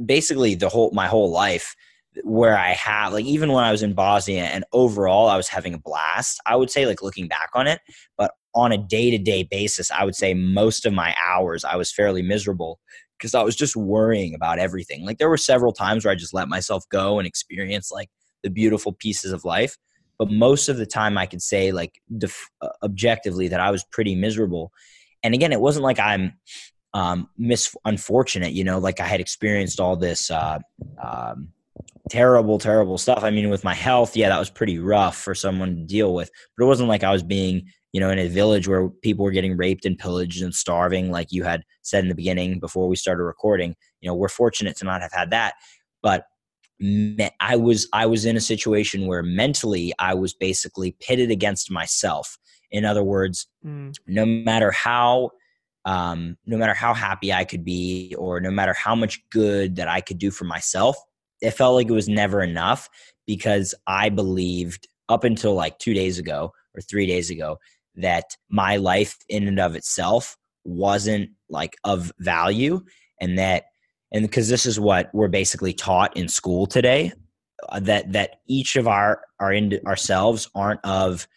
basically 0.04 0.56
the 0.56 0.70
whole 0.70 0.90
my 0.92 1.06
whole 1.06 1.30
life 1.30 1.76
where 2.24 2.58
I 2.58 2.72
have 2.72 3.14
like 3.14 3.26
even 3.26 3.52
when 3.52 3.64
I 3.64 3.72
was 3.72 3.84
in 3.84 3.94
Bosnia 3.94 4.46
and 4.46 4.66
overall 4.74 5.30
I 5.30 5.38
was 5.38 5.48
having 5.48 5.76
a 5.76 5.78
blast. 5.78 6.40
I 6.48 6.56
would 6.56 6.72
say 6.72 6.88
like 6.88 7.04
looking 7.04 7.28
back 7.28 7.52
on 7.54 7.68
it, 7.68 7.80
but 8.18 8.32
on 8.56 8.72
a 8.72 8.78
day-to-day 8.80 9.44
basis, 9.44 9.92
I 9.92 10.04
would 10.04 10.16
say 10.16 10.34
most 10.34 10.88
of 10.88 10.92
my 10.92 11.16
hours 11.24 11.64
I 11.64 11.76
was 11.76 11.92
fairly 11.92 12.24
miserable 12.24 12.80
because 13.20 13.36
I 13.36 13.44
was 13.44 13.56
just 13.56 13.76
worrying 13.76 14.34
about 14.34 14.58
everything. 14.58 15.06
Like 15.06 15.20
there 15.20 15.30
were 15.30 15.38
several 15.38 15.74
times 15.74 16.06
where 16.06 16.12
I 16.12 16.16
just 16.16 16.34
let 16.34 16.50
myself 16.50 16.86
go 16.90 17.20
and 17.20 17.28
experience 17.28 17.92
like 17.92 18.10
the 18.42 18.50
beautiful 18.50 18.94
pieces 18.94 19.32
of 19.32 19.46
life, 19.46 19.78
but 20.20 20.30
most 20.30 20.70
of 20.70 20.78
the 20.78 20.86
time 20.86 21.18
I 21.18 21.26
could 21.26 21.42
say 21.42 21.72
like 21.72 22.00
def- 22.16 22.52
uh, 22.62 22.70
objectively 22.84 23.48
that 23.48 23.62
I 23.62 23.72
was 23.72 23.84
pretty 23.86 24.14
miserable. 24.14 24.72
And 25.24 25.34
again, 25.34 25.54
it 25.54 25.62
wasn't 25.62 25.86
like 25.86 26.00
I'm 26.00 26.34
um 26.94 27.30
mis 27.38 27.76
unfortunate, 27.86 28.52
you 28.52 28.64
know, 28.64 28.80
like 28.80 29.00
I 29.00 29.06
had 29.06 29.20
experienced 29.20 29.80
all 29.80 29.96
this 29.96 30.30
uh 30.30 30.60
um 31.02 31.50
terrible, 32.10 32.58
terrible 32.58 32.98
stuff. 32.98 33.24
I 33.24 33.30
mean, 33.30 33.50
with 33.50 33.64
my 33.64 33.74
health, 33.74 34.18
yeah, 34.18 34.30
that 34.30 34.40
was 34.40 34.50
pretty 34.50 34.80
rough 34.80 35.16
for 35.16 35.34
someone 35.34 35.76
to 35.76 35.84
deal 35.84 36.14
with. 36.14 36.30
But 36.58 36.66
it 36.66 36.68
wasn't 36.68 36.90
like 36.90 37.04
I 37.04 37.12
was 37.12 37.24
being, 37.24 37.68
you 37.94 38.00
know, 38.00 38.10
in 38.10 38.20
a 38.20 38.28
village 38.28 38.68
where 38.68 38.90
people 38.90 39.24
were 39.24 39.32
getting 39.32 39.56
raped 39.56 39.86
and 39.86 39.98
pillaged 39.98 40.42
and 40.42 40.54
starving, 40.54 41.12
like 41.12 41.32
you 41.32 41.44
had 41.44 41.64
said 41.84 42.04
in 42.04 42.10
the 42.10 42.16
beginning 42.16 42.60
before 42.60 42.88
we 42.88 42.96
started 42.96 43.24
recording. 43.24 43.76
You 44.02 44.10
know, 44.10 44.16
we're 44.16 44.28
fortunate 44.28 44.76
to 44.78 44.86
not 44.86 45.02
have 45.02 45.14
had 45.14 45.30
that. 45.32 45.54
But 46.02 46.26
I 46.82 47.56
was 47.56 47.88
I 47.92 48.06
was 48.06 48.26
in 48.26 48.38
a 48.38 48.42
situation 48.42 49.08
where 49.08 49.24
mentally 49.24 49.94
I 50.00 50.14
was 50.14 50.34
basically 50.34 50.96
pitted 51.00 51.32
against 51.32 51.70
myself. 51.70 52.38
In 52.72 52.86
other 52.86 53.04
words, 53.04 53.48
mm. 53.66 53.94
no 54.08 54.26
matter 54.26 54.72
how 54.72 55.32
um, 55.86 56.38
no 56.46 56.58
matter 56.58 56.74
how 56.74 56.94
happy 56.94 57.34
I 57.34 57.46
could 57.46 57.64
be, 57.64 58.14
or 58.18 58.40
no 58.40 58.52
matter 58.52 58.74
how 58.74 58.96
much 58.96 59.20
good 59.32 59.78
that 59.78 59.88
I 59.88 60.02
could 60.02 60.20
do 60.20 60.30
for 60.30 60.46
myself, 60.46 60.98
it 61.42 61.52
felt 61.52 61.76
like 61.76 61.88
it 61.88 61.94
was 61.94 62.10
never 62.10 62.42
enough 62.42 62.90
because 63.26 63.74
I 63.88 64.10
believed 64.10 64.88
up 65.08 65.24
until 65.24 65.56
like 65.56 65.80
two 65.80 65.94
days 65.94 66.20
ago 66.20 66.54
or 66.76 66.82
three 66.82 67.08
days 67.08 67.30
ago 67.30 67.58
that 67.96 68.26
my 68.50 68.78
life 68.78 69.18
in 69.30 69.48
and 69.48 69.60
of 69.60 69.76
itself 69.76 70.38
wasn't 70.64 71.30
like 71.50 71.76
of 71.84 72.12
value 72.20 72.82
and 73.20 73.38
that 73.38 73.66
and 74.12 74.24
because 74.24 74.50
this 74.50 74.66
is 74.66 74.80
what 74.80 75.10
we're 75.14 75.28
basically 75.28 75.74
taught 75.74 76.16
in 76.18 76.28
school 76.28 76.66
today 76.66 77.12
uh, 77.70 77.80
that 77.80 78.12
that 78.12 78.38
each 78.48 78.76
of 78.76 78.88
our 78.88 79.22
our 79.40 79.54
in, 79.54 79.80
ourselves 79.86 80.50
aren't 80.56 80.84
of 80.84 81.28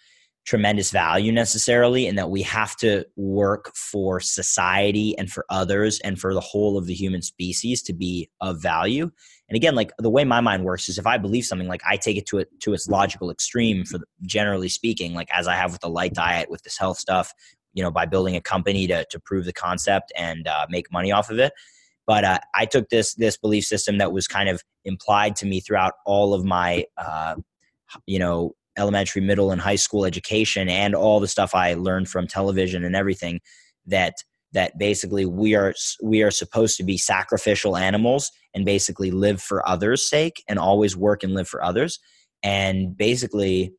tremendous 0.45 0.91
value 0.91 1.31
necessarily 1.31 2.07
and 2.09 2.19
that 2.19 2.31
we 2.31 2.43
have 2.43 2.75
to 2.77 3.07
work 3.15 3.73
for 3.77 4.19
society 4.19 5.17
and 5.17 5.31
for 5.31 5.45
others 5.51 6.01
and 6.01 6.19
for 6.19 6.35
the 6.35 6.41
whole 6.41 6.77
of 6.77 6.87
the 6.87 6.95
human 6.95 7.23
species 7.23 7.81
to 7.81 7.93
be 7.93 8.29
of 8.41 8.61
value. 8.61 9.09
And 9.49 9.57
again 9.57 9.77
like 9.77 9.93
the 9.99 10.11
way 10.11 10.25
my 10.25 10.41
mind 10.41 10.65
works 10.65 10.89
is 10.89 10.99
if 10.99 11.07
i 11.07 11.19
believe 11.19 11.45
something 11.45 11.69
like 11.69 11.83
i 11.87 11.97
take 11.97 12.17
it 12.17 12.27
to 12.27 12.39
it 12.39 12.49
to 12.61 12.73
its 12.73 12.89
logical 12.89 13.31
extreme 13.31 13.85
for 13.85 13.99
the, 13.99 14.07
generally 14.23 14.71
speaking 14.71 15.13
like 15.13 15.29
as 15.31 15.47
i 15.47 15.55
have 15.55 15.73
with 15.73 15.83
the 15.83 15.91
light 15.91 16.15
diet 16.15 16.51
with 16.51 16.63
this 16.63 16.79
health 16.79 16.99
stuff 16.99 17.35
you 17.75 17.83
know 17.83 17.91
by 17.91 18.07
building 18.07 18.35
a 18.35 18.41
company 18.41 18.87
to, 18.87 19.05
to 19.11 19.21
prove 19.21 19.45
the 19.45 19.53
concept 19.53 20.11
and 20.17 20.49
uh, 20.49 20.67
make 20.71 20.91
money 20.91 21.13
off 21.13 21.29
of 21.29 21.39
it 21.39 21.53
but 22.07 22.25
uh, 22.25 22.39
i 22.55 22.65
took 22.65 22.89
this 22.89 23.15
this 23.15 23.37
belief 23.37 23.65
system 23.65 23.99
that 23.99 24.13
was 24.13 24.27
kind 24.27 24.49
of 24.49 24.63
implied 24.85 25.37
to 25.37 25.47
me 25.47 25.61
throughout 25.61 25.93
all 26.07 26.35
of 26.35 26.45
my 26.45 26.85
uh, 26.99 27.35
you 28.07 28.19
know 28.19 28.55
elementary, 28.79 29.23
middle, 29.23 29.51
and 29.51 29.61
high 29.61 29.77
school 29.77 30.05
education 30.05 30.69
and 30.69 30.95
all 30.95 31.21
the 31.21 31.29
stuff 31.29 31.55
I 31.55 31.75
learned 31.75 32.09
from 32.09 32.27
television 32.27 32.85
and 32.85 32.97
everything 32.97 33.41
that 33.87 34.15
that 34.53 34.77
basically 34.79 35.25
we 35.25 35.55
are 35.55 35.75
we 36.03 36.23
are 36.23 36.31
supposed 36.31 36.77
to 36.77 36.85
be 36.85 36.99
sacrificial 36.99 37.77
animals 37.77 38.31
and 38.55 38.65
basically 38.65 39.11
live 39.11 39.41
for 39.41 39.67
others' 39.67 40.09
sake 40.09 40.43
and 40.49 40.59
always 40.59 40.97
work 40.97 41.23
and 41.23 41.35
live 41.35 41.49
for 41.49 41.65
others. 41.65 41.99
And 42.43 42.97
basically, 42.97 43.73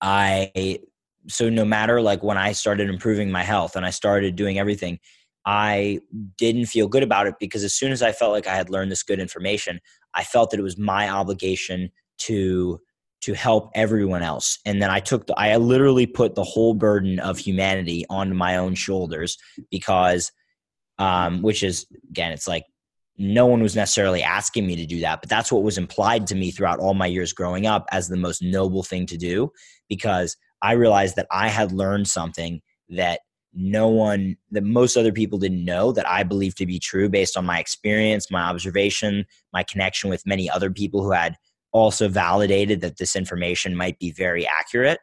I 0.00 0.80
so 1.28 1.48
no 1.48 1.64
matter 1.64 2.00
like 2.00 2.22
when 2.22 2.38
I 2.38 2.52
started 2.52 2.88
improving 2.88 3.30
my 3.30 3.42
health 3.42 3.76
and 3.76 3.86
I 3.86 3.90
started 3.90 4.36
doing 4.36 4.58
everything, 4.58 4.98
I 5.46 6.00
didn't 6.38 6.66
feel 6.66 6.88
good 6.88 7.02
about 7.02 7.26
it 7.26 7.34
because 7.38 7.64
as 7.64 7.74
soon 7.74 7.92
as 7.92 8.02
I 8.02 8.12
felt 8.12 8.32
like 8.32 8.46
I 8.46 8.54
had 8.54 8.70
learned 8.70 8.90
this 8.90 9.02
good 9.02 9.20
information, 9.20 9.80
I 10.14 10.24
felt 10.24 10.50
that 10.50 10.60
it 10.60 10.64
was 10.64 10.78
my 10.78 11.08
obligation 11.08 11.90
to 12.18 12.80
to 13.22 13.32
help 13.32 13.70
everyone 13.74 14.22
else. 14.22 14.58
And 14.66 14.82
then 14.82 14.90
I 14.90 15.00
took 15.00 15.26
the, 15.26 15.34
I 15.38 15.56
literally 15.56 16.04
put 16.04 16.34
the 16.34 16.44
whole 16.44 16.74
burden 16.74 17.18
of 17.20 17.38
humanity 17.38 18.04
on 18.10 18.36
my 18.36 18.58
own 18.58 18.74
shoulders 18.74 19.38
because, 19.70 20.30
um, 20.98 21.40
which 21.40 21.62
is 21.62 21.86
again, 22.10 22.32
it's 22.32 22.46
like 22.46 22.64
no 23.16 23.46
one 23.46 23.62
was 23.62 23.76
necessarily 23.76 24.22
asking 24.22 24.66
me 24.66 24.76
to 24.76 24.84
do 24.84 25.00
that, 25.00 25.22
but 25.22 25.30
that's 25.30 25.50
what 25.50 25.62
was 25.62 25.78
implied 25.78 26.26
to 26.26 26.34
me 26.34 26.50
throughout 26.50 26.80
all 26.80 26.92
my 26.94 27.06
years 27.06 27.32
growing 27.32 27.66
up 27.66 27.86
as 27.92 28.08
the 28.08 28.16
most 28.16 28.42
noble 28.42 28.82
thing 28.82 29.06
to 29.06 29.16
do 29.16 29.50
because 29.88 30.36
I 30.60 30.72
realized 30.72 31.16
that 31.16 31.26
I 31.30 31.48
had 31.48 31.72
learned 31.72 32.08
something 32.08 32.60
that 32.90 33.20
no 33.54 33.88
one 33.88 34.36
that 34.50 34.64
most 34.64 34.96
other 34.96 35.12
people 35.12 35.38
didn't 35.38 35.64
know 35.64 35.92
that 35.92 36.08
I 36.08 36.22
believe 36.24 36.54
to 36.56 36.66
be 36.66 36.78
true 36.78 37.08
based 37.08 37.36
on 37.36 37.46
my 37.46 37.58
experience, 37.60 38.30
my 38.30 38.42
observation, 38.42 39.24
my 39.52 39.62
connection 39.62 40.10
with 40.10 40.26
many 40.26 40.50
other 40.50 40.70
people 40.70 41.02
who 41.02 41.12
had 41.12 41.36
also 41.72 42.08
validated 42.08 42.80
that 42.80 42.98
this 42.98 43.16
information 43.16 43.76
might 43.76 43.98
be 43.98 44.10
very 44.12 44.46
accurate. 44.46 44.98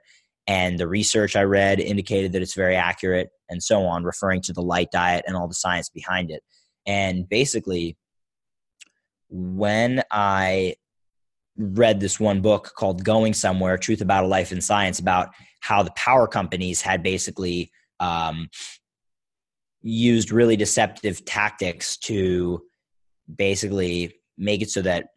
And 0.48 0.78
the 0.78 0.88
research 0.88 1.36
I 1.36 1.44
read 1.44 1.80
indicated 1.80 2.34
that 2.34 2.42
it's 2.42 2.56
very 2.56 2.76
accurate, 2.76 3.30
and 3.50 3.62
so 3.62 3.84
on, 3.84 4.04
referring 4.04 4.42
to 4.44 4.54
the 4.54 4.62
light 4.62 4.90
diet 4.92 5.24
and 5.28 5.38
all 5.38 5.48
the 5.48 5.54
science 5.54 5.90
behind 5.90 6.32
it. 6.32 6.42
And 6.86 7.30
basically, 7.30 7.96
when 9.30 10.02
I 10.12 10.76
read 11.58 12.00
this 12.00 12.20
one 12.20 12.42
book 12.42 12.74
called 12.76 13.04
Going 13.04 13.34
Somewhere 13.34 13.78
Truth 13.78 14.02
About 14.02 14.24
a 14.24 14.28
Life 14.28 14.52
in 14.52 14.62
Science, 14.62 15.00
about 15.00 15.30
how 15.60 15.84
the 15.84 15.92
power 15.92 16.28
companies 16.28 16.82
had 16.82 17.04
basically 17.04 17.72
um, 18.02 18.50
used 19.82 20.32
really 20.32 20.58
deceptive 20.58 21.24
tactics 21.24 21.98
to 21.98 22.62
basically 23.34 24.14
make 24.38 24.62
it 24.62 24.70
so 24.70 24.82
that 24.82 25.08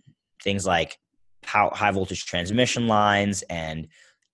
things 0.43 0.66
like 0.66 0.99
high 1.45 1.91
voltage 1.91 2.24
transmission 2.24 2.87
lines 2.87 3.43
and 3.51 3.89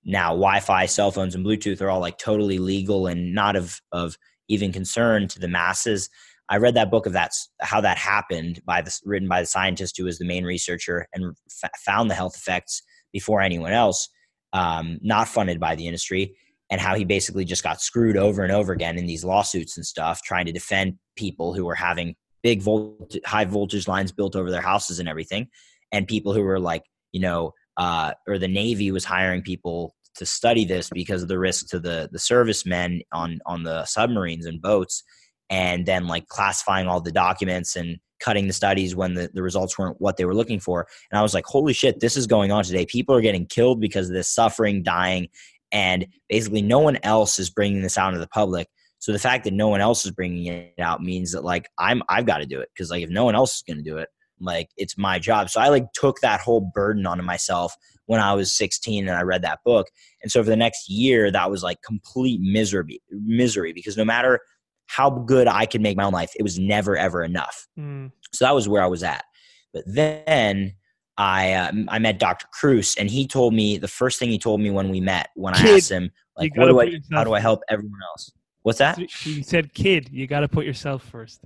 now 0.04 0.28
Wi-Fi, 0.30 0.86
cell 0.86 1.10
phones, 1.10 1.34
and 1.34 1.44
Bluetooth 1.44 1.80
are 1.80 1.90
all 1.90 2.00
like 2.00 2.18
totally 2.18 2.58
legal 2.58 3.06
and 3.06 3.34
not 3.34 3.56
of 3.56 3.80
of 3.92 4.16
even 4.48 4.72
concern 4.72 5.28
to 5.28 5.38
the 5.38 5.48
masses. 5.48 6.08
I 6.48 6.56
read 6.56 6.74
that 6.74 6.90
book 6.90 7.06
of 7.06 7.12
that 7.12 7.32
how 7.60 7.80
that 7.82 7.98
happened 7.98 8.60
by 8.64 8.82
this 8.82 9.00
written 9.04 9.28
by 9.28 9.40
the 9.40 9.46
scientist 9.46 9.96
who 9.96 10.04
was 10.04 10.18
the 10.18 10.24
main 10.24 10.44
researcher 10.44 11.06
and 11.12 11.36
f- 11.62 11.70
found 11.84 12.10
the 12.10 12.14
health 12.14 12.36
effects 12.36 12.82
before 13.12 13.40
anyone 13.40 13.72
else, 13.72 14.08
um, 14.52 14.98
not 15.02 15.28
funded 15.28 15.60
by 15.60 15.74
the 15.76 15.86
industry, 15.86 16.34
and 16.70 16.80
how 16.80 16.94
he 16.94 17.04
basically 17.04 17.44
just 17.44 17.62
got 17.62 17.80
screwed 17.80 18.16
over 18.16 18.42
and 18.42 18.52
over 18.52 18.72
again 18.72 18.96
in 18.98 19.06
these 19.06 19.24
lawsuits 19.24 19.76
and 19.76 19.84
stuff, 19.84 20.22
trying 20.22 20.46
to 20.46 20.52
defend 20.52 20.94
people 21.16 21.52
who 21.54 21.64
were 21.64 21.74
having 21.74 22.14
big 22.42 22.62
volt- 22.62 23.16
high 23.26 23.44
voltage 23.44 23.88
lines 23.88 24.12
built 24.12 24.36
over 24.36 24.50
their 24.50 24.60
houses 24.60 24.98
and 24.98 25.08
everything, 25.08 25.48
and 25.92 26.06
people 26.06 26.32
who 26.32 26.42
were 26.42 26.60
like 26.60 26.82
you 27.12 27.20
know, 27.20 27.52
uh, 27.76 28.12
or 28.26 28.38
the 28.38 28.48
Navy 28.48 28.90
was 28.90 29.04
hiring 29.04 29.42
people 29.42 29.94
to 30.16 30.26
study 30.26 30.64
this 30.64 30.90
because 30.90 31.22
of 31.22 31.28
the 31.28 31.38
risk 31.38 31.68
to 31.68 31.80
the 31.80 32.08
the 32.12 32.18
servicemen 32.18 33.02
on 33.12 33.38
on 33.46 33.62
the 33.62 33.84
submarines 33.84 34.46
and 34.46 34.60
boats, 34.60 35.02
and 35.48 35.86
then 35.86 36.06
like 36.06 36.26
classifying 36.28 36.86
all 36.86 37.00
the 37.00 37.12
documents 37.12 37.76
and 37.76 37.98
cutting 38.20 38.46
the 38.46 38.52
studies 38.52 38.94
when 38.94 39.14
the, 39.14 39.30
the 39.32 39.42
results 39.42 39.78
weren't 39.78 39.98
what 39.98 40.18
they 40.18 40.26
were 40.26 40.34
looking 40.34 40.60
for. 40.60 40.86
And 41.10 41.18
I 41.18 41.22
was 41.22 41.32
like, 41.32 41.46
holy 41.46 41.72
shit, 41.72 42.00
this 42.00 42.18
is 42.18 42.26
going 42.26 42.52
on 42.52 42.64
today. 42.64 42.84
People 42.84 43.14
are 43.14 43.22
getting 43.22 43.46
killed 43.46 43.80
because 43.80 44.08
of 44.08 44.14
this 44.14 44.28
suffering, 44.28 44.82
dying, 44.82 45.28
and 45.72 46.06
basically 46.28 46.62
no 46.62 46.78
one 46.78 46.98
else 47.02 47.38
is 47.38 47.50
bringing 47.50 47.82
this 47.82 47.98
out 47.98 48.10
to 48.10 48.18
the 48.18 48.28
public. 48.28 48.68
So 48.98 49.12
the 49.12 49.18
fact 49.18 49.44
that 49.44 49.54
no 49.54 49.68
one 49.68 49.80
else 49.80 50.04
is 50.04 50.10
bringing 50.10 50.46
it 50.46 50.78
out 50.78 51.02
means 51.02 51.32
that 51.32 51.42
like 51.42 51.68
I'm 51.78 52.02
I've 52.08 52.26
got 52.26 52.38
to 52.38 52.46
do 52.46 52.60
it 52.60 52.68
because 52.74 52.90
like 52.90 53.02
if 53.02 53.10
no 53.10 53.24
one 53.24 53.34
else 53.34 53.56
is 53.56 53.62
going 53.62 53.78
to 53.78 53.82
do 53.82 53.96
it, 53.96 54.08
like 54.40 54.68
it's 54.76 54.98
my 54.98 55.18
job. 55.18 55.50
So 55.50 55.60
I 55.60 55.68
like 55.68 55.86
took 55.94 56.20
that 56.20 56.40
whole 56.40 56.70
burden 56.74 57.06
onto 57.06 57.22
myself 57.22 57.74
when 58.06 58.20
I 58.20 58.34
was 58.34 58.56
16 58.56 59.08
and 59.08 59.16
I 59.16 59.22
read 59.22 59.42
that 59.42 59.60
book. 59.64 59.86
And 60.22 60.30
so 60.30 60.42
for 60.42 60.50
the 60.50 60.56
next 60.56 60.88
year, 60.88 61.30
that 61.30 61.50
was 61.50 61.62
like 61.62 61.78
complete 61.82 62.40
misery, 62.40 63.00
misery 63.10 63.72
because 63.72 63.96
no 63.96 64.04
matter 64.04 64.40
how 64.86 65.10
good 65.10 65.46
I 65.46 65.66
could 65.66 65.80
make 65.80 65.96
my 65.96 66.04
own 66.04 66.12
life, 66.12 66.32
it 66.36 66.42
was 66.42 66.58
never 66.58 66.96
ever 66.96 67.22
enough. 67.22 67.66
Mm. 67.78 68.10
So 68.32 68.44
that 68.44 68.54
was 68.54 68.68
where 68.68 68.82
I 68.82 68.88
was 68.88 69.02
at. 69.02 69.24
But 69.72 69.84
then 69.86 70.74
I 71.20 71.52
uh, 71.52 71.72
I 71.88 71.98
met 71.98 72.18
Dr. 72.18 72.46
Kruse, 72.50 72.96
and 72.96 73.10
he 73.10 73.26
told 73.26 73.52
me 73.52 73.76
the 73.76 73.88
first 73.88 74.18
thing 74.18 74.30
he 74.30 74.38
told 74.38 74.58
me 74.58 74.70
when 74.70 74.88
we 74.88 75.00
met 75.00 75.28
when 75.36 75.54
I 75.54 75.76
asked 75.76 75.90
him 75.90 76.10
like, 76.38 76.56
"What 76.56 76.66
do 76.66 76.80
I? 76.80 76.98
How 77.12 77.24
do 77.24 77.34
I 77.34 77.40
help 77.40 77.60
everyone 77.68 78.00
else?" 78.10 78.32
What's 78.62 78.78
that? 78.78 78.98
He 78.98 79.42
said, 79.42 79.74
"Kid, 79.74 80.08
you 80.10 80.26
got 80.26 80.40
to 80.40 80.48
put 80.48 80.64
yourself 80.64 81.04
first. 81.04 81.40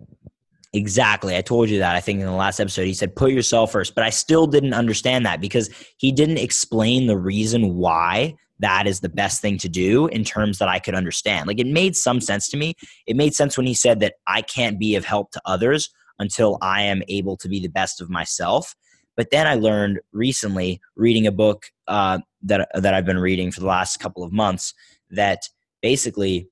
Exactly. 0.72 1.36
I 1.36 1.40
told 1.40 1.70
you 1.70 1.78
that. 1.80 1.96
I 1.96 2.00
think 2.00 2.20
in 2.20 2.26
the 2.26 2.32
last 2.32 2.60
episode, 2.60 2.86
he 2.86 2.94
said, 2.94 3.16
"Put 3.16 3.32
yourself 3.32 3.72
first. 3.72 3.96
But 3.96 4.04
I 4.04 4.10
still 4.10 4.46
didn't 4.46 4.74
understand 4.74 5.26
that 5.26 5.40
because 5.40 5.68
he 5.96 6.12
didn't 6.12 6.38
explain 6.38 7.08
the 7.08 7.18
reason 7.18 7.74
why 7.74 8.36
that 8.60 8.86
is 8.86 9.00
the 9.00 9.08
best 9.08 9.42
thing 9.42 9.58
to 9.58 9.68
do 9.68 10.06
in 10.06 10.22
terms 10.22 10.58
that 10.58 10.68
I 10.68 10.78
could 10.78 10.94
understand. 10.94 11.48
Like 11.48 11.58
it 11.58 11.66
made 11.66 11.96
some 11.96 12.20
sense 12.20 12.48
to 12.50 12.56
me. 12.56 12.74
It 13.08 13.16
made 13.16 13.34
sense 13.34 13.56
when 13.56 13.66
he 13.66 13.74
said 13.74 13.98
that 14.00 14.14
I 14.28 14.40
can't 14.42 14.78
be 14.78 14.94
of 14.94 15.04
help 15.04 15.32
to 15.32 15.42
others 15.44 15.90
until 16.20 16.58
I 16.62 16.82
am 16.82 17.02
able 17.08 17.36
to 17.38 17.48
be 17.48 17.58
the 17.58 17.68
best 17.68 18.00
of 18.00 18.08
myself. 18.08 18.76
But 19.16 19.30
then 19.30 19.46
I 19.46 19.54
learned 19.54 20.00
recently, 20.12 20.80
reading 20.96 21.26
a 21.26 21.32
book 21.32 21.66
uh, 21.86 22.18
that 22.42 22.68
that 22.74 22.94
I've 22.94 23.04
been 23.04 23.18
reading 23.18 23.50
for 23.50 23.60
the 23.60 23.66
last 23.66 23.98
couple 23.98 24.22
of 24.22 24.32
months, 24.32 24.74
that 25.10 25.48
basically, 25.82 26.48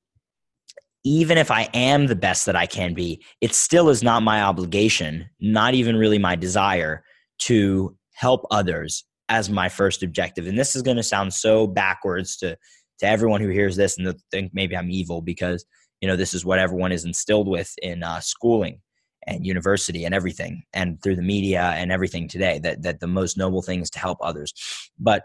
even 1.05 1.39
if 1.39 1.51
I 1.51 1.69
am 1.75 2.07
the 2.07 2.17
best 2.17 2.47
that 2.47 2.57
I 2.57 2.67
can 2.67 2.95
be, 2.95 3.23
it 3.41 3.55
still 3.55 3.89
is 3.89 4.03
not 4.03 4.23
my 4.23 4.43
obligation, 4.43 5.29
not 5.41 5.75
even 5.75 5.97
really 5.97 6.19
my 6.19 6.37
desire, 6.37 7.05
to 7.41 7.97
help 8.13 8.47
others 8.51 9.05
as 9.29 9.51
my 9.51 9.69
first 9.69 10.03
objective. 10.03 10.47
And 10.47 10.59
this 10.59 10.77
is 10.77 10.83
going 10.83 10.99
to 10.99 11.03
sound 11.03 11.33
so 11.33 11.67
backwards 11.67 12.37
to 12.39 12.57
to 13.03 13.07
everyone 13.07 13.41
who 13.41 13.49
hears 13.49 13.75
this 13.75 13.99
and 13.99 14.07
they 14.07 14.13
think 14.31 14.53
maybe 14.55 14.77
I'm 14.77 14.91
evil 14.91 15.23
because 15.23 15.65
you 16.01 16.09
know 16.09 16.15
this 16.15 16.35
is 16.35 16.45
what 16.45 16.61
everyone 16.61 16.93
is 16.93 17.05
instilled 17.05 17.49
with 17.49 17.73
in 17.83 18.05
uh, 18.05 18.21
schooling 18.21 18.81
and 19.27 19.47
university 19.47 20.05
and 20.05 20.15
everything 20.15 20.65
and 20.73 21.03
through 21.03 21.17
the 21.17 21.23
media 21.23 21.63
and 21.77 21.93
everything 21.93 22.29
today 22.29 22.59
that 22.59 22.83
that 22.83 23.01
the 23.01 23.07
most 23.07 23.37
noble 23.37 23.63
thing 23.63 23.81
is 23.81 23.91
to 23.91 23.99
help 23.99 24.19
others. 24.21 24.53
But 24.99 25.25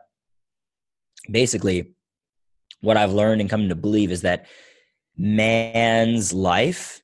basically 1.30 1.94
what 2.82 2.96
i've 2.96 3.12
learned 3.12 3.42
and 3.42 3.50
come 3.50 3.68
to 3.68 3.76
believe 3.76 4.12
is 4.12 4.22
that 4.22 4.46
man's 5.18 6.32
life 6.32 7.02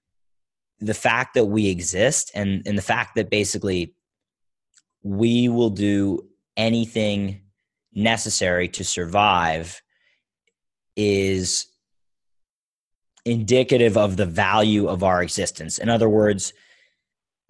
the 0.79 0.93
fact 0.93 1.33
that 1.33 1.45
we 1.45 1.67
exist 1.67 2.31
and 2.35 2.65
and 2.65 2.77
the 2.77 2.81
fact 2.81 3.15
that 3.15 3.29
basically 3.29 3.95
we 5.01 5.49
will 5.49 5.69
do 5.69 6.25
anything 6.55 7.41
necessary 7.93 8.67
to 8.67 8.83
survive 8.83 9.81
is 10.95 11.67
indicative 13.25 13.97
of 13.97 14.17
the 14.17 14.25
value 14.25 14.87
of 14.87 15.03
our 15.03 15.23
existence. 15.23 15.77
In 15.77 15.89
other 15.89 16.09
words 16.09 16.53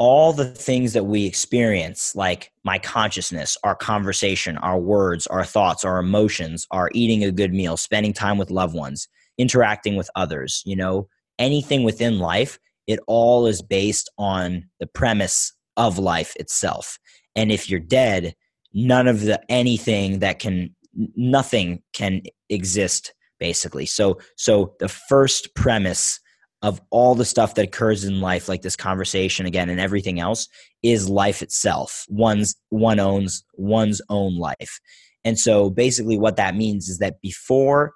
all 0.04 0.34
the 0.34 0.44
things 0.44 0.92
that 0.92 1.06
we 1.06 1.26
experience, 1.26 2.14
like 2.14 2.52
my 2.66 2.78
consciousness, 2.78 3.56
our 3.64 3.74
conversation, 3.74 4.58
our 4.58 4.78
words, 4.78 5.26
our 5.28 5.46
thoughts, 5.46 5.86
our 5.86 5.98
emotions, 5.98 6.68
our 6.72 6.90
eating 6.94 7.24
a 7.24 7.32
good 7.32 7.54
meal, 7.54 7.78
spending 7.78 8.12
time 8.12 8.38
with 8.38 8.52
loved 8.52 8.76
ones, 8.76 9.08
interacting 9.38 9.96
with 9.96 10.10
others, 10.18 10.62
you 10.66 10.76
know, 10.76 11.08
anything 11.40 11.84
within 11.84 12.20
life, 12.20 12.60
it 12.86 13.00
all 13.08 13.48
is 13.48 13.62
based 13.62 14.12
on 14.18 14.66
the 14.82 14.88
premise 14.88 15.54
of 15.78 15.98
life 15.98 16.36
itself. 16.36 17.00
And 17.34 17.50
if 17.50 17.70
you're 17.70 17.80
dead, 17.80 18.36
none 18.74 19.08
of 19.08 19.22
the 19.22 19.40
anything 19.50 20.20
that 20.20 20.38
can, 20.38 20.76
nothing 21.16 21.82
can 21.94 22.24
exist 22.50 23.14
basically. 23.40 23.86
So, 23.86 24.20
so 24.36 24.76
the 24.82 24.90
first 24.90 25.56
premise 25.56 26.20
of 26.64 26.82
all 26.92 27.14
the 27.14 27.26
stuff 27.26 27.56
that 27.56 27.66
occurs 27.66 28.06
in 28.06 28.22
life 28.22 28.48
like 28.48 28.62
this 28.62 28.78
conversation 28.78 29.46
again 29.46 29.70
and 29.70 29.82
everything 29.82 30.20
else 30.20 30.48
is 30.82 31.10
life 31.10 31.42
itself. 31.42 32.06
One's 32.08 32.56
one 32.70 33.00
owns 33.00 33.44
one's 33.56 34.02
own 34.10 34.38
life. 34.38 34.80
And 35.26 35.38
so 35.38 35.70
basically 35.70 36.18
what 36.18 36.38
that 36.38 36.56
means 36.56 36.88
is 36.88 37.00
that 37.00 37.22
before 37.22 37.94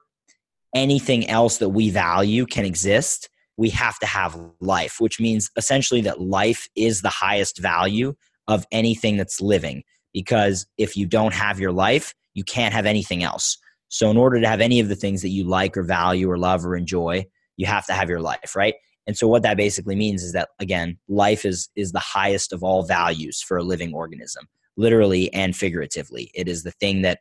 anything 0.75 1.27
else 1.29 1.57
that 1.57 1.69
we 1.69 1.89
value 1.89 2.45
can 2.45 2.65
exist 2.65 3.29
we 3.55 3.69
have 3.71 3.97
to 3.97 4.05
have 4.05 4.39
life 4.59 4.97
which 4.99 5.19
means 5.19 5.49
essentially 5.55 6.01
that 6.01 6.21
life 6.21 6.67
is 6.75 7.01
the 7.01 7.09
highest 7.09 7.57
value 7.57 8.13
of 8.49 8.65
anything 8.71 9.15
that's 9.17 9.41
living. 9.41 9.81
Because 10.13 10.67
if 10.77 10.97
you 10.97 11.05
don't 11.07 11.33
have 11.33 11.59
your 11.59 11.71
life 11.71 12.13
you 12.33 12.43
can't 12.43 12.73
have 12.73 12.85
anything 12.85 13.23
else. 13.23 13.57
So 13.87 14.11
in 14.11 14.17
order 14.17 14.41
to 14.41 14.47
have 14.47 14.59
any 14.59 14.81
of 14.81 14.89
the 14.89 14.95
things 14.95 15.21
that 15.21 15.29
you 15.29 15.45
like 15.45 15.77
or 15.77 15.83
value 15.83 16.29
or 16.29 16.37
love 16.37 16.65
or 16.65 16.75
enjoy 16.75 17.25
you 17.57 17.65
have 17.65 17.85
to 17.87 17.93
have 17.93 18.09
your 18.09 18.21
life, 18.21 18.55
right? 18.55 18.75
And 19.05 19.17
so 19.17 19.27
what 19.27 19.43
that 19.43 19.57
basically 19.57 19.95
means 19.95 20.23
is 20.23 20.33
that 20.33 20.49
again, 20.59 20.97
life 21.07 21.45
is 21.45 21.69
is 21.75 21.91
the 21.91 21.99
highest 21.99 22.53
of 22.53 22.63
all 22.63 22.83
values 22.83 23.41
for 23.41 23.57
a 23.57 23.63
living 23.63 23.93
organism, 23.93 24.47
literally 24.75 25.33
and 25.33 25.55
figuratively. 25.55 26.31
It 26.33 26.47
is 26.47 26.63
the 26.63 26.71
thing 26.71 27.01
that 27.01 27.19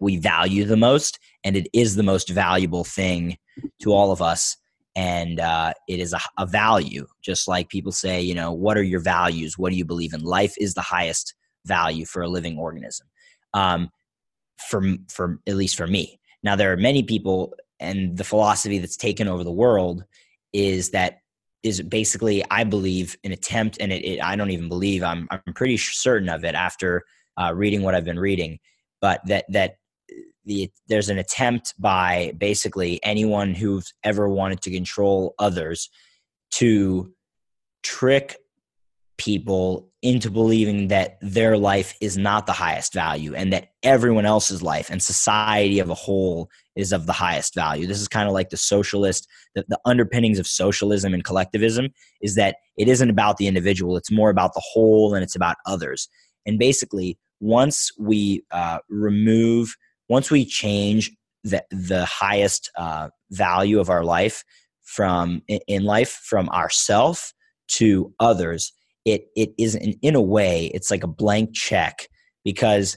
we 0.00 0.16
value 0.16 0.64
the 0.64 0.76
most, 0.76 1.18
and 1.44 1.56
it 1.56 1.68
is 1.72 1.96
the 1.96 2.02
most 2.02 2.28
valuable 2.28 2.84
thing 2.84 3.36
to 3.82 3.92
all 3.92 4.12
of 4.12 4.22
us. 4.22 4.56
And 4.96 5.38
uh, 5.38 5.74
it 5.86 6.00
is 6.00 6.12
a, 6.12 6.18
a 6.38 6.46
value, 6.46 7.06
just 7.22 7.46
like 7.46 7.68
people 7.68 7.92
say, 7.92 8.20
you 8.20 8.34
know, 8.34 8.52
what 8.52 8.76
are 8.76 8.82
your 8.82 9.00
values? 9.00 9.56
What 9.56 9.70
do 9.70 9.76
you 9.76 9.84
believe 9.84 10.12
in? 10.12 10.22
Life 10.22 10.54
is 10.58 10.74
the 10.74 10.80
highest 10.80 11.34
value 11.66 12.04
for 12.04 12.22
a 12.22 12.28
living 12.28 12.58
organism. 12.58 13.06
Um, 13.54 13.90
for 14.58 14.82
for 15.08 15.38
at 15.46 15.56
least 15.56 15.76
for 15.76 15.86
me. 15.86 16.18
Now 16.42 16.56
there 16.56 16.72
are 16.72 16.76
many 16.76 17.02
people 17.02 17.54
and 17.80 18.16
the 18.16 18.24
philosophy 18.24 18.78
that's 18.78 18.96
taken 18.96 19.28
over 19.28 19.44
the 19.44 19.52
world 19.52 20.04
is 20.52 20.90
that 20.90 21.20
is 21.62 21.82
basically 21.82 22.44
i 22.50 22.64
believe 22.64 23.16
an 23.24 23.32
attempt 23.32 23.76
and 23.80 23.92
it, 23.92 24.04
it 24.04 24.22
i 24.22 24.36
don't 24.36 24.50
even 24.50 24.68
believe 24.68 25.02
i'm 25.02 25.26
i'm 25.30 25.54
pretty 25.54 25.76
certain 25.76 26.28
of 26.28 26.44
it 26.44 26.54
after 26.54 27.04
uh, 27.36 27.52
reading 27.54 27.82
what 27.82 27.94
i've 27.94 28.04
been 28.04 28.18
reading 28.18 28.58
but 29.00 29.20
that 29.26 29.44
that 29.48 29.76
the 30.44 30.70
there's 30.88 31.10
an 31.10 31.18
attempt 31.18 31.74
by 31.78 32.32
basically 32.38 32.98
anyone 33.02 33.54
who's 33.54 33.92
ever 34.02 34.28
wanted 34.28 34.60
to 34.62 34.70
control 34.70 35.34
others 35.38 35.90
to 36.50 37.12
trick 37.82 38.36
people 39.18 39.90
into 40.00 40.30
believing 40.30 40.88
that 40.88 41.18
their 41.20 41.58
life 41.58 41.94
is 42.00 42.16
not 42.16 42.46
the 42.46 42.52
highest 42.52 42.94
value 42.94 43.34
and 43.34 43.52
that 43.52 43.72
everyone 43.82 44.24
else's 44.24 44.62
life 44.62 44.90
and 44.90 45.02
society 45.02 45.80
of 45.80 45.90
a 45.90 45.94
whole 45.94 46.48
is 46.78 46.92
of 46.92 47.06
the 47.06 47.12
highest 47.12 47.54
value. 47.54 47.86
This 47.86 48.00
is 48.00 48.06
kind 48.06 48.28
of 48.28 48.32
like 48.32 48.50
the 48.50 48.56
socialist, 48.56 49.26
the, 49.56 49.64
the, 49.68 49.80
underpinnings 49.84 50.38
of 50.38 50.46
socialism 50.46 51.12
and 51.12 51.24
collectivism 51.24 51.88
is 52.22 52.36
that 52.36 52.56
it 52.76 52.88
isn't 52.88 53.10
about 53.10 53.36
the 53.36 53.48
individual, 53.48 53.96
it's 53.96 54.12
more 54.12 54.30
about 54.30 54.54
the 54.54 54.62
whole 54.64 55.12
and 55.12 55.24
it's 55.24 55.34
about 55.34 55.56
others. 55.66 56.08
And 56.46 56.56
basically, 56.56 57.18
once 57.40 57.90
we 57.98 58.44
uh, 58.52 58.78
remove, 58.88 59.76
once 60.08 60.30
we 60.30 60.44
change 60.44 61.10
the, 61.42 61.64
the 61.70 62.04
highest 62.04 62.70
uh, 62.78 63.08
value 63.30 63.80
of 63.80 63.90
our 63.90 64.04
life 64.04 64.44
from 64.84 65.42
in 65.66 65.84
life 65.84 66.20
from 66.24 66.48
ourself 66.50 67.34
to 67.68 68.14
others, 68.20 68.72
it 69.04 69.26
it 69.36 69.50
is 69.58 69.74
in, 69.74 69.94
in 70.02 70.14
a 70.14 70.22
way 70.22 70.70
it's 70.74 70.90
like 70.90 71.04
a 71.04 71.08
blank 71.08 71.54
check 71.54 72.08
because 72.44 72.96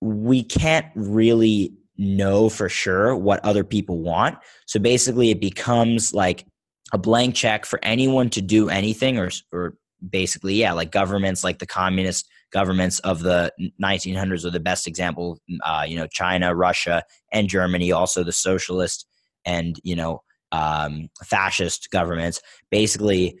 we 0.00 0.42
can't 0.42 0.86
really 0.94 1.72
know 1.96 2.48
for 2.48 2.68
sure 2.68 3.14
what 3.16 3.44
other 3.44 3.64
people 3.64 3.98
want. 4.00 4.38
So 4.66 4.80
basically 4.80 5.30
it 5.30 5.40
becomes 5.40 6.12
like 6.12 6.44
a 6.92 6.98
blank 6.98 7.34
check 7.34 7.66
for 7.66 7.78
anyone 7.82 8.30
to 8.30 8.42
do 8.42 8.68
anything 8.68 9.18
or 9.18 9.30
or 9.52 9.74
basically 10.10 10.54
yeah 10.54 10.72
like 10.72 10.90
governments 10.90 11.42
like 11.42 11.58
the 11.58 11.66
communist 11.66 12.28
governments 12.52 12.98
of 13.00 13.20
the 13.20 13.52
1900s 13.82 14.44
are 14.44 14.50
the 14.50 14.60
best 14.60 14.86
example 14.86 15.38
uh, 15.62 15.84
you 15.86 15.96
know 15.96 16.06
china 16.06 16.54
russia 16.54 17.02
and 17.32 17.48
germany 17.48 17.90
also 17.90 18.22
the 18.22 18.32
socialist 18.32 19.06
and 19.44 19.80
you 19.82 19.96
know 19.96 20.22
um, 20.52 21.08
fascist 21.24 21.90
governments 21.90 22.40
basically 22.70 23.38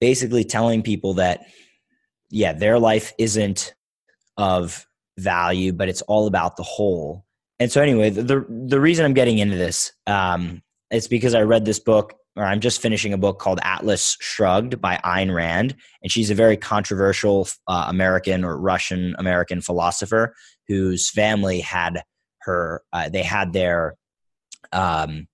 basically 0.00 0.44
telling 0.44 0.82
people 0.82 1.14
that 1.14 1.46
yeah 2.30 2.52
their 2.52 2.78
life 2.78 3.12
isn't 3.18 3.74
of 4.36 4.86
value 5.18 5.72
but 5.72 5.88
it's 5.88 6.02
all 6.02 6.26
about 6.26 6.56
the 6.56 6.62
whole 6.62 7.24
and 7.58 7.70
so 7.70 7.82
anyway 7.82 8.10
the 8.10 8.22
the, 8.22 8.46
the 8.48 8.80
reason 8.80 9.04
i'm 9.04 9.14
getting 9.14 9.38
into 9.38 9.56
this 9.56 9.92
um, 10.06 10.62
is 10.90 11.08
because 11.08 11.34
i 11.34 11.42
read 11.42 11.64
this 11.64 11.78
book 11.78 12.14
or 12.36 12.44
i'm 12.44 12.60
just 12.60 12.80
finishing 12.80 13.12
a 13.12 13.18
book 13.18 13.38
called 13.38 13.60
atlas 13.62 14.16
shrugged 14.20 14.80
by 14.80 14.96
ayn 15.04 15.34
rand 15.34 15.74
and 16.02 16.10
she's 16.10 16.30
a 16.30 16.34
very 16.34 16.56
controversial 16.56 17.48
uh, 17.68 17.86
american 17.88 18.44
or 18.44 18.58
russian 18.58 19.14
american 19.18 19.60
philosopher 19.60 20.34
whose 20.68 21.10
family 21.10 21.60
had 21.60 22.02
her 22.40 22.82
uh, 22.92 23.08
they 23.08 23.22
had 23.22 23.52
their 23.52 23.94
um, 24.72 25.28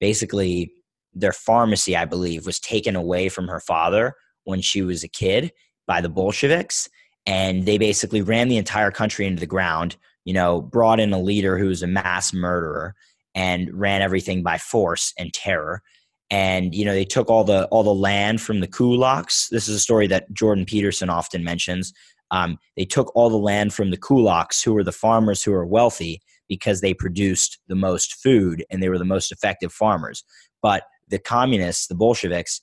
basically 0.00 0.72
their 1.14 1.32
pharmacy, 1.32 1.96
I 1.96 2.04
believe, 2.04 2.46
was 2.46 2.58
taken 2.58 2.96
away 2.96 3.28
from 3.28 3.48
her 3.48 3.60
father 3.60 4.14
when 4.44 4.60
she 4.60 4.82
was 4.82 5.04
a 5.04 5.08
kid 5.08 5.52
by 5.86 6.00
the 6.00 6.08
Bolsheviks. 6.08 6.88
And 7.26 7.66
they 7.66 7.78
basically 7.78 8.22
ran 8.22 8.48
the 8.48 8.56
entire 8.56 8.90
country 8.90 9.26
into 9.26 9.40
the 9.40 9.46
ground, 9.46 9.96
you 10.24 10.34
know, 10.34 10.60
brought 10.60 11.00
in 11.00 11.12
a 11.12 11.20
leader 11.20 11.58
who 11.58 11.66
was 11.66 11.82
a 11.82 11.86
mass 11.86 12.32
murderer 12.32 12.94
and 13.34 13.70
ran 13.72 14.02
everything 14.02 14.42
by 14.42 14.58
force 14.58 15.12
and 15.18 15.32
terror. 15.32 15.82
And, 16.30 16.74
you 16.74 16.84
know, 16.84 16.94
they 16.94 17.04
took 17.04 17.28
all 17.28 17.44
the 17.44 17.66
all 17.66 17.82
the 17.82 17.94
land 17.94 18.40
from 18.40 18.60
the 18.60 18.68
kulaks. 18.68 19.48
This 19.50 19.68
is 19.68 19.76
a 19.76 19.80
story 19.80 20.06
that 20.08 20.32
Jordan 20.32 20.64
Peterson 20.64 21.10
often 21.10 21.44
mentions. 21.44 21.92
Um, 22.30 22.58
they 22.76 22.86
took 22.86 23.14
all 23.14 23.28
the 23.28 23.36
land 23.36 23.74
from 23.74 23.90
the 23.90 23.98
kulaks, 23.98 24.64
who 24.64 24.72
were 24.72 24.84
the 24.84 24.92
farmers 24.92 25.42
who 25.42 25.52
were 25.52 25.66
wealthy, 25.66 26.22
because 26.48 26.80
they 26.80 26.94
produced 26.94 27.58
the 27.68 27.74
most 27.74 28.14
food 28.14 28.64
and 28.70 28.82
they 28.82 28.88
were 28.88 28.98
the 28.98 29.04
most 29.04 29.30
effective 29.30 29.72
farmers. 29.72 30.24
But 30.62 30.84
the 31.08 31.18
communists, 31.18 31.86
the 31.88 31.94
Bolsheviks, 31.94 32.62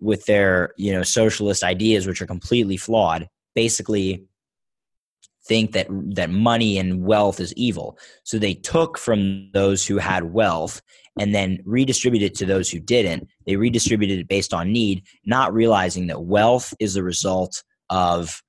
with 0.00 0.24
their 0.24 0.72
you 0.78 0.92
know 0.92 1.02
socialist 1.02 1.62
ideas, 1.62 2.06
which 2.06 2.22
are 2.22 2.26
completely 2.26 2.78
flawed, 2.78 3.28
basically 3.54 4.24
think 5.46 5.72
that 5.72 5.86
that 6.14 6.30
money 6.30 6.78
and 6.78 7.04
wealth 7.04 7.40
is 7.40 7.52
evil. 7.54 7.98
So 8.24 8.38
they 8.38 8.54
took 8.54 8.98
from 8.98 9.50
those 9.52 9.86
who 9.86 9.98
had 9.98 10.32
wealth 10.32 10.82
and 11.18 11.34
then 11.34 11.58
redistributed 11.64 12.32
it 12.32 12.34
to 12.36 12.46
those 12.46 12.70
who 12.70 12.78
didn't. 12.78 13.28
They 13.46 13.56
redistributed 13.56 14.20
it 14.20 14.28
based 14.28 14.54
on 14.54 14.72
need, 14.72 15.02
not 15.24 15.52
realizing 15.52 16.06
that 16.06 16.22
wealth 16.22 16.72
is 16.78 16.94
the 16.94 17.02
result 17.02 17.62
of 17.88 18.42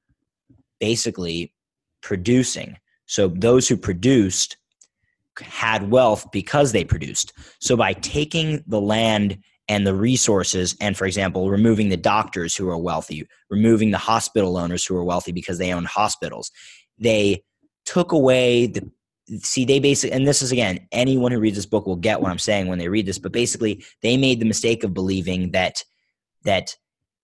basically 0.80 1.54
producing. 2.02 2.78
So 3.06 3.30
those 3.30 3.68
who 3.68 3.78
produced 3.78 4.58
had 5.40 5.90
wealth 5.90 6.28
because 6.32 6.72
they 6.72 6.84
produced. 6.84 7.34
So 7.60 7.76
by 7.76 7.94
taking 7.94 8.64
the 8.68 8.82
land 8.82 9.38
and 9.68 9.88
the 9.88 9.96
resources, 9.96 10.76
and 10.82 10.98
for 10.98 11.06
example, 11.06 11.50
removing 11.50 11.90
the 11.90 11.98
doctors 11.98 12.56
who 12.56 12.70
are 12.70 12.78
wealthy, 12.78 13.26
removing 13.50 13.92
the 13.92 13.98
hospital 13.98 14.58
owners 14.58 14.86
who 14.86 14.96
are 14.98 15.04
wealthy 15.04 15.32
because 15.32 15.58
they 15.58 15.74
own 15.74 15.86
hospitals, 15.86 16.52
they 17.02 17.44
took 17.86 18.14
away 18.14 18.68
the 18.68 18.90
see 19.40 19.66
they 19.66 19.80
basically 19.80 20.16
and 20.16 20.28
this 20.28 20.42
is 20.42 20.52
again 20.52 20.88
anyone 20.92 21.32
who 21.32 21.40
reads 21.40 21.56
this 21.56 21.66
book 21.66 21.86
will 21.86 21.96
get 21.96 22.22
what 22.22 22.32
i'm 22.32 22.40
saying 22.40 22.68
when 22.68 22.78
they 22.78 22.90
read 22.90 23.06
this 23.06 23.20
but 23.20 23.32
basically 23.32 23.84
they 24.02 24.18
made 24.18 24.40
the 24.40 24.46
mistake 24.46 24.84
of 24.84 24.94
believing 24.94 25.52
that 25.52 25.84
that 26.44 26.76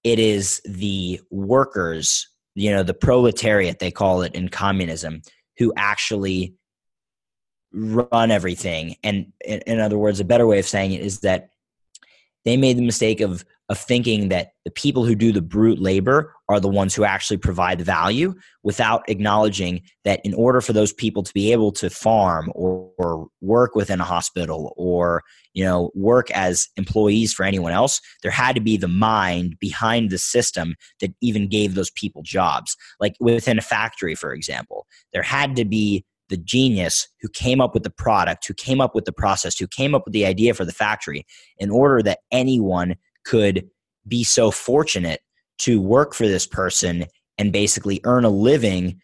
it 0.03 0.17
is 0.17 0.61
the 0.65 1.19
workers 1.31 2.29
you 2.55 2.71
know 2.71 2.81
the 2.81 2.93
proletariat 2.93 3.79
they 3.79 3.91
call 3.91 4.21
it 4.21 4.35
in 4.35 4.47
communism 4.47 5.21
who 5.57 5.73
actually 5.75 6.55
run 7.77 8.31
everything. 8.31 8.95
And 9.03 9.33
in, 9.45 9.59
in 9.67 9.79
other 9.79 9.97
words, 9.97 10.19
a 10.19 10.25
better 10.25 10.47
way 10.47 10.59
of 10.59 10.67
saying 10.67 10.93
it 10.93 11.01
is 11.01 11.21
that 11.21 11.49
they 12.45 12.57
made 12.57 12.77
the 12.77 12.85
mistake 12.85 13.21
of 13.21 13.45
of 13.69 13.77
thinking 13.77 14.29
that 14.29 14.51
the 14.63 14.71
people 14.71 15.03
who 15.03 15.15
do 15.15 15.31
the 15.31 15.41
brute 15.41 15.79
labor 15.79 16.33
are 16.47 16.59
the 16.59 16.69
ones 16.69 16.95
who 16.95 17.03
actually 17.03 17.37
provide 17.37 17.81
value 17.81 18.33
without 18.63 19.07
acknowledging 19.09 19.81
that 20.05 20.21
in 20.23 20.33
order 20.33 20.61
for 20.61 20.71
those 20.71 20.93
people 20.93 21.21
to 21.21 21.33
be 21.33 21.51
able 21.51 21.71
to 21.71 21.89
farm 21.89 22.49
or, 22.55 22.89
or, 22.97 23.27
work 23.41 23.75
within 23.75 24.01
a 24.01 24.05
hospital 24.05 24.73
or 24.77 25.23
you 25.53 25.63
know 25.63 25.91
work 25.95 26.29
as 26.31 26.67
employees 26.75 27.33
for 27.33 27.43
anyone 27.43 27.71
else 27.71 28.01
there 28.23 28.31
had 28.31 28.55
to 28.55 28.61
be 28.61 28.77
the 28.77 28.87
mind 28.87 29.55
behind 29.59 30.09
the 30.09 30.17
system 30.17 30.75
that 30.99 31.13
even 31.21 31.47
gave 31.47 31.75
those 31.75 31.91
people 31.91 32.21
jobs. 32.23 32.75
Like 32.99 33.15
within 33.19 33.57
a 33.57 33.61
factory 33.61 34.15
for 34.15 34.33
example 34.33 34.87
there 35.13 35.21
had 35.21 35.55
to 35.55 35.65
be 35.65 36.05
the 36.29 36.37
genius 36.37 37.07
who 37.21 37.29
came 37.29 37.61
up 37.61 37.73
with 37.73 37.83
the 37.83 37.89
product, 37.89 38.47
who 38.47 38.53
came 38.53 38.81
up 38.81 38.93
with 38.93 39.05
the 39.05 39.13
process, 39.13 39.57
who 39.57 39.67
came 39.67 39.95
up 39.95 40.03
with 40.05 40.13
the 40.13 40.25
idea 40.25 40.53
for 40.53 40.65
the 40.65 40.73
factory 40.73 41.25
in 41.57 41.69
order 41.69 42.01
that 42.03 42.19
anyone 42.31 42.95
could 43.27 43.67
be 44.07 44.23
so 44.23 44.51
fortunate 44.51 45.21
to 45.59 45.81
work 45.81 46.13
for 46.13 46.27
this 46.27 46.45
person 46.45 47.05
and 47.37 47.51
basically 47.51 47.99
earn 48.03 48.23
a 48.23 48.29
living 48.29 48.99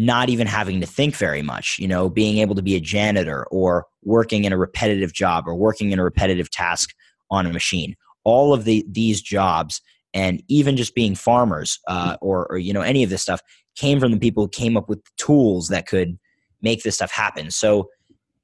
not 0.00 0.28
even 0.28 0.46
having 0.46 0.80
to 0.80 0.86
think 0.86 1.16
very 1.16 1.42
much 1.42 1.76
you 1.78 1.88
know 1.88 2.08
being 2.08 2.38
able 2.38 2.54
to 2.54 2.62
be 2.62 2.76
a 2.76 2.80
janitor 2.80 3.46
or 3.50 3.86
working 4.04 4.44
in 4.44 4.52
a 4.52 4.58
repetitive 4.58 5.12
job 5.12 5.44
or 5.46 5.54
working 5.54 5.90
in 5.90 5.98
a 5.98 6.04
repetitive 6.04 6.50
task 6.50 6.90
on 7.30 7.46
a 7.46 7.52
machine 7.52 7.94
all 8.24 8.52
of 8.52 8.64
the 8.64 8.84
these 8.88 9.20
jobs 9.20 9.80
and 10.14 10.42
even 10.48 10.76
just 10.76 10.94
being 10.94 11.14
farmers 11.14 11.78
uh, 11.88 12.16
or, 12.20 12.46
or 12.50 12.58
you 12.58 12.72
know 12.72 12.80
any 12.80 13.02
of 13.02 13.10
this 13.10 13.22
stuff 13.22 13.40
came 13.76 14.00
from 14.00 14.12
the 14.12 14.18
people 14.18 14.44
who 14.44 14.48
came 14.48 14.76
up 14.76 14.88
with 14.88 15.00
tools 15.16 15.68
that 15.68 15.86
could 15.86 16.18
make 16.60 16.82
this 16.82 16.96
stuff 16.96 17.12
happen. 17.12 17.50
So 17.50 17.88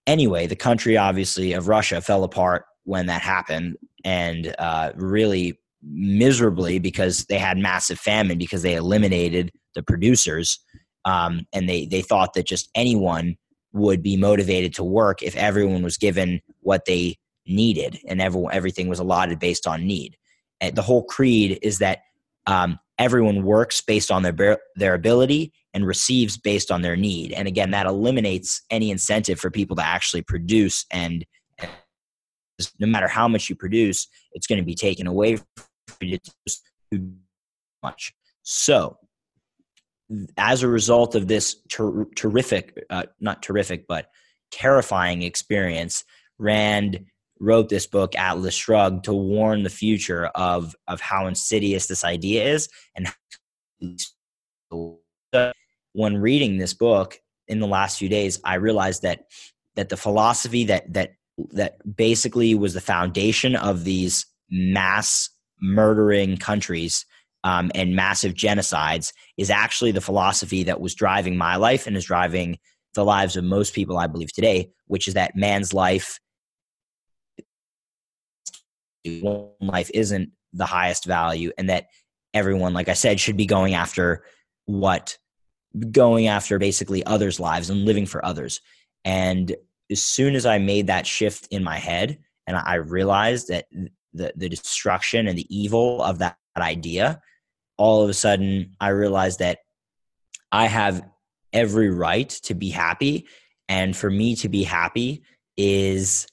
anyway, 0.07 0.47
the 0.47 0.57
country 0.57 0.97
obviously 0.97 1.53
of 1.53 1.69
Russia 1.69 2.01
fell 2.01 2.25
apart 2.25 2.65
when 2.85 3.07
that 3.07 3.23
happened, 3.23 3.77
and 4.05 4.55
uh, 4.59 4.93
really 4.95 5.59
miserably 5.83 6.79
because 6.79 7.27
they 7.27 7.39
had 7.39 7.59
massive 7.59 7.99
famine 7.99 8.39
because 8.39 8.63
they 8.63 8.75
eliminated 8.75 9.53
the 9.75 9.83
producers, 9.83 10.59
um, 11.05 11.47
and 11.53 11.69
they 11.69 11.87
they 11.87 12.03
thought 12.03 12.35
that 12.35 12.47
just 12.47 12.69
anyone 12.75 13.37
would 13.73 14.03
be 14.03 14.17
motivated 14.17 14.73
to 14.75 14.85
work 14.85 15.23
if 15.23 15.35
everyone 15.37 15.83
was 15.83 15.97
given 15.97 16.41
what 16.61 16.85
they 16.85 17.17
needed 17.47 17.99
and 18.09 18.23
everyone 18.23 18.55
everything 18.55 18.89
was 18.89 18.99
allotted 18.99 19.39
based 19.39 19.67
on 19.67 19.87
need. 19.87 20.17
And 20.61 20.75
the 20.77 20.83
whole 20.83 21.05
creed 21.05 21.59
is 21.61 21.79
that 21.79 22.01
um, 22.47 22.79
everyone 22.99 23.43
works 23.43 23.81
based 23.81 24.11
on 24.11 24.23
their 24.23 24.59
their 24.77 24.95
ability 24.95 25.53
and 25.73 25.87
receives 25.87 26.37
based 26.37 26.71
on 26.71 26.83
their 26.83 26.97
need 26.97 27.33
and 27.33 27.49
again 27.49 27.73
that 27.73 27.87
eliminates 27.87 28.63
any 28.71 28.91
incentive 28.91 29.41
for 29.41 29.51
people 29.51 29.75
to 29.77 29.85
actually 29.85 30.23
produce 30.23 30.87
and 30.93 31.25
no 32.79 32.87
matter 32.87 33.09
how 33.09 33.27
much 33.29 33.49
you 33.49 33.57
produce 33.57 34.07
it's 34.33 34.47
going 34.47 34.59
to 34.59 34.65
be 34.65 34.75
taken 34.75 35.07
away 35.07 35.37
from 35.37 35.67
you 36.01 36.19
too 36.93 37.13
much. 37.83 38.15
So 38.43 38.99
as 40.37 40.63
a 40.63 40.69
result 40.69 41.15
of 41.15 41.29
this 41.29 41.57
ter- 41.69 42.07
terrific 42.15 42.85
uh, 42.91 43.05
not 43.21 43.43
terrific 43.43 43.87
but 43.87 44.11
terrifying 44.51 45.23
experience 45.23 46.05
rand 46.39 47.07
wrote 47.41 47.69
this 47.69 47.87
book 47.87 48.15
atlas 48.17 48.55
shrugged 48.55 49.05
to 49.05 49.13
warn 49.13 49.63
the 49.63 49.71
future 49.71 50.27
of 50.27 50.77
of 50.87 51.01
how 51.01 51.27
insidious 51.27 51.87
this 51.87 52.05
idea 52.05 52.45
is 52.45 52.69
and 52.95 53.09
when 55.93 56.17
reading 56.19 56.59
this 56.59 56.75
book 56.75 57.19
in 57.49 57.61
the 57.61 57.67
last 57.67 57.99
few 57.99 58.09
days 58.09 58.41
i 58.45 58.55
realized 58.55 59.03
that 59.03 59.25
that 59.75 59.89
the 59.89 59.97
philosophy 59.97 60.65
that 60.65 60.93
that 60.93 61.15
that 61.53 61.79
basically 61.97 62.55
was 62.55 62.75
the 62.75 62.81
foundation 62.81 63.57
of 63.57 63.85
these 63.85 64.27
mass 64.51 65.31
murdering 65.61 66.37
countries 66.37 67.05
um, 67.43 67.71
and 67.75 67.97
massive 67.97 68.35
genocides 68.35 69.13
is 69.37 69.51
actually 69.51 69.93
the 69.93 70.01
philosophy 70.01 70.63
that 70.65 70.81
was 70.81 70.95
driving 70.95 71.37
my 71.37 71.57
life 71.57 71.87
and 71.87 71.97
is 71.97 72.05
driving 72.05 72.59
the 72.95 73.05
lives 73.05 73.37
of 73.37 73.45
most 73.45 73.75
people 73.75 73.99
i 73.99 74.07
believe 74.07 74.33
today 74.33 74.71
which 74.87 75.09
is 75.09 75.15
that 75.15 75.35
man's 75.35 75.73
life 75.73 76.21
life 79.61 79.91
isn't 79.93 80.31
the 80.53 80.67
highest 80.67 81.05
value 81.05 81.51
and 81.59 81.69
that 81.69 81.87
everyone 82.33 82.73
like 82.73 82.89
i 82.89 82.95
said 82.95 83.19
should 83.19 83.37
be 83.37 83.47
going 83.47 83.75
after 83.75 84.25
what 84.67 85.19
going 85.91 86.27
after 86.27 86.59
basically 86.59 87.05
others 87.05 87.41
lives 87.41 87.71
and 87.71 87.85
living 87.85 88.07
for 88.07 88.25
others. 88.25 88.61
And 89.05 89.55
as 89.95 90.03
soon 90.03 90.35
as 90.35 90.45
i 90.45 90.59
made 90.59 90.87
that 90.89 91.07
shift 91.07 91.47
in 91.51 91.65
my 91.65 91.79
head 91.79 92.19
and 92.47 92.57
i 92.57 92.75
realized 92.75 93.49
that 93.49 93.67
the, 94.13 94.33
the 94.37 94.49
destruction 94.49 95.27
and 95.29 95.39
the 95.39 95.57
evil 95.57 96.03
of 96.03 96.19
that 96.19 96.37
idea 96.57 97.21
all 97.77 98.03
of 98.03 98.11
a 98.11 98.15
sudden 98.15 98.75
i 98.81 98.89
realized 98.89 99.39
that 99.39 99.59
i 100.53 100.67
have 100.67 101.03
every 101.53 101.89
right 101.89 102.29
to 102.29 102.55
be 102.55 102.69
happy 102.69 103.27
and 103.69 103.97
for 103.97 104.11
me 104.11 104.37
to 104.37 104.49
be 104.49 104.63
happy 104.65 105.23
is 105.57 106.27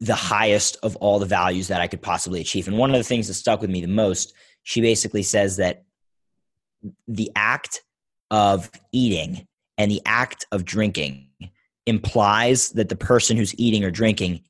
the 0.00 0.14
highest 0.14 0.76
of 0.82 0.96
all 0.96 1.18
the 1.18 1.26
values 1.26 1.68
that 1.68 1.80
I 1.80 1.86
could 1.86 2.02
possibly 2.02 2.40
achieve. 2.40 2.68
And 2.68 2.78
one 2.78 2.90
of 2.90 2.96
the 2.96 3.04
things 3.04 3.28
that 3.28 3.34
stuck 3.34 3.60
with 3.60 3.70
me 3.70 3.82
the 3.82 3.88
most, 3.88 4.32
she 4.62 4.80
basically 4.80 5.22
says 5.22 5.58
that 5.58 5.84
the 7.06 7.30
act 7.36 7.82
of 8.30 8.70
eating 8.92 9.46
and 9.76 9.90
the 9.90 10.00
act 10.06 10.46
of 10.52 10.64
drinking 10.64 11.28
implies 11.86 12.70
that 12.70 12.88
the 12.88 12.96
person 12.96 13.36
who's 13.36 13.54
eating 13.58 13.84
or 13.84 13.90
drinking 13.90 14.40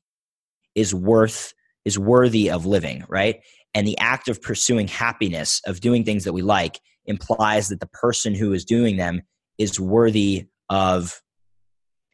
is 0.75 0.93
worth 0.93 1.53
is 1.85 1.97
worthy 1.97 2.49
of 2.49 2.65
living, 2.65 3.03
right? 3.09 3.41
And 3.73 3.87
the 3.87 3.97
act 3.97 4.27
of 4.27 4.41
pursuing 4.41 4.87
happiness, 4.87 5.61
of 5.65 5.81
doing 5.81 6.03
things 6.03 6.23
that 6.25 6.33
we 6.33 6.41
like, 6.41 6.79
implies 7.05 7.69
that 7.69 7.79
the 7.79 7.87
person 7.87 8.35
who 8.35 8.53
is 8.53 8.65
doing 8.65 8.97
them 8.97 9.21
is 9.57 9.79
worthy 9.79 10.45
of 10.69 11.21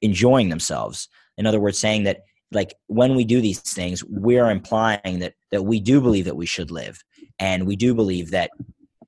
enjoying 0.01 0.49
themselves. 0.49 1.09
In 1.37 1.45
other 1.45 1.59
words, 1.59 1.77
saying 1.77 2.03
that 2.03 2.21
like 2.51 2.73
when 2.87 3.15
we 3.15 3.25
do 3.25 3.41
these 3.41 3.59
things 3.59 4.03
we're 4.05 4.49
implying 4.49 5.19
that 5.19 5.33
that 5.51 5.63
we 5.63 5.79
do 5.79 5.99
believe 5.99 6.25
that 6.25 6.35
we 6.35 6.45
should 6.45 6.71
live 6.71 7.03
and 7.39 7.67
we 7.67 7.75
do 7.75 7.93
believe 7.93 8.31
that 8.31 8.51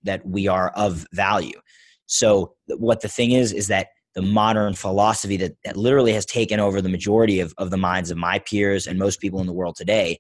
that 0.04 0.26
we 0.26 0.48
are 0.48 0.70
of 0.72 1.06
value 1.14 1.60
so 2.06 2.54
what 2.68 3.02
the 3.02 3.08
thing 3.08 3.32
is 3.32 3.54
is 3.54 3.68
that 3.68 3.88
the 4.16 4.22
modern 4.22 4.74
philosophy 4.74 5.38
that, 5.38 5.56
that 5.64 5.78
literally 5.78 6.14
has 6.14 6.26
taken 6.26 6.60
over 6.60 6.82
the 6.82 6.90
majority 6.90 7.40
of, 7.40 7.54
of 7.58 7.70
the 7.70 7.78
minds 7.78 8.12
of 8.12 8.18
my 8.18 8.40
peers 8.40 8.88
and 8.88 8.98
most 8.98 9.20
people 9.20 9.40
in 9.40 9.48
the 9.48 9.54
world 9.54 9.76
today 9.76 10.20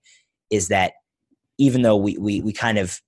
is 0.50 0.68
that 0.68 0.94
even 1.58 1.82
though 1.82 1.98
we 1.98 2.18
we 2.18 2.42
we 2.42 2.54
kind 2.54 2.78
of 2.78 3.02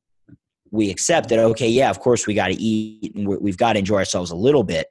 we 0.71 0.89
accept 0.89 1.29
that 1.29 1.39
okay 1.39 1.69
yeah 1.69 1.89
of 1.89 1.99
course 1.99 2.27
we 2.27 2.33
got 2.33 2.47
to 2.47 2.61
eat 2.61 3.15
and 3.15 3.27
we've 3.27 3.57
got 3.57 3.73
to 3.73 3.79
enjoy 3.79 3.97
ourselves 3.97 4.31
a 4.31 4.35
little 4.35 4.63
bit 4.63 4.87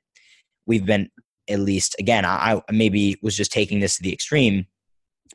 we've 0.66 0.86
been 0.86 1.09
at 1.49 1.61
least 1.61 1.97
again 1.99 2.24
I, 2.24 2.62
I 2.68 2.72
maybe 2.72 3.16
was 3.22 3.36
just 3.36 3.53
taking 3.53 3.80
this 3.80 3.97
to 3.97 4.03
the 4.03 4.12
extreme 4.12 4.66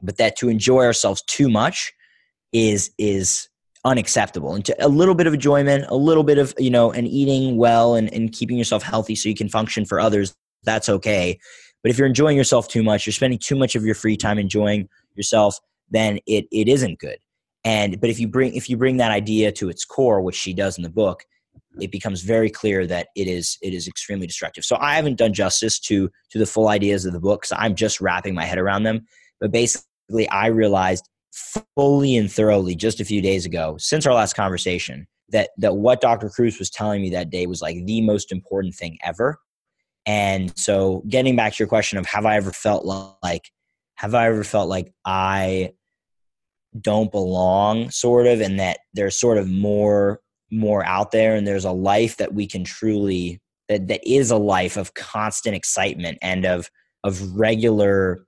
but 0.02 0.18
that 0.18 0.36
to 0.38 0.50
enjoy 0.50 0.84
ourselves 0.84 1.22
too 1.28 1.50
much 1.50 1.94
is 2.54 2.92
is 2.98 3.50
unacceptable. 3.86 4.56
And 4.56 4.68
a 4.80 4.90
little 4.90 5.16
bit 5.16 5.28
of 5.28 5.34
enjoyment 5.34 5.86
a 5.90 5.96
little 5.96 6.24
bit 6.24 6.38
of 6.38 6.54
you 6.58 6.72
know 6.72 6.92
and 6.92 7.08
eating 7.08 7.58
well 7.58 7.96
and, 7.96 8.12
and 8.14 8.32
keeping 8.32 8.58
yourself 8.58 8.84
healthy 8.84 9.16
so 9.16 9.30
you 9.30 9.36
can 9.36 9.48
function 9.48 9.86
for 9.86 10.00
others 10.00 10.34
that's 10.66 10.90
okay. 10.90 11.40
But 11.84 11.92
if 11.92 11.98
you're 11.98 12.08
enjoying 12.08 12.38
yourself 12.38 12.68
too 12.68 12.84
much 12.84 13.06
you're 13.06 13.14
spending 13.14 13.40
too 13.40 13.56
much 13.56 13.76
of 13.76 13.86
your 13.86 13.96
free 13.96 14.18
time 14.18 14.40
enjoying 14.40 14.90
yourself 15.16 15.60
then 15.90 16.20
it, 16.26 16.46
it 16.52 16.68
isn't 16.68 17.00
good. 17.00 17.18
And 17.64 18.00
but 18.00 18.10
if 18.10 18.20
you 18.20 18.28
bring 18.28 18.54
if 18.56 18.70
you 18.70 18.78
bring 18.78 18.98
that 18.98 19.12
idea 19.12 19.52
to 19.54 19.70
its 19.70 19.86
core 19.86 20.22
which 20.22 20.36
she 20.36 20.54
does 20.54 20.78
in 20.78 20.84
the 20.84 20.90
book 20.90 21.26
it 21.80 21.92
becomes 21.92 22.22
very 22.22 22.50
clear 22.50 22.88
that 22.88 23.08
it 23.16 23.28
is 23.28 23.58
it 23.62 23.74
is 23.74 23.88
extremely 23.88 24.28
destructive. 24.28 24.66
So 24.66 24.78
i 24.80 24.96
haven't 24.96 25.18
done 25.18 25.34
justice 25.34 25.80
to 25.82 26.10
to 26.32 26.40
the 26.40 26.46
full 26.46 26.70
ideas 26.70 27.06
of 27.06 27.14
the 27.14 27.20
book 27.20 27.42
because 27.42 27.58
i'm 27.60 27.76
just 27.76 28.02
wrapping 28.02 28.36
my 28.36 28.46
head 28.46 28.58
around 28.58 28.84
them. 28.84 29.06
But 29.40 29.52
basically 29.52 30.30
i 30.30 30.48
realized 30.48 31.10
fully 31.76 32.16
and 32.16 32.32
thoroughly 32.32 32.76
just 32.76 33.00
a 33.00 33.06
few 33.06 33.22
days 33.22 33.46
ago 33.46 33.76
since 33.78 34.06
our 34.06 34.14
last 34.14 34.34
conversation 34.34 35.06
that 35.30 35.50
that 35.58 35.76
what 35.76 36.00
dr 36.00 36.30
kruse 36.30 36.58
was 36.60 36.70
telling 36.70 37.02
me 37.02 37.10
that 37.10 37.30
day 37.30 37.46
was 37.46 37.62
like 37.62 37.78
the 37.86 38.02
most 38.02 38.32
important 38.32 38.74
thing 38.74 38.98
ever 39.04 39.38
and 40.06 40.58
so 40.58 41.04
getting 41.08 41.36
back 41.36 41.54
to 41.54 41.60
your 41.60 41.68
question 41.68 41.98
of 41.98 42.06
have 42.06 42.26
i 42.26 42.36
ever 42.36 42.52
felt 42.52 42.86
like 43.24 43.50
have 43.96 44.14
i 44.14 44.28
ever 44.28 44.44
felt 44.44 44.70
like 44.70 44.94
i 45.06 45.72
don't 46.80 47.12
belong 47.12 47.90
sort 47.90 48.28
of 48.28 48.42
and 48.42 48.60
that 48.60 48.80
there's 48.94 49.18
sort 49.18 49.38
of 49.38 49.50
more 49.50 50.20
more 50.52 50.86
out 50.86 51.12
there 51.12 51.36
and 51.36 51.48
there's 51.48 51.66
a 51.66 51.72
life 51.72 52.18
that 52.18 52.34
we 52.34 52.48
can 52.48 52.64
truly 52.64 53.42
that 53.68 53.88
that 53.88 54.02
is 54.08 54.32
a 54.32 54.38
life 54.38 54.78
of 54.78 54.94
constant 54.94 55.56
excitement 55.56 56.18
and 56.22 56.46
of 56.46 56.70
of 57.04 57.36
regular 57.36 58.26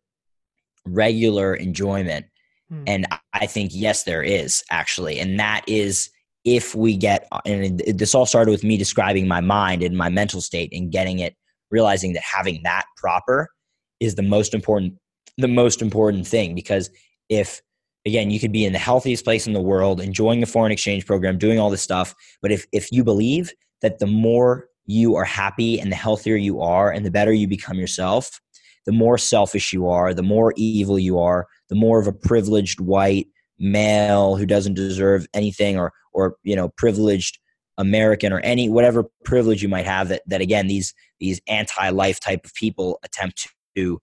regular 0.85 1.53
enjoyment 1.53 2.25
hmm. 2.69 2.83
and 2.87 3.05
i 3.33 3.45
think 3.45 3.71
yes 3.73 4.03
there 4.03 4.23
is 4.23 4.63
actually 4.71 5.19
and 5.19 5.39
that 5.39 5.63
is 5.67 6.09
if 6.45 6.73
we 6.73 6.95
get 6.95 7.27
and 7.45 7.79
this 7.93 8.15
all 8.15 8.25
started 8.25 8.51
with 8.51 8.63
me 8.63 8.77
describing 8.77 9.27
my 9.27 9.41
mind 9.41 9.83
and 9.83 9.97
my 9.97 10.09
mental 10.09 10.39
state 10.39 10.71
and 10.71 10.91
getting 10.91 11.19
it 11.19 11.35
realizing 11.71 12.13
that 12.13 12.23
having 12.23 12.61
that 12.63 12.85
proper 12.95 13.49
is 13.99 14.15
the 14.15 14.23
most 14.23 14.53
important 14.53 14.93
the 15.39 15.47
most 15.47 15.81
important 15.81 16.25
thing. 16.25 16.55
Because 16.55 16.89
if 17.29 17.61
again 18.05 18.31
you 18.31 18.39
could 18.39 18.51
be 18.51 18.65
in 18.65 18.73
the 18.73 18.79
healthiest 18.79 19.23
place 19.23 19.45
in 19.45 19.53
the 19.53 19.61
world 19.61 19.99
enjoying 19.99 20.39
the 20.39 20.45
foreign 20.45 20.71
exchange 20.71 21.05
program 21.05 21.37
doing 21.37 21.59
all 21.59 21.69
this 21.69 21.81
stuff 21.81 22.15
but 22.41 22.51
if 22.51 22.65
if 22.71 22.91
you 22.91 23.03
believe 23.03 23.51
that 23.81 23.99
the 23.99 24.07
more 24.07 24.67
you 24.85 25.15
are 25.15 25.25
happy 25.25 25.79
and 25.79 25.91
the 25.91 25.95
healthier 25.95 26.35
you 26.35 26.61
are 26.61 26.89
and 26.89 27.05
the 27.05 27.11
better 27.11 27.33
you 27.33 27.47
become 27.47 27.77
yourself 27.77 28.39
the 28.85 28.91
more 28.91 29.17
selfish 29.17 29.73
you 29.73 29.87
are 29.87 30.13
the 30.13 30.23
more 30.23 30.53
evil 30.55 30.97
you 30.97 31.19
are 31.19 31.47
the 31.69 31.75
more 31.75 31.99
of 31.99 32.07
a 32.07 32.13
privileged 32.13 32.79
white 32.79 33.27
male 33.59 34.35
who 34.35 34.45
doesn't 34.45 34.75
deserve 34.75 35.27
anything 35.33 35.77
or 35.77 35.91
or 36.13 36.37
you 36.43 36.55
know 36.55 36.69
privileged 36.77 37.39
american 37.77 38.33
or 38.33 38.39
any 38.39 38.69
whatever 38.69 39.05
privilege 39.23 39.61
you 39.61 39.69
might 39.69 39.85
have 39.85 40.09
that 40.09 40.21
that 40.27 40.41
again 40.41 40.67
these 40.67 40.93
these 41.19 41.39
anti-life 41.47 42.19
type 42.19 42.45
of 42.45 42.53
people 42.53 42.99
attempt 43.03 43.47
to 43.75 44.01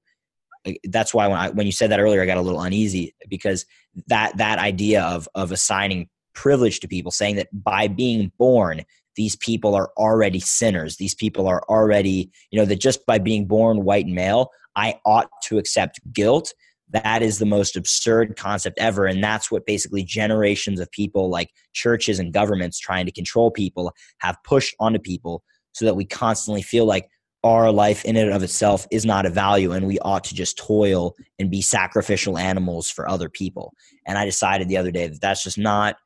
that's 0.85 1.13
why 1.13 1.27
when 1.27 1.37
I 1.37 1.51
when 1.51 1.67
you 1.67 1.73
said 1.73 1.91
that 1.91 2.01
earlier, 2.01 2.23
I 2.23 2.27
got 2.27 2.39
a 2.39 2.43
little 2.43 2.63
uneasy 2.63 3.15
because 3.29 3.67
that 4.07 4.37
that 4.39 4.59
idea 4.59 5.03
of 5.03 5.29
of 5.35 5.53
assigning 5.53 6.09
privilege 6.35 6.81
to 6.81 6.89
people, 6.89 7.13
saying 7.13 7.37
that 7.37 7.49
by 7.53 7.89
being 7.89 8.33
born, 8.39 8.83
these 9.17 9.37
people 9.37 9.75
are 9.75 9.91
already 9.97 10.41
sinners. 10.41 10.97
These 10.97 11.15
people 11.15 11.47
are 11.47 11.63
already, 11.69 12.31
you 12.51 12.59
know, 12.59 12.65
that 12.65 12.81
just 12.81 13.07
by 13.07 13.19
being 13.19 13.47
born 13.47 13.85
white 13.85 14.07
and 14.07 14.15
male, 14.15 14.51
I 14.75 14.99
ought 15.05 15.29
to 15.45 15.59
accept 15.59 16.01
guilt. 16.13 16.53
That 16.95 17.23
is 17.23 17.41
the 17.41 17.45
most 17.45 17.77
absurd 17.77 18.37
concept 18.37 18.79
ever. 18.79 19.05
And 19.05 19.23
that's 19.23 19.51
what 19.51 19.67
basically 19.67 20.05
generations 20.05 20.79
of 20.79 20.89
people 20.93 21.29
like 21.29 21.51
churches 21.73 22.21
and 22.21 22.33
governments 22.33 22.79
trying 22.79 23.05
to 23.07 23.13
control 23.13 23.51
people 23.51 23.93
have 24.19 24.37
pushed 24.45 24.77
onto 24.79 25.01
people 25.01 25.43
so 25.73 25.85
that 25.87 25.97
we 25.97 26.05
constantly 26.05 26.63
feel 26.63 26.87
like 26.87 27.11
our 27.43 27.73
life 27.73 28.05
in 28.05 28.17
and 28.17 28.31
of 28.31 28.45
itself 28.45 28.87
is 28.93 29.05
not 29.05 29.27
a 29.27 29.31
value 29.31 29.73
and 29.73 29.89
we 29.89 29.99
ought 29.99 30.23
to 30.25 30.37
just 30.37 30.57
toil 30.57 31.17
and 31.41 31.51
be 31.51 31.61
sacrificial 31.61 32.39
animals 32.39 32.89
for 32.89 33.09
other 33.09 33.29
people. 33.29 33.75
And 34.07 34.17
i 34.17 34.25
decided 34.25 34.69
the 34.69 34.77
other 34.77 34.93
day 34.93 35.09
that 35.09 35.21
that's 35.21 35.43
just 35.43 35.59
not 35.59 35.97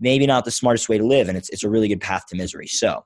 maybe 0.00 0.26
not 0.26 0.46
the 0.46 0.50
smartest 0.50 0.88
way 0.88 0.96
to 0.96 1.04
live. 1.04 1.28
And 1.28 1.36
it's, 1.36 1.50
it's 1.50 1.62
a 1.62 1.70
really 1.70 1.88
good 1.88 2.00
path 2.00 2.24
to 2.28 2.36
misery. 2.36 2.68
So 2.68 3.04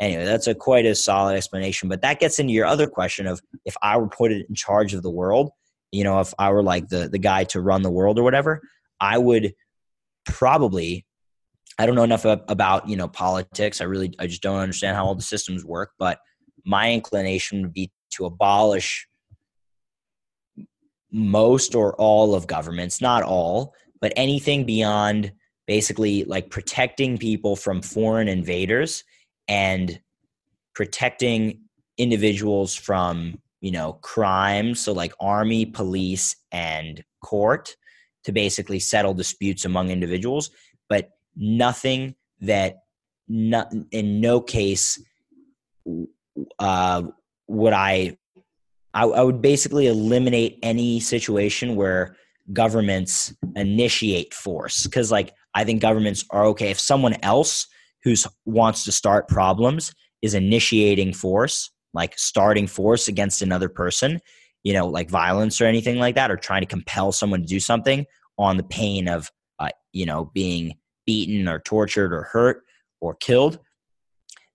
anyway 0.00 0.24
that's 0.24 0.48
a 0.48 0.56
quite 0.56 0.86
a 0.86 0.94
solid 0.96 1.36
explanation. 1.36 1.88
But 1.88 2.02
that 2.02 2.18
gets 2.18 2.40
into 2.40 2.52
your 2.52 2.66
other 2.66 2.88
question 2.88 3.28
of 3.28 3.40
if 3.64 3.76
i 3.80 3.96
were 3.96 4.08
put 4.08 4.32
in 4.32 4.54
charge 4.56 4.92
of 4.92 5.04
the 5.04 5.10
world 5.10 5.52
you 5.92 6.04
know 6.04 6.20
if 6.20 6.32
i 6.38 6.50
were 6.50 6.62
like 6.62 6.88
the 6.88 7.08
the 7.08 7.18
guy 7.18 7.44
to 7.44 7.60
run 7.60 7.82
the 7.82 7.90
world 7.90 8.18
or 8.18 8.22
whatever 8.22 8.60
i 9.00 9.16
would 9.16 9.54
probably 10.24 11.06
i 11.78 11.86
don't 11.86 11.94
know 11.94 12.02
enough 12.02 12.24
about 12.24 12.88
you 12.88 12.96
know 12.96 13.08
politics. 13.08 13.80
I 13.80 13.84
really 13.84 14.14
i 14.18 14.26
just 14.26 14.42
don't 14.42 14.60
understand 14.60 14.96
how 14.96 15.06
all 15.06 15.14
the 15.14 15.22
systems 15.22 15.64
work 15.64 15.92
but 15.98 16.18
my 16.64 16.92
inclination 16.92 17.62
would 17.62 17.72
be 17.72 17.90
to 18.10 18.26
abolish 18.26 19.08
most 21.10 21.74
or 21.74 21.94
all 21.94 22.34
of 22.34 22.46
governments, 22.46 23.00
not 23.00 23.22
all, 23.22 23.74
but 24.00 24.12
anything 24.16 24.64
beyond 24.64 25.32
basically 25.66 26.24
like 26.24 26.50
protecting 26.50 27.18
people 27.18 27.56
from 27.56 27.82
foreign 27.82 28.28
invaders 28.28 29.04
and 29.48 30.00
protecting 30.74 31.62
individuals 31.96 32.74
from, 32.74 33.40
you 33.60 33.70
know, 33.70 33.94
crime. 33.94 34.74
So, 34.74 34.92
like 34.92 35.12
army, 35.20 35.66
police, 35.66 36.36
and 36.52 37.02
court 37.22 37.74
to 38.24 38.32
basically 38.32 38.78
settle 38.78 39.14
disputes 39.14 39.64
among 39.64 39.90
individuals, 39.90 40.50
but 40.88 41.10
nothing 41.36 42.14
that 42.40 42.78
not, 43.28 43.72
in 43.90 44.20
no 44.20 44.40
case 44.40 45.02
uh, 46.58 47.02
would 47.46 47.72
I, 47.72 48.16
I, 48.94 49.04
I 49.04 49.22
would 49.22 49.42
basically 49.42 49.86
eliminate 49.86 50.58
any 50.62 51.00
situation 51.00 51.76
where 51.76 52.16
governments 52.52 53.34
initiate 53.56 54.32
force 54.32 54.84
because 54.84 55.12
like 55.12 55.34
i 55.54 55.64
think 55.64 55.82
governments 55.82 56.24
are 56.30 56.46
okay 56.46 56.70
if 56.70 56.80
someone 56.80 57.14
else 57.22 57.66
who 58.02 58.14
wants 58.46 58.84
to 58.84 58.92
start 58.92 59.28
problems 59.28 59.92
is 60.22 60.32
initiating 60.34 61.12
force 61.12 61.70
like 61.94 62.18
starting 62.18 62.66
force 62.66 63.08
against 63.08 63.42
another 63.42 63.68
person 63.68 64.20
you 64.64 64.72
know 64.72 64.86
like 64.86 65.10
violence 65.10 65.60
or 65.60 65.66
anything 65.66 65.98
like 65.98 66.14
that 66.14 66.30
or 66.30 66.36
trying 66.36 66.62
to 66.62 66.66
compel 66.66 67.12
someone 67.12 67.40
to 67.40 67.46
do 67.46 67.60
something 67.60 68.04
on 68.38 68.56
the 68.56 68.64
pain 68.64 69.08
of 69.08 69.30
uh, 69.58 69.70
you 69.92 70.06
know 70.06 70.30
being 70.34 70.74
beaten 71.06 71.48
or 71.48 71.58
tortured 71.60 72.12
or 72.12 72.22
hurt 72.22 72.62
or 73.00 73.14
killed 73.14 73.58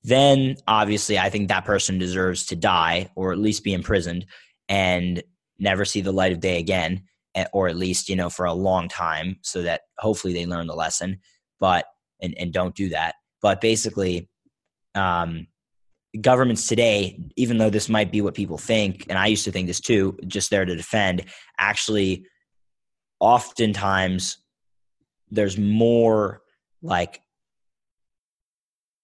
then 0.04 0.56
obviously 0.68 1.18
I 1.18 1.30
think 1.30 1.48
that 1.48 1.66
person 1.66 1.98
deserves 1.98 2.46
to 2.48 2.56
die 2.56 3.10
or 3.16 3.32
at 3.32 3.40
least 3.40 3.64
be 3.64 3.74
imprisoned 3.74 4.26
and 4.68 5.24
never 5.60 5.86
see 5.86 6.02
the 6.02 6.12
light 6.12 6.32
of 6.32 6.40
day 6.40 6.60
again, 6.60 7.04
or 7.52 7.68
at 7.68 7.76
least, 7.76 8.10
you 8.10 8.16
know, 8.16 8.30
for 8.30 8.46
a 8.46 8.54
long 8.54 8.88
time 8.88 9.38
so 9.42 9.64
that 9.64 9.82
hopefully 9.98 10.34
they 10.34 10.46
learn 10.46 10.68
the 10.68 10.76
lesson, 10.76 11.20
but, 11.60 11.86
and, 12.22 12.36
and 12.38 12.54
don't 12.54 12.76
do 12.76 12.90
that. 12.90 13.16
But 13.42 13.62
basically, 13.62 14.30
um, 14.94 15.48
governments 16.22 16.68
today, 16.68 17.20
even 17.36 17.58
though 17.58 17.70
this 17.70 17.90
might 17.90 18.12
be 18.12 18.22
what 18.22 18.36
people 18.36 18.58
think, 18.58 19.06
and 19.10 19.18
I 19.18 19.28
used 19.28 19.46
to 19.46 19.52
think 19.52 19.68
this 19.68 19.80
too, 19.80 20.18
just 20.28 20.50
there 20.50 20.66
to 20.66 20.76
defend, 20.76 21.26
actually, 21.58 22.26
oftentimes 23.20 24.38
there's 25.32 25.58
more 25.58 26.42
like 26.82 27.22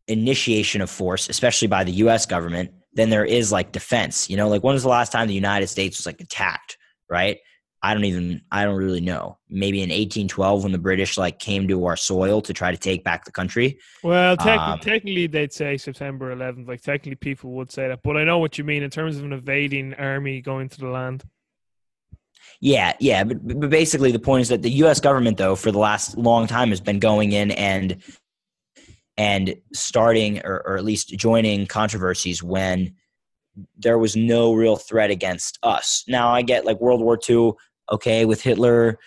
initiation 0.08 0.82
of 0.82 0.90
force, 0.90 1.30
especially 1.30 1.68
by 1.68 1.84
the 1.84 1.92
US 1.94 2.26
government, 2.26 2.72
than 2.94 3.10
there 3.10 3.26
is 3.26 3.52
like 3.52 3.72
defense. 3.72 4.30
You 4.30 4.38
know, 4.38 4.50
like 4.50 4.64
when 4.64 4.74
was 4.74 4.84
the 4.84 4.90
last 4.90 5.12
time 5.12 5.28
the 5.28 5.34
United 5.34 5.68
States 5.68 5.98
was 5.98 6.06
like 6.06 6.22
attacked, 6.22 6.78
right? 7.10 7.38
I 7.82 7.94
don't 7.94 8.04
even 8.06 8.42
I 8.52 8.66
don't 8.66 8.76
really 8.76 9.02
know. 9.02 9.38
Maybe 9.50 9.80
in 9.80 9.90
1812 9.90 10.64
when 10.64 10.72
the 10.72 10.78
British 10.78 11.18
like 11.18 11.40
came 11.40 11.68
to 11.70 11.86
our 11.86 11.96
soil 11.96 12.42
to 12.42 12.54
try 12.54 12.72
to 12.72 12.78
take 12.78 13.04
back 13.04 13.26
the 13.26 13.32
country. 13.32 13.80
Well, 14.04 14.36
te- 14.36 14.50
um, 14.50 14.80
technically 14.80 15.28
they'd 15.28 15.54
say 15.54 15.78
September 15.78 16.36
11th. 16.36 16.68
Like 16.68 16.82
technically 16.82 17.16
people 17.16 17.52
would 17.52 17.72
say 17.72 17.88
that, 17.88 18.02
but 18.04 18.18
I 18.18 18.24
know 18.26 18.40
what 18.40 18.58
you 18.58 18.64
mean 18.64 18.84
in 18.84 18.90
terms 18.90 19.18
of 19.18 19.24
an 19.24 19.34
invading 19.34 19.94
army 19.96 20.42
going 20.42 20.68
to 20.70 20.80
the 20.80 20.88
land. 20.88 21.24
Yeah, 22.62 22.94
yeah, 23.00 23.24
but, 23.24 23.60
but 23.60 23.70
basically 23.70 24.12
the 24.12 24.20
point 24.20 24.42
is 24.42 24.50
that 24.50 24.62
the 24.62 24.72
U.S. 24.72 25.00
government, 25.00 25.38
though, 25.38 25.56
for 25.56 25.72
the 25.72 25.80
last 25.80 26.18
long 26.18 26.48
time, 26.48 26.70
has 26.70 26.82
been 26.82 27.00
going 27.00 27.32
in 27.32 27.52
and 27.52 28.04
and 29.18 29.56
starting 29.74 30.40
or, 30.46 30.62
or 30.66 30.78
at 30.78 30.86
least 30.86 31.10
joining 31.10 31.68
controversies 31.68 32.42
when 32.42 32.96
there 33.78 33.98
was 33.98 34.16
no 34.16 34.54
real 34.54 34.78
threat 34.78 35.10
against 35.10 35.60
us. 35.64 36.06
Now 36.08 36.30
I 36.30 36.42
get 36.42 36.66
like 36.66 36.80
World 36.80 37.02
War 37.02 37.20
II, 37.30 37.54
okay, 37.92 38.26
with 38.26 38.42
Hitler, 38.42 39.00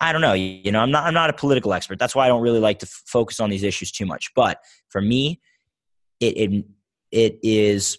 I 0.00 0.12
don't 0.12 0.22
know. 0.22 0.32
You 0.32 0.72
know, 0.72 0.80
I'm 0.80 0.90
not 0.90 1.04
I'm 1.04 1.14
not 1.14 1.30
a 1.30 1.34
political 1.34 1.72
expert. 1.72 1.98
That's 1.98 2.14
why 2.14 2.24
I 2.24 2.28
don't 2.28 2.42
really 2.42 2.60
like 2.60 2.78
to 2.80 2.86
f- 2.86 3.02
focus 3.06 3.40
on 3.40 3.50
these 3.50 3.62
issues 3.62 3.90
too 3.90 4.06
much. 4.06 4.32
But 4.34 4.60
for 4.88 5.00
me, 5.00 5.40
it 6.20 6.36
it, 6.36 6.64
it 7.12 7.38
is 7.42 7.98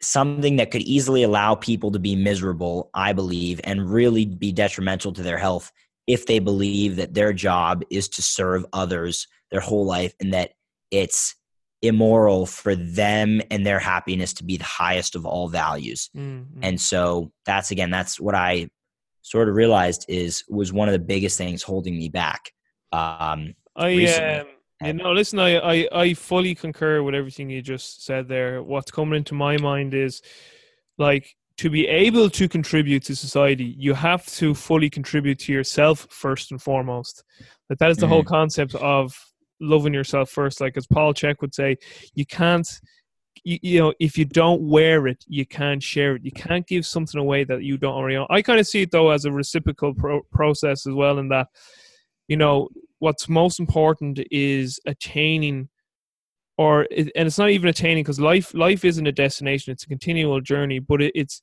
something 0.00 0.56
that 0.56 0.70
could 0.70 0.82
easily 0.82 1.22
allow 1.22 1.54
people 1.54 1.90
to 1.92 1.98
be 1.98 2.16
miserable, 2.16 2.90
I 2.92 3.12
believe, 3.12 3.60
and 3.64 3.90
really 3.90 4.26
be 4.26 4.52
detrimental 4.52 5.12
to 5.12 5.22
their 5.22 5.38
health 5.38 5.72
if 6.06 6.26
they 6.26 6.38
believe 6.38 6.96
that 6.96 7.14
their 7.14 7.32
job 7.32 7.82
is 7.90 8.08
to 8.08 8.22
serve 8.22 8.64
others 8.72 9.26
their 9.50 9.60
whole 9.60 9.86
life 9.86 10.14
and 10.20 10.32
that 10.32 10.52
it's 10.90 11.34
immoral 11.86 12.46
for 12.46 12.74
them 12.74 13.40
and 13.50 13.64
their 13.64 13.78
happiness 13.78 14.32
to 14.34 14.44
be 14.44 14.56
the 14.56 14.64
highest 14.64 15.14
of 15.14 15.26
all 15.26 15.48
values. 15.48 16.10
Mm-hmm. 16.16 16.60
And 16.62 16.80
so 16.80 17.32
that's 17.44 17.70
again 17.70 17.90
that's 17.90 18.20
what 18.20 18.34
I 18.34 18.68
sort 19.22 19.48
of 19.48 19.54
realized 19.54 20.06
is 20.08 20.44
was 20.48 20.72
one 20.72 20.88
of 20.88 20.92
the 20.92 20.98
biggest 20.98 21.36
things 21.36 21.62
holding 21.62 21.96
me 21.96 22.08
back. 22.08 22.52
Um, 22.92 23.54
I 23.74 24.40
um, 24.40 24.46
you 24.84 24.92
know, 24.94 25.12
listen, 25.12 25.38
I, 25.38 25.58
I 25.58 25.88
I 25.92 26.14
fully 26.14 26.54
concur 26.54 27.02
with 27.02 27.14
everything 27.14 27.50
you 27.50 27.62
just 27.62 28.04
said 28.04 28.28
there. 28.28 28.62
What's 28.62 28.90
coming 28.90 29.16
into 29.16 29.34
my 29.34 29.56
mind 29.56 29.94
is 29.94 30.22
like 30.98 31.34
to 31.58 31.70
be 31.70 31.86
able 31.86 32.28
to 32.28 32.48
contribute 32.48 33.02
to 33.04 33.16
society, 33.16 33.74
you 33.78 33.94
have 33.94 34.26
to 34.26 34.54
fully 34.54 34.90
contribute 34.90 35.38
to 35.38 35.52
yourself 35.52 36.06
first 36.10 36.50
and 36.50 36.60
foremost. 36.60 37.24
That 37.68 37.78
that 37.78 37.90
is 37.90 37.96
the 37.96 38.04
mm-hmm. 38.04 38.12
whole 38.12 38.24
concept 38.24 38.74
of 38.74 39.18
loving 39.60 39.94
yourself 39.94 40.30
first. 40.30 40.60
Like 40.60 40.76
as 40.76 40.86
Paul 40.86 41.14
Chek 41.14 41.36
would 41.40 41.54
say, 41.54 41.76
you 42.14 42.26
can't 42.26 42.68
you, 43.44 43.58
you 43.62 43.80
know 43.80 43.94
if 44.00 44.16
you 44.18 44.24
don't 44.24 44.62
wear 44.62 45.06
it 45.06 45.24
you 45.28 45.46
can't 45.46 45.82
share 45.82 46.16
it. 46.16 46.24
You 46.24 46.32
can't 46.32 46.66
give 46.66 46.86
something 46.86 47.20
away 47.20 47.44
that 47.44 47.62
you 47.62 47.78
don't 47.78 47.94
already 47.94 48.16
own. 48.16 48.26
I 48.30 48.42
kind 48.42 48.60
of 48.60 48.66
see 48.66 48.82
it 48.82 48.90
though 48.90 49.10
as 49.10 49.24
a 49.24 49.32
reciprocal 49.32 49.94
pro- 49.94 50.22
process 50.32 50.86
as 50.86 50.94
well 50.94 51.18
in 51.18 51.28
that 51.28 51.48
you 52.28 52.36
know 52.36 52.68
what's 52.98 53.28
most 53.28 53.60
important 53.60 54.20
is 54.30 54.80
attaining 54.86 55.68
or 56.58 56.86
and 56.90 57.10
it's 57.14 57.38
not 57.38 57.50
even 57.50 57.68
attaining 57.68 58.02
because 58.02 58.20
life 58.20 58.54
life 58.54 58.84
isn't 58.84 59.06
a 59.06 59.12
destination. 59.12 59.72
It's 59.72 59.84
a 59.84 59.88
continual 59.88 60.40
journey 60.40 60.78
but 60.78 61.02
it, 61.02 61.12
it's 61.14 61.40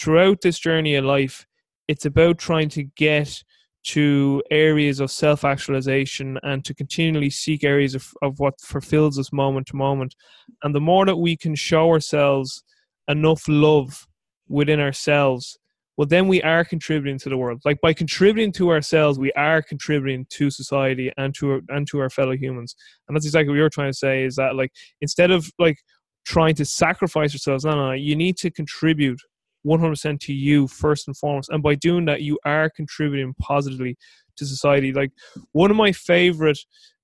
throughout 0.00 0.40
this 0.40 0.58
journey 0.58 0.94
of 0.94 1.04
life 1.04 1.46
it's 1.88 2.04
about 2.04 2.38
trying 2.38 2.68
to 2.70 2.82
get 2.82 3.42
to 3.86 4.42
areas 4.50 4.98
of 4.98 5.10
self 5.10 5.44
actualization 5.44 6.38
and 6.42 6.64
to 6.64 6.74
continually 6.74 7.30
seek 7.30 7.62
areas 7.62 7.94
of, 7.94 8.12
of 8.20 8.38
what 8.40 8.60
fulfills 8.60 9.18
us 9.18 9.32
moment 9.32 9.68
to 9.68 9.76
moment. 9.76 10.16
And 10.64 10.74
the 10.74 10.80
more 10.80 11.06
that 11.06 11.16
we 11.16 11.36
can 11.36 11.54
show 11.54 11.88
ourselves 11.90 12.64
enough 13.06 13.44
love 13.46 14.08
within 14.48 14.80
ourselves, 14.80 15.56
well, 15.96 16.06
then 16.06 16.26
we 16.26 16.42
are 16.42 16.64
contributing 16.64 17.18
to 17.20 17.28
the 17.28 17.36
world. 17.36 17.62
Like 17.64 17.80
by 17.80 17.92
contributing 17.92 18.52
to 18.54 18.70
ourselves, 18.70 19.20
we 19.20 19.32
are 19.32 19.62
contributing 19.62 20.26
to 20.30 20.50
society 20.50 21.12
and 21.16 21.32
to 21.36 21.62
and 21.68 21.86
to 21.88 22.00
our 22.00 22.10
fellow 22.10 22.36
humans. 22.36 22.74
And 23.06 23.16
that's 23.16 23.24
exactly 23.24 23.50
what 23.50 23.58
you're 23.58 23.70
trying 23.70 23.92
to 23.92 23.98
say. 23.98 24.24
Is 24.24 24.34
that 24.34 24.56
like 24.56 24.72
instead 25.00 25.30
of 25.30 25.48
like 25.60 25.78
trying 26.24 26.56
to 26.56 26.64
sacrifice 26.64 27.32
ourselves, 27.32 27.64
no, 27.64 27.70
no, 27.76 27.86
no 27.86 27.92
you 27.92 28.16
need 28.16 28.36
to 28.38 28.50
contribute 28.50 29.20
100% 29.66 30.20
to 30.20 30.32
you 30.32 30.68
first 30.68 31.08
and 31.08 31.16
foremost. 31.16 31.50
And 31.50 31.62
by 31.62 31.74
doing 31.74 32.04
that, 32.06 32.22
you 32.22 32.38
are 32.44 32.70
contributing 32.70 33.34
positively 33.40 33.96
to 34.36 34.46
society. 34.46 34.92
Like 34.92 35.12
one 35.52 35.70
of 35.70 35.76
my 35.76 35.92
favorite 35.92 36.58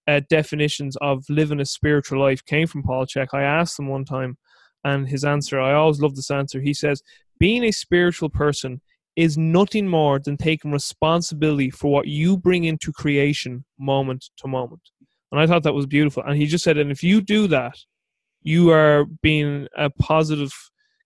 uh, 0.07 0.21
definitions 0.29 0.97
of 0.97 1.25
living 1.29 1.61
a 1.61 1.65
spiritual 1.65 2.21
life 2.21 2.45
came 2.45 2.67
from 2.67 2.83
Paul 2.83 3.07
Chek. 3.07 3.29
I 3.33 3.43
asked 3.43 3.79
him 3.79 3.89
one 3.89 4.05
time, 4.05 4.37
and 4.85 5.09
his 5.09 5.25
answer, 5.25 5.61
I 5.61 5.75
always 5.75 6.01
love 6.01 6.17
this 6.17 6.31
answer. 6.31 6.61
He 6.61 6.75
says, 6.75 7.03
Being 7.39 7.65
a 7.65 7.73
spiritual 7.73 8.31
person 8.31 8.81
is 9.17 9.37
nothing 9.37 9.87
more 9.87 10.19
than 10.19 10.37
taking 10.37 10.73
responsibility 10.73 11.71
for 11.71 11.91
what 11.91 12.09
you 12.09 12.37
bring 12.37 12.65
into 12.65 12.93
creation 12.93 13.65
moment 13.79 14.31
to 14.39 14.49
moment. 14.49 14.81
And 15.31 15.41
I 15.41 15.47
thought 15.47 15.63
that 15.65 15.75
was 15.75 15.87
beautiful. 15.87 16.23
And 16.23 16.37
he 16.37 16.47
just 16.47 16.65
said, 16.65 16.79
and 16.79 16.91
if 16.91 17.03
you 17.03 17.21
do 17.21 17.47
that, 17.49 17.77
you 18.43 18.71
are 18.71 19.07
being 19.23 19.69
a 19.77 19.91
positive 19.91 20.53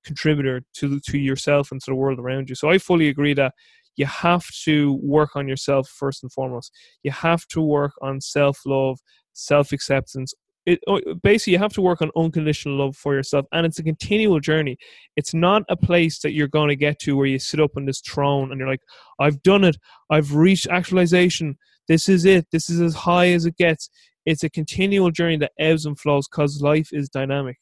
contributor 0.06 0.62
to 0.74 1.00
to 1.00 1.18
yourself 1.18 1.70
and 1.70 1.80
to 1.82 1.90
the 1.90 1.94
world 1.94 2.18
around 2.18 2.48
you. 2.48 2.54
So 2.54 2.70
I 2.70 2.78
fully 2.78 3.08
agree 3.08 3.34
that 3.34 3.52
you 3.96 4.06
have 4.06 4.46
to 4.64 4.98
work 5.02 5.30
on 5.34 5.48
yourself 5.48 5.88
first 5.88 6.22
and 6.22 6.32
foremost. 6.32 6.70
You 7.02 7.10
have 7.10 7.46
to 7.48 7.60
work 7.60 7.92
on 8.02 8.20
self 8.20 8.60
love, 8.66 8.98
self 9.32 9.72
acceptance. 9.72 10.32
It 10.66 10.80
oh, 10.88 11.00
basically 11.22 11.54
you 11.54 11.58
have 11.60 11.72
to 11.74 11.80
work 11.80 12.02
on 12.02 12.10
unconditional 12.16 12.76
love 12.76 12.96
for 12.96 13.14
yourself, 13.14 13.46
and 13.52 13.64
it's 13.66 13.78
a 13.78 13.84
continual 13.84 14.40
journey. 14.40 14.76
It's 15.16 15.34
not 15.34 15.62
a 15.68 15.76
place 15.76 16.18
that 16.20 16.32
you're 16.32 16.48
going 16.48 16.68
to 16.68 16.76
get 16.76 16.98
to 17.00 17.16
where 17.16 17.26
you 17.26 17.38
sit 17.38 17.60
up 17.60 17.76
on 17.76 17.86
this 17.86 18.00
throne 18.00 18.50
and 18.50 18.58
you're 18.58 18.68
like, 18.68 18.82
"I've 19.20 19.42
done 19.42 19.64
it. 19.64 19.76
I've 20.10 20.34
reached 20.34 20.66
actualization. 20.68 21.56
This 21.88 22.08
is 22.08 22.24
it. 22.24 22.46
This 22.52 22.68
is 22.68 22.80
as 22.80 22.94
high 22.94 23.28
as 23.28 23.46
it 23.46 23.56
gets." 23.56 23.90
It's 24.26 24.42
a 24.42 24.50
continual 24.50 25.12
journey 25.12 25.36
that 25.36 25.52
ebbs 25.56 25.86
and 25.86 25.98
flows 25.98 26.26
because 26.28 26.60
life 26.60 26.88
is 26.92 27.08
dynamic. 27.08 27.58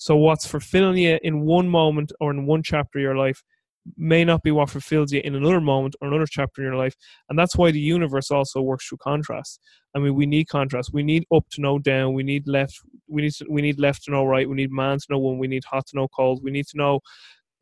So 0.00 0.16
what's 0.16 0.46
fulfilling 0.46 0.96
you 0.96 1.18
in 1.22 1.42
one 1.42 1.68
moment 1.68 2.10
or 2.20 2.30
in 2.30 2.46
one 2.46 2.62
chapter 2.62 2.98
of 2.98 3.02
your 3.02 3.18
life 3.18 3.42
may 3.98 4.24
not 4.24 4.42
be 4.42 4.50
what 4.50 4.70
fulfills 4.70 5.12
you 5.12 5.20
in 5.22 5.34
another 5.34 5.60
moment 5.60 5.94
or 6.00 6.08
another 6.08 6.24
chapter 6.26 6.62
in 6.62 6.68
your 6.68 6.76
life. 6.76 6.94
And 7.28 7.38
that's 7.38 7.54
why 7.54 7.70
the 7.70 7.80
universe 7.80 8.30
also 8.30 8.62
works 8.62 8.88
through 8.88 8.96
contrast. 9.02 9.60
I 9.94 9.98
mean, 9.98 10.14
we 10.14 10.24
need 10.24 10.48
contrast. 10.48 10.94
We 10.94 11.02
need 11.02 11.26
up 11.30 11.44
to 11.50 11.60
know 11.60 11.78
down. 11.78 12.14
We 12.14 12.22
need 12.22 12.48
left. 12.48 12.80
We 13.08 13.20
need 13.20 13.32
to, 13.32 13.46
we 13.50 13.60
need 13.60 13.78
left 13.78 14.04
to 14.04 14.10
know 14.10 14.24
right. 14.24 14.48
We 14.48 14.56
need 14.56 14.72
man 14.72 14.96
to 14.96 15.06
know 15.10 15.18
one. 15.18 15.36
We 15.36 15.48
need 15.48 15.64
hot 15.64 15.86
to 15.88 15.96
know 15.96 16.08
cold. 16.08 16.42
We 16.42 16.50
need 16.50 16.66
to 16.68 16.78
know 16.78 17.00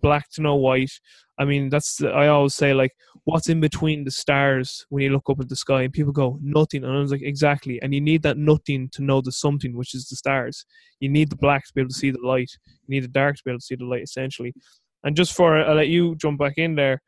black 0.00 0.30
to 0.32 0.42
no 0.42 0.56
white. 0.56 0.92
I 1.38 1.44
mean, 1.44 1.68
that's 1.68 2.02
I 2.02 2.26
always 2.28 2.54
say 2.54 2.74
like, 2.74 2.92
what's 3.24 3.48
in 3.48 3.60
between 3.60 4.04
the 4.04 4.10
stars 4.10 4.84
when 4.88 5.02
you 5.04 5.10
look 5.10 5.30
up 5.30 5.40
at 5.40 5.48
the 5.48 5.56
sky? 5.56 5.82
And 5.82 5.92
people 5.92 6.12
go 6.12 6.38
nothing, 6.42 6.84
and 6.84 6.92
I 6.92 6.98
was 6.98 7.12
like, 7.12 7.22
exactly. 7.22 7.80
And 7.82 7.94
you 7.94 8.00
need 8.00 8.22
that 8.22 8.38
nothing 8.38 8.88
to 8.90 9.02
know 9.02 9.20
the 9.20 9.32
something, 9.32 9.76
which 9.76 9.94
is 9.94 10.08
the 10.08 10.16
stars. 10.16 10.64
You 11.00 11.08
need 11.08 11.30
the 11.30 11.36
black 11.36 11.66
to 11.66 11.74
be 11.74 11.80
able 11.80 11.90
to 11.90 11.94
see 11.94 12.10
the 12.10 12.20
light. 12.20 12.50
You 12.66 12.96
need 12.96 13.04
the 13.04 13.08
dark 13.08 13.36
to 13.36 13.42
be 13.44 13.50
able 13.50 13.60
to 13.60 13.64
see 13.64 13.76
the 13.76 13.84
light, 13.84 14.02
essentially. 14.02 14.52
And 15.04 15.16
just 15.16 15.34
for 15.34 15.56
I'll 15.56 15.76
let 15.76 15.88
you 15.88 16.16
jump 16.16 16.38
back 16.38 16.58
in 16.58 16.74
there. 16.74 17.00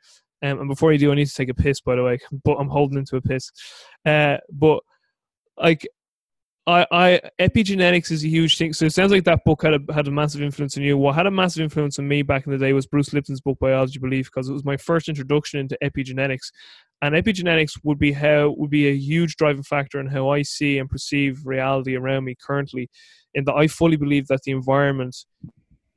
Um, 0.43 0.61
and 0.61 0.69
before 0.69 0.93
you 0.93 0.99
do, 0.99 1.13
I 1.13 1.17
need 1.17 1.27
to 1.27 1.35
take 1.35 1.51
a 1.51 1.55
piss, 1.55 1.81
by 1.81 1.97
the 1.97 2.05
way. 2.05 2.19
But 2.45 2.57
I'm 2.57 2.69
holding 2.69 2.99
into 2.99 3.17
a 3.17 3.21
piss. 3.21 3.51
Uh, 4.07 4.39
but 4.51 4.81
like 5.59 5.87
I, 6.71 6.87
I 6.93 7.21
epigenetics 7.41 8.11
is 8.11 8.25
a 8.25 8.29
huge 8.29 8.57
thing. 8.57 8.73
So 8.73 8.87
it 8.87 8.93
sounds 8.93 9.11
like 9.11 9.25
that 9.25 9.45
book 9.45 9.63
had 9.63 9.75
a 9.75 9.93
had 9.93 10.07
a 10.07 10.11
massive 10.11 10.43
influence 10.43 10.77
on 10.77 10.83
you. 10.83 10.97
What 10.97 11.15
had 11.15 11.27
a 11.27 11.31
massive 11.31 11.63
influence 11.63 11.99
on 11.99 12.07
me 12.07 12.23
back 12.23 12.47
in 12.47 12.53
the 12.53 12.59
day 12.59 12.73
was 12.73 12.87
Bruce 12.87 13.13
Lipton's 13.13 13.41
book 13.41 13.59
Biology 13.59 13.99
Belief 13.99 14.27
because 14.27 14.49
it 14.49 14.53
was 14.53 14.65
my 14.65 14.77
first 14.77 15.09
introduction 15.09 15.59
into 15.59 15.77
epigenetics. 15.83 16.53
And 17.03 17.15
epigenetics 17.15 17.73
would 17.83 17.99
be 17.99 18.13
how 18.13 18.55
would 18.57 18.71
be 18.71 18.89
a 18.89 18.95
huge 18.95 19.37
driving 19.37 19.63
factor 19.63 19.99
in 20.01 20.07
how 20.07 20.29
I 20.29 20.43
see 20.43 20.79
and 20.79 20.89
perceive 20.89 21.47
reality 21.47 21.97
around 21.97 22.25
me 22.25 22.37
currently. 22.41 22.89
In 23.35 23.45
that 23.45 23.55
I 23.55 23.67
fully 23.67 23.97
believe 23.97 24.27
that 24.29 24.43
the 24.43 24.53
environment 24.53 25.17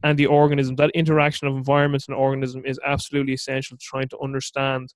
and 0.04 0.18
the 0.18 0.26
organism, 0.28 0.76
that 0.76 0.92
interaction 0.92 1.48
of 1.48 1.56
environment 1.56 2.06
and 2.08 2.16
organism 2.16 2.64
is 2.66 2.80
absolutely 2.86 3.34
essential 3.34 3.78
to 3.78 3.84
trying 3.84 4.10
to 4.10 4.20
understand 4.20 4.94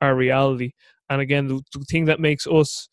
our 0.00 0.14
reality. 0.14 0.72
And 1.10 1.20
again, 1.20 1.48
the, 1.48 1.62
the 1.72 1.84
thing 1.90 2.04
that 2.06 2.20
makes 2.20 2.46
us 2.46 2.88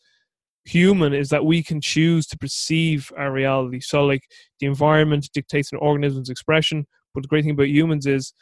human 0.65 1.13
is 1.13 1.29
that 1.29 1.45
we 1.45 1.63
can 1.63 1.79
choose 1.79 2.25
to 2.27 2.37
perceive 2.37 3.11
our 3.17 3.31
reality. 3.31 3.79
So, 3.79 4.05
like 4.05 4.23
the 4.59 4.65
environment 4.65 5.29
dictates 5.33 5.71
an 5.71 5.77
organism's 5.77 6.29
expression, 6.29 6.85
but 7.13 7.21
the 7.21 7.27
great 7.27 7.43
thing 7.43 7.53
about 7.53 7.69
humans 7.69 8.07
is, 8.07 8.33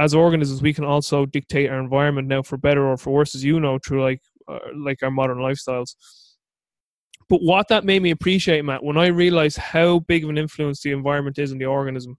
as 0.00 0.14
organisms, 0.14 0.62
we 0.62 0.72
can 0.72 0.84
also 0.84 1.26
dictate 1.26 1.68
our 1.68 1.80
environment 1.80 2.28
now 2.28 2.42
for 2.42 2.56
better 2.56 2.86
or 2.86 2.96
for 2.96 3.12
worse, 3.12 3.34
as 3.34 3.44
you 3.44 3.58
know, 3.58 3.78
through 3.84 4.02
like 4.02 4.22
uh, 4.46 4.58
like 4.76 5.02
our 5.02 5.10
modern 5.10 5.38
lifestyles. 5.38 5.94
But 7.28 7.42
what 7.42 7.68
that 7.68 7.84
made 7.84 8.02
me 8.02 8.12
appreciate, 8.12 8.64
Matt, 8.64 8.82
when 8.82 8.96
I 8.96 9.08
realized 9.08 9.58
how 9.58 9.98
big 10.00 10.24
of 10.24 10.30
an 10.30 10.38
influence 10.38 10.80
the 10.80 10.92
environment 10.92 11.38
is 11.38 11.52
in 11.52 11.58
the 11.58 11.66
organism, 11.66 12.16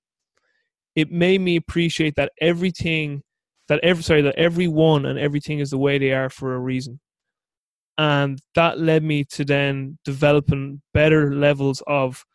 it 0.96 1.10
made 1.10 1.42
me 1.42 1.56
appreciate 1.56 2.16
that 2.16 2.32
everything, 2.42 3.24
that 3.70 3.80
every 3.82 4.04
sorry, 4.04 4.22
that 4.24 4.36
everyone 4.36 5.06
and 5.06 5.18
everything 5.18 5.60
is 5.60 5.72
the 5.72 5.78
way 5.78 5.98
they 5.98 6.12
are 6.12 6.30
for 6.30 6.54
a 6.54 6.60
reason 6.60 7.00
and 8.00 8.42
that 8.56 8.80
led 8.80 9.04
me 9.04 9.26
to 9.26 9.44
then 9.44 10.00
developing 10.06 10.82
better 10.94 11.36
levels 11.36 11.84
of 11.86 12.26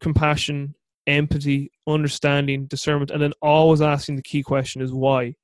compassion 0.00 0.74
empathy 1.06 1.70
understanding 1.86 2.66
discernment 2.66 3.12
and 3.12 3.22
then 3.22 3.32
always 3.40 3.80
asking 3.80 4.16
the 4.16 4.22
key 4.22 4.42
question 4.42 4.82
is 4.82 4.92
why? 4.92 5.34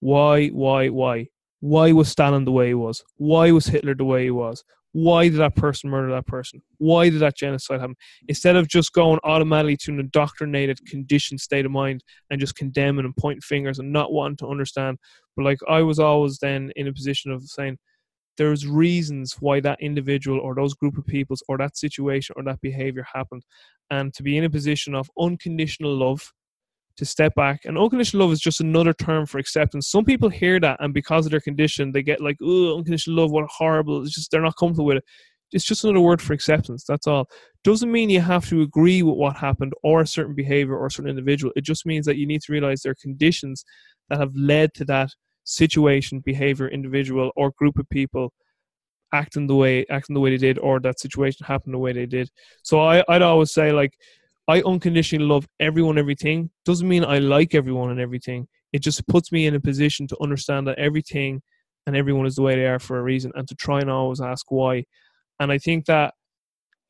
Why 0.00 0.48
why 0.48 0.88
why? 0.88 1.28
Why 1.60 1.92
was 1.92 2.08
stalin 2.08 2.44
the 2.44 2.50
way 2.50 2.68
he 2.68 2.74
was? 2.74 3.04
Why 3.16 3.52
was 3.52 3.66
hitler 3.66 3.94
the 3.94 4.04
way 4.04 4.24
he 4.24 4.32
was? 4.32 4.64
Why 4.90 5.28
did 5.28 5.38
that 5.38 5.54
person 5.54 5.88
murder 5.88 6.10
that 6.10 6.26
person? 6.26 6.60
Why 6.78 7.08
did 7.08 7.20
that 7.20 7.36
genocide 7.36 7.80
happen? 7.80 7.96
Instead 8.26 8.56
of 8.56 8.66
just 8.66 8.92
going 8.92 9.20
automatically 9.22 9.76
to 9.82 9.92
an 9.92 10.00
indoctrinated 10.00 10.84
conditioned 10.84 11.40
state 11.40 11.64
of 11.64 11.70
mind 11.70 12.02
and 12.30 12.40
just 12.40 12.56
condemning 12.56 13.04
and 13.04 13.16
pointing 13.16 13.42
fingers 13.42 13.78
and 13.78 13.92
not 13.92 14.12
wanting 14.12 14.38
to 14.38 14.48
understand. 14.48 14.98
But 15.36 15.44
like 15.44 15.58
i 15.68 15.80
was 15.80 16.00
always 16.00 16.38
then 16.38 16.72
in 16.74 16.88
a 16.88 16.92
position 16.92 17.30
of 17.30 17.44
saying 17.44 17.78
there's 18.36 18.66
reasons 18.66 19.36
why 19.40 19.60
that 19.60 19.80
individual 19.80 20.38
or 20.40 20.54
those 20.54 20.74
group 20.74 20.98
of 20.98 21.06
peoples 21.06 21.42
or 21.48 21.58
that 21.58 21.76
situation 21.76 22.34
or 22.36 22.44
that 22.44 22.60
behavior 22.60 23.06
happened 23.14 23.42
and 23.90 24.12
to 24.14 24.22
be 24.22 24.36
in 24.36 24.44
a 24.44 24.50
position 24.50 24.94
of 24.94 25.10
unconditional 25.18 25.94
love 25.96 26.32
to 26.96 27.04
step 27.04 27.34
back. 27.34 27.64
And 27.64 27.78
unconditional 27.78 28.26
love 28.26 28.32
is 28.32 28.40
just 28.40 28.60
another 28.60 28.92
term 28.92 29.26
for 29.26 29.38
acceptance. 29.38 29.88
Some 29.90 30.04
people 30.04 30.28
hear 30.28 30.58
that, 30.60 30.78
and 30.80 30.94
because 30.94 31.26
of 31.26 31.30
their 31.30 31.40
condition, 31.40 31.92
they 31.92 32.02
get 32.02 32.20
like, 32.20 32.36
"Oh, 32.42 32.78
unconditional 32.78 33.16
love, 33.18 33.30
what 33.30 33.46
horrible!" 33.50 34.02
It's 34.02 34.14
just 34.14 34.30
they're 34.30 34.40
not 34.42 34.56
comfortable 34.56 34.86
with 34.86 34.98
it. 34.98 35.04
It's 35.52 35.64
just 35.64 35.84
another 35.84 36.00
word 36.00 36.20
for 36.20 36.32
acceptance. 36.32 36.84
That's 36.88 37.06
all. 37.06 37.28
Doesn't 37.62 37.92
mean 37.92 38.10
you 38.10 38.20
have 38.20 38.48
to 38.48 38.62
agree 38.62 39.02
with 39.02 39.16
what 39.16 39.36
happened 39.36 39.74
or 39.82 40.00
a 40.00 40.06
certain 40.06 40.34
behavior 40.34 40.76
or 40.76 40.86
a 40.86 40.90
certain 40.90 41.10
individual. 41.10 41.52
It 41.56 41.64
just 41.64 41.86
means 41.86 42.06
that 42.06 42.16
you 42.16 42.26
need 42.26 42.42
to 42.42 42.52
realize 42.52 42.82
there 42.82 42.92
are 42.92 42.96
conditions 43.00 43.64
that 44.08 44.18
have 44.18 44.34
led 44.34 44.74
to 44.74 44.84
that 44.86 45.10
situation, 45.46 46.20
behavior, 46.20 46.68
individual, 46.68 47.30
or 47.36 47.52
group 47.52 47.78
of 47.78 47.88
people 47.88 48.32
acting 49.14 49.46
the 49.46 49.54
way 49.54 49.86
acting 49.88 50.14
the 50.14 50.20
way 50.20 50.30
they 50.30 50.36
did, 50.36 50.58
or 50.58 50.80
that 50.80 51.00
situation 51.00 51.46
happened 51.46 51.72
the 51.72 51.78
way 51.78 51.92
they 51.92 52.06
did. 52.06 52.28
So 52.62 52.80
I, 52.80 53.02
I'd 53.08 53.22
always 53.22 53.52
say 53.52 53.72
like 53.72 53.94
I 54.48 54.60
unconditionally 54.62 55.24
love 55.24 55.48
everyone, 55.58 55.98
everything. 55.98 56.50
Doesn't 56.64 56.88
mean 56.88 57.04
I 57.04 57.18
like 57.18 57.54
everyone 57.54 57.90
and 57.90 58.00
everything. 58.00 58.48
It 58.72 58.80
just 58.80 59.06
puts 59.06 59.32
me 59.32 59.46
in 59.46 59.54
a 59.54 59.60
position 59.60 60.06
to 60.08 60.16
understand 60.20 60.66
that 60.66 60.78
everything 60.78 61.40
and 61.86 61.96
everyone 61.96 62.26
is 62.26 62.34
the 62.34 62.42
way 62.42 62.56
they 62.56 62.66
are 62.66 62.80
for 62.80 62.98
a 62.98 63.02
reason, 63.02 63.32
and 63.36 63.46
to 63.48 63.54
try 63.54 63.80
and 63.80 63.90
always 63.90 64.20
ask 64.20 64.50
why. 64.50 64.84
And 65.38 65.52
I 65.52 65.58
think 65.58 65.86
that 65.86 66.14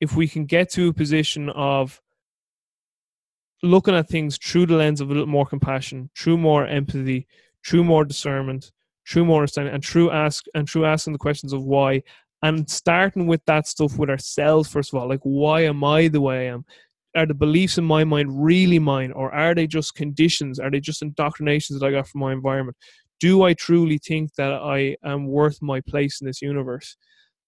if 0.00 0.16
we 0.16 0.26
can 0.26 0.46
get 0.46 0.70
to 0.72 0.88
a 0.88 0.94
position 0.94 1.50
of 1.50 2.00
looking 3.62 3.94
at 3.94 4.08
things 4.08 4.38
through 4.38 4.66
the 4.66 4.76
lens 4.76 5.00
of 5.00 5.10
a 5.10 5.12
little 5.12 5.26
more 5.26 5.46
compassion, 5.46 6.10
through 6.16 6.38
more 6.38 6.66
empathy, 6.66 7.26
through 7.66 7.84
more 7.84 8.04
discernment, 8.04 8.70
through 9.08 9.24
more 9.24 9.40
understanding, 9.40 9.74
and 9.74 9.84
through 9.84 10.10
ask 10.10 10.44
and 10.54 10.68
through 10.68 10.84
asking 10.84 11.12
the 11.12 11.18
questions 11.18 11.52
of 11.52 11.64
why, 11.64 12.02
and 12.42 12.68
starting 12.70 13.26
with 13.26 13.44
that 13.46 13.66
stuff 13.66 13.98
with 13.98 14.10
ourselves 14.10 14.68
first 14.68 14.92
of 14.92 15.00
all, 15.00 15.08
like 15.08 15.20
why 15.22 15.62
am 15.62 15.82
I 15.82 16.08
the 16.08 16.20
way 16.20 16.48
I 16.48 16.52
am? 16.52 16.64
Are 17.16 17.26
the 17.26 17.34
beliefs 17.34 17.78
in 17.78 17.84
my 17.84 18.04
mind 18.04 18.44
really 18.44 18.78
mine, 18.78 19.12
or 19.12 19.34
are 19.34 19.54
they 19.54 19.66
just 19.66 19.94
conditions? 19.94 20.60
Are 20.60 20.70
they 20.70 20.80
just 20.80 21.02
indoctrinations 21.02 21.80
that 21.80 21.86
I 21.86 21.90
got 21.90 22.08
from 22.08 22.20
my 22.20 22.32
environment? 22.32 22.76
Do 23.20 23.42
I 23.42 23.54
truly 23.54 23.98
think 23.98 24.34
that 24.34 24.52
I 24.52 24.96
am 25.02 25.26
worth 25.26 25.62
my 25.62 25.80
place 25.80 26.20
in 26.20 26.26
this 26.26 26.42
universe? 26.42 26.96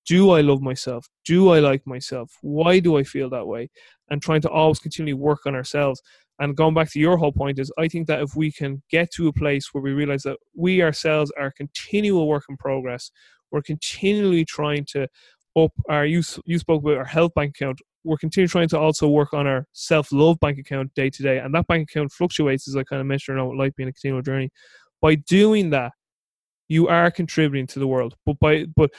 Do 0.06 0.30
I 0.30 0.40
love 0.40 0.62
myself? 0.62 1.06
Do 1.26 1.50
I 1.50 1.58
like 1.58 1.86
myself? 1.86 2.32
Why 2.40 2.78
do 2.80 2.96
I 2.96 3.02
feel 3.02 3.28
that 3.28 3.46
way? 3.46 3.68
And 4.08 4.22
trying 4.22 4.40
to 4.40 4.48
always 4.48 4.78
continually 4.78 5.12
work 5.12 5.44
on 5.44 5.54
ourselves. 5.54 6.00
And 6.38 6.56
going 6.56 6.74
back 6.74 6.90
to 6.92 7.00
your 7.00 7.16
whole 7.16 7.32
point 7.32 7.58
is, 7.58 7.72
I 7.78 7.88
think 7.88 8.06
that 8.06 8.20
if 8.20 8.36
we 8.36 8.52
can 8.52 8.82
get 8.90 9.10
to 9.12 9.28
a 9.28 9.32
place 9.32 9.68
where 9.72 9.82
we 9.82 9.92
realize 9.92 10.22
that 10.22 10.38
we 10.54 10.82
ourselves 10.82 11.32
are 11.38 11.50
continual 11.50 12.28
work 12.28 12.44
in 12.48 12.56
progress, 12.56 13.10
we're 13.50 13.62
continually 13.62 14.44
trying 14.44 14.84
to 14.92 15.08
up 15.56 15.72
our 15.88 16.04
you 16.04 16.22
you 16.44 16.58
spoke 16.58 16.82
about 16.82 16.98
our 16.98 17.04
health 17.04 17.34
bank 17.34 17.56
account. 17.56 17.80
We're 18.04 18.16
continually 18.18 18.48
trying 18.48 18.68
to 18.68 18.78
also 18.78 19.08
work 19.08 19.34
on 19.34 19.46
our 19.46 19.66
self 19.72 20.12
love 20.12 20.38
bank 20.40 20.58
account 20.58 20.94
day 20.94 21.10
to 21.10 21.22
day, 21.22 21.38
and 21.38 21.54
that 21.54 21.66
bank 21.66 21.90
account 21.90 22.12
fluctuates 22.12 22.68
as 22.68 22.76
I 22.76 22.84
kind 22.84 23.00
of 23.00 23.06
mentioned 23.06 23.38
about 23.38 23.56
life 23.56 23.74
being 23.76 23.88
a 23.88 23.92
continual 23.92 24.22
journey. 24.22 24.50
By 25.00 25.16
doing 25.16 25.70
that, 25.70 25.92
you 26.68 26.88
are 26.88 27.10
contributing 27.10 27.66
to 27.68 27.78
the 27.78 27.86
world. 27.86 28.14
But 28.24 28.38
by 28.38 28.66
but 28.76 28.90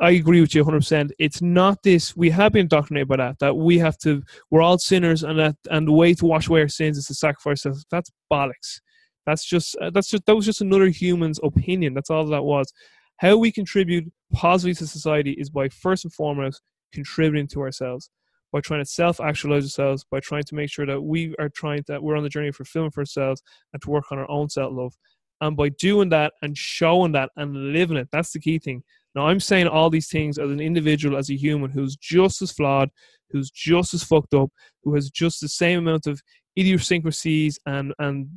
I 0.00 0.10
agree 0.10 0.40
with 0.40 0.54
you 0.54 0.64
100%. 0.64 1.10
It's 1.18 1.40
not 1.40 1.82
this, 1.82 2.16
we 2.16 2.30
have 2.30 2.52
been 2.52 2.62
indoctrinated 2.62 3.08
by 3.08 3.16
that, 3.16 3.38
that 3.38 3.56
we 3.56 3.78
have 3.78 3.96
to, 3.98 4.22
we're 4.50 4.62
all 4.62 4.78
sinners 4.78 5.22
and 5.22 5.38
that, 5.38 5.56
and 5.70 5.86
the 5.86 5.92
way 5.92 6.14
to 6.14 6.26
wash 6.26 6.48
away 6.48 6.62
our 6.62 6.68
sins 6.68 6.98
is 6.98 7.06
to 7.06 7.14
sacrifice 7.14 7.64
ourselves. 7.64 7.86
That's 7.90 8.10
bollocks. 8.32 8.80
That's 9.26 9.44
just, 9.44 9.76
uh, 9.76 9.90
that's 9.90 10.08
just, 10.08 10.26
that 10.26 10.34
was 10.34 10.46
just 10.46 10.60
another 10.60 10.88
human's 10.88 11.38
opinion. 11.42 11.94
That's 11.94 12.10
all 12.10 12.26
that 12.26 12.42
was. 12.42 12.72
How 13.18 13.36
we 13.36 13.52
contribute 13.52 14.10
positively 14.32 14.74
to 14.76 14.86
society 14.86 15.32
is 15.32 15.50
by 15.50 15.68
first 15.68 16.04
and 16.04 16.12
foremost 16.12 16.62
contributing 16.92 17.46
to 17.48 17.60
ourselves, 17.60 18.10
by 18.52 18.60
trying 18.60 18.80
to 18.80 18.90
self 18.90 19.20
actualize 19.20 19.64
ourselves, 19.64 20.04
by 20.10 20.20
trying 20.20 20.44
to 20.44 20.54
make 20.54 20.70
sure 20.70 20.86
that 20.86 21.00
we 21.00 21.34
are 21.38 21.48
trying 21.48 21.84
that 21.88 22.02
we're 22.02 22.16
on 22.16 22.22
the 22.22 22.28
journey 22.28 22.48
of 22.48 22.56
fulfilling 22.56 22.90
for 22.90 23.00
ourselves 23.00 23.42
and 23.72 23.82
to 23.82 23.90
work 23.90 24.10
on 24.10 24.18
our 24.18 24.30
own 24.30 24.48
self 24.48 24.72
love. 24.72 24.94
And 25.40 25.56
by 25.56 25.68
doing 25.68 26.08
that 26.08 26.32
and 26.42 26.56
showing 26.56 27.12
that 27.12 27.30
and 27.36 27.72
living 27.72 27.96
it, 27.96 28.08
that's 28.10 28.32
the 28.32 28.40
key 28.40 28.58
thing 28.58 28.82
now, 29.14 29.26
I'm 29.26 29.40
saying 29.40 29.68
all 29.68 29.90
these 29.90 30.08
things 30.08 30.38
as 30.38 30.50
an 30.50 30.60
individual, 30.60 31.16
as 31.16 31.30
a 31.30 31.36
human 31.36 31.70
who's 31.70 31.96
just 31.96 32.42
as 32.42 32.52
flawed, 32.52 32.90
who's 33.30 33.50
just 33.50 33.94
as 33.94 34.04
fucked 34.04 34.34
up, 34.34 34.50
who 34.82 34.94
has 34.94 35.10
just 35.10 35.40
the 35.40 35.48
same 35.48 35.80
amount 35.80 36.06
of 36.06 36.20
idiosyncrasies 36.58 37.58
and, 37.66 37.94
and 37.98 38.28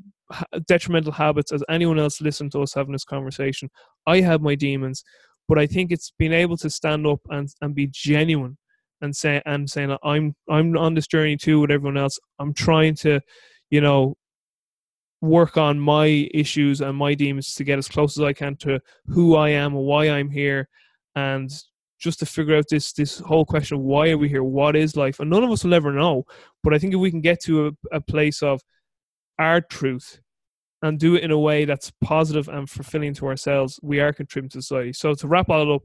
detrimental 0.68 1.12
habits 1.12 1.52
as 1.52 1.64
anyone 1.70 2.00
else 2.00 2.22
listening 2.22 2.50
to 2.52 2.62
us 2.62 2.74
having 2.74 2.94
this 2.94 3.04
conversation. 3.04 3.70
I 4.08 4.22
have 4.22 4.42
my 4.42 4.56
demons, 4.56 5.04
but 5.48 5.60
I 5.60 5.68
think 5.68 5.92
it's 5.92 6.14
being 6.18 6.34
able 6.34 6.58
to 6.58 6.70
stand 6.70 7.06
up 7.06 7.20
and, 7.30 7.50
and 7.62 7.76
be 7.76 7.90
genuine 7.92 8.58
and 9.02 9.16
say 9.16 9.42
and 9.46 9.70
saying 9.70 9.98
I'm 10.04 10.36
I'm 10.48 10.78
on 10.78 10.94
this 10.94 11.08
journey 11.08 11.36
too 11.36 11.60
with 11.60 11.72
everyone 11.72 11.98
else. 11.98 12.20
I'm 12.38 12.54
trying 12.54 12.96
to, 12.98 13.20
you 13.72 13.82
know, 13.82 14.16
work 15.22 15.56
on 15.56 15.80
my 15.80 16.30
issues 16.34 16.82
and 16.82 16.98
my 16.98 17.14
demons 17.14 17.54
to 17.56 17.64
get 17.64 17.78
as 17.78 17.88
close 17.88 18.18
as 18.18 18.24
I 18.24 18.34
can 18.34 18.56
to 18.58 18.80
who 19.06 19.36
I 19.36 19.50
am 19.50 19.76
and 19.76 19.86
why 19.86 20.10
I'm 20.10 20.30
here, 20.30 20.68
and 21.16 21.52
just 22.00 22.20
to 22.20 22.26
figure 22.26 22.58
out 22.58 22.66
this 22.70 22.94
this 22.94 23.20
whole 23.20 23.46
question 23.46 23.78
of 23.78 23.84
why 23.84 24.10
are 24.10 24.18
we 24.18 24.28
here, 24.28 24.44
what 24.44 24.76
is 24.76 24.98
life, 24.98 25.20
and 25.20 25.30
none 25.30 25.44
of 25.44 25.52
us 25.52 25.64
will 25.64 25.74
ever 25.74 25.92
know. 25.92 26.26
But 26.64 26.74
I 26.74 26.80
think 26.80 26.94
if 26.94 27.00
we 27.00 27.12
can 27.12 27.22
get 27.22 27.42
to 27.44 27.68
a, 27.68 27.72
a 27.98 28.02
place 28.02 28.42
of 28.42 28.62
our 29.40 29.62
truth 29.62 30.20
and 30.82 31.00
do 31.00 31.16
it 31.16 31.24
in 31.24 31.32
a 31.32 31.38
way 31.38 31.66
that's 31.66 31.92
positive 32.02 32.48
and 32.48 32.70
fulfilling 32.70 33.14
to 33.16 33.28
ourselves, 33.28 33.80
we 33.84 34.00
are 34.00 34.12
contributing 34.12 34.60
to 34.60 34.64
society. 34.64 34.94
So 34.94 35.14
to 35.14 35.28
wrap 35.28 35.50
all 35.50 35.76
up, 35.76 35.84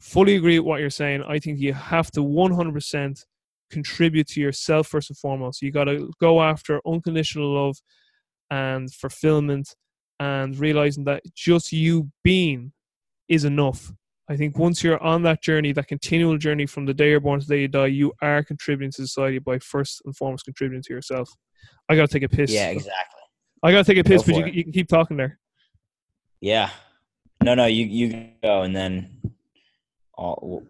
fully 0.00 0.36
agree 0.36 0.58
with 0.60 0.66
what 0.66 0.80
you're 0.80 0.90
saying. 0.90 1.24
I 1.26 1.40
think 1.40 1.58
you 1.58 1.72
have 1.72 2.10
to 2.12 2.20
100% 2.20 3.24
contribute 3.70 4.28
to 4.28 4.40
yourself 4.40 4.86
first 4.86 5.10
and 5.10 5.18
foremost. 5.18 5.62
You 5.62 5.72
got 5.72 5.84
to 5.84 6.12
go 6.20 6.42
after 6.42 6.80
unconditional 6.86 7.52
love 7.52 7.76
and 8.52 8.92
fulfillment 8.92 9.74
and 10.20 10.58
realizing 10.58 11.04
that 11.04 11.22
just 11.34 11.72
you 11.72 12.10
being 12.22 12.72
is 13.28 13.44
enough. 13.44 13.90
I 14.28 14.36
think 14.36 14.58
once 14.58 14.84
you're 14.84 15.02
on 15.02 15.22
that 15.22 15.42
journey, 15.42 15.72
that 15.72 15.88
continual 15.88 16.36
journey 16.36 16.66
from 16.66 16.84
the 16.84 16.92
day 16.92 17.10
you're 17.10 17.20
born 17.20 17.40
to 17.40 17.46
the 17.46 17.54
day 17.54 17.60
you 17.62 17.68
die, 17.68 17.86
you 17.86 18.12
are 18.20 18.44
contributing 18.44 18.92
to 18.92 19.06
society 19.06 19.38
by 19.38 19.58
first 19.58 20.02
and 20.04 20.14
foremost 20.14 20.44
contributing 20.44 20.82
to 20.86 20.92
yourself. 20.92 21.30
I 21.88 21.96
gotta 21.96 22.08
take 22.08 22.24
a 22.24 22.28
piss. 22.28 22.52
Yeah, 22.52 22.68
exactly. 22.68 23.20
I 23.62 23.72
gotta 23.72 23.84
take 23.84 23.98
a 23.98 24.04
piss, 24.04 24.22
but 24.22 24.36
you, 24.36 24.46
you, 24.46 24.64
can 24.64 24.72
keep 24.72 24.88
talking 24.88 25.16
there. 25.16 25.38
Yeah. 26.40 26.70
No, 27.42 27.54
no, 27.54 27.66
you 27.66 27.86
you 27.86 28.28
go, 28.42 28.62
and 28.62 28.76
then 28.76 29.32
I'll, 30.18 30.62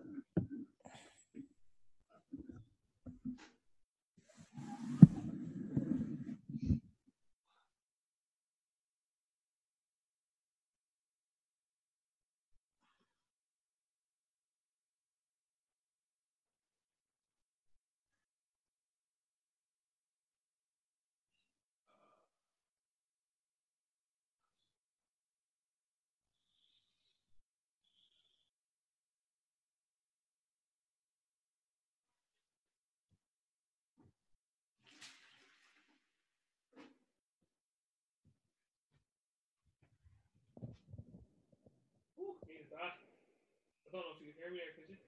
don't 43.93 44.01
know 44.01 44.07
if 44.17 44.21
you 44.21 44.33
can 44.33 44.37
hear 44.41 44.51
me 44.51 44.59
there, 44.59 44.73
could 44.75 44.89
you? 44.89 44.99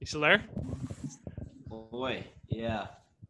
You 0.00 0.06
still 0.06 0.20
there? 0.20 0.42
Boy, 1.68 2.24
yeah. 2.48 2.86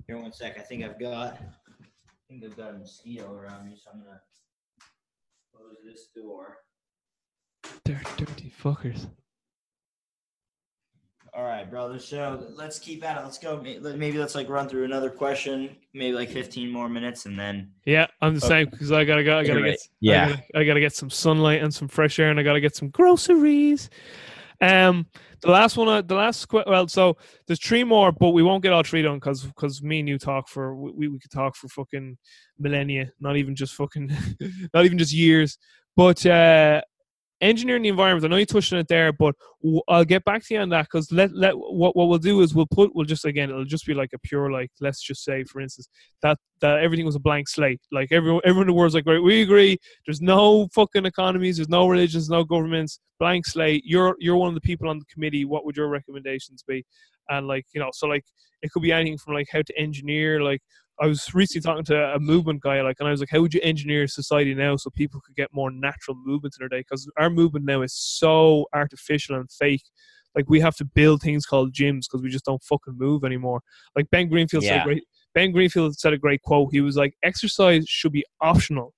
Here 0.06 0.16
one 0.16 0.32
sec. 0.32 0.58
I 0.58 0.62
think 0.62 0.84
I've 0.84 0.98
got 0.98 1.34
I 1.34 2.30
think 2.30 2.44
I've 2.44 2.56
got 2.56 2.74
a 2.74 2.78
mosquito 2.78 3.32
around 3.34 3.66
me, 3.68 3.76
so 3.76 3.90
I'm 3.92 4.00
gonna 4.00 4.20
close 5.54 5.76
this 5.84 6.08
door. 6.14 6.58
Dirty, 7.84 8.06
dirty 8.16 8.52
fuckers. 8.62 9.06
All 11.34 11.44
right, 11.44 11.68
brother. 11.68 11.98
So 11.98 12.46
let's 12.54 12.78
keep 12.78 13.04
at 13.04 13.18
it. 13.18 13.24
Let's 13.24 13.38
go. 13.38 13.60
Maybe 13.60 14.18
let's 14.18 14.34
like 14.34 14.48
run 14.48 14.68
through 14.68 14.84
another 14.84 15.10
question, 15.10 15.76
maybe 15.92 16.14
like 16.14 16.30
15 16.30 16.70
more 16.70 16.88
minutes, 16.88 17.26
and 17.26 17.38
then. 17.38 17.72
Yeah, 17.84 18.06
I'm 18.20 18.34
the 18.34 18.40
same 18.40 18.68
because 18.68 18.92
I 18.92 19.04
gotta 19.04 19.24
go. 19.24 19.38
I 19.38 19.44
gotta 19.44 19.62
get. 19.62 19.78
Yeah. 20.00 20.24
I 20.24 20.28
gotta, 20.28 20.42
I 20.54 20.64
gotta, 20.64 20.80
get 20.80 20.94
some 20.94 21.10
sunlight 21.10 21.62
and 21.62 21.72
some 21.72 21.88
fresh 21.88 22.18
air, 22.18 22.30
and 22.30 22.40
I 22.40 22.42
gotta 22.42 22.60
get 22.60 22.76
some 22.76 22.90
groceries. 22.90 23.90
Um, 24.60 25.06
the 25.40 25.50
last 25.50 25.76
one, 25.76 26.06
the 26.06 26.14
last 26.14 26.52
well, 26.52 26.88
so 26.88 27.16
there's 27.46 27.60
three 27.60 27.84
more, 27.84 28.10
but 28.10 28.30
we 28.30 28.42
won't 28.42 28.62
get 28.62 28.72
all 28.72 28.82
three 28.82 29.02
done 29.02 29.16
because 29.16 29.44
because 29.44 29.82
me 29.82 30.00
and 30.00 30.08
you 30.08 30.18
talk 30.18 30.48
for 30.48 30.74
we 30.74 31.08
we 31.08 31.18
could 31.18 31.30
talk 31.30 31.54
for 31.54 31.68
fucking 31.68 32.18
millennia, 32.58 33.10
not 33.20 33.36
even 33.36 33.54
just 33.54 33.74
fucking, 33.74 34.10
not 34.74 34.84
even 34.84 34.98
just 34.98 35.12
years. 35.12 35.58
But 35.96 36.24
uh 36.26 36.82
engineering 37.40 37.82
the 37.82 37.88
environment. 37.88 38.24
I 38.24 38.28
know 38.28 38.36
you 38.36 38.46
touched 38.46 38.72
on 38.72 38.78
it 38.78 38.88
there, 38.88 39.12
but 39.12 39.34
I'll 39.88 40.04
get 40.04 40.24
back 40.24 40.44
to 40.46 40.54
you 40.54 40.60
on 40.60 40.68
that 40.70 40.86
because 40.86 41.10
let 41.12 41.34
let 41.34 41.54
what 41.56 41.96
what 41.96 42.08
we'll 42.08 42.18
do 42.18 42.40
is 42.40 42.54
we'll 42.54 42.66
put 42.66 42.94
we'll 42.94 43.04
just 43.04 43.24
again 43.24 43.50
it'll 43.50 43.64
just 43.64 43.86
be 43.86 43.94
like 43.94 44.10
a 44.12 44.18
pure 44.18 44.50
like 44.50 44.70
let's 44.80 45.02
just 45.02 45.24
say 45.24 45.44
for 45.44 45.60
instance 45.60 45.88
that 46.22 46.38
that 46.60 46.78
everything 46.78 47.06
was 47.06 47.16
a 47.16 47.20
blank 47.20 47.48
slate. 47.48 47.80
Like 47.92 48.12
everyone 48.12 48.42
everyone 48.44 48.68
in 48.68 48.74
the 48.74 48.78
world's 48.78 48.94
like 48.94 49.06
right, 49.06 49.22
we 49.22 49.42
agree. 49.42 49.78
There's 50.06 50.20
no 50.20 50.68
fucking 50.74 51.06
economies. 51.06 51.56
There's 51.56 51.68
no 51.68 51.88
religions. 51.88 52.28
No 52.28 52.44
governments. 52.44 53.00
Blank 53.18 53.46
slate. 53.46 53.82
You're 53.84 54.16
you're 54.18 54.36
one 54.36 54.48
of 54.48 54.54
the 54.54 54.60
people 54.60 54.88
on 54.88 54.98
the 54.98 55.04
committee. 55.06 55.44
What 55.44 55.64
would 55.64 55.76
your 55.76 55.88
recommendations 55.88 56.62
be? 56.66 56.84
And 57.28 57.46
like 57.46 57.66
you 57.72 57.80
know, 57.80 57.90
so 57.92 58.06
like 58.06 58.24
it 58.62 58.72
could 58.72 58.82
be 58.82 58.92
anything 58.92 59.18
from 59.18 59.34
like 59.34 59.48
how 59.52 59.62
to 59.62 59.78
engineer 59.78 60.42
like 60.42 60.60
I 61.00 61.06
was 61.06 61.32
recently 61.34 61.62
talking 61.62 61.84
to 61.84 62.14
a 62.14 62.18
movement 62.18 62.60
guy, 62.60 62.80
like, 62.82 62.96
and 62.98 63.06
I 63.08 63.10
was 63.12 63.20
like, 63.20 63.30
"How 63.30 63.40
would 63.40 63.54
you 63.54 63.60
engineer 63.62 64.06
society 64.08 64.54
now 64.54 64.76
so 64.76 64.90
people 64.90 65.20
could 65.20 65.36
get 65.36 65.48
more 65.52 65.70
natural 65.70 66.16
movement 66.24 66.54
in 66.58 66.62
their 66.62 66.68
day? 66.68 66.80
Because 66.88 67.08
our 67.18 67.30
movement 67.30 67.64
now 67.66 67.82
is 67.82 67.94
so 67.94 68.66
artificial 68.74 69.36
and 69.36 69.50
fake. 69.50 69.84
Like, 70.34 70.48
we 70.48 70.60
have 70.60 70.76
to 70.76 70.84
build 70.84 71.22
things 71.22 71.46
called 71.46 71.72
gyms 71.72 72.02
because 72.02 72.22
we 72.22 72.28
just 72.30 72.44
don't 72.44 72.62
fucking 72.62 72.94
move 72.98 73.24
anymore. 73.24 73.60
Like 73.96 74.10
Ben 74.10 74.28
Greenfield 74.28 74.64
Yeah. 74.64 74.70
said, 74.70 74.80
a 74.82 74.84
great. 74.84 75.04
Ben 75.34 75.52
Greenfield 75.52 75.96
said 75.98 76.12
a 76.12 76.18
great 76.18 76.42
quote. 76.42 76.70
He 76.72 76.80
was 76.80 76.96
like, 76.96 77.14
"Exercise 77.22 77.84
should 77.88 78.12
be 78.12 78.24
optional, 78.40 78.94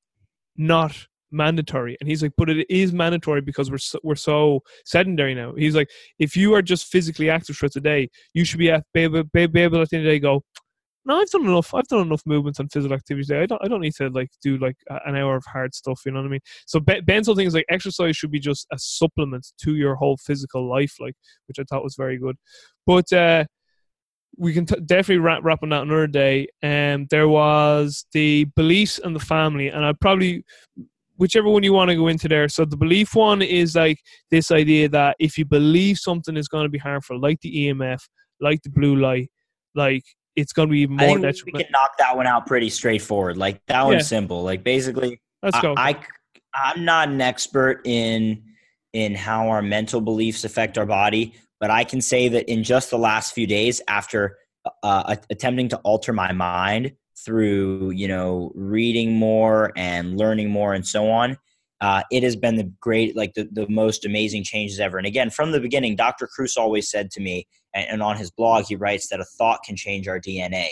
not 0.56 1.06
mandatory." 1.30 1.96
And 2.00 2.08
he's 2.08 2.22
like, 2.22 2.32
"But 2.36 2.48
it 2.50 2.66
is 2.70 2.92
mandatory 2.92 3.40
because 3.42 3.70
we're 3.70 3.78
so, 3.78 3.98
we're 4.02 4.14
so 4.16 4.62
sedentary 4.84 5.34
now." 5.34 5.54
He's 5.54 5.74
like, 5.76 5.88
"If 6.18 6.36
you 6.36 6.54
are 6.54 6.62
just 6.62 6.86
physically 6.86 7.28
active 7.30 7.56
for 7.56 7.68
the 7.68 7.80
day, 7.80 8.08
you 8.34 8.44
should 8.44 8.58
be, 8.58 8.70
at, 8.70 8.84
be, 8.94 9.02
able, 9.02 9.24
be, 9.24 9.46
be 9.46 9.60
able 9.60 9.80
at 9.82 9.90
the 9.90 9.96
end 9.98 10.06
of 10.06 10.10
the 10.10 10.16
day 10.16 10.20
go." 10.20 10.44
No, 11.04 11.20
I've 11.20 11.30
done 11.30 11.46
enough. 11.46 11.72
I've 11.74 11.86
done 11.86 12.06
enough 12.06 12.22
movements 12.26 12.58
and 12.58 12.70
physical 12.70 12.94
activity 12.94 13.26
today. 13.26 13.42
I 13.42 13.46
don't. 13.46 13.62
I 13.64 13.68
don't 13.68 13.80
need 13.80 13.94
to 13.94 14.08
like 14.10 14.30
do 14.42 14.58
like 14.58 14.76
an 15.06 15.16
hour 15.16 15.36
of 15.36 15.44
hard 15.46 15.74
stuff. 15.74 16.02
You 16.04 16.12
know 16.12 16.20
what 16.20 16.26
I 16.26 16.30
mean? 16.30 16.40
So 16.66 16.78
Ben- 16.78 17.04
Ben's 17.04 17.26
whole 17.26 17.36
thing 17.36 17.46
is 17.46 17.54
like 17.54 17.64
exercise 17.70 18.16
should 18.16 18.30
be 18.30 18.40
just 18.40 18.66
a 18.72 18.78
supplement 18.78 19.46
to 19.62 19.76
your 19.76 19.96
whole 19.96 20.18
physical 20.18 20.68
life, 20.68 20.94
like 21.00 21.14
which 21.46 21.58
I 21.58 21.64
thought 21.64 21.84
was 21.84 21.96
very 21.96 22.18
good. 22.18 22.36
But 22.86 23.10
uh, 23.12 23.44
we 24.36 24.52
can 24.52 24.66
t- 24.66 24.80
definitely 24.84 25.18
wrap, 25.18 25.40
wrap 25.42 25.62
on 25.62 25.70
that 25.70 25.82
another 25.82 26.06
day. 26.06 26.48
Um, 26.62 27.06
there 27.10 27.28
was 27.28 28.06
the 28.12 28.44
beliefs 28.56 28.98
and 29.02 29.16
the 29.16 29.20
family, 29.20 29.68
and 29.68 29.84
I 29.84 29.92
probably 29.92 30.44
whichever 31.16 31.50
one 31.50 31.62
you 31.62 31.72
want 31.72 31.90
to 31.90 31.96
go 31.96 32.08
into 32.08 32.28
there. 32.28 32.48
So 32.48 32.64
the 32.64 32.78
belief 32.78 33.14
one 33.14 33.42
is 33.42 33.74
like 33.74 33.98
this 34.30 34.50
idea 34.50 34.88
that 34.88 35.16
if 35.18 35.36
you 35.36 35.44
believe 35.44 35.98
something 35.98 36.36
is 36.36 36.48
going 36.48 36.64
to 36.64 36.70
be 36.70 36.78
harmful, 36.78 37.20
like 37.20 37.40
the 37.42 37.66
EMF, 37.66 38.00
like 38.40 38.62
the 38.62 38.70
blue 38.70 38.96
light, 38.96 39.30
like 39.74 40.02
it's 40.36 40.52
going 40.52 40.68
to 40.68 40.72
be 40.72 40.86
more. 40.86 41.18
I 41.18 41.32
think 41.32 41.46
we 41.46 41.52
can 41.52 41.66
knock 41.70 41.96
that 41.98 42.16
one 42.16 42.26
out 42.26 42.46
pretty 42.46 42.70
straightforward. 42.70 43.36
Like 43.36 43.60
that 43.66 43.84
one's 43.84 44.02
Yeah. 44.02 44.18
simple. 44.18 44.42
Like 44.42 44.62
basically, 44.64 45.20
Let's 45.42 45.58
go. 45.60 45.74
I, 45.76 45.96
I 46.54 46.72
am 46.76 46.84
not 46.84 47.08
an 47.08 47.20
expert 47.20 47.80
in 47.84 48.42
in 48.92 49.14
how 49.14 49.48
our 49.48 49.62
mental 49.62 50.00
beliefs 50.00 50.44
affect 50.44 50.76
our 50.76 50.86
body, 50.86 51.34
but 51.60 51.70
I 51.70 51.84
can 51.84 52.00
say 52.00 52.28
that 52.28 52.50
in 52.50 52.64
just 52.64 52.90
the 52.90 52.98
last 52.98 53.32
few 53.34 53.46
days, 53.46 53.80
after 53.86 54.36
uh, 54.82 55.16
attempting 55.30 55.68
to 55.68 55.76
alter 55.78 56.12
my 56.12 56.32
mind 56.32 56.92
through 57.24 57.90
you 57.90 58.08
know 58.08 58.50
reading 58.54 59.12
more 59.14 59.72
and 59.76 60.16
learning 60.18 60.50
more 60.50 60.74
and 60.74 60.86
so 60.86 61.10
on, 61.10 61.36
uh, 61.80 62.02
it 62.10 62.22
has 62.22 62.36
been 62.36 62.56
the 62.56 62.70
great 62.80 63.16
like 63.16 63.34
the, 63.34 63.48
the 63.52 63.68
most 63.68 64.04
amazing 64.04 64.44
changes 64.44 64.80
ever. 64.80 64.98
And 64.98 65.06
again, 65.06 65.30
from 65.30 65.52
the 65.52 65.60
beginning, 65.60 65.96
Dr. 65.96 66.26
Kruse 66.26 66.56
always 66.56 66.90
said 66.90 67.10
to 67.12 67.20
me, 67.20 67.46
and, 67.74 67.86
and 67.88 68.02
on 68.02 68.16
his 68.16 68.30
blog, 68.30 68.66
he 68.66 68.76
writes 68.76 69.08
that 69.08 69.20
a 69.20 69.24
thought 69.24 69.60
can 69.64 69.76
change 69.76 70.08
our 70.08 70.20
DNA, 70.20 70.68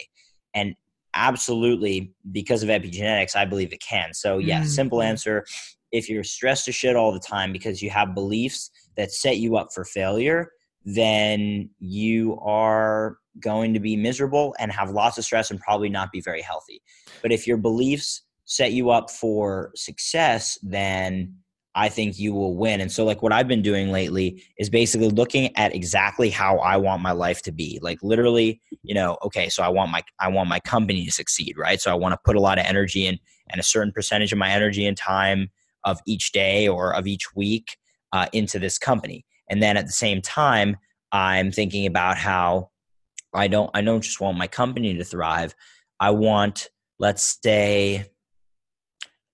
and 0.55 0.75
absolutely 1.15 2.13
because 2.33 2.63
of 2.63 2.69
epigenetics 2.69 3.35
i 3.35 3.45
believe 3.45 3.73
it 3.73 3.81
can 3.81 4.13
so 4.13 4.39
yeah 4.39 4.61
Mm. 4.61 4.67
simple 4.67 5.03
answer 5.03 5.45
if 5.91 6.09
you're 6.09 6.23
stressed 6.23 6.67
to 6.67 6.73
shit 6.73 6.97
all 6.97 7.13
the 7.13 7.19
time 7.19 7.51
because 7.51 7.81
you 7.81 7.89
have 7.89 8.15
beliefs 8.15 8.71
that 8.97 9.11
set 9.11 9.39
you 9.39 9.57
up 9.57 9.69
for 9.75 9.85
failure 9.85 10.53
then 10.85 11.71
you 11.79 12.39
are 12.43 13.19
going 13.41 13.73
to 13.73 13.81
be 13.81 13.97
miserable 13.97 14.55
and 14.59 14.71
have 14.71 14.91
lots 14.91 15.17
of 15.19 15.25
stress 15.25 15.51
and 15.51 15.61
probably 15.61 15.89
not 15.89 16.13
be 16.13 16.21
very 16.21 16.43
healthy 16.43 16.83
but 17.23 17.33
if 17.33 17.47
your 17.47 17.57
beliefs 17.57 18.23
set 18.49 18.73
you 18.73 18.91
up 18.91 19.11
for 19.11 19.71
success 19.77 20.59
then 20.63 21.35
I 21.75 21.89
think 21.89 22.19
you 22.19 22.35
will 22.35 22.57
win. 22.57 22.81
And 22.81 22.91
so, 22.91 23.05
like, 23.05 23.23
what 23.23 23.33
I've 23.33 23.47
been 23.47 23.63
doing 23.63 23.93
lately 23.93 24.43
is 24.59 24.69
basically 24.69 25.11
looking 25.11 25.57
at 25.57 25.73
exactly 25.73 26.29
how 26.29 26.59
I 26.59 26.77
want 26.77 27.03
my 27.03 27.13
life 27.13 27.41
to 27.43 27.53
be. 27.53 27.79
Like, 27.81 28.03
literally, 28.03 28.61
you 28.83 28.95
know, 28.95 29.17
okay, 29.23 29.49
so 29.49 29.63
I 29.63 29.69
want 29.69 29.93
my 29.93 30.03
I 30.19 30.27
want 30.27 30.49
my 30.49 30.59
company 30.59 31.05
to 31.05 31.13
succeed, 31.13 31.55
right? 31.57 31.81
So 31.81 31.93
I 31.93 31.95
want 31.95 32.15
to 32.15 32.19
put 32.25 32.35
a 32.35 32.41
lot 32.41 32.59
of 32.59 32.65
energy 32.65 33.07
in 33.07 33.19
and 33.49 33.61
a 33.61 33.63
certain 33.63 33.93
percentage 33.93 34.33
of 34.33 34.39
my 34.39 34.51
energy 34.51 34.87
and 34.87 34.97
time 34.97 35.51
of 35.85 36.01
each 36.05 36.33
day 36.33 36.67
or 36.67 36.93
of 36.93 37.07
each 37.07 37.33
week 37.37 37.77
uh, 38.13 38.27
into 38.33 38.59
this 38.59 38.77
company. 38.77 39.25
And 39.49 39.63
then 39.63 39.77
at 39.77 39.87
the 39.87 39.93
same 39.93 40.21
time, 40.21 40.79
I'm 41.13 41.53
thinking 41.53 41.87
about 41.87 42.19
how 42.19 42.71
I 43.33 43.47
don't 43.47 43.71
I 43.73 43.83
don't 43.83 44.03
just 44.03 44.21
want 44.21 44.37
my 44.37 44.49
company 44.49 44.95
to 44.97 45.05
thrive. 45.05 45.55
I 46.01 46.11
want, 46.11 46.71
let's 46.99 47.39
say, 47.41 48.07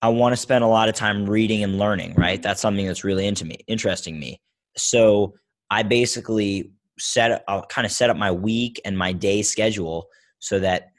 I 0.05 0.09
want 0.09 0.33
to 0.33 0.37
spend 0.37 0.63
a 0.63 0.67
lot 0.67 0.87
of 0.87 0.93
time 0.93 1.25
reading 1.25 1.63
and 1.63 1.79
learning, 1.79 2.13
right? 2.13 2.39
That's 2.39 2.61
something 2.61 2.85
that's 2.85 3.03
really 3.03 3.25
into 3.25 3.43
me, 3.43 3.57
interesting 3.65 4.19
me. 4.19 4.39
So 4.77 5.33
I 5.71 5.81
basically 5.81 6.69
set 6.99 7.43
I'll 7.47 7.65
kind 7.65 7.87
of 7.87 7.91
set 7.91 8.11
up 8.11 8.15
my 8.15 8.31
week 8.31 8.79
and 8.85 8.95
my 8.95 9.13
day 9.13 9.41
schedule 9.41 10.05
so 10.37 10.59
that 10.59 10.91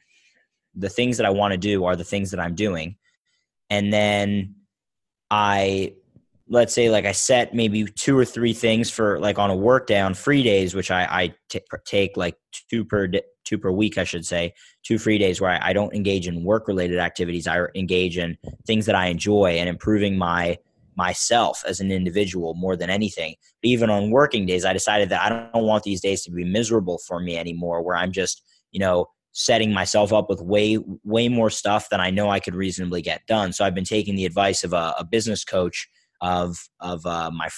the 0.75 0.89
things 0.89 1.19
that 1.19 1.25
I 1.25 1.31
want 1.31 1.53
to 1.53 1.57
do 1.57 1.85
are 1.85 1.95
the 1.95 2.03
things 2.03 2.33
that 2.33 2.41
I'm 2.41 2.57
doing. 2.57 2.97
And 3.71 3.93
then 3.93 4.57
I 5.31 5.95
let's 6.49 6.75
say 6.75 6.91
like 6.91 7.05
I 7.05 7.13
set 7.13 7.55
maybe 7.55 7.85
two 7.85 8.19
or 8.19 8.25
three 8.25 8.55
things 8.55 8.91
for 8.91 9.21
like 9.21 9.39
on 9.39 9.51
a 9.51 9.57
work 9.57 9.87
day 9.87 10.01
on 10.01 10.15
free 10.15 10.43
days, 10.43 10.75
which 10.75 10.91
I, 10.91 11.05
I 11.05 11.35
t- 11.49 11.61
take 11.85 12.17
like 12.17 12.37
two 12.71 12.85
per 12.85 13.07
di- 13.07 13.23
two 13.47 13.59
per 13.59 13.71
week, 13.71 13.97
I 13.97 14.05
should 14.05 14.27
say, 14.27 14.53
two 14.83 14.99
free 14.99 15.17
days 15.17 15.41
where 15.41 15.53
I, 15.53 15.71
I 15.71 15.73
don't 15.73 15.95
engage 15.95 16.29
in 16.29 16.45
work 16.45 16.69
related 16.69 16.99
activities. 16.99 17.47
I 17.47 17.67
engage 17.75 18.19
in 18.19 18.37
things 18.67 18.85
that 18.87 18.95
I 18.95 19.07
enjoy 19.07 19.53
and 19.53 19.69
improving 19.69 20.19
my 20.19 20.59
myself 20.97 21.63
as 21.67 21.79
an 21.79 21.93
individual 21.93 22.55
more 22.55 22.75
than 22.75 22.89
anything. 22.91 23.35
But 23.63 23.69
even 23.69 23.91
on 23.91 24.11
working 24.11 24.47
days, 24.47 24.65
I 24.65 24.73
decided 24.73 25.11
that 25.11 25.23
I 25.23 25.51
don't 25.53 25.67
want 25.67 25.85
these 25.85 26.01
days 26.01 26.23
to 26.25 26.31
be 26.31 26.45
miserable 26.45 26.99
for 26.99 27.21
me 27.21 27.37
anymore, 27.37 27.83
where 27.83 27.97
I'm 27.97 28.13
just 28.13 28.43
you 28.73 28.81
know 28.81 29.07
setting 29.33 29.73
myself 29.73 30.13
up 30.13 30.31
with 30.31 30.41
way 30.41 30.79
way 31.05 31.29
more 31.29 31.51
stuff 31.51 31.89
than 31.91 32.01
I 32.01 32.11
know 32.11 32.31
I 32.31 32.41
could 32.41 32.55
reasonably 32.55 33.03
get 33.03 33.27
done. 33.27 33.53
So 33.53 33.65
I've 33.65 33.75
been 33.75 33.85
taking 33.85 34.17
the 34.17 34.25
advice 34.25 34.65
of 34.65 34.73
a, 34.73 34.95
a 34.99 35.05
business 35.05 35.45
coach 35.45 35.89
of 36.21 36.59
of 36.81 37.05
uh, 37.05 37.31
my 37.31 37.49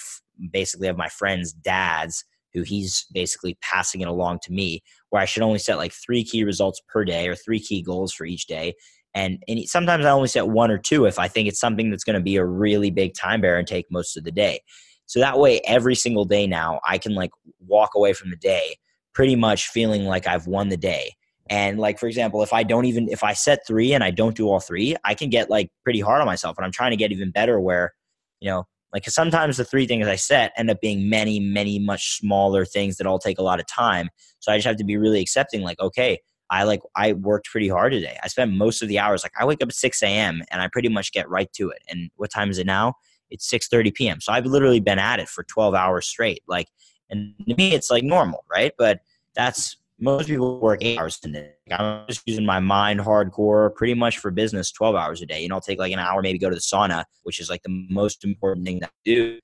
basically 0.51 0.87
of 0.87 0.97
my 0.97 1.09
friends' 1.09 1.53
dads, 1.53 2.25
who 2.53 2.63
he's 2.63 3.05
basically 3.13 3.57
passing 3.61 4.01
it 4.01 4.07
along 4.07 4.39
to 4.43 4.51
me, 4.51 4.83
where 5.09 5.21
I 5.21 5.25
should 5.25 5.43
only 5.43 5.59
set 5.59 5.77
like 5.77 5.93
three 5.93 6.23
key 6.23 6.43
results 6.43 6.81
per 6.87 7.03
day 7.03 7.27
or 7.27 7.35
three 7.35 7.59
key 7.59 7.81
goals 7.81 8.13
for 8.13 8.25
each 8.25 8.47
day. 8.47 8.75
And, 9.15 9.41
and 9.47 9.59
sometimes 9.67 10.05
I 10.05 10.11
only 10.11 10.27
set 10.27 10.47
one 10.47 10.69
or 10.69 10.77
two 10.77 11.05
if 11.05 11.17
I 11.17 11.27
think 11.27 11.47
it's 11.47 11.59
something 11.59 11.89
that's 11.89 12.03
going 12.03 12.15
to 12.15 12.23
be 12.23 12.35
a 12.35 12.45
really 12.45 12.91
big 12.91 13.15
time 13.15 13.41
bearer 13.41 13.57
and 13.57 13.67
take 13.67 13.91
most 13.91 14.17
of 14.17 14.23
the 14.23 14.31
day. 14.31 14.61
So 15.07 15.19
that 15.19 15.39
way, 15.39 15.59
every 15.61 15.95
single 15.95 16.25
day 16.25 16.45
now, 16.45 16.79
I 16.87 16.99
can 16.99 17.15
like 17.15 17.31
walk 17.59 17.95
away 17.95 18.13
from 18.13 18.29
the 18.29 18.35
day 18.35 18.75
pretty 19.13 19.35
much 19.35 19.67
feeling 19.67 20.05
like 20.05 20.27
I've 20.27 20.45
won 20.45 20.69
the 20.69 20.77
day. 20.77 21.13
And 21.49 21.79
like 21.79 21.97
for 21.97 22.05
example, 22.05 22.43
if 22.43 22.53
I 22.53 22.61
don't 22.61 22.85
even 22.85 23.09
if 23.09 23.23
I 23.23 23.33
set 23.33 23.65
three 23.65 23.93
and 23.93 24.03
I 24.03 24.11
don't 24.11 24.37
do 24.37 24.47
all 24.47 24.59
three, 24.59 24.95
I 25.03 25.15
can 25.15 25.31
get 25.31 25.49
like 25.49 25.71
pretty 25.83 25.99
hard 25.99 26.21
on 26.21 26.27
myself. 26.27 26.57
And 26.57 26.65
I'm 26.65 26.71
trying 26.71 26.91
to 26.91 26.97
get 26.97 27.11
even 27.11 27.31
better. 27.31 27.59
Where 27.59 27.93
you 28.39 28.51
know, 28.51 28.67
like 28.93 29.05
sometimes 29.07 29.57
the 29.57 29.65
three 29.65 29.85
things 29.85 30.07
I 30.07 30.15
set 30.15 30.51
end 30.57 30.69
up 30.69 30.81
being 30.81 31.09
many, 31.09 31.39
many 31.39 31.79
much 31.79 32.17
smaller 32.17 32.65
things 32.65 32.97
that 32.97 33.07
all 33.07 33.19
take 33.19 33.39
a 33.39 33.43
lot 33.43 33.59
of 33.59 33.67
time. 33.67 34.09
So 34.39 34.51
I 34.51 34.57
just 34.57 34.67
have 34.67 34.77
to 34.77 34.83
be 34.83 34.97
really 34.97 35.21
accepting. 35.21 35.61
Like, 35.61 35.79
okay, 35.79 36.19
I 36.49 36.63
like 36.63 36.81
I 36.95 37.13
worked 37.13 37.49
pretty 37.49 37.67
hard 37.67 37.91
today. 37.91 38.17
I 38.23 38.27
spent 38.27 38.51
most 38.51 38.81
of 38.81 38.87
the 38.87 38.99
hours. 38.99 39.23
Like 39.23 39.33
I 39.39 39.45
wake 39.45 39.61
up 39.61 39.69
at 39.69 39.75
six 39.75 40.01
a.m. 40.01 40.41
and 40.49 40.61
I 40.61 40.67
pretty 40.67 40.89
much 40.89 41.11
get 41.11 41.29
right 41.29 41.51
to 41.53 41.69
it. 41.69 41.81
And 41.87 42.09
what 42.15 42.31
time 42.31 42.49
is 42.49 42.57
it 42.57 42.65
now? 42.65 42.95
It's 43.29 43.47
six 43.47 43.67
thirty 43.67 43.91
p.m. 43.91 44.19
So 44.21 44.33
I've 44.33 44.47
literally 44.47 44.79
been 44.79 44.97
at 44.99 45.19
it 45.19 45.29
for 45.29 45.43
twelve 45.43 45.75
hours 45.75 46.07
straight. 46.07 46.41
Like, 46.47 46.67
and 47.09 47.35
to 47.47 47.55
me, 47.55 47.73
it's 47.75 47.91
like 47.91 48.03
normal, 48.03 48.43
right? 48.51 48.71
But 48.77 49.01
that's 49.35 49.77
most 49.99 50.27
people 50.27 50.59
work 50.59 50.83
eight 50.83 50.97
hours 50.97 51.19
a 51.23 51.27
day. 51.27 51.51
I'm 51.71 52.05
just 52.07 52.21
using 52.25 52.45
my 52.45 52.59
mind 52.59 52.99
hardcore 52.99 53.75
pretty 53.75 53.93
much 53.93 54.19
for 54.19 54.31
business 54.31 54.71
12 54.71 54.95
hours 54.95 55.21
a 55.21 55.25
day. 55.25 55.41
You 55.41 55.49
know, 55.49 55.55
I'll 55.55 55.61
take 55.61 55.79
like 55.79 55.91
an 55.91 55.99
hour, 55.99 56.21
maybe 56.21 56.39
go 56.39 56.49
to 56.49 56.55
the 56.55 56.61
sauna, 56.61 57.03
which 57.23 57.39
is 57.39 57.49
like 57.49 57.63
the 57.63 57.87
most 57.89 58.23
important 58.23 58.65
thing 58.65 58.79
that 58.79 58.89
I 58.89 58.99
do. 59.05 59.39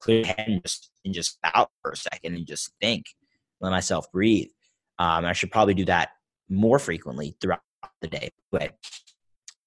Clear 0.00 0.24
head 0.24 0.44
and 0.46 0.62
just, 0.62 0.90
and 1.04 1.12
just 1.12 1.38
out 1.42 1.70
for 1.82 1.90
a 1.90 1.96
second 1.96 2.34
and 2.34 2.46
just 2.46 2.70
think, 2.80 3.06
let 3.60 3.70
myself 3.70 4.10
breathe. 4.12 4.48
Um, 5.00 5.24
I 5.24 5.32
should 5.32 5.50
probably 5.50 5.74
do 5.74 5.84
that 5.86 6.10
more 6.48 6.78
frequently 6.78 7.36
throughout 7.40 7.60
the 8.00 8.08
day. 8.08 8.30
But 8.52 8.76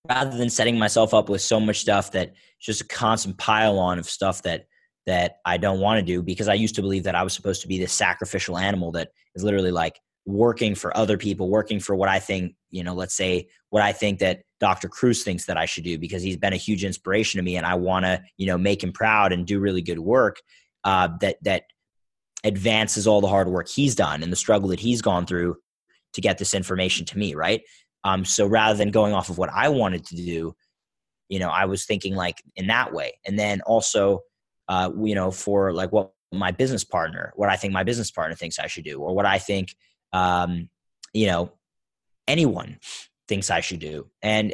rather 0.07 0.37
than 0.37 0.49
setting 0.49 0.79
myself 0.79 1.13
up 1.13 1.29
with 1.29 1.41
so 1.41 1.59
much 1.59 1.81
stuff 1.81 2.11
that 2.11 2.33
just 2.59 2.81
a 2.81 2.87
constant 2.87 3.37
pile 3.37 3.77
on 3.79 3.99
of 3.99 4.09
stuff 4.09 4.41
that 4.43 4.65
that 5.07 5.37
I 5.45 5.57
don't 5.57 5.79
want 5.79 5.99
to 5.99 6.05
do 6.05 6.21
because 6.21 6.47
I 6.47 6.53
used 6.53 6.75
to 6.75 6.81
believe 6.81 7.03
that 7.03 7.15
I 7.15 7.23
was 7.23 7.33
supposed 7.33 7.63
to 7.63 7.67
be 7.67 7.79
this 7.79 7.91
sacrificial 7.91 8.57
animal 8.57 8.91
that 8.91 9.09
is 9.33 9.43
literally 9.43 9.71
like 9.71 9.99
working 10.25 10.75
for 10.75 10.95
other 10.95 11.17
people, 11.17 11.49
working 11.49 11.79
for 11.79 11.95
what 11.95 12.09
I 12.09 12.19
think, 12.19 12.55
you 12.69 12.83
know, 12.83 12.93
let's 12.93 13.15
say 13.15 13.47
what 13.69 13.81
I 13.81 13.91
think 13.91 14.19
that 14.19 14.41
Dr. 14.59 14.87
Kruse 14.87 15.23
thinks 15.23 15.45
that 15.45 15.57
I 15.57 15.65
should 15.65 15.83
do 15.83 15.97
because 15.97 16.21
he's 16.21 16.37
been 16.37 16.53
a 16.53 16.57
huge 16.57 16.83
inspiration 16.83 17.39
to 17.39 17.43
me 17.43 17.57
and 17.57 17.65
I 17.65 17.75
want 17.75 18.05
to, 18.05 18.21
you 18.37 18.45
know, 18.45 18.57
make 18.57 18.83
him 18.83 18.91
proud 18.91 19.33
and 19.33 19.45
do 19.45 19.59
really 19.59 19.81
good 19.81 19.99
work 19.99 20.37
uh, 20.83 21.09
that, 21.21 21.37
that 21.43 21.63
advances 22.43 23.07
all 23.07 23.21
the 23.21 23.27
hard 23.27 23.47
work 23.47 23.67
he's 23.67 23.95
done 23.95 24.21
and 24.21 24.31
the 24.31 24.37
struggle 24.37 24.69
that 24.69 24.79
he's 24.79 25.01
gone 25.01 25.25
through 25.25 25.55
to 26.13 26.21
get 26.21 26.37
this 26.37 26.53
information 26.53 27.05
to 27.07 27.17
me. 27.17 27.33
Right. 27.33 27.61
Um, 28.03 28.25
so 28.25 28.45
rather 28.45 28.77
than 28.77 28.91
going 28.91 29.13
off 29.13 29.29
of 29.29 29.37
what 29.37 29.49
I 29.53 29.69
wanted 29.69 30.05
to 30.07 30.15
do, 30.15 30.55
you 31.29 31.39
know, 31.39 31.49
I 31.49 31.65
was 31.65 31.85
thinking 31.85 32.15
like 32.15 32.43
in 32.55 32.67
that 32.67 32.93
way. 32.93 33.13
And 33.25 33.39
then 33.39 33.61
also, 33.61 34.19
uh, 34.67 34.91
you 35.01 35.15
know, 35.15 35.31
for 35.31 35.73
like 35.73 35.91
what 35.91 36.11
my 36.31 36.51
business 36.51 36.83
partner, 36.83 37.31
what 37.35 37.49
I 37.49 37.55
think 37.55 37.73
my 37.73 37.83
business 37.83 38.11
partner 38.11 38.35
thinks 38.35 38.59
I 38.59 38.67
should 38.67 38.83
do, 38.83 38.99
or 38.99 39.15
what 39.15 39.25
I 39.25 39.37
think, 39.37 39.75
um, 40.13 40.69
you 41.13 41.27
know, 41.27 41.51
anyone 42.27 42.79
thinks 43.27 43.49
I 43.49 43.61
should 43.61 43.79
do, 43.79 44.07
and 44.21 44.53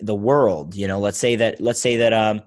the 0.00 0.14
world. 0.14 0.74
You 0.74 0.88
know, 0.88 1.00
let's 1.00 1.18
say 1.18 1.36
that 1.36 1.60
let's 1.60 1.80
say 1.80 1.96
that 1.98 2.12
um, 2.12 2.42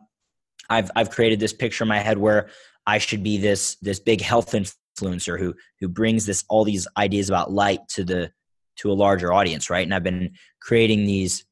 I've 0.70 0.91
I've 0.95 1.09
created 1.09 1.39
this 1.39 1.53
picture 1.53 1.84
in 1.84 1.89
my 1.89 1.99
head 1.99 2.18
where 2.18 2.49
I 2.86 2.97
should 2.97 3.24
be 3.24 3.38
this 3.38 3.76
this 3.82 3.99
big 3.99 4.22
health 4.22 4.53
influencer 4.53 5.39
who 5.39 5.53
who 5.80 5.88
brings 5.88 6.26
this 6.26 6.43
all 6.49 6.64
these 6.64 6.88
ideas 6.97 7.30
about 7.30 7.51
light 7.51 7.88
to 7.89 8.03
the 8.03 8.32
to 8.78 8.91
a 8.91 8.93
larger 8.93 9.32
audience, 9.32 9.70
right? 9.70 9.86
And 9.86 9.93
I've 9.93 10.03
been 10.03 10.34
creating 10.62 11.05
these 11.05 11.45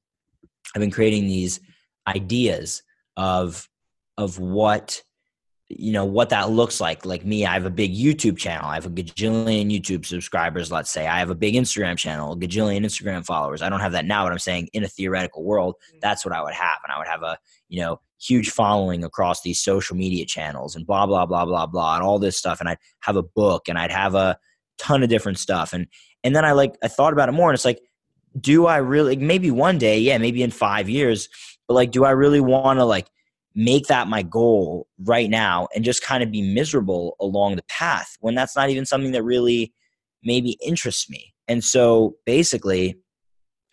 I've 0.75 0.79
been 0.79 0.91
creating 0.91 1.27
these 1.27 1.59
ideas 2.07 2.83
of 3.17 3.67
of 4.17 4.39
what 4.39 5.03
you 5.69 5.91
know 5.91 6.03
what 6.05 6.29
that 6.29 6.49
looks 6.49 6.81
like. 6.81 7.05
Like 7.05 7.23
me 7.23 7.45
i 7.45 7.53
have 7.53 7.65
a 7.65 7.69
big 7.69 7.95
youtube 7.95 8.37
channel. 8.37 8.67
I 8.67 8.75
have 8.75 8.85
a 8.85 8.89
gajillion 8.89 9.71
youtube 9.71 10.05
subscribers 10.05 10.71
let's 10.71 10.89
say. 10.89 11.07
I 11.07 11.19
have 11.19 11.29
a 11.29 11.35
big 11.35 11.53
instagram 11.53 11.97
channel 11.97 12.33
a 12.33 12.35
gajillion 12.35 12.85
instagram 12.85 13.25
followers. 13.25 13.61
I 13.61 13.69
don't 13.69 13.79
have 13.79 13.91
that 13.93 14.05
now 14.05 14.25
but 14.25 14.31
i'm 14.31 14.39
saying 14.39 14.69
in 14.73 14.83
a 14.83 14.87
theoretical 14.87 15.43
world 15.43 15.75
mm. 15.93 15.99
that's 16.01 16.25
what 16.25 16.33
i 16.33 16.41
would 16.41 16.53
have. 16.53 16.77
And 16.83 16.91
i 16.91 16.97
would 16.97 17.07
have 17.07 17.23
a 17.23 17.37
you 17.67 17.81
know 17.81 18.01
huge 18.19 18.49
following 18.49 19.03
across 19.03 19.41
these 19.41 19.61
social 19.61 19.95
media 19.95 20.25
channels 20.25 20.75
and 20.75 20.85
blah 20.85 21.05
blah 21.05 21.25
blah 21.25 21.45
blah 21.45 21.65
blah 21.65 21.95
and 21.95 22.03
all 22.03 22.19
this 22.19 22.37
stuff. 22.37 22.59
And 22.59 22.67
i'd 22.67 22.79
have 23.01 23.15
a 23.15 23.23
book 23.23 23.69
and 23.69 23.77
i'd 23.77 23.91
have 23.91 24.15
a 24.15 24.37
ton 24.77 25.03
of 25.03 25.09
different 25.09 25.37
stuff. 25.37 25.73
And 25.73 25.87
and 26.23 26.35
then 26.35 26.45
i 26.45 26.51
like 26.51 26.75
i 26.83 26.87
thought 26.87 27.13
about 27.13 27.29
it 27.29 27.33
more 27.33 27.49
and 27.49 27.55
it's 27.55 27.65
like 27.65 27.81
do 28.39 28.65
i 28.67 28.77
really 28.77 29.15
maybe 29.15 29.51
one 29.51 29.77
day 29.77 29.99
yeah 29.99 30.17
maybe 30.17 30.43
in 30.43 30.51
five 30.51 30.87
years 30.87 31.29
but 31.67 31.73
like 31.73 31.91
do 31.91 32.05
i 32.05 32.11
really 32.11 32.39
want 32.39 32.79
to 32.79 32.85
like 32.85 33.07
make 33.55 33.87
that 33.87 34.07
my 34.07 34.21
goal 34.21 34.87
right 35.05 35.29
now 35.29 35.67
and 35.75 35.83
just 35.83 36.03
kind 36.03 36.23
of 36.23 36.31
be 36.31 36.41
miserable 36.41 37.15
along 37.19 37.55
the 37.55 37.63
path 37.63 38.15
when 38.19 38.35
that's 38.35 38.55
not 38.55 38.69
even 38.69 38.85
something 38.85 39.11
that 39.11 39.23
really 39.23 39.73
maybe 40.23 40.57
interests 40.65 41.09
me. 41.09 41.33
And 41.47 41.63
so 41.63 42.15
basically, 42.25 42.99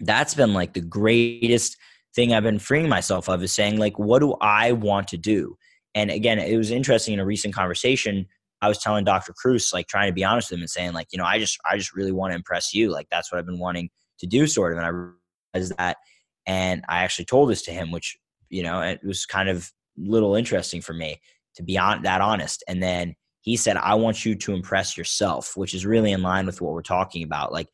that's 0.01 0.35
been 0.35 0.55
like 0.55 0.74
the 0.74 0.81
greatest 0.81 1.77
thing 2.14 2.33
I've 2.33 2.43
been 2.43 2.59
freeing 2.59 2.89
myself 2.89 3.29
of 3.29 3.43
is 3.43 3.53
saying, 3.53 3.79
like, 3.79 3.99
what 3.99 4.20
do 4.20 4.35
I 4.41 4.72
want 4.72 5.09
to 5.09 5.16
do? 5.16 5.57
And 5.95 6.11
again, 6.11 6.39
it 6.39 6.57
was 6.57 6.70
interesting 6.70 7.14
in 7.14 7.20
a 7.20 7.24
recent 7.24 7.55
conversation. 7.55 8.27
I 8.62 8.68
was 8.68 8.79
telling 8.79 9.05
Dr. 9.05 9.35
Kruse, 9.35 9.72
like 9.72 9.87
trying 9.87 10.09
to 10.09 10.14
be 10.14 10.24
honest 10.24 10.51
with 10.51 10.59
him 10.59 10.62
and 10.62 10.70
saying, 10.70 10.93
like, 10.93 11.09
you 11.12 11.18
know, 11.18 11.24
I 11.24 11.39
just 11.39 11.59
I 11.70 11.77
just 11.77 11.95
really 11.95 12.12
want 12.12 12.33
to 12.33 12.37
impress 12.37 12.74
you. 12.74 12.91
Like 12.91 13.07
that's 13.11 13.31
what 13.31 13.39
I've 13.39 13.47
been 13.47 13.59
wanting 13.59 13.91
to 14.20 14.27
do, 14.27 14.47
sort 14.47 14.72
of. 14.72 14.79
And 14.79 14.87
I 14.87 14.91
realized 14.91 15.77
that. 15.79 15.99
And 16.47 16.85
I 16.89 17.03
actually 17.03 17.24
told 17.24 17.51
this 17.51 17.62
to 17.62 17.72
him, 17.72 17.91
which 17.91 18.16
you 18.57 18.62
know, 18.62 18.80
it 18.80 19.00
was 19.04 19.26
kind 19.26 19.50
of 19.50 19.70
little 19.98 20.34
interesting 20.34 20.80
for 20.80 20.94
me 20.94 21.20
to 21.57 21.62
be 21.62 21.76
on 21.76 22.02
that 22.04 22.22
honest. 22.22 22.64
And 22.66 22.82
then 22.82 23.14
he 23.42 23.54
said, 23.54 23.76
I 23.76 23.94
want 23.94 24.24
you 24.24 24.34
to 24.34 24.54
impress 24.54 24.96
yourself, 24.96 25.57
which 25.57 25.74
is 25.74 25.84
really 25.84 26.11
in 26.12 26.22
line 26.22 26.46
with 26.46 26.62
what 26.62 26.72
we're 26.72 26.80
talking 26.80 27.22
about. 27.22 27.52
Like 27.52 27.68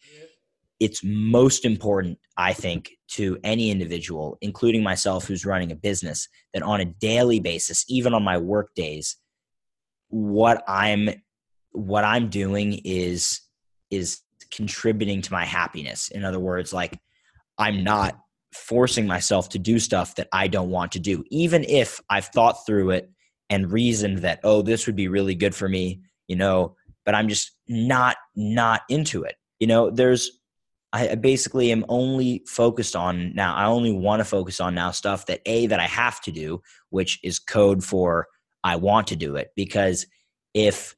it's 0.80 1.02
most 1.04 1.64
important, 1.64 2.18
I 2.36 2.52
think, 2.52 2.90
to 3.12 3.38
any 3.44 3.70
individual, 3.70 4.38
including 4.40 4.82
myself 4.82 5.24
who's 5.24 5.46
running 5.46 5.70
a 5.70 5.76
business, 5.76 6.28
that 6.52 6.64
on 6.64 6.80
a 6.80 6.84
daily 6.84 7.38
basis, 7.38 7.84
even 7.88 8.12
on 8.12 8.24
my 8.24 8.38
work 8.38 8.74
days, 8.74 9.16
what 10.08 10.64
I'm 10.66 11.08
what 11.70 12.04
I'm 12.04 12.28
doing 12.28 12.80
is 12.84 13.40
is 13.90 14.20
contributing 14.50 15.22
to 15.22 15.32
my 15.32 15.44
happiness. 15.44 16.08
In 16.08 16.24
other 16.24 16.40
words, 16.40 16.72
like 16.72 16.98
I'm 17.56 17.84
not 17.84 18.18
forcing 18.53 19.07
myself 19.07 19.48
to 19.50 19.59
do 19.59 19.78
stuff 19.78 20.14
that 20.16 20.28
I 20.32 20.46
don't 20.48 20.70
want 20.70 20.92
to 20.92 20.98
do, 20.98 21.24
even 21.30 21.64
if 21.64 22.00
I've 22.11 22.26
thought 22.26 22.66
through 22.66 22.90
it 22.90 23.11
and 23.50 23.72
reasoned 23.72 24.18
that, 24.18 24.40
oh, 24.44 24.62
this 24.62 24.86
would 24.86 24.96
be 24.96 25.09
really 25.09 25.34
good 25.34 25.55
for 25.55 25.68
me, 25.68 26.00
you 26.28 26.36
know, 26.36 26.76
but 27.05 27.14
I'm 27.14 27.28
just 27.28 27.53
not, 27.68 28.16
not 28.36 28.82
into 28.88 29.22
it. 29.24 29.36
You 29.59 29.66
know, 29.66 29.90
there's, 29.90 30.38
I 30.92 31.14
basically 31.14 31.72
am 31.72 31.86
only 31.88 32.44
focused 32.46 32.94
on 32.94 33.34
now, 33.34 33.55
I 33.55 33.64
only 33.64 33.92
want 33.92 34.20
to 34.20 34.24
focus 34.24 34.61
on 34.61 34.74
now 34.74 34.90
stuff 34.90 35.26
that 35.26 35.40
A, 35.46 35.66
that 35.68 35.80
I 35.80 35.86
have 35.86 36.20
to 36.22 36.32
do, 36.32 36.61
which 36.90 37.18
is 37.22 37.38
code 37.38 37.82
for 37.82 38.28
I 38.62 38.76
want 38.76 39.07
to 39.09 39.16
do 39.16 39.36
it. 39.36 39.53
Because 39.57 40.07
if, 40.53 40.94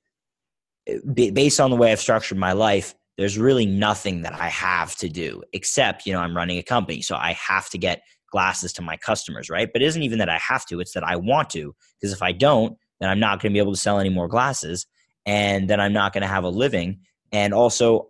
eh, 0.88 0.98
based 1.32 1.60
on 1.60 1.70
the 1.70 1.76
way 1.76 1.92
I've 1.92 2.00
structured 2.00 2.38
my 2.38 2.52
life, 2.52 2.94
there's 3.16 3.38
really 3.38 3.66
nothing 3.66 4.22
that 4.22 4.34
I 4.34 4.48
have 4.48 4.96
to 4.96 5.08
do 5.08 5.42
except, 5.52 6.06
you 6.06 6.12
know, 6.12 6.20
I'm 6.20 6.36
running 6.36 6.58
a 6.58 6.62
company. 6.62 7.00
So 7.02 7.16
I 7.16 7.32
have 7.32 7.70
to 7.70 7.78
get 7.78 8.02
glasses 8.30 8.72
to 8.74 8.82
my 8.82 8.96
customers, 8.96 9.48
right? 9.48 9.68
But 9.72 9.82
it 9.82 9.86
isn't 9.86 10.02
even 10.02 10.18
that 10.18 10.28
I 10.28 10.38
have 10.38 10.66
to, 10.66 10.80
it's 10.80 10.92
that 10.92 11.04
I 11.04 11.16
want 11.16 11.50
to. 11.50 11.74
Because 12.00 12.12
if 12.12 12.22
I 12.22 12.32
don't, 12.32 12.76
then 13.00 13.08
I'm 13.08 13.20
not 13.20 13.40
going 13.40 13.52
to 13.52 13.54
be 13.54 13.60
able 13.60 13.72
to 13.72 13.80
sell 13.80 14.00
any 14.00 14.10
more 14.10 14.28
glasses. 14.28 14.86
And 15.26 15.70
then 15.70 15.80
I'm 15.80 15.92
not 15.92 16.12
going 16.12 16.22
to 16.22 16.28
have 16.28 16.44
a 16.44 16.48
living. 16.48 17.00
And 17.32 17.54
also, 17.54 18.08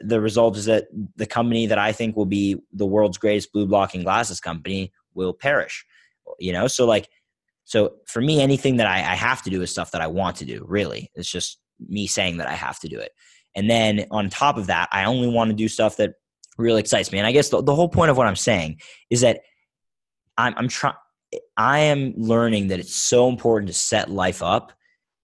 the 0.00 0.20
result 0.20 0.56
is 0.56 0.66
that 0.66 0.86
the 1.16 1.26
company 1.26 1.66
that 1.66 1.78
I 1.78 1.92
think 1.92 2.16
will 2.16 2.26
be 2.26 2.56
the 2.72 2.86
world's 2.86 3.18
greatest 3.18 3.52
blue 3.52 3.66
blocking 3.66 4.02
glasses 4.02 4.40
company 4.40 4.92
will 5.14 5.32
perish. 5.32 5.84
You 6.38 6.52
know, 6.52 6.68
so 6.68 6.86
like, 6.86 7.08
so 7.64 7.94
for 8.06 8.20
me, 8.20 8.40
anything 8.40 8.76
that 8.76 8.86
I, 8.86 8.98
I 8.98 9.16
have 9.16 9.42
to 9.42 9.50
do 9.50 9.62
is 9.62 9.70
stuff 9.70 9.90
that 9.92 10.00
I 10.00 10.06
want 10.06 10.36
to 10.36 10.44
do, 10.44 10.64
really. 10.68 11.10
It's 11.14 11.30
just 11.30 11.58
me 11.80 12.06
saying 12.06 12.36
that 12.36 12.46
I 12.46 12.54
have 12.54 12.78
to 12.80 12.88
do 12.88 12.98
it. 12.98 13.10
And 13.56 13.68
then 13.68 14.06
on 14.10 14.30
top 14.30 14.58
of 14.58 14.68
that, 14.68 14.88
I 14.92 15.04
only 15.04 15.28
want 15.28 15.50
to 15.50 15.56
do 15.56 15.66
stuff 15.66 15.96
that 15.96 16.12
really 16.58 16.80
excites 16.80 17.10
me. 17.10 17.18
And 17.18 17.26
I 17.26 17.32
guess 17.32 17.48
the, 17.48 17.62
the 17.62 17.74
whole 17.74 17.88
point 17.88 18.10
of 18.10 18.16
what 18.16 18.26
I'm 18.26 18.36
saying 18.36 18.80
is 19.10 19.22
that 19.22 19.40
I'm, 20.38 20.54
I'm 20.56 20.68
trying, 20.68 20.94
I 21.56 21.80
am 21.80 22.14
learning 22.16 22.68
that 22.68 22.78
it's 22.78 22.94
so 22.94 23.28
important 23.28 23.68
to 23.68 23.74
set 23.74 24.10
life 24.10 24.42
up 24.42 24.72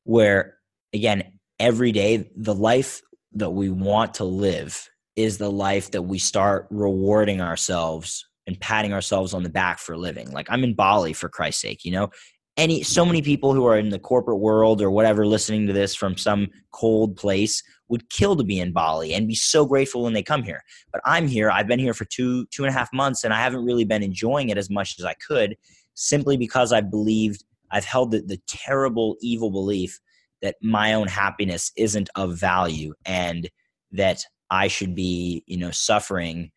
where, 0.05 0.57
again, 0.93 1.39
every 1.61 1.93
day, 1.93 2.31
the 2.35 2.55
life 2.55 3.03
that 3.35 3.51
we 3.51 3.69
want 3.69 4.15
to 4.15 4.25
live 4.25 4.89
is 5.15 5.39
the 5.39 5.51
life 5.51 5.91
that 5.91 6.03
we 6.03 6.19
start 6.19 6.67
rewarding 6.71 7.41
ourselves 7.41 8.27
and 8.47 8.59
patting 8.59 8.93
ourselves 8.93 9.35
on 9.35 9.43
the 9.43 9.49
back 9.49 9.79
for 9.79 9.97
living. 9.97 10.31
Like 10.33 10.47
I'm 10.51 10.65
in 10.65 10.75
Bali 10.75 11.13
for 11.13 11.29
Christ's 11.29 11.63
sake, 11.63 11.85
you 11.85 11.93
know, 11.93 12.11
any 12.57 12.83
so 12.83 13.05
many 13.05 13.23
people 13.23 13.55
who 13.55 13.65
are 13.67 13.79
in 13.79 13.89
the 13.89 13.99
corporate 13.99 14.41
world 14.41 14.83
or 14.83 14.91
whatever 14.91 15.27
listening 15.27 15.67
to 15.67 15.73
this 15.73 15.95
from 15.95 16.17
some 16.17 16.49
cold 16.73 17.17
place 17.17 17.63
would 17.89 18.09
kill 18.11 18.37
to 18.37 18.45
be 18.45 18.59
in 18.59 18.73
Bali 18.73 19.13
and 19.13 19.29
be 19.29 19.35
so 19.35 19.67
grateful 19.67 20.03
when 20.03 20.13
they 20.13 20.23
come 20.23 20.43
here. 20.43 20.63
But 20.93 21.03
I'm 21.05 21.27
here. 21.29 21.51
I've 21.51 21.67
been 21.67 21.79
here 21.79 21.95
for 21.95 22.05
two 22.07 22.47
two 22.47 22.65
and 22.65 22.75
a 22.75 22.79
half 22.79 22.93
months, 22.93 23.25
and 23.25 23.35
I 23.35 23.41
haven't 23.41 23.65
really 23.65 23.85
been 23.85 24.03
enjoying 24.03 24.49
it 24.49 24.59
as 24.59 24.71
much 24.71 24.99
as 24.99 25.05
I 25.05 25.15
could, 25.15 25.57
simply 25.95 26.37
because 26.37 26.73
I 26.73 26.81
believed 26.81 27.45
I've 27.71 27.85
held 27.85 28.11
the, 28.11 28.21
the 28.21 28.41
terrible, 28.47 29.17
evil 29.21 29.51
belief 29.51 29.99
that 30.43 30.57
my 30.61 30.93
own 30.95 31.07
happiness 31.07 31.73
isn't 31.77 32.11
of 32.17 32.39
value 32.39 32.95
and 33.05 33.49
that 33.93 34.25
I 34.51 34.69
should 34.69 34.95
be, 34.95 35.45
you 35.47 35.57
know, 35.57 35.71
suffering 35.71 36.51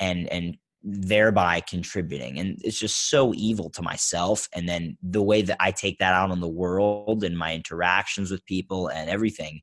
and 0.00 0.28
and 0.28 0.56
thereby 0.82 1.60
contributing 1.60 2.38
and 2.38 2.56
it's 2.62 2.78
just 2.78 3.10
so 3.10 3.34
evil 3.34 3.68
to 3.68 3.82
myself 3.82 4.48
and 4.54 4.68
then 4.68 4.96
the 5.02 5.22
way 5.22 5.42
that 5.42 5.56
i 5.58 5.72
take 5.72 5.98
that 5.98 6.14
out 6.14 6.30
on 6.30 6.40
the 6.40 6.48
world 6.48 7.24
and 7.24 7.36
my 7.36 7.52
interactions 7.52 8.30
with 8.30 8.46
people 8.46 8.86
and 8.86 9.10
everything 9.10 9.60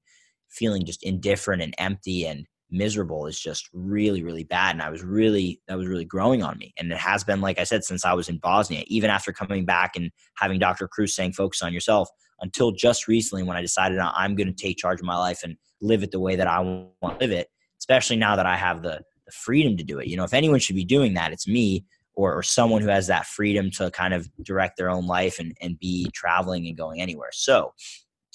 feeling 0.55 0.85
just 0.85 1.03
indifferent 1.03 1.61
and 1.61 1.73
empty 1.77 2.25
and 2.25 2.45
miserable 2.71 3.27
is 3.27 3.39
just 3.39 3.69
really 3.73 4.23
really 4.23 4.43
bad 4.43 4.73
and 4.73 4.81
i 4.81 4.89
was 4.89 5.03
really 5.03 5.61
that 5.67 5.77
was 5.77 5.87
really 5.87 6.03
growing 6.03 6.41
on 6.41 6.57
me 6.57 6.73
and 6.79 6.91
it 6.91 6.97
has 6.97 7.23
been 7.23 7.39
like 7.39 7.59
i 7.59 7.63
said 7.63 7.83
since 7.83 8.03
i 8.03 8.11
was 8.11 8.27
in 8.27 8.39
bosnia 8.39 8.83
even 8.87 9.09
after 9.09 9.31
coming 9.31 9.65
back 9.65 9.95
and 9.95 10.09
having 10.35 10.57
dr 10.57 10.87
kruse 10.87 11.13
saying 11.13 11.31
focus 11.31 11.61
on 11.61 11.71
yourself 11.71 12.09
until 12.41 12.71
just 12.71 13.07
recently 13.07 13.43
when 13.43 13.55
i 13.55 13.61
decided 13.61 13.99
uh, 13.99 14.11
i'm 14.15 14.33
going 14.33 14.47
to 14.47 14.53
take 14.53 14.77
charge 14.77 14.99
of 14.99 15.05
my 15.05 15.15
life 15.15 15.41
and 15.43 15.55
live 15.79 16.01
it 16.01 16.09
the 16.09 16.19
way 16.19 16.35
that 16.35 16.47
i 16.47 16.59
want 16.59 17.19
to 17.19 17.27
live 17.27 17.31
it 17.31 17.47
especially 17.79 18.15
now 18.15 18.35
that 18.35 18.47
i 18.47 18.57
have 18.57 18.81
the 18.81 18.99
the 19.25 19.31
freedom 19.31 19.77
to 19.77 19.83
do 19.83 19.99
it. 19.99 20.07
You 20.07 20.17
know, 20.17 20.23
if 20.23 20.33
anyone 20.33 20.59
should 20.59 20.75
be 20.75 20.85
doing 20.85 21.13
that, 21.15 21.31
it's 21.31 21.47
me 21.47 21.85
or, 22.15 22.33
or 22.33 22.43
someone 22.43 22.81
who 22.81 22.87
has 22.87 23.07
that 23.07 23.25
freedom 23.25 23.69
to 23.71 23.91
kind 23.91 24.13
of 24.13 24.29
direct 24.43 24.77
their 24.77 24.89
own 24.89 25.05
life 25.07 25.39
and, 25.39 25.55
and 25.61 25.77
be 25.79 26.09
traveling 26.13 26.67
and 26.67 26.77
going 26.77 27.01
anywhere. 27.01 27.31
So, 27.33 27.73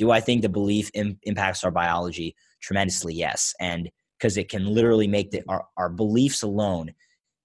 do 0.01 0.11
I 0.11 0.19
think 0.19 0.41
the 0.41 0.49
belief 0.49 0.91
Im- 0.95 1.19
impacts 1.25 1.63
our 1.63 1.71
biology? 1.71 2.35
Tremendously, 2.63 3.13
yes. 3.13 3.55
And 3.61 3.91
because 4.19 4.39
it 4.39 4.49
can 4.49 4.67
literally 4.67 5.07
make 5.07 5.31
the, 5.31 5.43
our, 5.47 5.67
our 5.77 5.91
beliefs 5.91 6.43
alone 6.43 6.93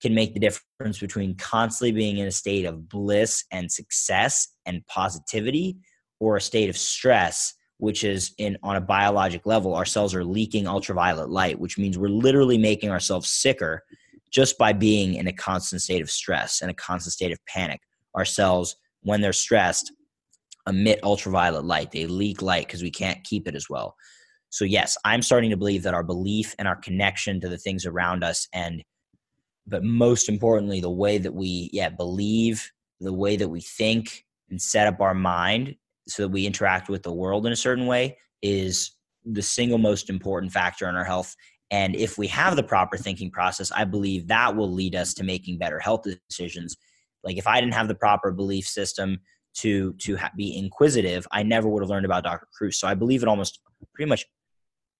can 0.01 0.15
make 0.15 0.33
the 0.33 0.39
difference 0.39 0.97
between 0.99 1.35
constantly 1.35 1.91
being 1.91 2.17
in 2.17 2.27
a 2.27 2.31
state 2.31 2.63
of 2.63 2.87
bliss 2.87 3.43
and 3.51 3.69
success 3.69 4.47
and 4.65 4.87
positivity 4.87 5.75
or 6.21 6.37
a 6.37 6.41
state 6.41 6.69
of 6.69 6.77
stress 6.77 7.53
which 7.79 8.05
is 8.05 8.33
in 8.37 8.57
on 8.63 8.77
a 8.77 8.81
biologic 8.81 9.45
level, 9.45 9.75
our 9.75 9.83
cells 9.83 10.15
are 10.15 10.23
leaking 10.23 10.65
ultraviolet 10.65 11.29
light, 11.29 11.59
which 11.59 11.77
means 11.77 11.97
we're 11.97 12.07
literally 12.07 12.57
making 12.57 12.89
ourselves 12.89 13.29
sicker 13.29 13.83
just 14.31 14.57
by 14.57 14.71
being 14.71 15.15
in 15.15 15.27
a 15.27 15.33
constant 15.33 15.81
state 15.81 16.01
of 16.01 16.09
stress 16.09 16.61
and 16.61 16.71
a 16.71 16.73
constant 16.73 17.11
state 17.11 17.33
of 17.33 17.45
panic. 17.47 17.81
Our 18.13 18.23
cells, 18.23 18.77
when 19.01 19.19
they're 19.19 19.33
stressed, 19.33 19.91
emit 20.67 20.99
ultraviolet 21.03 21.65
light. 21.65 21.91
They 21.91 22.07
leak 22.07 22.41
light 22.41 22.67
because 22.67 22.81
we 22.81 22.91
can't 22.91 23.23
keep 23.23 23.47
it 23.47 23.55
as 23.55 23.69
well. 23.69 23.95
So, 24.49 24.65
yes, 24.65 24.97
I'm 25.03 25.21
starting 25.21 25.49
to 25.49 25.57
believe 25.57 25.83
that 25.83 25.93
our 25.93 26.03
belief 26.03 26.55
and 26.57 26.67
our 26.67 26.75
connection 26.77 27.41
to 27.41 27.49
the 27.49 27.57
things 27.57 27.85
around 27.85 28.23
us, 28.23 28.47
and 28.53 28.83
but 29.67 29.83
most 29.83 30.29
importantly, 30.29 30.79
the 30.79 30.89
way 30.89 31.17
that 31.17 31.33
we, 31.33 31.69
yeah, 31.73 31.89
believe, 31.89 32.71
the 32.99 33.13
way 33.13 33.35
that 33.35 33.49
we 33.49 33.61
think 33.61 34.25
and 34.49 34.61
set 34.61 34.87
up 34.87 35.01
our 35.01 35.13
mind 35.13 35.75
so 36.07 36.23
that 36.23 36.29
we 36.29 36.45
interact 36.45 36.87
with 36.87 37.03
the 37.03 37.13
world 37.13 37.45
in 37.45 37.51
a 37.51 37.57
certain 37.57 37.87
way 37.87 38.17
is 38.41 38.91
the 39.25 39.41
single 39.41 39.79
most 39.79 40.09
important 40.09 40.51
factor 40.51 40.87
in 40.87 40.95
our 40.95 41.03
health. 41.03 41.35
And 41.71 41.95
if 41.95 42.17
we 42.17 42.27
have 42.27 42.55
the 42.55 42.63
proper 42.63 42.95
thinking 42.95 43.31
process, 43.31 43.71
I 43.71 43.85
believe 43.85 44.27
that 44.27 44.55
will 44.55 44.71
lead 44.71 44.95
us 44.95 45.15
to 45.15 45.23
making 45.23 45.57
better 45.57 45.79
health 45.79 46.05
decisions. 46.29 46.77
Like 47.23 47.37
if 47.37 47.47
I 47.47 47.59
didn't 47.59 47.73
have 47.73 47.87
the 47.87 47.95
proper 47.95 48.31
belief 48.31 48.67
system 48.67 49.19
to 49.55 49.93
to 49.93 50.17
ha- 50.17 50.31
be 50.35 50.57
inquisitive, 50.57 51.27
I 51.31 51.43
never 51.43 51.67
would 51.67 51.83
have 51.83 51.89
learned 51.89 52.05
about 52.05 52.23
Dr. 52.23 52.47
Kruse. 52.53 52.77
So 52.77 52.87
I 52.87 52.93
believe 52.93 53.23
it 53.23 53.29
almost 53.29 53.59
pretty 53.93 54.09
much. 54.09 54.25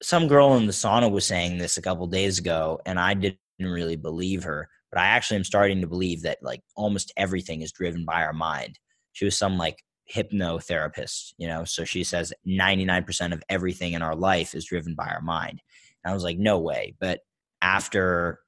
Some 0.03 0.27
girl 0.27 0.55
in 0.55 0.65
the 0.65 0.73
sauna 0.73 1.09
was 1.09 1.25
saying 1.25 1.57
this 1.57 1.77
a 1.77 1.81
couple 1.81 2.05
days 2.07 2.37
ago, 2.37 2.81
and 2.85 2.99
I 2.99 3.13
didn't 3.13 3.37
really 3.59 3.95
believe 3.95 4.43
her. 4.43 4.69
But 4.91 4.99
I 4.99 5.07
actually 5.07 5.37
am 5.37 5.43
starting 5.43 5.81
to 5.81 5.87
believe 5.87 6.21
that 6.23 6.39
like 6.41 6.61
almost 6.75 7.13
everything 7.17 7.61
is 7.61 7.71
driven 7.71 8.05
by 8.05 8.23
our 8.23 8.33
mind. 8.33 8.77
She 9.13 9.25
was 9.25 9.37
some 9.37 9.57
like 9.57 9.83
hypnotherapist, 10.13 11.33
you 11.37 11.47
know. 11.47 11.63
So 11.65 11.85
she 11.85 12.03
says 12.03 12.33
99% 12.47 13.33
of 13.33 13.43
everything 13.49 13.93
in 13.93 14.01
our 14.01 14.15
life 14.15 14.53
is 14.53 14.65
driven 14.65 14.95
by 14.95 15.07
our 15.07 15.21
mind. 15.21 15.61
And 16.03 16.11
I 16.11 16.13
was 16.13 16.23
like, 16.23 16.37
no 16.37 16.59
way. 16.59 16.95
But 16.99 17.21
after 17.61 18.39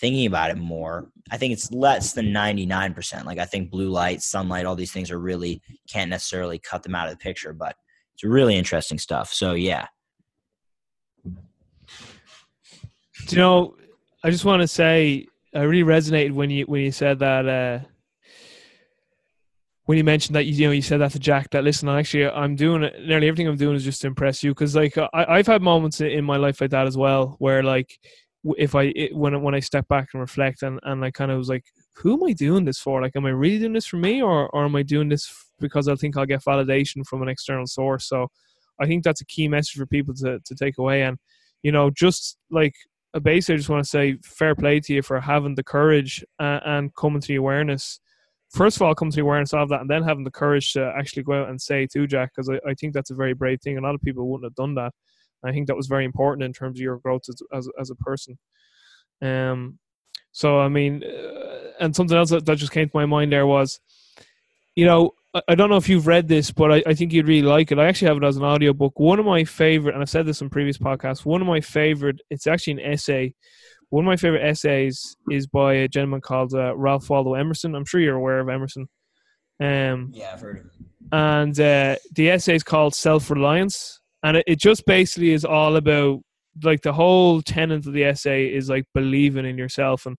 thinking 0.00 0.26
about 0.26 0.50
it 0.50 0.56
more, 0.56 1.10
I 1.30 1.36
think 1.36 1.52
it's 1.52 1.70
less 1.70 2.12
than 2.12 2.26
99%. 2.26 3.24
Like 3.24 3.38
I 3.38 3.44
think 3.44 3.70
blue 3.70 3.90
light, 3.90 4.22
sunlight, 4.22 4.66
all 4.66 4.74
these 4.74 4.92
things 4.92 5.10
are 5.10 5.18
really 5.18 5.60
can't 5.88 6.10
necessarily 6.10 6.58
cut 6.58 6.82
them 6.82 6.94
out 6.94 7.08
of 7.08 7.12
the 7.12 7.22
picture, 7.22 7.52
but 7.52 7.76
it's 8.14 8.24
really 8.24 8.56
interesting 8.56 8.98
stuff. 8.98 9.32
So 9.32 9.52
yeah. 9.52 9.86
You 13.28 13.36
know, 13.36 13.76
I 14.24 14.30
just 14.30 14.44
want 14.44 14.62
to 14.62 14.68
say 14.68 15.26
I 15.54 15.60
really 15.60 15.84
resonated 15.84 16.32
when 16.32 16.48
you 16.50 16.64
when 16.64 16.80
you 16.80 16.92
said 16.92 17.18
that 17.18 17.46
uh 17.46 17.86
when 19.84 19.98
you 19.98 20.04
mentioned 20.04 20.36
that 20.36 20.46
you, 20.46 20.52
you 20.54 20.66
know 20.66 20.72
you 20.72 20.82
said 20.82 21.00
that 21.00 21.10
to 21.12 21.18
Jack 21.18 21.50
that 21.50 21.64
listen 21.64 21.88
actually 21.88 22.26
I'm 22.26 22.54
doing 22.56 22.84
it 22.84 22.94
nearly 23.06 23.28
everything 23.28 23.48
I'm 23.48 23.56
doing 23.56 23.76
is 23.76 23.84
just 23.84 24.00
to 24.02 24.06
impress 24.06 24.42
you 24.42 24.52
because 24.52 24.76
like 24.76 24.96
I, 24.96 25.08
I've 25.12 25.46
had 25.46 25.62
moments 25.62 26.00
in 26.00 26.24
my 26.24 26.36
life 26.36 26.60
like 26.60 26.70
that 26.70 26.86
as 26.86 26.96
well 26.96 27.36
where 27.38 27.62
like 27.62 27.98
if 28.56 28.74
I 28.74 28.84
it, 28.96 29.14
when 29.14 29.40
when 29.42 29.54
I 29.54 29.60
step 29.60 29.86
back 29.88 30.08
and 30.12 30.20
reflect 30.20 30.62
and 30.62 30.80
and 30.82 31.04
I 31.04 31.10
kind 31.10 31.30
of 31.30 31.38
was 31.38 31.48
like 31.48 31.64
who 31.96 32.14
am 32.14 32.24
I 32.24 32.32
doing 32.32 32.64
this 32.64 32.78
for 32.78 33.02
like 33.02 33.16
am 33.16 33.26
I 33.26 33.30
really 33.30 33.58
doing 33.58 33.74
this 33.74 33.86
for 33.86 33.96
me 33.96 34.22
or 34.22 34.48
or 34.50 34.64
am 34.64 34.76
I 34.76 34.82
doing 34.82 35.08
this 35.08 35.32
because 35.58 35.88
I 35.88 35.94
think 35.94 36.16
I'll 36.16 36.26
get 36.26 36.44
validation 36.44 37.06
from 37.06 37.22
an 37.22 37.28
external 37.28 37.66
source 37.66 38.06
so 38.06 38.28
I 38.80 38.86
think 38.86 39.04
that's 39.04 39.20
a 39.20 39.26
key 39.26 39.48
message 39.48 39.76
for 39.78 39.86
people 39.86 40.14
to 40.14 40.40
to 40.44 40.54
take 40.54 40.78
away 40.78 41.02
and 41.02 41.18
you 41.62 41.72
know 41.72 41.90
just 41.90 42.38
like 42.50 42.74
a 43.12 43.20
base 43.20 43.50
I 43.50 43.56
just 43.56 43.68
want 43.68 43.84
to 43.84 43.90
say 43.90 44.16
fair 44.24 44.54
play 44.54 44.80
to 44.80 44.94
you 44.94 45.02
for 45.02 45.20
having 45.20 45.54
the 45.54 45.64
courage 45.64 46.24
uh, 46.38 46.60
and 46.64 46.94
coming 46.94 47.20
to 47.20 47.28
the 47.28 47.36
awareness 47.36 48.00
first 48.50 48.76
of 48.76 48.82
all 48.82 48.94
come 48.94 49.10
to 49.10 49.16
the 49.16 49.22
awareness 49.22 49.54
of 49.54 49.68
that 49.68 49.80
and 49.80 49.90
then 49.90 50.02
having 50.02 50.24
the 50.24 50.30
courage 50.30 50.72
to 50.72 50.92
actually 50.96 51.22
go 51.22 51.42
out 51.42 51.48
and 51.48 51.60
say 51.60 51.86
to 51.86 52.06
Jack 52.06 52.32
because 52.34 52.48
I, 52.48 52.58
I 52.68 52.74
think 52.74 52.92
that's 52.92 53.10
a 53.10 53.14
very 53.14 53.32
brave 53.32 53.60
thing. 53.60 53.78
A 53.78 53.80
lot 53.80 53.94
of 53.94 54.02
people 54.02 54.28
wouldn't 54.28 54.46
have 54.46 54.54
done 54.54 54.74
that. 54.74 54.92
I 55.44 55.52
think 55.52 55.66
that 55.66 55.76
was 55.76 55.86
very 55.86 56.04
important 56.04 56.44
in 56.44 56.52
terms 56.52 56.78
of 56.78 56.82
your 56.82 56.98
growth 56.98 57.22
as 57.28 57.42
as, 57.52 57.68
as 57.78 57.90
a 57.90 57.94
person. 57.96 58.38
Um, 59.22 59.78
so 60.32 60.60
I 60.60 60.68
mean, 60.68 61.02
uh, 61.04 61.72
and 61.80 61.94
something 61.94 62.16
else 62.16 62.30
that, 62.30 62.46
that 62.46 62.56
just 62.56 62.72
came 62.72 62.88
to 62.88 62.96
my 62.96 63.06
mind 63.06 63.32
there 63.32 63.46
was, 63.46 63.80
you 64.74 64.84
know, 64.84 65.12
I, 65.34 65.42
I 65.48 65.54
don't 65.54 65.70
know 65.70 65.76
if 65.76 65.88
you've 65.88 66.06
read 66.06 66.28
this, 66.28 66.50
but 66.50 66.72
I, 66.72 66.82
I 66.86 66.94
think 66.94 67.12
you'd 67.12 67.28
really 67.28 67.46
like 67.46 67.72
it. 67.72 67.78
I 67.78 67.86
actually 67.86 68.08
have 68.08 68.16
it 68.18 68.24
as 68.24 68.36
an 68.36 68.44
audiobook. 68.44 68.98
One 68.98 69.18
of 69.18 69.26
my 69.26 69.44
favorite, 69.44 69.94
and 69.94 70.02
I've 70.02 70.10
said 70.10 70.26
this 70.26 70.40
in 70.40 70.50
previous 70.50 70.78
podcasts. 70.78 71.24
One 71.24 71.40
of 71.40 71.46
my 71.46 71.60
favorite. 71.60 72.20
It's 72.30 72.46
actually 72.46 72.74
an 72.74 72.92
essay 72.92 73.34
one 73.90 74.04
of 74.04 74.06
my 74.06 74.16
favorite 74.16 74.46
essays 74.46 75.16
is 75.30 75.46
by 75.48 75.74
a 75.74 75.88
gentleman 75.88 76.20
called 76.20 76.54
uh, 76.54 76.74
Ralph 76.76 77.10
Waldo 77.10 77.34
Emerson. 77.34 77.74
I'm 77.74 77.84
sure 77.84 78.00
you're 78.00 78.16
aware 78.16 78.38
of 78.38 78.48
Emerson. 78.48 78.88
Um, 79.60 80.10
yeah, 80.12 80.30
I've 80.32 80.40
heard 80.40 80.58
of 80.58 80.62
him. 80.64 80.86
And 81.12 81.60
uh, 81.60 81.96
the 82.12 82.30
essay 82.30 82.54
is 82.54 82.62
called 82.62 82.94
Self 82.94 83.30
Reliance, 83.30 83.99
and 84.22 84.36
it, 84.38 84.44
it 84.46 84.58
just 84.58 84.84
basically 84.86 85.32
is 85.32 85.44
all 85.44 85.76
about 85.76 86.20
like 86.62 86.82
the 86.82 86.92
whole 86.92 87.40
tenet 87.42 87.86
of 87.86 87.92
the 87.92 88.04
essay 88.04 88.46
is 88.46 88.68
like 88.68 88.84
believing 88.94 89.46
in 89.46 89.58
yourself, 89.58 90.06
and 90.06 90.16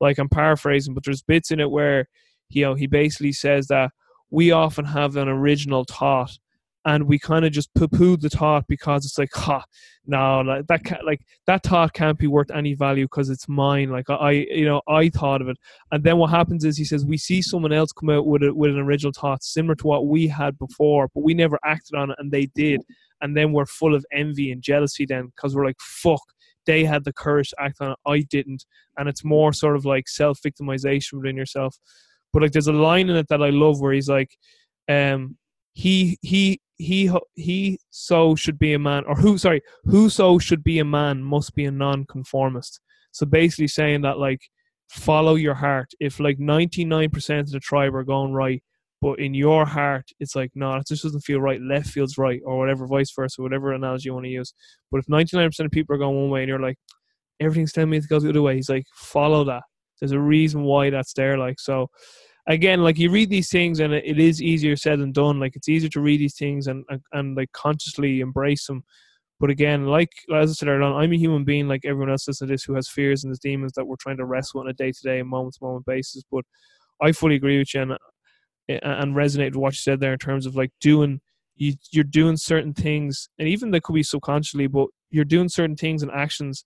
like 0.00 0.18
I'm 0.18 0.28
paraphrasing, 0.28 0.94
but 0.94 1.04
there's 1.04 1.22
bits 1.22 1.50
in 1.50 1.60
it 1.60 1.70
where 1.70 2.08
you 2.50 2.64
know 2.64 2.74
he 2.74 2.86
basically 2.86 3.32
says 3.32 3.66
that 3.68 3.90
we 4.30 4.50
often 4.50 4.84
have 4.84 5.16
an 5.16 5.28
original 5.28 5.84
thought 5.84 6.38
and 6.86 7.04
we 7.04 7.18
kind 7.18 7.44
of 7.44 7.52
just 7.52 7.72
poo-poo 7.74 8.16
the 8.16 8.28
thought 8.28 8.66
because 8.68 9.06
it's 9.06 9.18
like, 9.18 9.32
ha, 9.32 9.64
no, 10.06 10.42
like 10.42 10.66
that 10.66 10.84
can't, 10.84 11.04
like 11.04 11.22
that 11.46 11.62
thought 11.62 11.94
can't 11.94 12.18
be 12.18 12.26
worth 12.26 12.50
any 12.50 12.74
value 12.74 13.06
because 13.06 13.30
it's 13.30 13.48
mine. 13.48 13.88
Like 13.88 14.10
I, 14.10 14.32
you 14.32 14.66
know, 14.66 14.82
I 14.86 15.08
thought 15.08 15.40
of 15.40 15.48
it, 15.48 15.56
and 15.92 16.04
then 16.04 16.18
what 16.18 16.30
happens 16.30 16.64
is 16.64 16.76
he 16.76 16.84
says 16.84 17.06
we 17.06 17.16
see 17.16 17.40
someone 17.40 17.72
else 17.72 17.92
come 17.92 18.10
out 18.10 18.26
with 18.26 18.42
a, 18.42 18.52
with 18.52 18.70
an 18.70 18.80
original 18.80 19.12
thought 19.12 19.42
similar 19.42 19.74
to 19.76 19.86
what 19.86 20.06
we 20.06 20.28
had 20.28 20.58
before, 20.58 21.08
but 21.14 21.24
we 21.24 21.32
never 21.32 21.58
acted 21.64 21.96
on 21.96 22.10
it, 22.10 22.16
and 22.18 22.30
they 22.30 22.46
did, 22.54 22.82
and 23.20 23.36
then 23.36 23.52
we're 23.52 23.66
full 23.66 23.94
of 23.94 24.04
envy 24.12 24.50
and 24.50 24.62
jealousy 24.62 25.06
then 25.06 25.26
because 25.26 25.54
we're 25.54 25.66
like, 25.66 25.80
fuck, 25.80 26.22
they 26.66 26.84
had 26.84 27.04
the 27.04 27.12
courage 27.12 27.50
to 27.50 27.62
act 27.62 27.76
on 27.80 27.92
it, 27.92 27.98
I 28.06 28.20
didn't, 28.30 28.64
and 28.96 29.08
it's 29.08 29.24
more 29.24 29.52
sort 29.52 29.76
of 29.76 29.84
like 29.84 30.08
self 30.08 30.38
victimization 30.44 31.14
within 31.14 31.36
yourself. 31.36 31.76
But 32.32 32.42
like, 32.42 32.52
there's 32.52 32.68
a 32.68 32.72
line 32.72 33.10
in 33.10 33.16
it 33.16 33.28
that 33.28 33.42
I 33.42 33.50
love 33.50 33.80
where 33.80 33.92
he's 33.92 34.08
like, 34.08 34.30
um, 34.88 35.36
he 35.72 36.18
he 36.22 36.60
he 36.78 37.10
he 37.34 37.78
so 37.90 38.34
should 38.34 38.58
be 38.58 38.74
a 38.74 38.78
man 38.78 39.04
or 39.06 39.14
who 39.14 39.38
sorry 39.38 39.60
whoso 39.84 40.38
should 40.38 40.64
be 40.64 40.78
a 40.78 40.84
man 40.84 41.22
must 41.22 41.54
be 41.54 41.64
a 41.64 41.70
non-conformist. 41.70 42.80
So 43.12 43.26
basically 43.26 43.68
saying 43.68 44.02
that 44.02 44.18
like 44.18 44.40
follow 44.88 45.34
your 45.34 45.54
heart. 45.54 45.90
If 46.00 46.20
like 46.20 46.38
99% 46.38 47.40
of 47.40 47.50
the 47.50 47.60
tribe 47.60 47.94
are 47.94 48.04
going 48.04 48.32
right 48.32 48.62
but 49.04 49.18
in 49.18 49.34
your 49.34 49.66
heart 49.66 50.08
it's 50.18 50.34
like 50.34 50.50
no 50.54 50.74
it 50.76 50.86
just 50.86 51.02
doesn't 51.02 51.20
feel 51.20 51.38
right 51.38 51.60
left 51.60 51.88
feels 51.88 52.16
right 52.16 52.40
or 52.46 52.56
whatever 52.58 52.86
vice 52.86 53.12
versa 53.14 53.42
whatever 53.42 53.72
analogy 53.72 54.08
you 54.08 54.14
want 54.14 54.24
to 54.24 54.30
use 54.30 54.54
but 54.90 54.98
if 54.98 55.06
99% 55.06 55.60
of 55.60 55.70
people 55.70 55.94
are 55.94 55.98
going 55.98 56.16
one 56.16 56.30
way 56.30 56.40
and 56.40 56.48
you're 56.48 56.58
like 56.58 56.78
everything's 57.38 57.72
telling 57.72 57.90
me 57.90 58.00
to 58.00 58.08
go 58.08 58.18
the 58.18 58.30
other 58.30 58.40
way 58.40 58.54
he's 58.54 58.70
like 58.70 58.86
follow 58.94 59.44
that 59.44 59.62
there's 60.00 60.12
a 60.12 60.18
reason 60.18 60.62
why 60.62 60.88
that's 60.88 61.12
there 61.12 61.36
like 61.36 61.60
so 61.60 61.90
again, 62.46 62.82
like 62.82 62.98
you 62.98 63.10
read 63.10 63.30
these 63.30 63.48
things 63.48 63.80
and 63.80 63.92
it 63.94 64.18
is 64.18 64.42
easier 64.42 64.76
said 64.76 65.00
than 65.00 65.12
done. 65.12 65.40
Like 65.40 65.56
it's 65.56 65.68
easier 65.68 65.88
to 65.90 66.00
read 66.00 66.20
these 66.20 66.36
things 66.36 66.66
and, 66.66 66.84
and, 66.88 67.00
and 67.12 67.36
like 67.36 67.52
consciously 67.52 68.20
embrace 68.20 68.66
them. 68.66 68.84
But 69.40 69.50
again, 69.50 69.86
like 69.86 70.10
as 70.34 70.50
I 70.50 70.54
said 70.54 70.68
earlier 70.68 70.82
on, 70.82 71.02
I'm 71.02 71.12
a 71.12 71.16
human 71.16 71.44
being 71.44 71.68
like 71.68 71.84
everyone 71.84 72.10
else 72.10 72.28
listening 72.28 72.48
to 72.48 72.54
this 72.54 72.64
who 72.64 72.74
has 72.74 72.88
fears 72.88 73.24
and 73.24 73.30
has 73.30 73.38
demons 73.38 73.72
that 73.76 73.84
we're 73.84 73.96
trying 73.96 74.16
to 74.18 74.24
wrestle 74.24 74.60
on 74.60 74.68
a 74.68 74.72
day 74.72 74.92
to 74.92 75.00
day 75.02 75.22
moment 75.22 75.54
to 75.54 75.64
moment 75.64 75.86
basis. 75.86 76.22
But 76.30 76.44
I 77.02 77.12
fully 77.12 77.34
agree 77.34 77.58
with 77.58 77.74
you 77.74 77.82
and, 77.82 77.92
and 78.68 79.14
resonate 79.14 79.50
with 79.50 79.56
what 79.56 79.72
you 79.74 79.78
said 79.78 80.00
there 80.00 80.12
in 80.12 80.18
terms 80.18 80.46
of 80.46 80.56
like 80.56 80.70
doing 80.80 81.20
you 81.56 81.74
you're 81.92 82.04
doing 82.04 82.36
certain 82.36 82.74
things 82.74 83.28
and 83.38 83.48
even 83.48 83.70
that 83.70 83.82
could 83.82 83.94
be 83.94 84.02
subconsciously, 84.02 84.66
but 84.66 84.88
you're 85.10 85.24
doing 85.24 85.48
certain 85.48 85.76
things 85.76 86.02
and 86.02 86.10
actions 86.12 86.64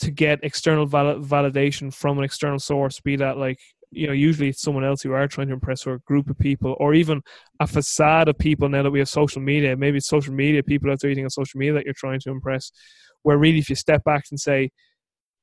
to 0.00 0.10
get 0.10 0.38
external 0.42 0.86
val- 0.86 1.18
validation 1.18 1.92
from 1.92 2.18
an 2.18 2.24
external 2.24 2.58
source, 2.58 3.00
be 3.00 3.16
that 3.16 3.36
like 3.36 3.58
you 3.90 4.06
know 4.06 4.12
usually 4.12 4.50
it's 4.50 4.60
someone 4.60 4.84
else 4.84 5.04
you 5.04 5.12
are 5.12 5.26
trying 5.26 5.48
to 5.48 5.54
impress 5.54 5.86
or 5.86 5.94
a 5.94 6.00
group 6.00 6.28
of 6.28 6.38
people 6.38 6.76
or 6.78 6.94
even 6.94 7.22
a 7.58 7.66
facade 7.66 8.28
of 8.28 8.38
people 8.38 8.68
now 8.68 8.82
that 8.82 8.90
we 8.90 8.98
have 8.98 9.08
social 9.08 9.42
media. 9.42 9.76
Maybe 9.76 9.98
it's 9.98 10.08
social 10.08 10.34
media 10.34 10.62
people 10.62 10.90
out 10.90 11.00
there 11.00 11.10
eating 11.10 11.24
on 11.24 11.30
social 11.30 11.58
media 11.58 11.74
that 11.74 11.84
you're 11.84 11.94
trying 11.94 12.20
to 12.20 12.30
impress 12.30 12.70
where 13.22 13.38
really 13.38 13.58
if 13.58 13.68
you 13.68 13.74
step 13.74 14.04
back 14.04 14.24
and 14.30 14.38
say 14.38 14.70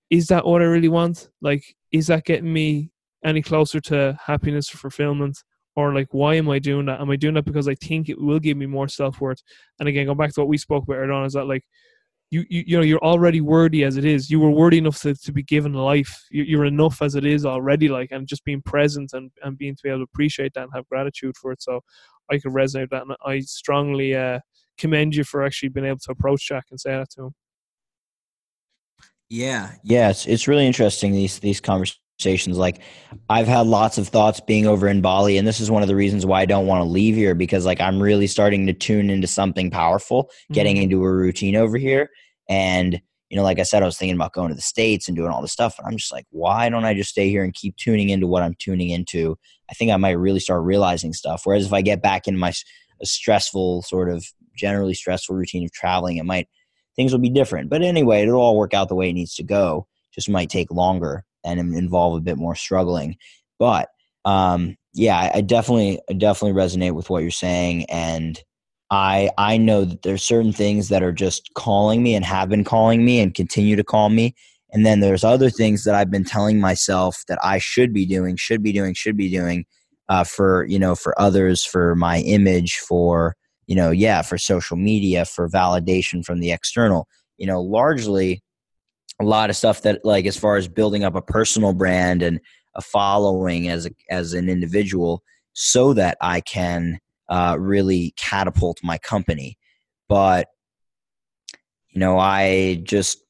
is 0.09 0.27
that 0.27 0.45
what 0.45 0.61
i 0.61 0.65
really 0.65 0.87
want? 0.87 1.29
Like 1.41 1.75
is 1.91 2.07
that 2.07 2.25
getting 2.25 2.53
me 2.53 2.91
any 3.23 3.41
closer 3.41 3.81
to 3.81 4.17
happiness 4.25 4.73
or 4.73 4.77
fulfillment 4.77 5.37
or 5.75 5.93
like 5.93 6.07
why 6.11 6.35
am 6.35 6.49
i 6.49 6.59
doing 6.59 6.85
that? 6.85 7.01
Am 7.01 7.09
i 7.09 7.15
doing 7.15 7.35
that 7.35 7.45
because 7.45 7.67
i 7.67 7.75
think 7.75 8.09
it 8.09 8.19
will 8.19 8.39
give 8.39 8.57
me 8.57 8.65
more 8.65 8.87
self-worth? 8.87 9.41
And 9.79 9.89
again 9.89 10.05
go 10.05 10.15
back 10.15 10.33
to 10.33 10.41
what 10.41 10.49
we 10.49 10.57
spoke 10.57 10.83
about 10.83 10.97
earlier 10.97 11.13
on 11.13 11.25
is 11.25 11.33
that 11.33 11.45
like 11.45 11.63
you, 12.31 12.43
you 12.49 12.63
you 12.67 12.77
know 12.77 12.83
you're 12.83 13.03
already 13.03 13.39
worthy 13.39 13.83
as 13.83 13.97
it 13.97 14.05
is. 14.05 14.31
You 14.31 14.39
were 14.39 14.49
worthy 14.49 14.79
enough 14.79 14.99
to, 15.01 15.13
to 15.13 15.31
be 15.31 15.43
given 15.43 15.73
life. 15.73 16.25
You, 16.31 16.43
you're 16.43 16.65
enough 16.65 17.01
as 17.01 17.15
it 17.15 17.25
is 17.25 17.45
already 17.45 17.87
like 17.87 18.11
and 18.11 18.27
just 18.27 18.43
being 18.43 18.61
present 18.63 19.11
and, 19.13 19.31
and 19.43 19.57
being 19.57 19.75
to 19.75 19.81
be 19.83 19.89
able 19.89 19.99
to 19.99 20.09
appreciate 20.11 20.53
that 20.55 20.63
and 20.63 20.71
have 20.73 20.87
gratitude 20.87 21.35
for 21.37 21.51
it. 21.51 21.61
So 21.61 21.81
i 22.31 22.37
could 22.39 22.51
resonate 22.51 22.81
with 22.81 22.89
that 22.89 23.03
and 23.03 23.15
i 23.25 23.39
strongly 23.39 24.15
uh, 24.15 24.39
commend 24.77 25.15
you 25.15 25.23
for 25.23 25.43
actually 25.43 25.69
being 25.69 25.85
able 25.85 25.99
to 25.99 26.11
approach 26.11 26.47
jack 26.47 26.65
and 26.71 26.79
say 26.79 26.91
that 26.91 27.09
to 27.11 27.25
him. 27.25 27.31
Yeah. 29.29 29.73
Yeah 29.83 30.09
it's, 30.09 30.25
it's 30.25 30.47
really 30.47 30.65
interesting 30.67 31.11
these 31.11 31.39
these 31.39 31.61
conversations 31.61 32.01
conversations. 32.17 32.57
Like 32.57 32.81
I've 33.29 33.47
had 33.47 33.67
lots 33.67 33.97
of 33.97 34.07
thoughts 34.07 34.39
being 34.39 34.67
over 34.67 34.87
in 34.87 35.01
Bali, 35.01 35.37
and 35.37 35.47
this 35.47 35.59
is 35.59 35.69
one 35.69 35.81
of 35.81 35.87
the 35.87 35.95
reasons 35.95 36.25
why 36.25 36.41
I 36.41 36.45
don't 36.45 36.67
want 36.67 36.81
to 36.81 36.89
leave 36.89 37.15
here 37.15 37.35
because 37.35 37.65
like 37.65 37.81
I'm 37.81 38.01
really 38.01 38.27
starting 38.27 38.67
to 38.67 38.73
tune 38.73 39.09
into 39.09 39.27
something 39.27 39.69
powerful, 39.69 40.29
getting 40.51 40.75
mm-hmm. 40.75 40.83
into 40.83 41.03
a 41.03 41.11
routine 41.11 41.55
over 41.55 41.77
here. 41.77 42.09
And 42.49 43.01
you 43.29 43.37
know, 43.37 43.43
like 43.43 43.59
I 43.59 43.63
said, 43.63 43.81
I 43.81 43.87
was 43.87 43.97
thinking 43.97 44.15
about 44.15 44.33
going 44.33 44.49
to 44.49 44.55
the 44.55 44.61
States 44.61 45.07
and 45.07 45.17
doing 45.17 45.31
all 45.31 45.41
this 45.41 45.51
stuff. 45.51 45.77
And 45.79 45.87
I'm 45.87 45.97
just 45.97 46.11
like, 46.11 46.25
why 46.29 46.69
don't 46.69 46.85
I 46.85 46.93
just 46.93 47.09
stay 47.09 47.29
here 47.29 47.43
and 47.43 47.53
keep 47.53 47.75
tuning 47.75 48.09
into 48.09 48.27
what 48.27 48.43
I'm 48.43 48.55
tuning 48.59 48.91
into? 48.91 49.35
I 49.69 49.73
think 49.73 49.91
I 49.91 49.97
might 49.97 50.11
really 50.11 50.39
start 50.39 50.63
realizing 50.63 51.11
stuff. 51.11 51.41
Whereas 51.43 51.65
if 51.65 51.73
I 51.73 51.81
get 51.81 52.03
back 52.03 52.27
in 52.27 52.37
my 52.37 52.53
stressful, 53.03 53.81
sort 53.81 54.09
of 54.11 54.23
generally 54.55 54.93
stressful 54.93 55.35
routine 55.35 55.65
of 55.65 55.71
traveling, 55.71 56.17
it 56.17 56.23
might, 56.23 56.47
things 56.95 57.11
will 57.11 57.19
be 57.19 57.31
different. 57.31 57.69
But 57.69 57.81
anyway, 57.81 58.21
it'll 58.21 58.39
all 58.39 58.55
work 58.55 58.75
out 58.75 58.89
the 58.89 58.95
way 58.95 59.09
it 59.09 59.13
needs 59.13 59.33
to 59.35 59.43
go. 59.43 59.87
Just 60.13 60.29
might 60.29 60.51
take 60.51 60.71
longer 60.71 61.25
and 61.45 61.59
involve 61.59 62.17
a 62.17 62.21
bit 62.21 62.37
more 62.37 62.55
struggling. 62.55 63.17
But 63.59 63.89
um, 64.25 64.75
yeah, 64.93 65.31
I, 65.33 65.41
definitely, 65.41 65.99
I 66.09 66.13
definitely 66.13 66.59
resonate 66.59 66.95
with 66.95 67.09
what 67.09 67.21
you're 67.21 67.31
saying. 67.31 67.85
And 67.89 68.41
I 68.91 69.29
I 69.37 69.57
know 69.57 69.85
that 69.85 70.03
there's 70.03 70.23
certain 70.23 70.53
things 70.53 70.89
that 70.89 71.03
are 71.03 71.11
just 71.11 71.53
calling 71.55 72.03
me 72.03 72.15
and 72.15 72.23
have 72.25 72.49
been 72.49 72.63
calling 72.63 73.03
me 73.03 73.19
and 73.19 73.33
continue 73.33 73.75
to 73.75 73.83
call 73.83 74.09
me. 74.09 74.35
And 74.71 74.85
then 74.85 74.99
there's 74.99 75.23
other 75.23 75.49
things 75.49 75.83
that 75.85 75.95
I've 75.95 76.11
been 76.11 76.23
telling 76.23 76.59
myself 76.59 77.23
that 77.27 77.39
I 77.43 77.59
should 77.59 77.93
be 77.93 78.05
doing, 78.05 78.35
should 78.35 78.61
be 78.61 78.73
doing, 78.73 78.93
should 78.93 79.17
be 79.17 79.29
doing 79.29 79.65
uh, 80.09 80.23
for 80.23 80.65
you 80.65 80.79
know 80.79 80.95
for 80.95 81.19
others, 81.19 81.65
for 81.65 81.95
my 81.95 82.19
image, 82.19 82.77
for 82.77 83.35
you 83.67 83.75
know 83.75 83.91
yeah, 83.91 84.21
for 84.21 84.37
social 84.37 84.77
media, 84.77 85.25
for 85.25 85.49
validation 85.49 86.23
from 86.23 86.39
the 86.39 86.51
external. 86.51 87.07
You 87.37 87.47
know, 87.47 87.61
largely 87.61 88.41
a 89.19 89.23
lot 89.23 89.49
of 89.49 89.55
stuff 89.55 89.81
that 89.83 90.03
like 90.03 90.25
as 90.25 90.37
far 90.37 90.57
as 90.57 90.67
building 90.67 91.03
up 91.03 91.15
a 91.15 91.21
personal 91.21 91.73
brand 91.73 92.21
and 92.21 92.39
a 92.75 92.81
following 92.81 93.69
as 93.69 93.85
a, 93.85 93.91
as 94.09 94.33
an 94.33 94.49
individual, 94.49 95.23
so 95.53 95.93
that 95.93 96.17
I 96.21 96.41
can 96.41 96.99
uh, 97.29 97.55
really 97.59 98.13
catapult 98.17 98.79
my 98.83 98.97
company. 98.97 99.57
But 100.09 100.49
you 101.89 101.99
know, 101.99 102.19
I 102.19 102.81
just 102.83 103.23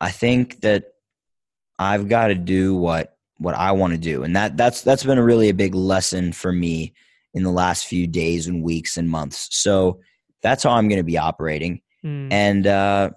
I 0.00 0.10
think 0.10 0.60
that 0.60 0.84
I've 1.78 2.08
got 2.08 2.28
to 2.28 2.34
do 2.34 2.76
what 2.76 3.16
what 3.38 3.54
I 3.54 3.72
want 3.72 3.92
to 3.92 3.98
do, 3.98 4.22
and 4.22 4.36
that 4.36 4.56
that's 4.56 4.82
that's 4.82 5.04
been 5.04 5.18
a 5.18 5.24
really 5.24 5.48
a 5.48 5.54
big 5.54 5.74
lesson 5.74 6.32
for 6.32 6.52
me 6.52 6.94
in 7.34 7.42
the 7.42 7.50
last 7.50 7.86
few 7.86 8.06
days 8.06 8.46
and 8.46 8.62
weeks 8.62 8.96
and 8.96 9.10
months. 9.10 9.48
So 9.50 10.00
that's 10.42 10.62
how 10.62 10.70
I'm 10.70 10.88
going 10.88 11.00
to 11.00 11.04
be 11.04 11.18
operating, 11.18 11.80
mm. 12.04 12.28
and 12.30 12.66
uh, 12.66 13.10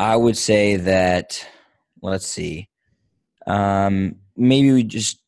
I 0.00 0.16
would 0.16 0.36
say 0.36 0.76
that 0.76 1.44
let's 2.02 2.26
see, 2.26 2.68
um, 3.46 4.16
maybe 4.36 4.72
we 4.72 4.84
just 4.84 5.20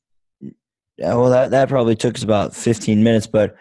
well 0.99 1.31
that 1.31 1.51
that 1.51 1.69
probably 1.69 1.97
took 1.97 2.17
us 2.17 2.23
about 2.23 2.55
15 2.55 3.03
minutes, 3.03 3.27
but 3.27 3.57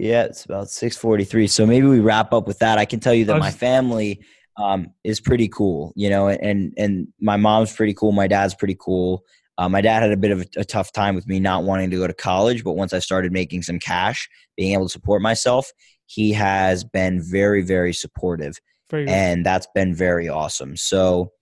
yeah, 0.00 0.24
it's 0.24 0.44
about 0.44 0.70
six 0.70 0.96
forty 0.96 1.24
three. 1.24 1.46
So 1.46 1.66
maybe 1.66 1.86
we 1.86 2.00
wrap 2.00 2.32
up 2.32 2.46
with 2.46 2.58
that. 2.60 2.78
I 2.78 2.86
can 2.86 3.00
tell 3.00 3.12
you 3.12 3.26
that 3.26 3.38
my 3.38 3.50
family 3.50 4.24
um, 4.56 4.92
is 5.04 5.20
pretty 5.20 5.48
cool, 5.48 5.92
you 5.94 6.08
know, 6.08 6.28
and 6.28 6.72
and 6.76 7.08
my 7.20 7.36
mom's 7.36 7.74
pretty 7.74 7.94
cool. 7.94 8.12
My 8.12 8.26
dad's 8.26 8.54
pretty 8.54 8.76
cool. 8.78 9.24
Uh, 9.58 9.68
my 9.68 9.82
dad 9.82 10.02
had 10.02 10.10
a 10.10 10.16
bit 10.16 10.30
of 10.30 10.40
a, 10.40 10.60
a, 10.60 10.64
tough 10.64 10.90
time 10.90 11.14
with 11.14 11.26
me 11.26 11.38
not 11.38 11.64
wanting 11.64 11.90
to 11.90 11.96
go 11.98 12.06
to 12.06 12.14
college, 12.14 12.64
but 12.64 12.72
once 12.72 12.94
I 12.94 12.98
started 12.98 13.30
making 13.30 13.60
some 13.60 13.78
cash, 13.78 14.26
being 14.56 14.72
able 14.72 14.86
to 14.86 14.88
support 14.88 15.20
myself, 15.20 15.70
he 16.06 16.32
has 16.32 16.82
been 16.82 17.20
very, 17.20 17.60
very 17.60 17.92
supportive, 17.92 18.58
very 18.90 19.08
and 19.08 19.44
that's 19.44 19.68
been 19.74 19.94
very 19.94 20.28
awesome. 20.28 20.76
So, 20.76 21.32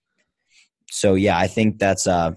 so 0.89 1.15
yeah, 1.15 1.37
I 1.37 1.47
think 1.47 1.79
that's 1.79 2.07
uh, 2.07 2.31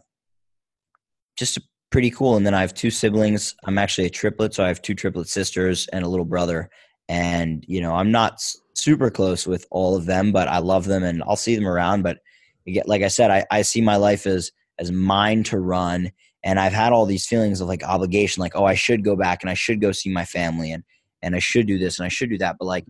just 1.37 1.59
pretty 1.91 2.11
cool. 2.11 2.37
And 2.37 2.47
then 2.47 2.55
I 2.55 2.61
have 2.63 2.75
two 2.75 2.91
siblings. 2.91 3.55
I'm 3.65 3.79
actually 3.79 4.07
a 4.07 4.11
triplet, 4.11 4.55
so 4.55 4.65
I 4.65 4.69
have 4.69 4.83
two 4.83 4.95
triplet 4.95 5.29
sisters 5.29 5.87
and 5.93 6.05
a 6.05 6.09
little 6.09 6.25
brother. 6.25 6.71
And 7.09 7.65
you 7.69 7.81
know, 7.81 7.95
I'm 7.95 8.11
not 8.11 8.41
super 8.75 9.11
close 9.11 9.47
with 9.47 9.67
all 9.71 9.95
of 9.95 10.07
them, 10.07 10.33
but 10.33 10.49
I 10.49 10.59
love 10.59 10.87
them 10.87 11.05
and 11.05 11.23
I'll 11.25 11.37
see 11.37 11.55
them 11.55 11.69
around. 11.69 12.03
But 12.03 12.19
get, 12.67 12.89
like 12.89 13.03
I 13.03 13.09
said, 13.09 13.31
I, 13.31 13.45
I 13.51 13.63
see 13.63 13.81
my 13.81 13.97
life 13.97 14.27
as 14.27 14.51
as 14.79 14.91
mine 14.91 15.45
to 15.45 15.59
run. 15.59 16.11
And 16.45 16.59
I've 16.59 16.73
had 16.73 16.93
all 16.93 17.07
these 17.07 17.27
feelings 17.27 17.61
of 17.61 17.69
like 17.69 17.85
obligation, 17.85 18.41
like, 18.41 18.57
oh, 18.57 18.65
I 18.65 18.75
should 18.75 19.05
go 19.05 19.15
back 19.15 19.43
and 19.43 19.51
I 19.51 19.55
should 19.55 19.81
go 19.81 19.93
see 19.93 20.11
my 20.11 20.25
family 20.25 20.73
and 20.73 20.83
and 21.21 21.37
I 21.37 21.39
should 21.39 21.67
do 21.67 21.79
this 21.79 21.99
and 21.99 22.07
I 22.07 22.09
should 22.09 22.31
do 22.31 22.39
that. 22.39 22.57
But 22.59 22.67
like 22.67 22.85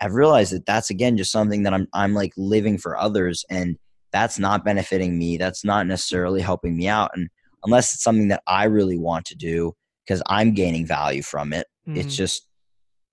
I've 0.00 0.14
realized 0.14 0.52
that 0.52 0.66
that's 0.66 0.90
again 0.90 1.16
just 1.16 1.32
something 1.32 1.62
that 1.62 1.74
I'm 1.74 1.88
I'm 1.92 2.14
like 2.14 2.32
living 2.36 2.78
for 2.78 2.96
others 2.98 3.44
and 3.50 3.76
that's 4.12 4.38
not 4.38 4.64
benefiting 4.64 5.18
me. 5.18 5.36
That's 5.36 5.64
not 5.64 5.86
necessarily 5.86 6.40
helping 6.40 6.76
me 6.76 6.88
out. 6.88 7.10
And 7.14 7.28
unless 7.64 7.94
it's 7.94 8.02
something 8.02 8.28
that 8.28 8.42
I 8.46 8.64
really 8.64 8.98
want 8.98 9.26
to 9.26 9.36
do 9.36 9.74
because 10.06 10.22
I'm 10.26 10.54
gaining 10.54 10.86
value 10.86 11.22
from 11.22 11.52
it. 11.52 11.66
Mm-hmm. 11.88 12.00
It's 12.00 12.16
just 12.16 12.46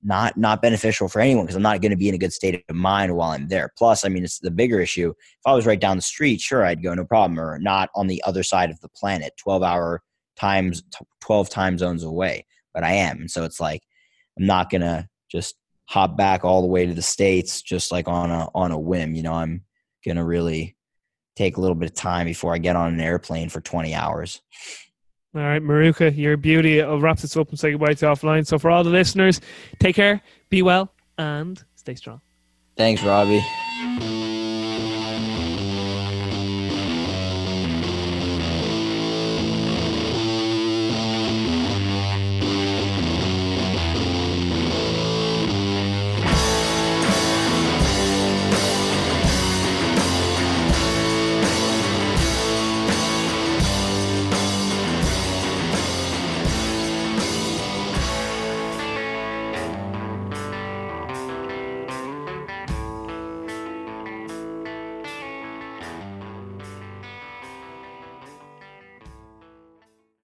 not 0.03 0.37
not 0.37 0.61
beneficial 0.61 1.07
for 1.07 1.19
anyone 1.21 1.45
because 1.45 1.55
I'm 1.55 1.61
not 1.61 1.81
going 1.81 1.91
to 1.91 1.97
be 1.97 2.09
in 2.09 2.15
a 2.15 2.19
good 2.19 2.33
state 2.33 2.63
of 2.67 2.75
mind 2.75 3.15
while 3.15 3.31
I'm 3.31 3.47
there. 3.47 3.71
Plus, 3.77 4.05
I 4.05 4.09
mean, 4.09 4.23
it's 4.23 4.39
the 4.39 4.51
bigger 4.51 4.79
issue. 4.79 5.09
If 5.09 5.45
I 5.45 5.53
was 5.53 5.65
right 5.65 5.79
down 5.79 5.97
the 5.97 6.01
street, 6.01 6.41
sure, 6.41 6.65
I'd 6.65 6.83
go 6.83 6.93
no 6.93 7.05
problem, 7.05 7.39
or 7.39 7.57
not 7.59 7.89
on 7.95 8.07
the 8.07 8.21
other 8.25 8.43
side 8.43 8.69
of 8.69 8.79
the 8.81 8.89
planet, 8.89 9.33
12 9.37 9.63
hour 9.63 10.01
times, 10.35 10.83
12 11.21 11.49
time 11.49 11.77
zones 11.77 12.03
away. 12.03 12.45
But 12.73 12.83
I 12.83 12.93
am, 12.93 13.21
and 13.21 13.31
so 13.31 13.43
it's 13.43 13.59
like 13.59 13.81
I'm 14.37 14.45
not 14.45 14.69
gonna 14.69 15.07
just 15.31 15.55
hop 15.85 16.17
back 16.17 16.43
all 16.43 16.61
the 16.61 16.67
way 16.67 16.85
to 16.85 16.93
the 16.93 17.01
states 17.01 17.61
just 17.61 17.91
like 17.91 18.07
on 18.07 18.31
a 18.31 18.47
on 18.55 18.71
a 18.71 18.79
whim. 18.79 19.15
You 19.15 19.23
know, 19.23 19.33
I'm 19.33 19.63
gonna 20.05 20.25
really 20.25 20.75
take 21.35 21.57
a 21.57 21.61
little 21.61 21.75
bit 21.75 21.89
of 21.89 21.95
time 21.95 22.25
before 22.25 22.53
I 22.53 22.57
get 22.57 22.75
on 22.75 22.93
an 22.93 23.01
airplane 23.01 23.49
for 23.49 23.59
20 23.59 23.93
hours. 23.93 24.41
All 25.35 25.41
right, 25.41 25.61
Maruca, 25.63 26.15
your 26.15 26.37
beauty. 26.37 26.79
Uh, 26.79 26.89
I'll 26.89 26.99
wrap 26.99 27.17
this 27.17 27.35
up 27.35 27.49
and 27.49 27.59
say 27.59 27.71
goodbye 27.71 27.95
to 27.95 28.05
offline. 28.05 28.45
So, 28.45 28.59
for 28.59 28.69
all 28.69 28.83
the 28.83 28.91
listeners, 28.91 29.41
take 29.79 29.95
care, 29.95 30.21
be 30.49 30.61
well, 30.61 30.93
and 31.17 31.63
stay 31.75 31.95
strong. 31.95 32.21
Thanks, 32.77 33.01
Robbie. 33.01 33.43